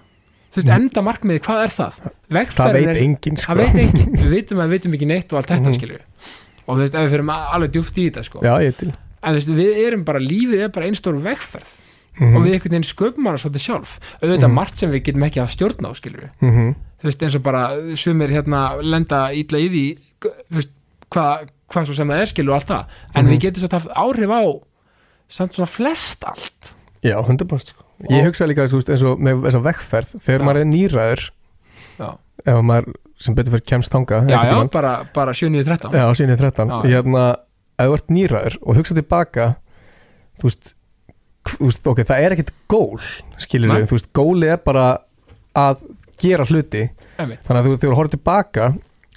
þú 0.52 0.56
veist, 0.58 0.68
Mhm. 0.68 0.74
enda 0.80 1.02
markmið, 1.02 1.38
hvað 1.46 1.62
er 1.64 1.72
það? 1.78 1.92
Það 2.02 2.12
Vegferðin 2.36 2.74
veit 2.74 2.88
er, 2.96 3.02
enginn 3.06 3.36
sko. 3.38 3.52
það 3.52 3.56
veit 3.62 3.78
enginn, 3.84 4.12
við 4.22 4.30
vitum 4.36 4.58
að 4.58 4.66
við 4.68 4.74
vitum 4.78 4.92
ekki 4.98 5.06
neitt 5.06 5.32
og 5.32 5.36
allt 5.38 5.48
þetta 5.54 5.70
Mhm. 5.70 5.78
skilju 5.78 6.00
og 6.66 6.76
þú 6.76 6.80
veist, 6.82 6.94
ef 6.94 7.00
við 7.06 7.10
fyrir 7.14 7.30
alveg 7.54 7.70
djúft 7.72 7.96
í 7.98 8.10
þetta 8.10 8.22
sko. 8.24 8.40
Já, 8.42 8.54
en 9.22 9.32
þú 9.32 9.38
veist, 9.38 9.48
við 9.54 9.86
erum 9.86 10.04
bara, 10.04 10.18
lífið 10.18 10.60
er 10.64 10.68
bara 10.68 10.86
einstór 10.86 11.18
vegferð 11.22 11.70
mm 12.20 12.36
og 12.36 12.42
við 12.44 12.52
einhvern 12.54 12.70
veginn 12.74 12.84
sköpum 12.88 13.26
hana 13.26 13.38
svolítið 13.40 13.62
sjálf 13.66 13.92
auðvitað 14.22 14.48
Mhm. 14.48 14.54
margt 14.54 14.76
sem 14.78 14.90
við 14.92 15.02
getum 15.06 15.22
ekki 15.24 15.40
hafa 15.40 15.52
stjórn 15.52 15.86
á 15.88 15.90
skilju 15.96 16.28
-hmm. 16.42 16.74
þú 17.00 17.04
veist 17.08 17.22
eins 17.22 17.34
og 17.36 17.42
bara 17.42 17.62
sumir 17.96 18.28
hérna 18.30 18.82
lenda 18.82 19.30
ítla 19.32 19.58
í 19.58 19.68
því 19.72 19.86
hvað 21.12 21.48
hva 21.72 21.84
svo 21.86 21.94
sem 21.96 22.08
það 22.08 22.20
er 22.20 22.26
skilju 22.30 22.52
og 22.52 22.54
allt 22.60 22.68
það 22.68 22.84
en 23.14 23.24
Mhm. 23.24 23.32
við 23.32 23.40
getum 23.40 23.60
svo 23.62 23.68
haft 23.72 23.88
áhrif 23.96 24.30
á 24.30 24.42
samt 25.28 25.52
svona 25.54 25.68
flest 25.68 26.24
allt 26.24 26.74
Já, 27.02 27.16
100% 27.26 27.66
sko. 27.66 27.82
Ég 28.10 28.24
hugsa 28.26 28.46
líka 28.46 28.62
veist, 28.68 28.88
eins 28.88 29.02
og 29.02 29.18
með 29.18 29.42
þessa 29.46 29.62
vegferð 29.62 30.10
þegar 30.22 30.40
Já. 30.40 30.44
maður 30.44 30.60
er 30.60 30.64
nýræður 30.66 31.30
já, 31.98 32.18
ef 32.46 32.62
maður 32.62 32.92
sem 33.18 33.34
betur 33.34 33.52
fyrir 33.52 33.66
kemst 33.66 33.90
þanga 33.90 34.28
já, 34.28 34.44
já 34.50 34.70
bara, 34.70 35.04
bara 35.14 35.32
7-13 35.32 35.92
Já, 35.92 36.12
síðan 36.14 36.34
í 36.34 36.36
13 36.36 36.68
Já. 36.68 36.82
Ég 36.84 37.02
hérna, 37.02 37.36
ef 37.78 37.86
þú 37.88 37.94
ert 37.94 38.08
nýræður 38.08 38.56
og 38.62 38.76
hugsa 38.76 38.94
tilbaka 38.94 39.56
þú 40.38 40.42
veist 40.42 40.74
ok, 41.60 42.02
það 42.08 42.24
er 42.24 42.36
ekkit 42.36 42.52
gól 42.70 43.00
skilur 43.42 43.74
við, 43.74 43.88
þú 43.90 43.98
veist, 43.98 44.10
góli 44.16 44.50
er 44.52 44.62
bara 44.64 44.86
að 45.58 45.84
gera 46.22 46.46
hluti. 46.48 46.86
Einmitt. 47.20 47.42
þannig 47.44 47.60
að 47.60 47.66
þú, 47.66 47.74
þegar 47.76 47.92
þú 47.92 47.98
horfður 47.98 48.14
tilbaka 48.16 48.68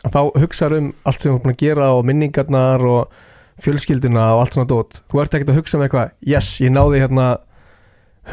að 0.06 0.16
þá 0.16 0.22
hugsaður 0.44 0.78
um 0.78 0.90
allt 1.08 1.22
sem 1.22 1.32
þú 1.32 1.36
er 1.36 1.44
búin 1.46 1.56
að 1.56 1.62
gera 1.64 1.92
og 1.96 2.08
minningarnar 2.10 2.84
og 2.90 3.22
fjölskylduna 3.64 4.26
og 4.36 4.42
allt 4.44 4.58
svona 4.58 4.70
dót. 4.70 5.00
Þú 5.10 5.22
ert 5.24 5.38
ekkert 5.38 5.54
að 5.54 5.60
hugsa 5.62 5.78
um 5.78 5.86
eitthvað 5.86 6.12
yes, 6.28 6.50
ég 6.62 6.74
náði 6.76 7.02
hérna 7.06 7.30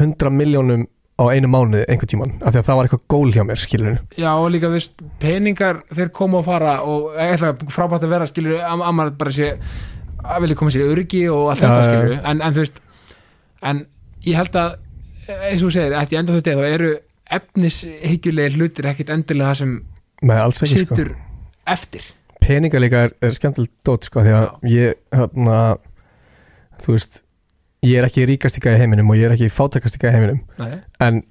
100 0.01 0.33
miljónum 0.33 0.87
á 1.13 1.23
einu 1.29 1.49
mánuði 1.51 1.83
einhvern 1.85 2.09
tíman 2.09 2.31
af 2.41 2.53
því 2.53 2.59
að 2.59 2.67
það 2.67 2.77
var 2.77 2.87
eitthvað 2.87 3.03
gól 3.13 3.33
hjá 3.35 3.43
mér 3.45 3.59
skilur 3.61 3.97
Já 4.17 4.29
og 4.33 4.47
líka 4.53 4.71
veist, 4.73 4.95
peningar 5.21 5.83
þeir 5.93 6.09
koma 6.15 6.39
og 6.39 6.47
fara 6.47 6.79
og 6.89 7.13
eitthvað 7.13 7.61
frábært 7.73 8.07
að 8.07 8.15
vera 8.15 8.29
skilur 8.29 8.57
að 8.57 8.81
að 8.87 8.95
maður 8.97 9.19
bara 9.19 9.35
sé 9.35 9.51
að 10.23 10.45
vilja 10.45 10.57
koma 10.57 10.73
sér 10.73 10.85
í 10.85 10.89
örgi 10.95 11.21
og 11.29 11.51
allt 11.51 11.61
þetta 11.61 11.83
skilur 11.85 12.15
en, 12.17 12.41
en 12.41 12.55
þú 12.55 12.63
veist 12.63 12.81
en 13.69 13.83
ég 14.23 14.37
held 14.39 14.55
að 14.59 14.77
eins 15.27 15.63
og 15.63 15.69
þú 15.69 15.73
segir, 15.77 15.95
eftir 15.99 16.19
enda 16.19 16.37
þetta 16.37 16.55
þá 16.59 16.65
eru 16.67 16.91
efnishyggjulegi 17.37 18.57
hlutir 18.57 18.89
ekkit 18.91 19.11
endilega 19.13 19.53
það 19.53 19.59
sem 19.61 19.73
ekki 20.67 20.83
sko. 20.85 21.05
eftir 21.73 22.09
peninga 22.43 22.81
líka 22.81 23.05
er, 23.07 23.13
er 23.23 23.35
skemmtilegt 23.35 23.75
dót 23.87 24.07
sko, 24.09 24.23
því 24.25 24.33
að 24.35 24.47
ég 24.71 24.97
hérna, 25.15 25.59
þú 26.83 26.97
veist 26.97 27.21
ég 27.83 27.99
er 27.99 28.07
ekki 28.07 28.27
ríkast 28.27 28.59
í 28.59 28.63
heiminum 28.63 29.11
og 29.11 29.19
ég 29.19 29.29
er 29.29 29.37
ekki 29.37 29.51
fátækast 29.53 29.99
í 29.99 30.11
heiminum 30.11 30.41
Nei, 30.59 30.81
en 31.03 31.23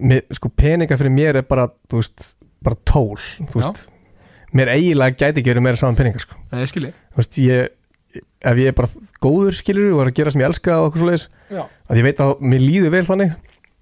mér, 0.00 0.24
sko, 0.36 0.52
peninga 0.52 0.98
fyrir 1.00 1.14
mér 1.16 1.40
er 1.40 1.48
bara, 1.48 1.68
þú 1.88 2.02
veist, 2.02 2.34
bara 2.64 2.78
tól 2.88 3.16
þú 3.16 3.48
Já. 3.48 3.58
veist, 3.60 3.84
mér 4.56 4.72
eiginlega 4.76 5.16
gæti 5.16 5.40
ekki 5.42 5.54
verið 5.54 5.66
meira 5.68 5.80
saman 5.80 5.98
peninga 6.00 6.22
sko. 6.22 6.36
nei, 6.52 6.64
ég 7.46 7.76
ef 8.18 8.56
ég 8.58 8.70
er 8.72 8.76
bara 8.76 8.88
góður 9.22 9.54
skilur 9.58 9.92
og 9.94 10.02
er 10.04 10.10
að 10.10 10.16
gera 10.20 10.30
sem 10.34 10.40
ég 10.42 10.48
elska 10.50 10.76
og 10.80 10.88
okkur 10.90 11.02
svo 11.02 11.08
leiðis, 11.10 11.26
að 11.90 12.00
ég 12.00 12.06
veit 12.08 12.20
að 12.24 12.32
mér 12.40 12.64
líður 12.64 12.94
vel 12.96 13.04
þannig. 13.06 13.34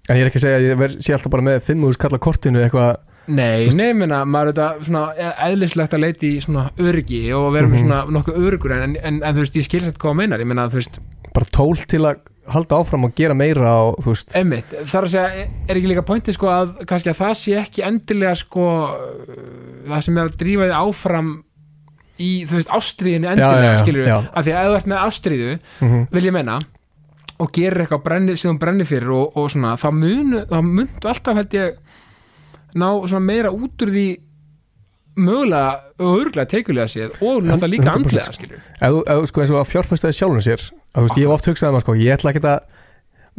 En 0.09 0.17
ég 0.17 0.23
er 0.25 0.29
ekki 0.31 0.39
að 0.41 0.45
segja 0.47 0.57
að 0.59 0.65
ég 0.67 0.77
ver, 0.81 0.95
sé 1.05 1.13
alltaf 1.13 1.31
bara 1.31 1.45
með 1.45 1.59
5.000 1.69 1.97
kalla 2.01 2.17
kortinu 2.17 2.61
eitthvað. 2.63 2.95
Nei, 3.29 3.69
minna, 3.93 4.23
maður 4.25 4.49
er 4.49 4.55
þetta 4.57 4.85
svona 4.87 5.33
eðlislegt 5.45 5.93
að 5.93 6.01
leita 6.01 6.25
í 6.25 6.39
svona 6.41 6.63
öryggi 6.81 7.19
og 7.37 7.51
vera 7.53 7.67
með 7.69 7.75
Mhm. 7.77 7.83
svona 7.83 7.99
nokkuð 8.15 8.39
örygur 8.41 8.71
en, 8.73 8.95
en, 8.97 9.19
en 9.23 9.35
þú 9.35 9.43
veist, 9.43 9.55
ég 9.59 9.67
skil 9.67 9.81
þetta 9.85 10.01
hvað 10.01 10.09
það 10.13 10.17
meinar, 10.23 10.39
ég 10.41 10.49
meina, 10.49 10.65
þú 10.69 10.79
veist, 10.81 10.97
bara 11.35 11.45
tól 11.53 11.75
til 11.85 11.99
að 12.09 12.23
halda 12.49 12.79
áfram 12.81 13.05
og 13.05 13.13
gera 13.13 13.35
meira 13.37 13.69
og 13.85 13.99
þú 14.01 14.15
veist, 14.15 14.33
Emmitt, 14.35 14.73
þar 14.89 15.05
að 15.05 15.13
segja, 15.13 15.45
er 15.69 15.75
ekki 15.77 15.91
líka 15.91 16.01
pointið 16.09 16.33
sko 16.39 16.47
að 16.49 16.71
kannski 16.89 17.11
að 17.13 17.19
það 17.21 17.35
sé 17.37 17.53
ekki 17.61 17.85
endilega 17.85 18.33
sko 18.39 18.65
það 19.89 20.01
sem 20.07 20.17
er 20.17 20.25
að 20.31 20.37
drífa 20.41 20.65
þið 20.65 20.75
áfram 20.79 21.29
í, 22.19 22.31
þú 22.49 22.59
veist, 22.59 22.73
ástriðinni 22.75 23.31
endilega, 23.31 23.77
skilur 23.83 24.09
já. 24.09 24.17
að 24.19 24.47
því 24.47 24.53
að 24.53 24.59
ef 24.59 24.69
þú 24.69 24.77
ert 24.79 24.91
með 24.91 25.05
ástriðu, 25.05 25.55
mm 25.79 26.05
vil 26.13 26.25
ég 26.25 26.35
menna 26.35 26.59
og 27.39 27.51
gerir 27.55 27.85
eitthvað 27.85 28.01
brenni, 28.03 28.35
sem 28.35 28.51
þú 28.51 28.59
brennir 28.59 28.87
fyrir 28.89 29.11
og, 29.15 29.37
og 29.39 29.51
svona, 29.53 29.75
þá 29.79 29.89
mun 29.95 30.39
þá 30.49 30.57
muntu 30.65 31.11
alltaf 31.11 31.37
held 31.39 31.55
ég 31.55 31.77
ná 32.75 32.89
svona 33.07 33.23
meira 33.23 33.53
út 33.55 33.85
úr 33.85 33.93
því 33.93 34.07
mögulega 35.19 35.69
og 35.99 36.19
örgulega 36.23 36.49
teikulega 36.51 36.91
séð 36.91 37.15
og 37.19 37.45
náttúrulega 37.47 37.71
líka 37.73 37.93
100% 37.93 38.01
andlega, 38.01 38.35
skilur 38.35 38.59
ef, 38.59 38.97
þú, 39.07 39.29
sko, 39.31 39.43
eins 39.43 39.53
og 39.53 39.61
að 39.61 39.71
fjárfæstaði 39.73 40.17
sjálfum 40.19 40.43
sér 40.45 40.65
að, 40.65 40.99
þú 40.99 41.05
veist, 41.05 41.17
ég 41.19 41.25
hef 41.25 41.35
oft 41.35 41.49
hugsað 41.49 41.71
um 41.71 41.79
að 41.79 41.85
sko, 41.85 41.97
ég 41.99 42.17
ætla 42.17 42.33
ekki 42.33 42.43
að 42.43 42.77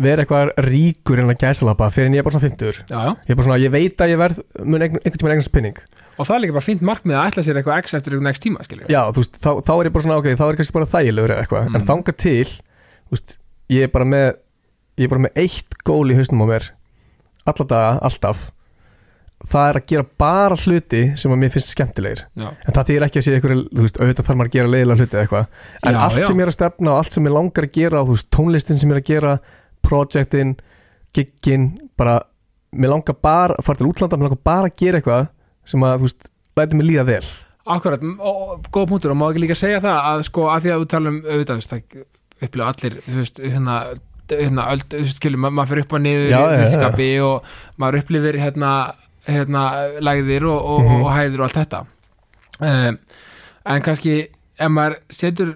vera 0.01 0.25
eitthvað 0.25 0.53
ríkur 0.65 1.21
en 1.21 1.33
að 1.33 1.43
gæsalapa 1.45 1.91
fyrir 1.93 2.11
en 2.11 2.17
ég 2.17 2.23
er 2.23 2.27
bara 2.27 2.37
svona 2.37 2.49
50 2.49 2.81
já, 2.89 2.97
já. 2.97 3.11
ég 3.13 3.33
er 3.35 3.39
bara 3.41 3.49
svona, 3.49 3.61
ég 3.61 3.75
veit 3.75 4.05
að 4.05 4.13
ég 4.15 4.21
verð 4.21 4.41
einhvern 4.61 5.19
tímann 5.21 5.35
eignast 5.37 5.53
pinning 5.55 5.81
og 6.21 6.29
það 6.29 6.37
er 6.37 6.43
líka 6.45 6.57
bara 6.59 6.67
fínt 6.69 6.85
markmið 6.87 7.17
að 7.19 7.31
ætla 7.31 7.45
sér 7.49 7.59
eitthvað 7.61 7.81
x 7.85 7.97
eftir 7.99 8.15
einhvern 8.17 8.29
next 8.31 8.45
tíma, 8.45 8.65
skilur 8.67 8.93
já, 8.93 9.01
þú 9.11 9.23
veist, 9.25 9.41
þá, 9.41 9.51
þá 9.67 9.73
er 9.81 9.89
ég 9.91 9.95
bara 9.97 10.05
svona, 10.07 10.21
ok, 10.21 10.29
þá 10.37 10.45
er 10.47 10.53
ég 10.55 10.61
kannski 10.61 10.77
bara 10.77 10.91
þægilegur 10.95 11.35
eða 11.35 11.45
eitthvað, 11.47 11.67
Mm. 11.71 11.77
en 11.81 11.87
þanga 11.91 12.17
til 12.21 12.47
þú 12.53 13.17
veist, 13.17 13.37
ég 13.73 13.83
er 13.89 13.93
bara 13.97 14.05
með 14.13 14.29
ég 15.01 15.05
er 15.07 15.13
bara 15.15 15.25
með 15.27 15.39
eitt 15.45 15.77
gól 15.89 16.07
í 16.13 16.17
hausnum 16.21 16.45
á 16.45 16.47
mér 16.53 16.71
alla 17.51 17.65
daga, 17.67 17.93
alltaf. 18.05 18.51
Það 19.49 19.69
er 19.71 19.77
að 19.81 19.87
gera 19.89 20.05
bara 20.21 20.57
hluti 20.61 20.99
sem 21.17 21.33
að 21.33 21.39
mér 21.41 21.51
finnst 21.55 21.71
skemmtilegir. 21.73 22.21
Já, 22.37 22.49
en 22.69 22.75
það 22.77 22.91
þýr 22.91 23.05
ekki 23.07 23.19
að 23.19 23.25
sé 23.25 23.33
eitthvað, 23.39 23.63
þú 23.73 23.85
veist, 23.87 23.97
auðvitað 24.03 24.27
þarf 24.29 24.37
maður 24.37 24.51
að 24.51 24.57
gera 24.59 24.73
leiðilega 24.75 25.01
hluti 25.01 25.17
eða 25.17 25.23
eitthvað. 25.25 25.47
En 25.81 25.95
Já, 25.97 26.01
allt 26.05 26.19
já. 26.21 26.27
sem 26.29 26.37
ég 26.37 26.45
er 26.45 26.51
að 26.53 26.57
stefna 26.59 26.91
og 26.93 26.99
allt 27.01 27.17
sem 27.17 27.25
ég 27.31 27.33
langar 27.39 27.65
að 27.65 27.73
gera 27.79 28.03
þú 28.05 28.13
veist, 28.19 28.29
tónlistin 28.37 28.79
sem 28.83 28.91
ég 28.93 28.99
er 28.99 29.01
að 29.01 29.09
gera 29.09 29.33
projektin, 29.89 30.53
giggin 31.17 31.65
bara, 31.97 32.19
mér 32.77 32.93
langar 32.93 33.17
bara 33.25 33.57
fara 33.65 33.81
til 33.81 33.89
útlanda, 33.89 34.19
mér 34.21 34.29
langar 34.29 34.43
bara 34.45 34.69
að 34.69 34.77
gera 34.85 35.01
eitthvað 35.01 35.31
sem 35.65 35.83
að, 35.87 35.97
þú 36.01 36.09
veist, 36.09 36.31
læti 36.57 36.77
mig 36.81 36.87
líða 36.91 37.07
vel 37.11 37.25
Akkurat, 37.71 38.01
og, 38.19 38.63
góð 38.73 38.87
punktur 38.89 39.13
og 39.13 39.19
má 39.21 39.27
ekki 39.31 39.43
líka 39.45 39.55
segja 39.59 39.81
það 39.85 39.99
að 40.11 40.23
sko 40.27 40.47
að 40.51 40.63
því 40.65 40.71
að 40.75 40.81
þú 40.81 40.87
tala 40.95 41.11
um 41.13 41.19
auðvitað, 41.21 41.51
þú 41.51 41.61
veist, 41.61 41.75
það 41.75 42.47
upplifa 42.47 42.71
allir 42.73 42.97
þú 43.05 43.17
veist, 43.21 43.41
hérna, 43.45 43.75
hérna 44.31 44.65
öld, 44.73 44.87
þú 44.91 45.03
veist, 45.05 45.21
skilur, 45.21 45.43
ma 45.45 45.51
maður 45.55 45.71
fyrir 45.75 45.85
upp 45.87 45.93
og 45.99 46.03
niður 46.07 46.27
Já, 46.33 46.39
í 46.41 46.41
já, 46.41 46.51
já. 46.51 46.65
tískapi 46.65 47.09
og 47.27 47.51
maður 47.79 47.99
upplifir 48.01 48.39
hérna, 48.41 48.73
hérna 49.29 49.65
lægðir 50.01 50.47
og, 50.49 50.61
og, 50.65 50.81
Mhm. 50.89 51.03
og 51.05 51.11
hæðir 51.15 51.41
og 51.45 51.49
allt 51.51 51.59
þetta 51.61 51.83
um, 52.61 52.99
en 53.75 53.83
kannski 53.85 54.15
ef 54.61 54.71
maður 54.73 54.97
setur 55.13 55.53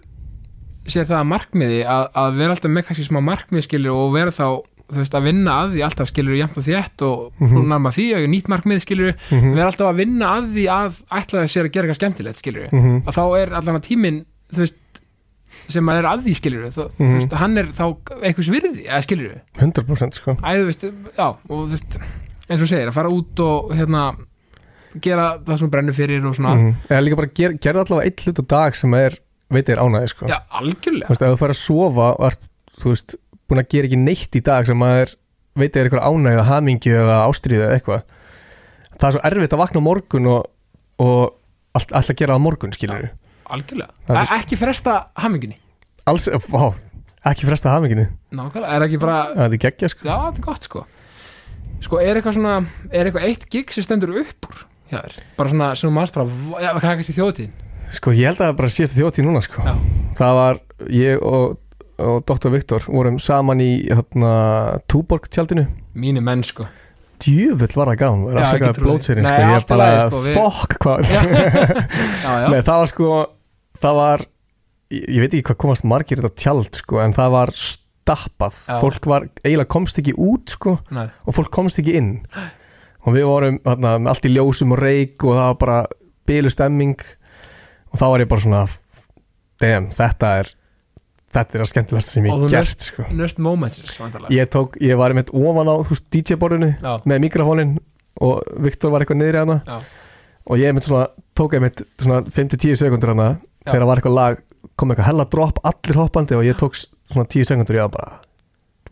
sér 0.85 1.07
það 1.09 1.19
að 1.23 1.29
markmiði 1.33 1.81
að, 1.89 2.07
að 2.21 2.37
vera 2.39 2.55
alltaf 2.55 2.71
með 2.77 2.87
kannski 2.91 3.07
smá 3.09 3.21
markmið 3.25 3.65
skilur 3.65 3.97
og 4.05 4.13
vera 4.15 4.31
þá 4.35 4.47
þú 4.93 5.01
veist 5.01 5.15
að 5.17 5.23
vinna 5.25 5.53
að 5.65 5.73
því 5.75 5.83
alltaf 5.87 6.09
skilur 6.11 6.37
jæmt 6.39 6.57
og 6.61 6.65
þétt 6.65 7.03
og 7.03 7.33
mm 7.39 7.47
Mhm. 7.47 7.57
-hmm. 7.57 7.69
nærma 7.73 7.91
því 7.97 8.07
og 8.15 8.29
nýtt 8.31 8.49
markmið 8.53 8.81
skilur 8.85 9.13
mm 9.31 9.55
vera 9.55 9.67
alltaf 9.67 9.89
að 9.89 9.97
vinna 9.97 10.27
að 10.39 10.45
því 10.55 10.65
að 10.69 10.93
ætla 11.11 11.41
það 11.41 11.51
sér 11.55 11.65
að 11.65 11.73
gera 11.73 11.85
eitthvað 11.87 12.01
skemmtilegt 12.01 12.37
skilur 12.39 12.69
-hmm. 12.71 13.03
að 13.07 13.15
þá 13.15 13.25
er 13.43 13.49
allan 13.55 13.77
að 13.81 13.87
tíminn 13.89 14.25
þú 14.53 14.59
veist 14.59 14.77
sem 15.69 15.85
maður 15.85 15.99
er 16.05 16.11
að 16.11 16.23
því 16.25 16.35
skilur 16.35 16.65
þú, 16.69 16.85
þú 16.99 17.05
Mhm. 17.05 17.15
veist, 17.19 17.33
hann 17.33 17.59
er 17.59 17.67
þá 17.67 17.97
einhvers 18.23 18.49
virði 18.51 18.85
eða 18.87 19.03
skilur 19.03 19.41
100% 19.59 20.13
sko 20.15 20.31
æ, 20.43 20.51
þú 20.61 20.65
veist, 20.67 20.83
já, 21.19 21.27
og 21.49 21.49
þú 21.49 21.71
veist 21.71 21.99
eins 22.51 22.63
og 22.63 22.69
segir, 22.69 22.89
að 22.89 22.93
fara 22.95 23.09
út 23.09 23.41
og 23.41 23.71
hérna 23.73 24.17
gera 25.01 25.39
það 25.45 25.59
sem 25.59 25.71
brennur 25.71 25.95
fyrir 25.97 26.25
og 26.27 26.35
svona, 26.37 26.55
mm 26.55 26.75
eða 26.91 27.03
líka 27.05 27.17
bara 27.17 27.31
ger, 27.35 27.53
gerða 27.59 27.81
allavega 27.85 28.05
eitt 28.07 28.21
hlut 28.27 28.39
á 28.39 28.45
dag 28.47 28.75
sem 28.77 28.95
er, 28.95 29.19
veit 29.51 29.67
ég 29.69 29.77
er 29.79 29.83
ánæði 29.83 30.09
sko 30.13 30.27
já, 30.29 30.39
algjörlega 30.51 31.09
að 31.09 31.33
og 31.33 31.39
þú 32.75 32.89
veist, 32.91 33.15
búin 33.55 33.63
að 33.65 33.71
gera 33.75 33.89
ekki 33.91 34.01
neitt 34.03 34.37
í 34.39 34.43
dag 34.45 34.67
sem 34.69 34.85
að 34.85 35.01
er, 35.05 35.15
veit 35.63 35.77
er 35.79 35.89
eitthvað 35.89 36.07
ánægið 36.11 36.37
eða 36.39 36.47
hamingi 36.51 36.95
eða 36.99 37.19
ástríðu 37.31 37.65
eða 37.69 37.79
eitthvað. 37.79 38.05
Það 38.95 39.09
er 39.09 39.17
svo 39.17 39.25
erfitt 39.31 39.55
að 39.57 39.63
vakna 39.65 39.83
morgun 39.83 40.29
og, 40.31 40.51
og 41.03 41.23
allt, 41.75 41.95
allt 41.95 42.11
að 42.13 42.19
gera 42.21 42.37
á 42.39 42.41
morgun 42.43 42.75
skilur 42.75 43.09
algjörlega, 43.55 43.93
Það 44.09 44.19
er- 44.21 44.31
e 44.31 44.37
ekki 44.41 44.57
fresta 44.59 44.93
hamingunni, 45.21 45.57
alls, 46.09 46.29
vá, 46.49 46.63
ekki 47.31 47.49
fresta 47.49 47.75
haminginu 47.75 48.07
nákvæmlega, 48.35 48.77
er 48.77 48.87
ekki 48.87 49.01
bara 49.03 49.19
það 49.35 49.57
er 49.57 49.63
geggja 49.65 49.91
sko. 49.93 50.07
Já, 50.09 50.15
þetta 50.29 50.41
er 50.41 50.47
gott 50.47 50.69
sko. 50.69 50.85
Sko, 51.85 51.99
er 52.01 52.17
eitthvað 52.17 52.39
svona, 52.39 52.55
er 52.91 53.11
eitthvað 53.11 53.27
eitt 53.29 53.45
gig 53.53 53.75
sem 53.75 53.85
stendur 53.85 54.15
upp 54.23 54.49
úr 54.49 54.63
hjá 54.91 54.99
þér, 55.03 55.19
bara 55.37 55.53
svona 55.53 55.69
sem 55.77 55.91
þú 55.91 55.93
manst 55.99 56.17
bara, 56.17 56.27
já, 56.65 56.71
hvað 56.73 56.89
er 56.89 56.99
kannski 57.03 57.17
þjóðtíðin 57.19 57.61
sko 57.95 58.15
ég 58.17 58.31
held 58.31 58.41
að 58.41 58.49
það 58.49 58.57
bara 58.59 58.73
síðasta 58.73 58.97
þjóttíð 58.99 59.27
núna 59.29 59.43
sko. 59.45 59.63
Já. 59.63 59.75
það 60.19 60.39
var 60.41 60.61
ég 60.89 61.21
og, 61.29 61.59
og 62.03 62.25
Dr. 62.27 62.51
Viktor 62.55 62.87
vorum 62.89 63.19
saman 63.23 63.61
í 63.63 63.71
hérna, 63.87 64.33
Túborg 64.91 65.29
tjaldinu 65.31 65.67
mínu 65.95 66.23
menn 66.25 66.43
sko 66.47 66.67
djöfull 67.23 67.77
var 67.79 67.93
það 67.93 68.01
gán 68.01 68.25
var 68.27 68.35
Já, 68.35 68.43
að 68.43 68.51
segja 68.51 68.73
blótsýrin 68.81 69.29
sko, 69.29 69.45
ég 69.55 69.67
bara, 69.69 69.89
sko, 70.09 70.23
við- 70.25 70.39
fokk 70.41 70.77
hvað 70.83 70.99
Nei, 72.51 72.61
það 72.67 72.81
var 72.83 72.91
sko 72.91 73.13
það 73.85 73.99
var, 74.01 74.25
ég, 74.95 75.07
ég 75.15 75.23
veit 75.25 75.31
ekki 75.39 75.47
hvað 75.51 75.61
komast 75.65 75.87
margir 75.89 76.21
þetta 76.23 76.43
tjald 76.43 76.81
sko, 76.83 77.01
en 77.05 77.15
það 77.17 77.33
var 77.37 77.53
stappað, 77.59 78.59
Já. 78.69 78.77
fólk 78.83 79.09
var 79.09 79.29
eiginlega 79.45 79.71
komst 79.73 80.03
ekki 80.03 80.17
út 80.21 80.57
sko, 80.57 80.77
Nei. 80.95 81.07
og 81.25 81.39
fólk 81.39 81.53
komst 81.55 81.79
ekki 81.81 81.95
inn 82.01 82.13
og 83.05 83.15
við 83.17 83.27
vorum 83.29 83.61
með 83.65 84.11
allt 84.11 84.27
í 84.29 84.33
ljósum 84.35 84.75
og 84.75 84.83
reik 84.83 85.25
og 85.25 85.37
það 85.39 85.49
var 85.53 85.59
bara 85.63 85.79
bylu 86.29 86.51
stemming 86.53 86.99
og 87.93 88.01
þá 88.01 88.05
var 88.11 88.25
ég 88.25 88.31
bara 88.35 88.45
svona 88.45 88.63
damn, 89.63 89.91
þetta 89.95 90.31
er 90.43 90.53
þetta 91.35 91.59
er 91.59 91.65
að 91.65 91.71
skemmtilegast 91.73 92.15
sem 92.15 92.29
ég 92.29 92.45
gert 92.55 92.87
sko. 92.89 93.07
nöst 93.11 93.39
moments 93.43 93.83
ég 94.31 94.49
tók, 94.55 94.79
ég 94.81 94.97
var 95.01 95.11
einmitt 95.15 95.33
ofan 95.35 95.71
á 95.71 95.75
DJ-borðinu 96.15 96.73
með 97.11 97.23
mikrofónin 97.27 97.77
og 98.23 98.43
Viktor 98.63 98.93
var 98.95 99.03
eitthvað 99.05 99.21
niðri 99.23 99.43
hana 99.43 99.59
já, 99.67 99.79
og 100.47 100.61
ég 100.61 100.83
svona, 100.87 101.09
tók 101.35 101.57
einmitt 101.59 101.83
svona 101.99 102.21
5-10 102.31 102.77
sekundur 102.79 103.15
hana 103.15 103.29
þegar 103.67 103.87
var 103.91 103.99
eitthvað 104.03 104.15
lag, 104.21 104.43
kom 104.77 104.93
eitthvað 104.93 105.09
hella 105.11 105.25
drop 105.33 105.59
allir 105.67 105.99
hoppandi 105.99 106.37
og 106.39 106.45
ég 106.47 106.55
tók 106.61 106.77
s- 106.79 106.87
svona 107.11 107.27
10 107.27 107.45
sekundur 107.51 107.75
og 107.75 107.81
ég 107.81 107.89
var 107.89 107.95
bara, 107.99 108.21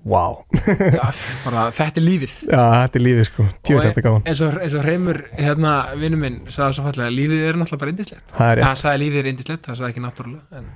wow 0.03 0.41
já, 0.51 1.05
bara 1.45 1.69
þetta 1.71 2.01
er 2.01 2.07
lífið. 2.09 2.33
Já, 2.51 2.63
þetta 2.83 2.99
er 2.99 3.05
lífið 3.07 3.27
sko, 3.29 3.45
Og 3.47 3.61
tjóð 3.69 3.85
þetta 3.87 4.03
gaman. 4.09 4.25
eins 4.27 4.41
og, 4.43 4.57
eins 4.65 4.75
og 4.75 4.85
Reymur, 4.89 5.21
hérna, 5.39 5.75
vinnu 6.01 6.19
minn 6.19 6.41
sagði 6.51 6.75
svo 6.81 6.87
fallega, 6.89 7.13
lífið 7.15 7.45
er 7.53 7.61
náttúrulega 7.61 7.83
bara 7.85 7.95
indislegt 7.95 8.35
það 8.35 8.51
er 8.57 8.81
sagði 8.83 9.03
lífið 9.05 9.21
er 9.23 9.31
indislegt, 9.31 9.63
það 9.69 9.79
sagði 9.79 9.93
ekki 9.95 10.03
náttúrulega 10.09 10.59
en 10.59 10.67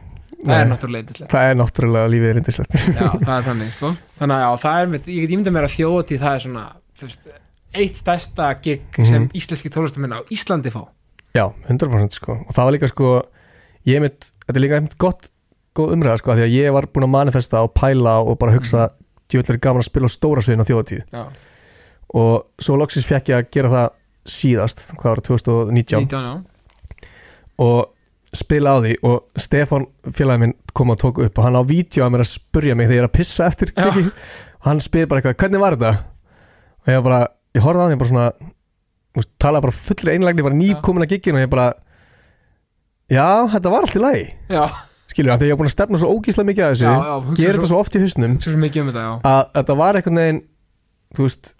það 0.44 0.60
er 0.60 0.68
náttúrulega 0.70 1.04
indislegt 1.06 1.32
það 1.32 1.48
er 1.50 1.58
náttúrulega 1.60 2.10
lífið 2.12 2.30
er 2.32 2.40
indislegt 2.42 2.76
já, 2.76 3.06
það 3.14 3.34
er 3.38 3.46
þannig, 3.50 3.70
sko. 3.76 3.90
Þannig 4.20 4.36
að 4.36 4.42
já, 4.44 4.50
það 4.66 4.80
er 4.82 4.90
með, 4.92 5.08
ég 5.14 5.24
get 5.26 5.34
ímynda 5.36 5.54
mér 5.56 5.66
að 5.68 5.74
þjóti 5.76 6.18
það 6.22 6.34
er 6.38 6.44
svona, 6.46 6.64
þú 6.96 7.08
veist, 7.08 7.30
eitt 7.76 7.96
stærsta 8.02 8.50
gig 8.64 8.84
Mhm. 8.96 9.08
sem 9.10 9.28
íslenski 9.36 9.72
tólestamenn 9.72 10.16
á 10.16 10.20
Íslandi 10.32 10.72
fá. 10.72 10.82
Já, 11.36 11.46
100% 11.68 12.16
sko, 12.16 12.38
og 12.46 12.52
það 12.56 12.64
var 12.68 12.72
líka 12.76 12.88
sko 12.88 13.10
ég 13.86 14.00
mitt, 14.00 14.30
þetta 14.46 14.56
er 14.56 14.64
líka 14.64 14.78
einmitt 14.80 14.96
gott 14.98 15.28
góð 15.76 15.92
umræða 15.92 16.18
sko, 16.22 16.32
því 16.38 16.44
að 16.46 16.54
ég 16.56 16.72
var 16.72 16.86
búin 16.88 17.04
að 17.04 17.12
manifesta 17.12 17.60
og 17.64 17.74
pæla 17.76 18.14
og 18.24 18.38
bara 18.40 18.54
hugsa 18.56 18.86
mm. 18.88 19.04
djúvillir 19.28 19.60
gaman 19.60 19.82
að 19.84 19.88
spila 19.90 20.08
á 20.08 20.16
stóra 20.16 20.40
sviðin 20.44 20.64
á 20.64 20.68
þjóðatíð 20.68 21.02
og 22.16 22.46
svo 22.62 22.76
loksins 22.80 23.04
fekk 23.08 23.28
ég 23.32 23.36
að 23.42 23.50
gera 23.52 23.68
það 23.74 23.88
síðast, 24.26 24.80
hvað 24.96 25.10
var 25.12 25.20
það, 25.20 25.26
2019 25.44 26.06
19, 26.06 26.24
já. 26.24 27.10
Og 27.66 27.92
spila 28.34 28.74
á 28.74 28.82
því 28.82 28.96
og 29.06 29.38
Stefán 29.40 29.86
félagi 30.10 30.42
minn 30.42 30.56
kom 30.76 30.90
og 30.92 30.98
tók 31.00 31.20
upp 31.22 31.38
og 31.38 31.46
hann 31.46 31.58
á 31.58 31.62
vídeo 31.66 32.04
að 32.04 32.12
mér 32.14 32.24
að 32.24 32.32
spurja 32.34 32.74
mig 32.76 32.90
þegar 32.90 32.98
ég 32.98 33.04
er 33.04 33.08
að 33.08 33.16
pissa 33.16 33.46
eftir 33.46 33.72
og 33.78 34.66
hann 34.66 34.82
spyr 34.82 35.06
bara 35.06 35.22
eitthvað, 35.22 35.38
hvernig 35.44 35.62
var 35.62 35.76
þetta? 35.76 35.92
og 36.86 36.92
ég 36.92 37.00
var 37.00 37.06
bara, 37.06 37.20
ég 37.56 37.64
horfði 37.64 37.82
á 37.82 37.84
hann 37.84 37.94
ég 37.94 38.00
bara 38.02 38.10
svona, 38.12 38.26
þú 39.10 39.22
veist, 39.22 39.32
talaði 39.42 39.66
bara 39.66 39.78
fullri 39.86 40.14
einlægni, 40.14 40.44
bara 40.46 40.58
nýkomin 40.58 41.06
að 41.06 41.14
gigin 41.14 41.38
og 41.38 41.42
ég 41.42 41.52
bara 41.52 41.66
já, 43.10 43.26
þetta 43.54 43.72
var 43.72 43.86
allt 43.86 43.96
í 43.96 44.02
lagi. 44.02 44.26
Já, 44.50 44.64
skilur 45.10 45.32
það, 45.32 45.40
þegar 45.40 45.50
ég 45.50 45.56
var 45.56 45.60
búin 45.62 45.70
að 45.70 45.74
stefna 45.74 46.00
svo 46.02 46.12
ógíslega 46.14 46.50
mikið 46.50 46.66
að 46.66 46.74
þessu 46.74 46.86
já, 46.86 46.94
já 46.94 47.36
gera 47.40 47.56
þetta 47.56 47.70
svo 47.72 47.82
oft 47.82 47.96
í 47.96 48.02
mikið 48.66 48.82
um 48.82 48.90
þetta, 48.92 49.06
að 49.32 49.42
þetta 49.58 49.78
var 49.82 49.98
einhvern 49.98 50.22
veginn 50.22 50.42
þú 51.16 51.26
veist 51.26 51.52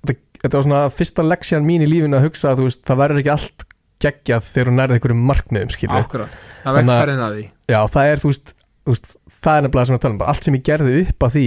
þetta, 0.00 0.16
þetta 0.42 0.54
var 0.56 0.66
svona 0.68 0.84
fyrsta 0.98 1.26
leksjan 1.26 1.66
mín 1.66 1.84
í 1.84 1.90
lífinu 1.90 2.18
að 2.18 2.26
hugsa 2.28 2.54
veist, 2.58 2.82
það 2.88 3.02
verður 3.04 3.22
ekki 3.22 3.34
allt 3.34 3.66
geggjað 4.00 4.46
þegar 4.50 4.70
þú 4.70 4.74
nærði 4.78 4.96
einhverjum 4.98 5.24
markmiðum 5.30 5.72
skilur 5.74 6.00
Akkurat, 6.04 6.36
það 6.64 6.70
að- 6.72 6.78
vegferðin 6.80 7.24
að 7.26 7.34
því. 7.36 7.44
Já, 7.74 7.80
það 7.94 8.10
er 8.12 8.22
þú 8.24 8.30
veist, 8.32 8.54
þú 8.86 8.94
veist 8.94 9.10
það 9.40 9.56
er 9.56 9.62
nefnilega 9.66 9.86
sem 9.90 9.96
við 9.96 10.02
talum, 10.04 10.18
bara 10.18 10.30
allt 10.34 10.44
sem 10.44 10.54
ég 10.58 10.64
gerði 10.70 10.94
upp 11.06 11.26
að 11.28 11.34
því. 11.36 11.46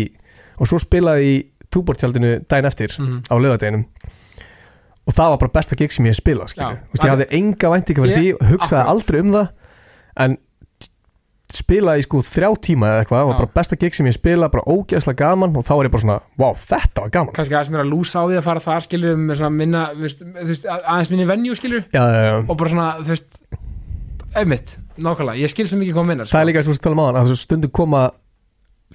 Og 0.59 0.67
svo 0.69 0.79
spilaði 0.83 1.29
í 1.33 1.35
túbortjaldinu 1.73 2.33
daginn 2.47 2.69
eftir 2.69 2.93
mm 2.99 3.21
á 3.29 3.35
lögadeginum 3.41 3.85
og 5.07 5.13
það 5.17 5.29
var 5.33 5.37
bara 5.41 5.51
besta 5.57 5.75
gig 5.75 5.91
sem 5.91 6.05
ég 6.05 6.13
hef 6.13 6.21
spilað 6.21 6.51
skilur, 6.53 6.77
þú 6.79 6.93
veist, 6.93 7.03
ég 7.03 7.11
hafði 7.11 7.27
enga 7.39 7.71
væntinga 7.73 8.03
fyrir 8.05 8.13
Ég- 8.13 8.37
því, 8.37 8.51
hugsaði 8.53 8.79
akkurat. 8.79 8.91
aldrei 8.93 9.19
um 9.19 9.31
það. 9.33 9.47
En 10.23 10.37
spilaði 11.57 12.01
í 12.01 12.05
sko 12.05 12.21
þrjá 12.25 12.49
tíma 12.67 12.89
eða 12.89 13.03
eitthvað, 13.03 13.25
var 13.27 13.35
Já. 13.35 13.39
bara 13.41 13.51
besta 13.57 13.77
gig 13.79 13.97
sem 13.97 14.07
ég 14.09 14.15
spilað, 14.15 14.51
bara 14.55 14.73
ógeðslega 14.73 15.19
gaman 15.19 15.57
og 15.59 15.67
þá 15.67 15.73
var 15.73 15.87
ég 15.87 15.93
bara 15.93 16.03
svona, 16.05 16.17
wow, 16.41 16.55
þetta 16.57 17.03
var 17.03 17.13
gaman. 17.17 17.35
Kannski 17.37 17.57
aðeins 17.57 17.73
mér 17.73 17.83
að 17.83 17.91
lúsa 17.91 18.23
á 18.23 18.25
því 18.25 18.39
að 18.39 18.47
fara 18.47 18.63
þar 18.63 18.85
skilur 18.87 19.21
með 19.21 19.39
svona 19.41 19.53
minna, 19.57 19.83
þú 19.93 20.07
veist, 20.49 20.67
aðeins 20.73 21.13
minni 21.13 21.27
venju 21.29 21.57
skilur 21.59 21.85
já, 21.85 22.01
já, 22.01 22.21
já. 22.29 22.35
og 22.41 22.59
bara 22.59 22.73
svona, 22.73 22.89
þú 23.01 23.13
veist 23.13 23.39
einmitt, 24.33 24.75
nákvæmlega, 24.97 25.39
ég 25.43 25.53
skil 25.53 25.67
svo 25.69 25.79
mikið 25.81 25.97
hvað 25.97 26.09
minna 26.09 26.29
það 26.29 26.41
er 26.41 26.49
líka 26.49 26.63
sem 26.65 26.73
við 26.73 26.83
tala 26.85 26.97
um 26.97 27.03
á 27.03 27.07
hann 27.07 27.19
að 27.19 27.27
þessu 27.29 27.47
stundum 27.47 27.73
koma 27.81 28.05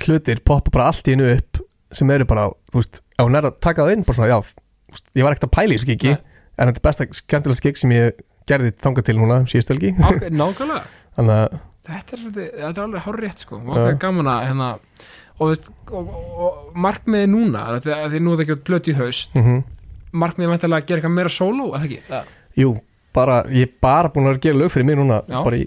hlutir, 0.02 0.40
poppa 0.46 0.74
bara 0.74 0.88
allt 0.90 1.10
í 1.10 1.14
einu 1.14 1.28
upp 1.36 1.60
sem 1.94 2.10
eru 2.10 2.26
bara, 2.28 2.48
þú 2.72 2.82
veist, 2.82 3.00
hún 3.22 3.38
er 3.38 3.46
að 3.48 3.60
taka 3.62 3.86
það 3.86 3.94
inn 3.94 4.04
bara 4.08 4.18
svona, 4.18 4.32
já, 4.34 4.66
veist, 4.90 5.06
ég 5.14 5.26
var 5.26 5.36
ekkert 5.36 5.46
að 5.48 5.54
pæla 5.54 5.70
í 5.70 5.78
þessu 5.78 5.90
gigi 5.92 6.16
en 6.58 6.70
þetta 6.70 6.80
er 6.80 6.86
besta 6.88 7.06
skemmtilegast 7.20 7.64
gig 7.64 7.78
sem 7.78 7.94
ég 7.94 8.18
gerði 8.48 8.74
þangað 8.82 9.08
til 9.08 9.16
núna, 9.18 9.42
síðust 9.50 9.72
helgi. 9.72 9.92
Nákvæmlega. 9.98 10.80
Þannig 11.18 11.34
að, 11.34 11.58
þetta 11.88 12.14
er, 12.14 12.22
svolítið, 12.22 12.52
þetta 12.58 12.74
er 12.74 12.84
alveg 12.84 13.06
hár 13.06 13.18
rétt 13.24 13.44
sko 13.46 13.58
og 13.58 13.72
Já. 13.72 13.78
það 13.80 13.90
er 13.92 13.98
gaman 14.04 14.30
að 14.34 14.44
hérna 14.48 14.68
og, 15.38 15.42
veist, 15.48 15.68
og, 15.90 16.12
og, 16.12 16.38
og 16.46 16.78
markmiði 16.86 17.32
núna 17.32 17.64
þetta, 17.76 17.98
því 18.12 18.22
nú 18.24 18.32
er 18.34 18.40
það 18.40 18.46
ekki 18.46 18.62
blöt 18.68 18.92
í 18.92 18.96
haust 18.98 19.36
mm 19.38 19.58
markmiði 20.16 20.52
mæntilega 20.52 20.82
að 20.82 20.86
gera 20.88 21.00
eitthvað 21.00 21.16
meira 21.16 21.32
sóló 21.32 21.66
eða 21.76 21.88
ekki? 21.88 21.98
Já, 22.08 22.20
jú, 22.62 22.74
bara 23.16 23.40
ég 23.52 23.66
er 23.68 23.74
bara 23.82 24.12
búin 24.12 24.30
að 24.30 24.40
gera 24.44 24.60
lög 24.62 24.72
fyrir 24.72 24.88
mig 24.88 24.98
núna 25.00 25.18
Já. 25.28 25.40
bara 25.44 25.58
í, 25.58 25.66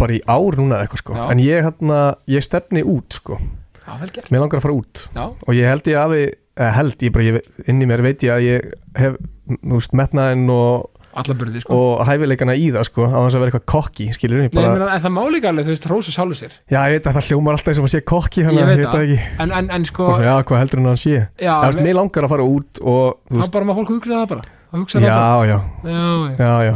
bara 0.00 0.16
í 0.16 0.22
ár 0.26 0.58
núna 0.60 0.80
eitthvað 0.82 1.02
sko 1.04 1.18
Já. 1.18 1.26
en 1.30 1.42
ég, 1.44 1.68
hérna, 1.68 2.00
ég 2.30 2.46
stefni 2.46 2.84
út 2.94 3.18
sko 3.20 3.38
vel 3.84 4.10
gert 4.14 4.32
mér 4.32 4.44
langar 4.44 4.60
að 4.60 4.66
fara 4.66 4.78
út 4.78 5.04
Já, 5.14 5.24
og 5.28 5.52
ég 5.54 5.70
held 5.70 5.92
ég 5.92 6.00
að 6.00 6.16
við, 6.16 6.26
eða 6.58 6.72
held 6.80 7.06
ég 7.06 7.14
bara, 7.14 7.28
ég, 7.28 7.52
inn 7.70 7.84
í 7.84 7.90
mér 7.90 8.04
veit 8.06 8.26
ég 8.26 8.34
að 8.34 8.46
ég 8.48 8.68
hef, 8.98 9.18
þú 9.54 9.78
veist, 9.78 9.96
metnaðinn 10.02 10.46
og 10.54 11.03
alla 11.20 11.34
burði 11.38 11.60
sko. 11.62 11.76
Og 11.76 12.02
hæfileikana 12.08 12.54
í 12.58 12.66
það 12.74 12.84
sko 12.88 13.06
á 13.06 13.18
þess 13.24 13.36
að 13.36 13.42
vera 13.44 13.50
eitthvað 13.52 13.66
kokki, 13.72 14.06
skilur 14.16 14.40
ég 14.42 14.48
Nei, 14.48 14.56
bara, 14.58 14.72
meina, 14.74 14.88
en 14.96 15.02
það 15.04 15.12
má 15.14 15.20
líka 15.34 15.48
alveg, 15.52 15.66
þú 15.68 15.72
veist, 15.74 15.86
rósa 15.92 16.14
sjálfur 16.14 16.38
sér. 16.40 16.52
Já 16.74 16.78
ég 16.88 16.94
veit 16.98 17.06
að 17.10 17.16
það 17.18 17.28
hljómar 17.28 17.58
alltaf 17.58 17.70
eins 17.72 17.80
og 17.82 17.86
að 17.88 17.92
sé 17.94 18.00
kokki 18.04 18.40
Ég 18.44 18.48
að 18.50 18.54
veit 18.54 18.64
ég 18.64 18.80
veit 18.82 18.90
það 18.94 19.04
ekki. 19.04 19.18
En, 19.44 19.52
en, 19.60 19.70
en 19.78 19.84
sko, 19.88 20.08
svo, 20.10 20.24
já, 20.24 20.34
hvað 20.48 20.60
heldur 20.64 20.80
hann 20.82 20.88
að 20.88 20.94
hann 20.94 21.02
sé? 21.04 21.14
Já, 21.38 21.52
það 21.54 21.68
veist, 21.70 21.82
mér 21.86 21.98
langar 22.00 22.26
að 22.28 22.32
fara 22.34 22.48
út 22.54 22.80
og 22.82 23.04
þú 23.14 23.34
það 23.34 23.40
veist, 23.44 23.54
bara 23.58 23.68
má 23.70 23.74
fólk 23.78 23.92
hugsa 23.94 24.14
það 24.18 24.26
bara. 24.34 24.44
Að 24.74 24.82
hugsa 24.84 24.98
það 24.98 25.06
já, 25.06 25.14
bara. 25.14 25.46
já, 25.46 25.58
já, 25.84 26.44
já, 26.44 26.52
já 26.70 26.74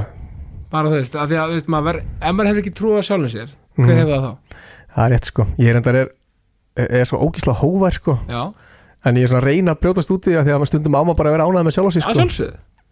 bara 0.68 0.88
þú 0.92 0.98
veist, 1.00 1.14
að 1.16 1.30
því 1.32 1.36
að, 1.40 1.48
þú 1.48 1.58
veist, 1.58 1.68
maður 1.72 1.96
ef 2.04 2.32
maður 2.36 2.48
hefur 2.52 2.62
ekki 2.62 2.74
trúið 2.76 2.98
á 3.00 3.02
sjálfum 3.08 3.30
sér, 3.32 3.52
hver 3.78 3.88
Mhm. 3.88 3.98
hefur 3.98 4.12
það 4.12 4.24
þá? 4.28 4.32
það 4.98 5.04
er 5.06 5.12
rétt 5.14 5.28
sko, 5.30 5.46
ég 5.58 5.68
er 5.72 5.76
endar 5.80 5.96
er, 6.02 6.08
er 6.76 7.04
svo 7.08 7.18
ógísla 7.24 7.54
hóvær 7.56 7.94
sko. 7.96 8.18
En 9.06 9.14
ég 9.16 9.22
er 9.24 9.30
svona 9.30 9.40
að 9.40 9.46
reyna 9.48 9.72
að 9.74 9.80
brjótast 9.80 10.10
út 10.10 10.26
í 10.26 10.32
því 10.34 10.36
að 10.42 10.48
að 10.52 10.58
maður 10.58 10.70
stundum 10.72 10.96
á 10.98 11.02
maður 11.06 11.16
bara 11.22 11.30
að 11.30 11.36
vera 11.38 11.46
ánægð 11.48 11.66
með 11.68 11.74
sjálf 11.78 11.92
sig 11.94 12.02
að 12.02 12.18
sko. 12.28 12.46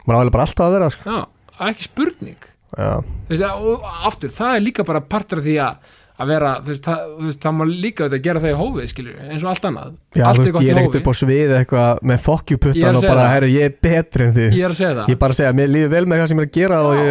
maður 0.07 0.18
álega 0.22 0.34
bara 0.36 0.44
alltaf 0.47 0.66
að 0.66 0.74
vera 0.76 0.90
sko. 0.94 1.03
Það 1.05 1.18
er 1.18 1.26
ekki 1.71 1.89
spurning. 1.89 2.51
Veist, 2.77 3.45
og 3.47 3.69
og 3.79 3.87
aftur, 4.11 4.33
það 4.35 4.57
er 4.59 4.67
líka 4.67 4.85
bara 4.87 5.01
partur 5.01 5.41
af 5.41 5.47
því 5.47 5.57
að 5.65 5.95
að 6.17 6.31
vera, 6.31 6.51
þú 6.65 6.71
veist, 6.73 6.85
það, 6.87 7.01
þú 7.13 7.27
veist, 7.27 7.41
það 7.43 7.53
má 7.57 7.63
líka 7.69 8.05
auðvitað 8.07 8.23
gera 8.25 8.41
það 8.41 8.53
í 8.53 8.57
hófið, 8.57 8.87
skilur, 8.89 9.17
eins 9.27 9.43
og 9.45 9.51
allt 9.51 9.67
annað. 9.69 9.91
Já 10.17 10.25
allt 10.25 10.39
þú 10.39 10.45
veist, 10.47 10.57
ég 10.65 10.71
er 10.73 10.79
ekkert 10.81 10.97
upp 11.01 11.11
á 11.13 11.15
svið 11.21 11.51
eitthvað 11.59 12.01
með 12.09 12.17
að 12.17 12.97
og 12.97 13.05
bara, 13.05 13.27
herru, 13.35 13.49
ég 13.53 13.69
er 13.69 13.75
betri 13.85 14.23
en 14.25 14.33
þið. 14.37 14.51
Ég 14.57 14.65
er 14.65 14.73
að 14.73 14.79
segja 14.81 14.95
það, 14.95 15.05
ég 15.05 15.17
er 15.17 15.21
bara 15.21 15.33
að 15.37 15.41
segja, 15.43 15.53
mér 15.59 15.69
líður 15.75 15.91
vel 15.93 16.07
með 16.09 16.17
það 16.23 16.29
sem 16.31 16.41
ég 16.41 16.45
er 16.47 16.49
að 16.49 16.57
gera 16.57 16.77
og 16.81 16.93
Já. 16.97 17.01
ég, 17.03 17.11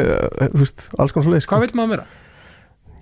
þú 0.55 0.61
veist, 0.63 0.79
alls 0.97 1.13
konar 1.13 1.25
svo 1.27 1.33
leið 1.35 1.43
sko. 1.45 1.51
hvað 1.53 1.61
vil 1.65 1.75
maður 1.77 1.91
meira? 1.93 2.05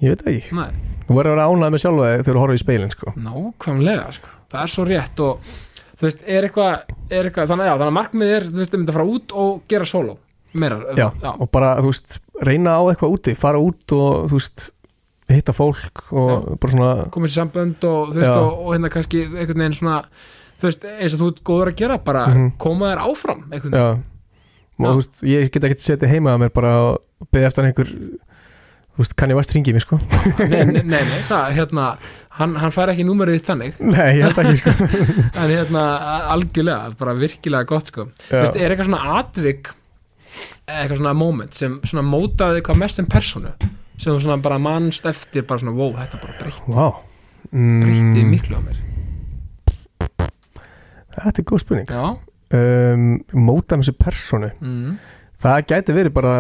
ég 0.04 0.08
veit 0.12 0.24
ekki, 0.28 0.44
Nei, 0.58 0.72
þú 1.08 1.12
verður 1.16 1.32
að 1.32 1.36
vera 1.38 1.48
ánægð 1.48 1.72
með 1.72 1.82
sjálf 1.86 2.04
þegar 2.04 2.28
þú 2.36 2.42
horfir 2.44 2.60
í 2.60 2.64
speilin 2.66 2.92
sko. 2.92 3.08
Nákvæmlega, 3.24 4.08
sko, 4.18 4.30
það 4.52 4.62
er 4.66 4.70
svo 4.74 4.84
rétt 4.90 5.18
og 5.24 5.34
þú 5.96 6.04
veist, 6.10 6.20
er 6.28 6.42
eitthvað, 6.50 6.74
er 7.08 7.24
eitthvað 7.30 7.48
þannig, 7.54 7.72
já, 7.72 7.76
þannig 7.80 7.96
er, 10.54 10.60
meira 10.60 10.78
já, 10.98 11.08
já, 11.24 11.32
og 11.40 11.50
bara, 11.52 11.74
veist, 11.82 12.20
reyna 12.46 12.78
á 12.78 12.82
eitthvað 12.92 13.16
úti 13.18 13.36
fara 13.40 13.60
út 13.62 13.96
og, 13.98 14.30
veist 14.32 14.70
hitta 15.34 15.54
fólk 15.56 16.04
og 16.12 16.58
bara 16.62 16.72
svona 16.74 16.90
komið 17.14 17.32
sér 17.34 17.40
sambönd 17.46 17.86
og, 17.90 18.14
veist, 18.14 18.30
og, 18.30 18.58
og 18.68 18.74
hérna 18.76 18.92
kannski 18.94 19.24
einhvern 19.26 19.64
veginn 19.64 19.78
svona, 19.78 20.02
veist, 20.62 20.84
eins 20.86 21.16
og 21.16 21.22
þú 21.24 21.30
ert 21.34 21.44
góður 21.48 21.72
að 21.74 21.80
gera, 21.84 21.98
bara 22.04 22.26
Mhm. 22.34 22.52
koma 22.62 22.92
þér 22.94 23.02
áfram 23.08 23.42
einhvern 23.52 23.78
veginn, 23.80 24.04
og 24.84 25.26
ég 25.30 25.50
get 25.54 25.64
ekki 25.70 25.80
setið 25.88 26.10
heima 26.18 26.36
að 26.36 26.44
mér 26.46 26.54
bara 26.54 26.76
og 26.92 27.28
beðið 27.32 27.48
eftir 27.50 27.68
einhver 27.70 27.90
þú 28.94 29.02
veist, 29.02 29.16
kann 29.18 29.32
ég 29.32 29.38
vast 29.40 29.54
ringið 29.56 29.74
mér 29.74 29.82
sko. 29.82 29.98
Nei, 30.38 30.66
nei, 30.70 30.82
nei, 30.86 31.00
nei, 31.02 31.22
það, 31.26 31.46
hérna 31.58 31.86
hann, 32.38 32.52
hann 32.62 32.74
fær 32.76 32.92
ekki 32.94 33.06
númerið 33.08 33.40
þitt 33.40 33.48
þannig. 33.50 33.80
Nei, 33.80 34.10
ég 34.20 34.28
held 34.28 34.42
ekki 34.44 34.60
sko. 34.60 34.74
En 35.42 35.50
hérna, 35.50 35.86
algjörlega, 36.36 36.92
bara 37.00 37.16
virkilega 37.18 37.66
gott 37.72 37.90
sko, 37.90 38.06
er 38.30 38.52
eitthvað 38.76 38.92
svona 38.92 39.16
atvik 39.22 39.72
eitthvað 40.68 41.00
svona 41.00 41.16
moment 41.18 41.58
sem 41.58 41.80
svona 41.84 42.06
mótaði 42.08 42.64
hvað 42.66 42.84
mest 42.84 43.00
sem 43.02 43.10
personu 43.10 43.54
sem 43.98 44.10
þú 44.10 44.20
svona 44.24 44.40
bara 44.42 44.60
mannst 44.62 45.06
eftir 45.06 45.46
bara 45.48 45.62
svona, 45.62 45.76
wow, 45.78 45.94
þetta 45.98 46.22
bara 46.22 46.38
breytti, 46.42 46.72
wow 46.74 47.02
breytti 47.54 48.24
mm, 48.24 48.30
miklu 48.32 48.58
á 48.58 48.62
mér. 48.64 48.80
Þetta 51.14 51.42
er 51.42 51.46
góð 51.46 51.62
spurning. 51.62 51.92
Um, 52.54 53.06
móta 53.34 53.78
með 53.78 53.88
þessu 53.88 53.98
personu 53.98 54.50
mm, 54.62 54.98
það 55.42 55.68
gæti 55.72 55.96
verið 55.98 56.16
bara 56.16 56.34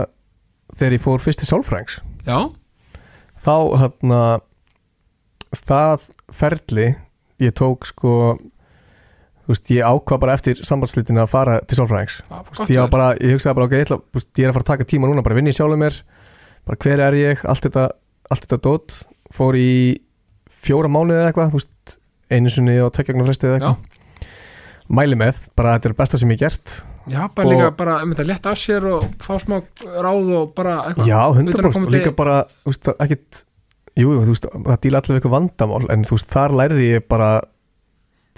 þegar 0.77 0.95
ég 0.97 1.03
fór 1.03 1.21
fyrst 1.21 1.41
til 1.41 1.49
sálfræðings. 1.49 1.99
Já, 2.25 2.49
þá 3.41 3.55
hérna 3.81 4.21
það 5.53 6.07
ferli 6.33 6.87
ég 7.43 7.55
tók 7.57 7.85
sko 7.89 8.37
veist, 9.51 9.71
ég 9.75 9.83
ákvað 9.83 10.21
bara 10.23 10.35
eftir 10.37 10.61
sambandslitin 10.63 11.19
að 11.23 11.31
fara 11.33 11.57
til 11.67 11.77
sálfræðings. 11.79 12.21
Ég, 12.71 12.85
bara, 12.93 13.09
ég 13.19 13.35
hugsaði 13.35 13.57
bara, 13.59 13.67
ok, 13.67 13.75
ég, 13.75 13.87
ætla, 13.87 13.99
veist, 14.15 14.29
ég 14.39 14.45
er 14.45 14.51
að 14.53 14.57
fara 14.57 14.65
að 14.67 14.71
taka 14.71 14.89
tíma 14.93 15.09
núna, 15.09 15.25
bara 15.25 15.35
vinni 15.39 15.53
sjálfum 15.55 15.83
mér. 15.83 15.99
Bara 16.63 16.79
hver 16.85 17.03
er 17.09 17.19
ég, 17.19 17.43
allt 17.49 17.67
þetta 17.67 17.89
allt 18.31 18.47
þetta 18.47 18.61
dót, 18.63 18.95
fór 19.35 19.57
í 19.59 19.69
fjóra 20.63 20.91
mánuði 20.91 21.19
eða 21.19 21.33
eitthvað, 21.33 22.47
sinni 22.53 22.79
og 22.81 22.93
tekjagnar 22.95 23.27
fresti 23.27 23.49
eða 23.49 23.59
eitthvað. 23.59 23.99
Mæli 24.93 25.15
með, 25.19 25.45
bara 25.57 25.77
þetta 25.77 25.89
er 25.89 25.95
besta 25.99 26.19
sem 26.19 26.31
ég 26.33 26.41
gert. 26.43 26.81
Já, 27.11 27.27
bara 27.35 27.47
Og- 27.47 27.53
líka 27.53 27.71
bara 27.75 28.01
um 28.03 28.11
þetta 28.13 28.27
létt 28.27 28.45
af 28.47 28.57
sér 28.57 28.85
og 28.87 29.03
fá 29.19 29.35
smá 29.39 29.61
ráð 29.83 30.29
og 30.39 30.55
bara 30.55 30.77
eitthvað. 30.87 31.07
Já, 31.07 31.19
Utan 31.31 31.47
að 31.47 31.53
100% 31.53 31.73
koma 31.73 31.85
og 31.85 31.91
líka 31.91 32.15
bara, 32.15 32.43
þú 32.63 32.71
veist, 32.71 32.87
ekkit 32.99 33.43
jú, 33.99 34.07
þú 34.23 34.31
veist, 34.31 34.45
það 34.47 34.79
díla 34.81 35.01
við 35.01 35.19
eitthvað 35.19 35.35
vandamál 35.35 35.89
en 35.91 36.03
þú 36.03 36.17
veist, 36.17 36.29
þar 36.31 36.55
lærði 36.59 36.87
ég 36.93 37.07
bara 37.07 37.41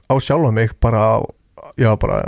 á 0.09 0.13
sjálfa 0.21 0.51
mig, 0.55 0.75
bara 0.81 1.01
á, 1.01 1.15
já, 1.77 1.91
bara 1.99 2.23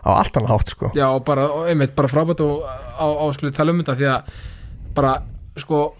á 0.00 0.10
allt 0.16 0.36
annað 0.36 0.54
hátt, 0.54 0.74
sko. 0.74 0.92
Já, 0.96 1.06
og 1.10 1.24
bara, 1.26 1.48
og 1.52 1.68
einmitt, 1.70 1.94
bara 1.96 2.10
frábært 2.10 2.42
og 2.44 2.64
á, 2.64 3.06
á 3.06 3.24
skulle 3.36 3.52
tala 3.52 3.74
um 3.74 3.82
þetta 3.82 3.98
því 3.98 4.10
að 4.14 4.38
bara, 4.96 5.16
sko 5.60 5.90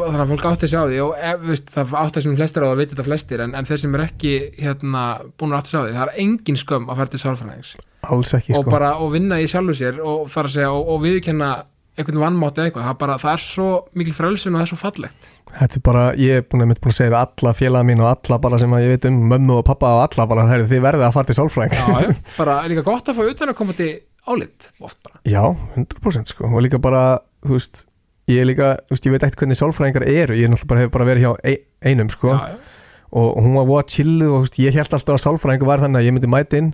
þannig 0.00 0.22
að 0.24 0.30
fólk 0.32 0.46
átti 0.48 0.68
sig 0.70 0.80
á 0.80 0.84
því 0.88 1.00
og 1.04 1.12
ef, 1.20 1.42
veist, 1.46 1.70
það 1.72 1.94
átti 2.00 2.22
sig 2.22 2.30
um 2.32 2.36
flestir 2.38 2.64
á 2.64 2.68
það 2.70 2.78
veit 2.80 2.92
þetta 2.92 3.06
flestir 3.06 3.42
en, 3.44 3.54
en 3.58 3.68
þeir 3.68 3.80
sem 3.82 3.96
er 3.96 4.04
ekki 4.06 4.32
hérna 4.58 5.02
búin 5.38 5.52
að 5.52 5.58
átti 5.60 5.72
sig 5.72 5.78
á 5.78 5.84
því, 5.84 5.94
það 5.96 6.04
er 6.06 6.20
engin 6.24 6.60
skömm 6.62 6.88
að 6.88 7.00
fara 7.00 7.12
til 7.12 7.20
sálfræðings. 7.22 7.72
Alls 8.08 8.32
ekki, 8.38 8.54
og 8.56 8.64
sko. 8.64 8.72
bara 8.72 8.94
og 9.04 9.12
vinna 9.12 9.38
í 9.42 9.48
sjálfu 9.50 9.76
sér 9.78 10.00
og 10.00 10.30
þar 10.32 10.48
að 10.48 10.56
segja 10.56 10.72
og, 10.72 10.90
og 10.94 11.04
viðkenna 11.04 11.50
einhvern 11.98 12.22
vannmátt 12.22 12.58
eða 12.58 12.68
eitthvað, 12.70 12.86
það, 12.88 12.98
bara, 13.02 13.16
það 13.20 13.34
er 13.34 13.42
svo 13.44 13.66
mikil 14.00 14.14
frelsun 14.16 14.54
og 14.54 14.58
það 14.60 14.64
er 14.64 14.70
svo 14.70 14.78
fallegt. 14.80 15.26
Þetta 15.52 15.76
er 15.78 15.84
bara, 15.84 16.04
ég 16.16 16.38
er 16.40 16.46
búin 16.48 16.64
að, 16.64 16.72
búin 16.80 16.92
að 16.92 16.96
segja 16.96 17.12
við 17.12 17.18
alla 17.20 17.52
félaga 17.58 17.88
mín 17.90 18.00
og 18.00 18.08
alla 18.08 18.38
bara 18.46 18.60
sem 18.62 18.72
að 18.72 18.84
ég 18.86 18.94
veit 18.94 19.08
um 19.10 19.18
mömmu 19.32 19.58
og 19.58 19.66
pappa 19.68 19.90
og 19.98 20.04
alla 20.06 20.26
bara, 20.30 20.46
heyrðu, 20.48 20.68
þið 20.70 20.84
verðið 20.86 21.06
að 21.08 21.14
fara 21.18 21.28
til 21.28 21.36
sálfræðing 21.36 21.76
Já, 21.76 22.06
já, 22.06 22.14
bara 22.40 22.54
er 22.62 22.72
líka 22.72 22.84
gott 22.86 23.10
að 23.12 23.18
fá 23.18 23.22
utan 23.28 23.52
að 23.52 23.58
koma 23.60 23.76
til 23.76 23.90
álit 24.32 24.68
oft 24.80 24.98
bara. 25.04 25.20
Já, 25.28 25.42
100% 25.76 26.32
sko. 26.32 26.48
Og 26.48 26.64
líka 26.64 26.80
bara, 26.80 27.02
þú 27.44 27.58
veist 27.58 27.84
ég 28.32 28.40
er 28.40 28.48
líka, 28.48 28.70
þú 28.86 28.96
veist, 28.96 29.08
ég 29.10 29.16
veit 29.16 29.26
ekkert 29.26 29.42
hvernig 29.44 29.60
sálfræðingar 29.60 30.06
eru. 30.08 30.38
Ég 30.38 30.48
er 30.48 30.54
náttúrulega 30.54 30.72
bara, 30.72 30.86
hef 30.86 30.94
bara 30.96 31.08
verið 31.10 31.26
hjá 31.26 31.32
ein- 31.52 31.66
einum 31.92 32.08
sko. 32.14 32.32
Já, 32.32 32.54
já. 32.54 32.78
og 33.12 33.42
hún 33.44 33.58
var 33.58 33.66
voða 33.68 33.84
chilluð 33.92 34.36
og 34.38 34.60
ég 34.62 34.72
held 34.78 34.94
alltaf 34.96 35.18
að 35.18 35.24
sálfræðingar 35.26 35.68
var 35.68 35.82
þannig 35.84 36.00
að 36.00 36.06
ég 36.06 36.14
myndi 36.16 36.30
mæta 36.32 36.56
inn 36.62 36.70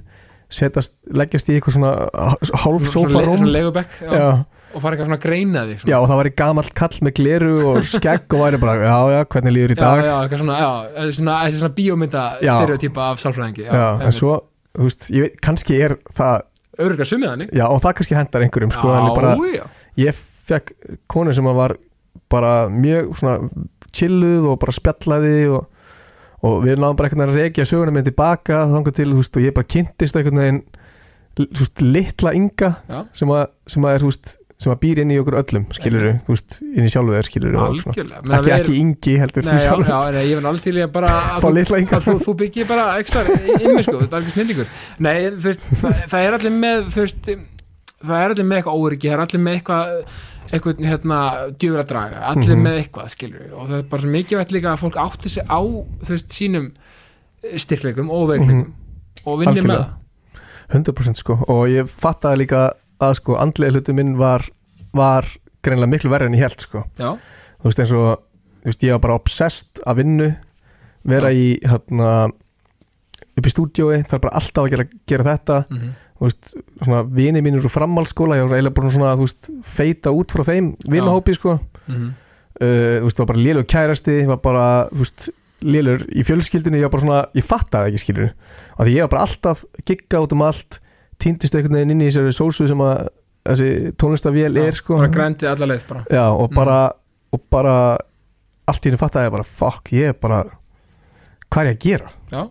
setast, 0.49 0.95
leggjast 1.11 1.51
í 1.51 1.57
eitthvað 1.59 1.75
svona 1.75 1.91
hálf 2.63 2.87
Svona 2.93 4.45
já, 4.69 4.75
já, 4.75 4.77
og 4.77 4.83
fara 4.85 4.95
eitthvað 4.97 5.09
svona 5.09 5.19
að 5.19 5.25
greina 5.25 5.63
þig 5.69 5.81
svona. 5.81 5.91
já, 5.91 5.97
og 5.99 6.09
það 6.11 6.21
væri 6.21 6.33
gamall 6.39 6.71
kall 6.81 6.99
með 7.07 7.15
gleru 7.19 7.53
og 7.71 7.79
skegg 7.95 8.37
og 8.37 8.45
væri 8.45 8.61
bara, 8.63 8.77
já, 8.85 8.99
já, 9.15 9.21
hvernig 9.35 9.57
líður 9.57 9.75
í 9.75 9.79
dag? 9.79 10.03
já, 10.03 10.09
já, 10.09 10.17
eitthvað 10.19 10.43
svona, 10.43 10.59
já, 10.61 11.11
svona, 11.19 11.39
svona 11.57 11.75
bíómynda 11.79 12.25
Já. 12.45 12.53
stereotýpa 12.59 13.09
af 13.13 13.23
sálfræðingi 13.25 13.67
já, 13.69 13.89
en 14.05 14.15
svo, 14.15 14.37
þú 14.77 14.89
veist, 14.89 15.09
ég 15.15 15.27
veit, 15.27 15.41
kannski 15.45 15.81
er 15.89 15.97
það, 16.13 16.45
Örgulega 16.79 17.09
sumið 17.11 17.31
þannig. 17.33 17.49
Já, 17.59 17.65
og 17.67 17.81
það 17.83 17.95
kannski 17.99 18.15
hendar 18.15 18.45
einhverjum, 18.45 18.71
sko, 18.71 18.91
en 18.95 19.09
ég 19.09 19.17
bara, 19.17 19.33
já, 19.51 19.65
ég 19.99 20.21
fekk 20.49 20.69
konu 21.11 21.33
sem 21.35 21.49
var 21.59 21.75
bara 22.31 22.53
mjög 22.71 23.17
svona 23.19 23.49
chilluð 23.91 24.47
og 24.53 24.61
bara 24.63 24.75
spjallaði 24.77 25.49
og, 25.57 25.65
og 26.47 26.61
við 26.63 26.79
náðum 26.79 26.99
bara 27.01 27.11
veginn 27.11 27.25
að 27.25 27.35
reykja 27.35 27.67
söguna 27.67 27.95
minn 27.97 28.07
tilbaka 28.07 28.67
þangar 28.71 28.95
til, 28.95 29.09
þú 29.11 29.23
veist, 29.25 29.39
og 29.41 29.49
ég 29.49 29.57
bara 29.57 29.71
kynntist 29.75 30.15
þú 31.39 31.63
veist, 31.63 31.83
litla 31.83 32.33
ynga 32.35 32.71
já, 32.89 33.01
sem 33.15 33.31
að, 33.31 33.45
sem 33.71 33.85
að 33.87 33.95
er, 33.97 34.05
þú 34.05 34.11
veist, 34.13 34.33
sem 34.59 34.73
að 34.75 34.79
býr 34.83 34.99
inn 35.05 35.11
í 35.15 35.19
okkur 35.23 35.37
öllum, 35.39 35.65
skilur 35.77 36.07
þú 36.27 36.33
veist, 36.35 36.57
inn 36.67 36.87
í 36.87 36.91
sjálfu 36.91 37.13
þér, 37.15 37.27
skilur 37.29 37.59
algjörlega 37.63 38.23
ekki, 38.27 38.47
við 38.49 38.55
ekki 38.59 38.79
yngi 38.83 39.13
heldur 39.23 39.45
Nei, 39.47 39.59
já, 39.63 39.75
já, 39.87 39.99
nei, 40.17 40.23
ég 40.27 40.41
finn 40.41 40.49
alveg 40.51 40.65
til 40.65 40.73
að 40.83 40.89
bara 40.97 41.13
að 41.37 41.45
þú, 41.45 42.01
þú, 42.09 42.15
þú 42.25 42.35
byggir 42.43 42.67
bara 42.67 42.87
ekstra 42.99 43.23
ymmi 43.39 43.85
sko, 43.87 44.01
þetta 44.03 44.09
er 44.09 44.19
alveg 44.19 44.35
snillingur 44.35 44.73
Nei, 45.07 45.15
þú 45.37 45.47
veist, 45.47 45.69
það, 45.83 46.01
það 46.11 46.27
er 46.27 46.37
allir 46.41 46.57
með 46.59 46.89
þú 46.97 47.05
veist, 47.05 47.31
það 48.03 48.17
er 48.25 48.35
allir 48.35 48.49
með 48.51 48.59
eitthvað 48.63 48.83
óryggi 48.83 49.09
það 49.13 49.15
er 49.19 49.23
allir 49.29 49.45
með 49.47 49.61
eitthvað 49.61 49.95
eitthvað 50.49 50.83
hérna 50.89 51.21
djöfur 51.61 51.83
að 51.85 51.89
draga, 51.93 52.21
allir 52.33 52.55
Mhm. 52.57 52.63
með 52.65 52.77
eitthvað 52.83 53.09
skilur 53.15 53.41
við, 53.45 53.55
og 53.55 53.67
það 53.69 53.79
er 53.79 53.87
bara 53.91 54.03
svo 54.03 54.11
mikið 54.15 54.39
veit 54.43 54.53
líka 54.57 54.71
að 54.73 54.83
fólk 54.83 54.97
átti 55.05 55.29
sig 55.29 55.45
á, 55.45 55.61
þú 55.61 56.09
veist, 56.15 56.29
sínum 56.33 56.71
og 57.45 57.55
veikleikum 57.63 58.11
og 58.11 59.39
vinni 59.43 59.61
með 59.61 59.63
Mhm. 59.63 59.69
Algjörlega. 59.69 59.95
100% 60.73 61.17
sko 61.23 61.39
og 61.49 61.69
ég 61.69 61.89
fattaði 61.89 62.43
líka 62.43 62.63
að 63.05 63.15
sko 63.21 63.39
andlega 63.39 63.77
hlutu 63.77 63.95
minn 63.97 64.17
var, 64.19 64.45
var 64.97 65.29
greinlega 65.65 65.93
miklu 65.93 66.11
verri 66.11 66.29
en 66.31 66.37
ég 66.39 66.47
held 66.47 66.65
sko. 66.65 66.85
Það 66.99 67.05
Já, 67.05 67.11
þú 67.59 67.71
veist 67.71 67.85
eins 67.85 67.95
og 67.99 68.09
veist, 68.65 68.83
ég 68.83 68.97
var 68.97 69.05
bara 69.07 69.19
obsessed 69.19 69.83
að 69.87 70.03
vinnu 70.03 70.29
vera 71.09 71.33
Já. 71.33 71.39
í 71.39 71.47
hérna 71.63 72.11
upp 73.39 73.47
í 73.47 73.55
stúdiói, 73.55 74.03
það 74.03 74.19
er 74.19 74.23
bara 74.27 74.37
alltaf 74.41 74.65
að 74.65 74.73
gera, 74.75 74.87
gera 75.07 75.31
þetta. 75.33 75.63
Mm 75.71 75.97
þú 76.19 76.27
veist, 76.27 76.55
svona 76.83 77.03
vini 77.15 77.43
mínur 77.45 77.67
úr 77.67 77.73
framhaldsskóla, 77.73 78.39
ég 78.39 78.49
var 78.49 78.59
eiginlega 78.59 78.77
bara 78.77 78.95
svona 78.95 79.13
þú 79.19 79.27
veist, 79.27 79.51
feita 79.67 80.13
út 80.15 80.35
frá 80.35 80.45
þeim 80.49 80.73
vinahópi 80.91 81.35
sko. 81.37 81.59
-hmm. 81.87 82.09
uh, 82.61 82.97
þú 82.99 83.05
veist, 83.07 83.17
það 83.17 83.25
var 83.25 83.33
bara 83.33 83.45
lélur 83.47 83.67
kærasti 83.67 84.27
var 84.27 84.41
bara, 84.43 84.89
þú 84.91 84.99
veist, 84.99 85.29
lélur 85.63 86.03
í 86.11 86.23
fjölskyldinu, 86.27 86.79
ég 86.79 86.87
var 86.87 86.91
bara 86.91 87.03
svona, 87.03 87.23
ég 87.35 87.45
fattaði 87.45 87.91
ekki 87.91 88.03
skilur 88.03 88.33
og 88.79 88.87
því 88.87 88.95
ég 88.95 89.03
var 89.03 89.11
bara 89.11 89.23
alltaf 89.23 89.65
gigga 89.85 90.23
út 90.23 90.33
um 90.33 90.43
allt, 90.43 90.81
týndist 91.19 91.55
einhvern 91.55 91.75
veginn 91.79 91.91
inn 91.97 92.01
í 92.05 92.11
þessari 92.11 92.35
sósu 92.37 92.69
sem 92.71 92.79
að 92.85 93.09
þessi 93.49 93.69
tónlistavél 93.97 94.59
er 94.67 94.73
sko. 94.77 94.99
bara 94.99 95.09
grændi 95.09 95.47
alla 95.49 95.67
leið 95.67 95.87
bara. 95.89 96.05
Já, 96.11 96.27
og 96.31 96.51
Mm. 96.51 96.55
bara, 96.55 96.93
og 97.33 97.41
bara 97.51 97.99
allt 98.69 98.83
í 98.85 98.91
henni 98.91 98.99
fattaði 99.01 99.27
ég 99.29 99.33
bara, 99.33 99.45
fuck, 99.45 99.89
ég 99.93 100.09
er 100.09 100.13
bara 100.13 100.45
hvað 101.51 101.63
er 101.63 101.67
ég 101.73 101.77
að 101.77 101.85
gera? 101.87 102.11
Já, 102.31 102.51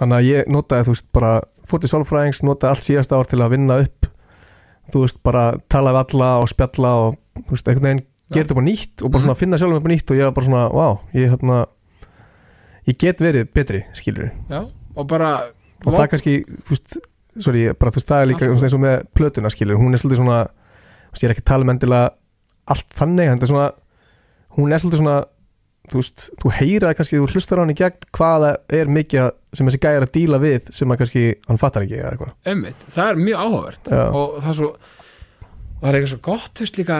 þannig 0.00 0.16
að 0.16 0.28
ég 0.30 0.46
notaði, 0.48 0.84
þú 0.88 0.94
veist, 0.94 1.12
bara 1.12 1.40
fótið 1.68 1.90
sálfræðings, 1.92 2.42
notaði 2.42 2.70
allt 2.70 2.86
síðasta 2.88 3.18
ár 3.20 3.26
til 3.28 3.38
að 3.44 3.50
vinna 3.50 3.80
upp 3.84 4.06
þú 4.90 5.00
veist, 5.04 5.22
bara 5.22 5.54
tala 5.68 5.92
við 5.92 6.14
alla 6.14 6.30
og 6.40 6.48
spjalla 6.48 6.94
og, 7.06 7.16
þú 7.36 7.50
veist, 7.50 7.68
einhvern 7.68 7.82
veginn 7.90 8.06
þetta 8.32 8.54
bara 8.54 8.66
nýtt 8.66 9.02
og 9.04 9.10
bara 9.10 9.20
Mhm. 9.20 9.26
svona 9.26 9.36
finna 9.36 9.56
sjálfum 9.58 9.82
bara 9.82 9.94
nýtt 9.94 10.10
og 10.10 10.16
ég 10.16 10.24
var 10.24 10.32
bara 10.32 10.46
svona, 10.46 10.72
wow, 10.72 11.00
ég 11.14 11.30
hérna 11.30 11.66
ég 12.88 12.98
get 12.98 13.18
verið 13.20 13.48
betri, 13.52 13.84
skilur 13.94 14.30
já, 14.48 14.66
og 14.96 15.06
bara 15.06 15.50
og 15.86 15.94
það 15.94 16.02
er 16.02 16.08
kannski, 16.08 16.34
þú 16.64 16.68
veist, 16.74 16.96
sorry, 17.38 17.66
bara 17.78 17.90
þú 17.94 18.00
veist, 18.00 18.08
það 18.10 18.22
er 18.24 18.30
líka 18.32 18.48
eins 18.50 18.74
og 18.74 18.80
með 18.82 18.96
plötuna, 19.14 19.50
skilur, 19.52 19.78
hún 19.78 19.94
er 19.94 20.02
svolítið 20.02 20.22
svona 20.22 20.40
ég 21.20 21.26
er 21.28 21.34
ekki 21.34 21.44
að 21.44 21.50
tala 21.52 21.66
um 21.66 21.70
endilega 21.74 22.10
allt 22.70 22.88
þannig, 22.94 23.26
en 23.30 23.38
þetta 23.38 23.46
er 23.48 23.52
svona 23.54 23.68
hún 24.58 24.72
er 24.74 24.82
svolítið 24.82 25.02
svona 25.02 25.18
þú 25.90 25.98
veist, 25.98 26.26
þú 26.38 26.50
heyraði 26.54 26.96
kannski, 27.00 27.18
þú 27.18 27.28
hlustar 27.34 27.58
á 27.58 27.62
hann 27.64 27.72
í 27.74 27.78
gegn 27.80 28.08
hvaða 28.14 28.50
er 28.78 28.86
mikið 28.86 29.20
að- 29.24 29.36
sem 29.58 29.66
þessi 29.66 29.80
gæjar 29.82 30.04
að 30.06 30.12
díla 30.14 30.38
við 30.42 30.68
sem 30.74 30.88
að 30.92 30.98
kannski, 31.00 31.24
hann 31.48 31.58
fattar 31.58 31.82
ekki 31.86 31.98
eða 31.98 32.12
eitthvað 32.14 32.32
Einmitt, 32.46 32.84
það 32.94 33.08
er 33.10 33.20
mjög 33.24 33.40
áhugavert 33.44 33.90
Já. 33.90 34.02
og 34.14 34.36
það 34.42 34.50
er 34.52 34.58
svo 34.60 34.70
það 35.80 35.88
er 35.90 35.94
eitthvað 35.98 36.12
svo 36.14 36.20
gott, 36.28 36.50
þú 36.54 36.66
veist 36.66 36.78
líka 36.78 36.98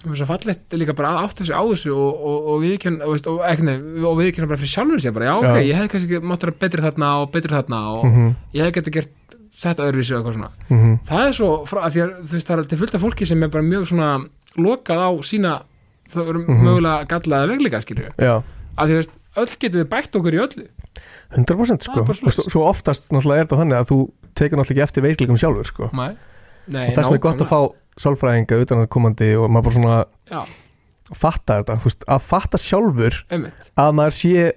það 0.00 0.12
er 0.14 0.16
svo 0.20 0.26
fallegt 0.30 0.76
líka 0.80 0.94
bara 0.96 1.10
að 1.16 1.24
átta 1.26 1.44
sig 1.44 1.56
á 1.58 1.62
þessu 1.66 1.90
og, 1.92 2.20
og, 2.30 2.46
og 2.54 2.62
viðkjörn 2.62 3.00
og, 3.04 3.10
veist, 3.16 3.26
og, 3.28 3.40
ekki, 3.50 3.74
og 4.06 4.14
viðkjörn 4.20 4.48
bara 4.52 4.60
fyrir 4.62 4.72
sjálfur 4.76 5.02
sér 5.02 5.12
bara, 5.16 5.26
já 5.28 5.34
ok, 5.36 5.48
Já. 5.50 5.66
ég 5.66 5.80
hef 5.80 5.90
kannski 5.92 6.20
mátt 6.22 6.46
vera 6.46 6.54
betri 6.62 6.84
þarna 6.86 7.10
og 7.24 7.32
betri 7.34 7.52
þarna 7.56 7.80
og 7.98 8.06
mm 8.08 8.30
ég 8.56 8.64
hef 8.64 8.76
getið 8.78 8.94
gert 9.00 9.10
þetta 9.60 9.86
öðruvísi 9.88 10.14
og 10.14 10.18
eitthvað 10.20 10.36
svona. 10.38 10.50
-hmm. 10.68 10.98
það 11.08 11.26
er 11.28 11.32
svo, 11.36 11.50
frá, 11.66 11.80
að 11.86 11.98
að 12.00 12.12
þú 12.24 12.32
veist 12.36 12.46
það 12.50 12.58
er 12.58 12.64
til 12.70 12.78
fullt 12.78 12.94
af 12.94 13.00
fólki 13.04 13.26
sem 13.26 13.42
er 13.42 13.48
bara 13.48 13.62
mjög 13.64 13.86
svona 13.90 14.10
lokað 14.56 15.00
á 15.04 15.10
sína 15.22 15.62
það 16.10 16.28
eru 16.28 16.40
Mhm. 16.46 16.64
mögulega 16.66 17.06
gallaða 17.06 17.48
vegleika 17.52 17.80
skilju, 17.80 18.12
að 18.18 18.88
þú 18.88 18.94
veist 19.00 19.10
öll 19.36 19.56
getum 19.60 19.80
við 19.80 19.88
bætt 19.88 20.16
okkur 20.16 20.34
í 20.34 20.40
öllu. 20.42 20.66
100% 21.36 21.84
Það 21.86 22.14
sko 22.14 22.26
og 22.26 22.50
svo, 22.50 22.64
oftast 22.66 23.10
náttúrulega 23.12 23.40
er 23.40 23.46
þetta 23.46 23.60
þannig 23.60 23.78
að 23.78 23.86
þú 23.90 23.98
tekur 24.34 24.58
náttúrulega 24.58 24.70
ekki 24.74 24.82
eftir 24.82 25.02
veikleikum 25.06 25.38
sjálfur 25.38 25.66
sko. 25.66 25.90
Nei, 25.92 26.16
Nei 26.66 26.88
og 26.88 26.94
þess 26.96 27.06
vegna 27.10 27.14
er 27.14 27.24
gott 27.26 27.40
að 27.44 27.48
fá 27.52 27.60
sálfræðinga 28.00 28.58
utan 28.64 28.82
að 28.82 28.88
komandi 28.88 29.28
og 29.38 29.50
maður 29.50 29.62
bara 29.62 29.74
svona 29.76 30.04
Já, 30.30 30.42
fatta 31.14 31.60
þetta, 31.62 31.76
þú 31.78 31.84
veist, 31.90 32.04
að 32.08 32.20
fatta 32.20 32.58
sjálfur 32.58 33.14
einmitt, 33.30 33.70
að 33.76 33.94
maður 33.94 34.16
sé 34.18 34.52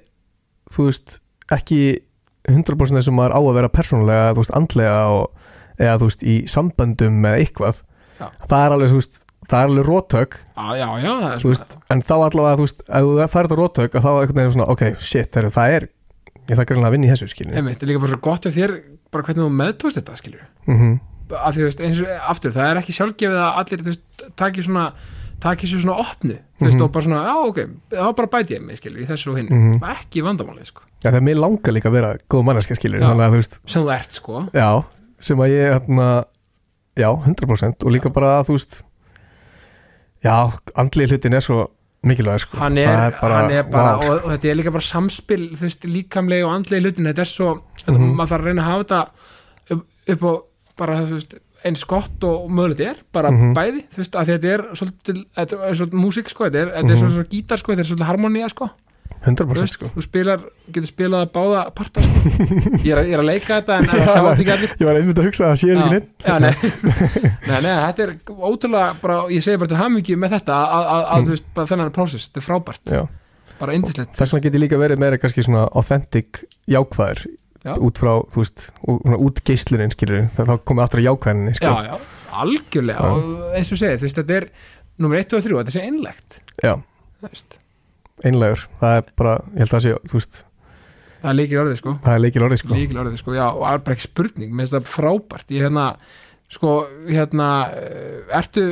þú 0.73 0.85
veist, 0.89 1.19
ekki 1.51 1.79
100% 2.49 2.97
þessum 2.99 3.15
maður 3.17 3.35
á 3.37 3.39
að 3.39 3.53
vera 3.57 3.69
persónulega, 3.69 4.33
þú 4.35 4.41
veist, 4.43 4.53
andlega 4.57 4.95
og, 5.15 5.29
eða 5.79 5.97
þú 6.01 6.09
veist, 6.09 6.23
í 6.23 6.35
samböndum 6.51 7.19
með 7.23 7.37
eitthvað, 7.41 7.81
Já. 8.19 8.27
það 8.49 8.65
er 8.65 8.75
alveg 8.77 8.89
þú 8.93 8.99
veist, 8.99 9.19
það 9.49 9.59
er 9.63 9.71
alveg 9.71 9.85
er 10.73 10.83
veist, 11.53 11.77
en 11.89 12.01
þá 12.03 12.13
allavega, 12.17 12.57
þú 12.59 12.67
veist, 12.67 12.83
ef 12.87 13.07
þú 13.07 13.15
þetta 13.47 13.59
rótök 13.61 13.95
að 13.95 14.03
þá 14.03 14.09
er 14.11 14.19
einhvern 14.21 14.41
veginn 14.41 14.55
svona, 14.57 14.69
ok, 14.75 14.83
shit, 14.99 15.35
heru, 15.39 15.49
það 15.55 15.77
er 15.77 15.87
ég 16.43 16.57
þarf 16.59 16.67
greinlega 16.67 16.87
að 16.91 16.95
vinna 16.97 17.07
í 17.07 17.13
þessu, 17.13 17.31
það 17.79 17.87
er 17.87 17.91
líka 17.93 18.03
bara 18.03 18.13
svo 18.13 18.21
gott 18.27 18.45
ef 18.45 18.53
þér 18.57 18.75
bara 19.13 19.23
hvernig 19.23 19.43
þú 19.43 19.49
meðtóst 19.63 19.99
þetta, 19.99 20.15
skilju 20.19 20.39
mm 20.67 20.77
-hmm. 20.79 20.99
af 21.33 21.55
því, 21.55 21.59
þú 21.61 21.67
veist, 21.69 21.79
eins 21.79 22.01
og 22.03 22.07
aftur, 22.29 22.51
það 22.51 22.69
er 22.69 22.77
ekki 22.83 22.93
sjálfgefið 22.99 23.39
að 23.39 23.59
allir, 23.63 23.79
þú 23.79 23.91
veist, 23.93 24.31
taki 24.35 24.61
svona 24.63 24.93
taki 25.43 25.67
sér 25.67 25.81
svona 25.83 25.99
opnu, 25.99 26.37
þú 26.59 26.63
veist, 26.67 26.77
Mhm. 26.77 26.83
og 26.83 26.91
bara 26.91 27.03
svona 27.05 27.25
já, 27.27 27.35
ok, 27.47 27.57
þá 27.91 28.15
bara 28.15 28.27
bæti 28.31 28.55
ég 28.55 28.61
mig, 28.63 28.77
skilju, 28.77 29.03
í 29.03 29.07
þessu 29.07 29.31
og 29.31 29.37
hinn 29.37 29.49
Mhm. 29.51 29.83
ekki 29.83 30.21
vandamálið, 30.23 30.65
sko, 30.71 30.81
Já, 31.03 31.09
það 31.11 31.17
er 31.19 31.25
mér 31.27 31.39
langar 31.41 31.73
líka 31.75 31.89
að 31.89 31.95
vera 31.97 32.11
góð 32.31 32.43
manneska, 32.47 32.75
skilju 32.79 32.99
Já. 33.01 33.07
þannig 33.09 33.25
að 33.25 33.33
þú 33.33 33.39
veist, 33.41 33.59
sem 33.67 33.83
þú 33.83 33.91
ert, 33.97 34.11
sko 34.11 34.43
já, 34.53 34.67
sem 35.19 35.37
að 35.43 35.49
ég 35.51 35.73
hérna, 35.73 36.07
já, 36.95 37.09
100% 37.27 37.83
og 37.83 37.91
líka 37.91 38.09
bara 38.13 38.39
að 38.39 38.47
þú 38.47 38.57
veist 38.57 38.83
já, 40.23 40.35
andlið 40.79 41.13
hlutin 41.15 41.33
er 41.37 41.43
svo 41.43 41.65
mikilvæg, 42.03 42.39
sko 42.43 42.57
hann 42.59 42.77
er, 42.81 43.15
Það 43.15 43.33
hann 43.37 43.51
er 43.55 43.63
bara, 43.71 43.93
vá, 43.97 44.03
sko. 44.03 44.13
og, 44.13 44.25
og 44.27 44.31
þetta 44.35 44.49
er 44.51 44.57
líka 44.59 44.71
bara 44.75 44.87
samspil, 44.87 45.43
þú 45.55 45.65
veist, 45.67 45.85
líkamlega 45.87 46.47
og 46.47 46.53
andlega 46.57 46.83
hlutin, 46.87 47.07
þetta 47.11 47.23
er 47.25 47.31
svo, 47.31 47.49
Mhm. 47.87 48.13
maður 48.15 48.29
þarf 48.31 48.39
að 48.41 48.45
reyna 48.47 48.61
að 48.63 48.69
hafa 48.71 48.83
þetta 48.83 49.07
upp, 49.75 49.85
upp 50.13 50.21
á, 50.23 50.33
bara, 50.77 50.95
þú 51.03 51.13
veist 51.19 51.35
eins 51.63 51.83
gott 51.87 52.23
og 52.27 52.49
mögulegt 52.51 52.79
er, 52.83 52.95
bara 53.13 53.31
Mhm. 53.31 53.53
bæði 53.55 53.83
þú 53.91 53.97
veist, 54.03 54.15
að 54.19 54.25
þetta 54.27 54.47
er 54.53 54.61
svolítið, 54.75 55.25
þetta 55.37 55.53
er 55.69 55.75
svolítið 55.75 55.99
músík, 56.03 56.29
sko, 56.29 56.43
þetta 56.49 56.55
er, 56.63 56.67
þetta 56.75 56.91
er 56.91 56.95
Mhm. 56.95 57.11
svolítið 57.11 57.29
gítar, 57.35 57.57
sko, 57.59 57.71
þetta 57.71 57.79
er 57.79 57.89
svolítið 57.91 58.09
harmonía, 58.11 58.49
sko 58.49 58.69
100% 59.23 59.39
þú, 59.39 59.55
veist, 59.55 59.75
sko 59.77 59.87
þú 59.93 60.01
spilar, 60.03 60.41
getur 60.75 60.89
spilað 60.89 61.29
báða 61.31 61.59
parta 61.77 62.01
sko. 62.03 62.33
ég, 62.83 62.89
er, 62.91 62.99
að- 62.99 63.07
ég 63.07 63.13
er 63.15 63.21
að 63.23 63.27
leika 63.29 63.59
þetta 63.61 63.77
en 63.79 63.85
það 63.91 64.01
sjá 64.09 64.19
þetta 64.25 64.41
ekki 64.43 64.53
allir 64.57 64.73
Ég 64.81 64.87
var 64.89 64.99
einmitt 64.99 65.21
að 65.21 65.27
hugsa 65.29 65.43
að 65.45 65.53
það 65.53 65.61
sé 65.61 65.69
ekki 65.73 65.93
neitt 65.93 66.25
já, 66.27 66.35
nei. 66.43 66.53
nei, 67.49 67.59
nei, 67.63 67.75
þetta 67.85 68.03
er 68.07 68.13
ótrúlega 68.49 68.89
bara, 69.03 69.17
ég 69.31 69.45
segi 69.45 69.61
bara 69.61 69.71
til 69.71 69.79
hamingju 69.79 70.17
með 70.19 70.35
þetta 70.37 70.57
að, 70.59 70.89
að, 70.95 71.05
að 71.15 71.23
þú 71.29 71.35
veist, 71.37 71.47
bara 71.55 71.71
þennan 71.71 71.93
prósess 71.95 72.27
þetta 72.27 72.41
er 72.43 72.47
frábært, 72.49 72.93
Já. 72.97 73.03
bara 73.63 73.77
indislegt 73.79 74.19
Þess 74.19 74.35
vegna 74.35 74.43
get 74.49 74.57
ég 74.59 74.63
líka 74.65 74.81
verið 74.83 75.01
meira 75.05 75.21
kannski 75.23 75.45
svona 75.47 75.63
authentic 75.71 76.43
jákvæður 76.75 77.23
Já. 77.63 77.73
út 77.79 78.03
frá, 78.03 78.13
þú 78.35 78.43
veist, 78.43 78.67
út 79.23 79.39
geislunin 79.47 79.93
skilur, 79.95 80.25
það 80.35 80.49
þá 80.51 80.55
komið 80.67 80.83
aftur 80.83 80.99
að 80.99 81.07
jákvæðinni 81.07 81.53
sko. 81.55 81.71
já, 81.71 81.93
já, 81.93 82.15
algjörlega 82.43 82.99
Já. 83.07 83.13
og 83.15 83.53
eins 83.55 83.71
og 83.71 83.79
segið, 83.79 84.01
þú 84.01 84.09
veist, 84.09 84.19
þetta 84.19 84.35
er 84.41 84.47
nummer 84.99 85.21
1 85.23 85.37
og 85.39 85.45
3, 85.47 85.59
þetta 85.61 85.75
sé 85.77 85.83
einlegt 85.87 86.39
já, 86.59 86.73
þú 87.23 87.29
veist, 87.31 87.55
einlegur, 88.23 88.65
það 88.81 88.97
er 88.99 89.07
bara 89.19 89.37
ég 89.53 89.63
held 89.63 89.69
að 89.69 89.73
það 89.75 89.85
sé, 89.85 89.95
þú 90.11 90.19
veist, 90.19 90.43
það 91.23 91.31
er 91.31 91.37
líkil 91.39 91.59
orðið, 91.63 91.79
sko. 91.81 91.95
það 92.03 92.17
er 92.17 92.23
leikil 92.23 92.45
orðið 92.47 92.61
sko. 92.61 92.73
líkil 92.77 93.01
orðið, 93.03 93.19
sko, 93.23 93.35
já, 93.37 93.45
og 93.49 93.63
það 93.63 93.73
er 93.77 93.83
bara 93.87 93.97
ekki 93.97 94.07
spurning 94.09 94.53
mér 94.53 94.65
finnst 94.65 94.77
það 94.77 94.93
frábært, 94.93 95.53
ég 95.55 95.67
hérna 95.67 95.87
sko, 96.53 96.73
hérna 97.09 97.49
eh, 97.79 98.37
ertu, 98.39 98.65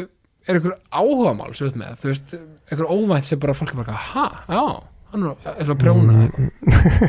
er 0.48 0.62
ykkur 0.62 0.78
áhugamál 0.94 1.52
svo 1.58 1.70
með, 1.80 2.00
þú 2.02 2.12
veist, 2.12 2.36
ykkur 2.72 2.92
óvænt 2.92 3.28
sem 3.28 3.42
bara 3.42 3.58
fólk 3.58 3.74
er 3.76 3.82
bara, 3.84 4.00
ha, 4.12 4.26
já 4.52 4.64
hann 5.12 5.26
er 5.28 5.50
eins 5.58 5.70
og 5.70 5.76
að 5.76 5.82
prjóna 5.82 6.18
Mm. 6.32 6.52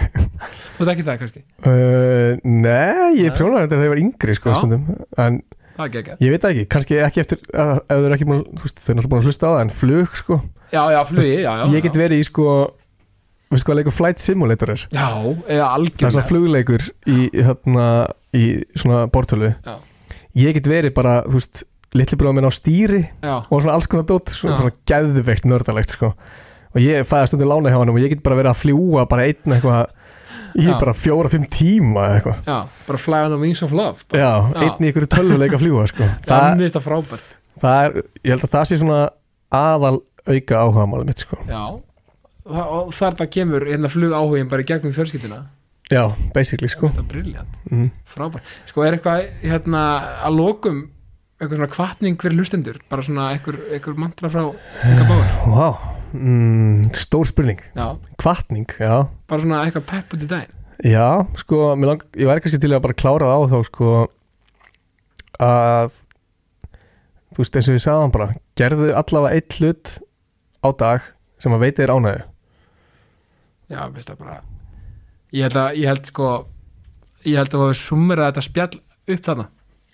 þú 0.76 0.84
veit 0.84 0.92
ekki 0.96 1.04
það 1.06 1.18
kannski, 1.20 1.42
uh, 1.68 2.40
Nei, 2.42 3.20
ég 3.20 3.34
prjónaði 3.36 3.66
þetta 3.66 3.76
þegar 3.76 3.86
ég 3.86 3.92
var 3.92 4.00
yngri 4.02 4.34
sko, 4.38 4.54
stundum, 4.58 4.88
en 5.22 5.38
það 5.76 5.98
er 6.00 6.10
ég 6.18 6.32
veit 6.34 6.42
það 6.42 6.54
ekki, 6.54 6.64
kannski 6.74 6.98
ekki 7.06 7.22
eftir 7.22 7.42
ef 7.46 7.84
þau 7.86 8.00
eru 8.00 8.16
ekki 8.16 8.28
búin, 8.28 8.42
þú 8.58 8.66
veist, 8.66 8.80
þau 8.80 8.90
er 8.90 8.98
náttúrulega 8.98 9.12
búin 9.12 9.22
að 9.22 9.28
hlusta 9.30 9.46
á 9.46 9.52
það 9.52 9.62
en 9.62 9.72
flug, 9.78 10.18
sko, 10.18 10.40
já, 10.72 10.82
já, 10.94 11.00
flugi, 11.08 11.34
já, 11.42 11.50
já 11.60 11.64
ég 11.76 11.84
get 11.86 11.98
verið 12.00 12.22
í 12.22 12.28
sko 12.28 12.46
veistu 13.52 13.68
hvað 13.68 13.78
leikur 13.80 13.96
Flight 13.96 14.22
Simulator 14.22 14.72
er 14.74 14.84
já, 14.86 15.08
eða 15.12 15.36
það 15.36 15.52
er 15.52 15.58
svona 15.58 15.72
algjörlega 15.76 16.28
flugleikur 16.30 16.86
í 17.12 17.18
hérna 17.36 17.88
í 18.32 18.46
svona 18.78 19.04
bortölu 19.12 19.52
Já. 19.52 19.74
ég 20.40 20.56
get 20.56 20.70
verið 20.70 20.94
bara, 20.96 21.20
þú 21.26 21.36
veist 21.36 21.64
litli 21.92 22.16
bróðum 22.16 22.40
minn 22.40 22.48
á 22.48 22.52
stýri 22.54 23.02
já, 23.04 23.34
og 23.42 23.58
svona 23.58 23.74
alls 23.76 23.88
konar 23.90 24.08
dót 24.08 24.32
svona, 24.32 24.60
svona 24.62 24.76
geðveikt 24.88 25.48
nördalegt 25.48 25.92
sko. 25.92 26.14
og 26.72 26.80
ég 26.80 27.04
fæði 27.08 27.32
stundir 27.32 27.50
lána 27.50 27.72
hjá 27.72 27.80
hann 27.82 27.92
og 27.92 28.00
ég 28.00 28.14
get 28.14 28.24
bara 28.24 28.38
verið 28.40 28.54
að 28.54 28.62
fljúa 28.62 29.04
bara 29.10 29.26
einn 29.28 29.56
eitthvað 29.58 29.92
í 30.52 30.66
Já. 30.68 30.74
bara 30.80 30.92
fjóra-fimm 30.96 31.44
tíma 31.52 32.06
eða 32.06 32.16
eitthvað 32.18 32.48
já, 32.48 32.56
bara 32.88 33.00
fly 33.00 33.20
on 33.26 33.32
the 33.32 33.40
wings 33.40 33.62
of 33.64 33.72
love 33.72 34.04
bara. 34.08 34.20
Já, 34.20 34.32
Já. 34.52 34.64
einn 34.66 34.84
í 34.84 34.90
ykkur 34.92 35.06
tölvuleika 35.12 35.60
fljúa 35.60 35.86
sko. 35.88 36.08
það 36.28 36.64
er 36.64 37.22
það 37.62 37.84
er, 37.86 37.96
ég 38.24 38.34
held 38.34 38.44
að 38.48 38.54
það 38.56 38.66
sé 38.68 38.78
svona 38.80 39.00
aðal 39.52 39.98
auka 40.28 40.60
áhuga 40.62 40.86
málum 40.86 41.08
mitt 41.10 41.24
sko. 41.24 41.38
já, 41.48 41.62
og 42.44 42.94
þar 42.96 43.18
það 43.20 43.32
kemur 43.36 43.66
hérna 43.70 43.90
flug 43.92 44.14
áhugin 44.16 44.50
bara 44.50 44.64
í 44.64 44.68
gegnum 44.68 44.94
fjölskylduna. 44.96 45.42
Já, 45.92 46.04
basically 46.34 46.70
sko. 46.72 46.88
þetta 46.88 47.02
er 47.02 47.10
briljant, 47.10 47.60
mm. 47.70 47.90
frábært. 48.08 48.52
Sko 48.70 48.86
er 48.86 48.96
eitthvað 48.96 49.26
hérna 49.42 49.82
að 50.26 50.38
lokum 50.38 50.84
eitthvað 51.42 51.58
svona 51.58 51.72
kvartning 51.74 52.22
fyrir 52.22 52.38
hlustendur? 52.38 52.80
Bara 52.90 53.04
svona 53.06 53.32
eitthvað, 53.34 53.98
mantra 53.98 54.30
frá 54.30 54.44
eitthvað 54.46 55.10
báður, 55.10 55.36
Vá, 55.52 55.68
mm, 56.14 56.90
stór 57.02 57.28
spurning. 57.28 57.62
Já, 57.74 57.86
Kvartning, 58.22 58.74
já. 58.78 59.08
Bara 59.30 59.44
svona 59.44 59.64
eitthvað 59.66 59.88
pepp 59.90 60.16
út 60.16 60.26
í 60.26 60.30
daginn? 60.30 60.58
Já, 60.82 61.26
sko, 61.38 61.74
lang, 61.78 62.02
ég 62.18 62.26
væri 62.26 62.42
kannski 62.42 62.58
til 62.62 62.72
að 62.72 62.82
bara 62.86 62.98
klára 62.98 63.28
það 63.30 63.42
á 63.42 63.50
þá 63.52 63.58
sko 63.68 63.90
að 65.42 65.98
þú 67.32 67.42
veist 67.42 67.58
eins 67.58 67.68
og 67.68 67.76
ég 67.76 67.84
sagði 67.84 68.04
hann 68.04 68.14
bara 68.14 68.32
gerðu 68.58 68.88
allavega 68.98 69.38
eitt 69.38 69.58
hlut 69.58 69.92
á 70.62 70.68
dag 70.78 71.10
sem 71.42 71.54
að 71.54 71.64
veiti 71.66 71.82
þér 71.82 71.94
ánægju? 71.96 72.24
Já, 73.72 73.80
veist 73.92 74.10
það 74.10 74.22
bara. 74.22 74.38
Ég 75.32 75.48
held 75.48 75.58
að, 75.58 75.76
ég 75.80 75.88
held 75.90 76.08
sko 76.10 76.30
ég 77.26 77.38
held 77.38 77.52
að 77.52 77.58
þú 77.58 77.66
hefur 77.66 77.80
summerað 77.80 78.30
þetta 78.30 78.44
spjall 78.46 78.78
upp 79.14 79.26
þarna. 79.26 79.48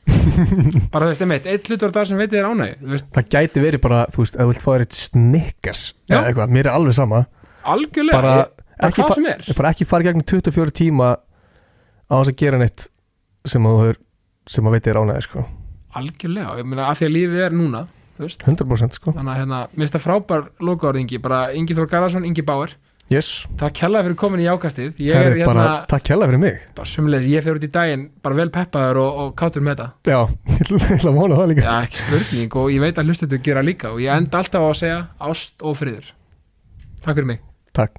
Bara 0.92 1.04
þú 1.04 1.10
veist, 1.10 1.22
einmitt, 1.24 1.48
eitt 1.50 1.68
hlutur 1.68 1.92
dag 1.92 2.06
sem 2.08 2.20
veitir 2.20 2.40
þér 2.40 2.78
veist, 2.88 3.08
Það 3.12 3.26
gæti 3.34 3.62
verið 3.62 3.82
bara, 3.84 3.98
þú 4.14 4.22
veist, 4.22 4.36
ef 4.36 4.40
þú 4.40 4.48
vilt 4.52 4.62
fá 4.64 4.68
þér 4.70 4.84
eitt 4.84 4.96
snickers 4.96 5.82
Já. 6.08 6.14
eða 6.16 6.30
eitthvað, 6.30 6.54
mér 6.56 6.68
er 6.68 6.78
alveg 6.78 6.96
sama. 6.96 7.20
Algjörlega 7.68 8.20
bara, 8.22 8.46
ekki, 8.88 9.04
fa 9.04 9.18
sem 9.18 9.28
er. 9.28 9.44
bara 9.58 9.72
ekki 9.74 9.88
fara 9.88 10.06
í 10.06 10.08
gegnum 10.08 10.24
24 10.32 10.74
tíma 10.80 11.10
á 11.18 12.14
þess 12.14 12.32
að 12.32 12.38
gera 12.40 12.60
neitt 12.62 12.86
sem 13.48 13.68
að 13.68 13.92
sem 14.48 14.64
að 14.68 14.76
veiti 14.78 14.88
þér 14.88 15.00
ánægju 15.02 15.26
sko. 15.26 15.44
Algjörlega, 16.00 16.56
ég 16.62 16.70
meina 16.70 16.88
að 16.88 17.02
því 17.02 17.08
að 17.10 17.14
lífið 17.18 17.44
er 17.44 17.58
núna 17.58 17.84
100% 18.18 18.98
sko. 18.98 19.14
Þannig 19.16 19.32
að 19.34 19.40
hérna, 19.42 19.62
mér 19.72 19.84
finnst 19.86 19.96
það 19.96 20.04
frábær 20.04 20.46
lokaorðingi, 20.68 21.20
bara 21.24 21.40
Ingi 21.56 21.76
Þór 21.78 21.90
Garðarsson, 21.92 22.26
Ingi 22.28 22.44
Bauer. 22.46 22.74
Yes, 23.08 23.46
takk 23.56 23.72
kella 23.78 24.02
fyrir 24.04 24.18
komin 24.20 24.42
í 24.42 24.48
ákastið. 24.52 24.98
Er 25.00 25.30
hérna, 25.30 25.46
bara 25.48 25.68
takk 25.88 26.10
hérlega 26.12 26.28
fyrir 26.28 26.42
mig. 26.42 26.58
Bara 26.76 26.90
sumulegis, 26.90 27.30
ég 27.32 27.46
fer 27.46 27.56
út 27.56 27.64
í 27.64 27.70
daginn 27.72 28.02
bara 28.24 28.36
vel 28.36 28.50
peppaður 28.52 29.00
og, 29.00 29.22
og 29.22 29.30
kátur 29.40 29.64
með 29.64 29.78
þetta 29.80 30.12
Já, 30.12 30.18
ég 30.58 30.98
ætla 30.98 31.14
að 31.14 31.16
vona 31.16 31.38
það 31.38 31.48
líka. 31.54 31.64
Já, 31.64 31.86
ekki 31.86 32.02
spurning 32.02 32.58
og 32.60 32.74
ég 32.74 32.84
veit 32.84 33.00
að 33.00 33.08
hlustendur 33.08 33.40
gera 33.48 33.62
líka 33.64 33.94
og 33.94 34.02
ég 34.04 34.12
enda 34.12 34.42
alltaf 34.42 34.60
á 34.60 34.68
að 34.68 34.76
segja 34.82 35.00
ást 35.30 35.64
og 35.64 35.80
friður. 35.80 36.12
Takk 37.00 37.14
fyrir 37.14 37.30
mig. 37.32 37.40
Takk 37.72 37.96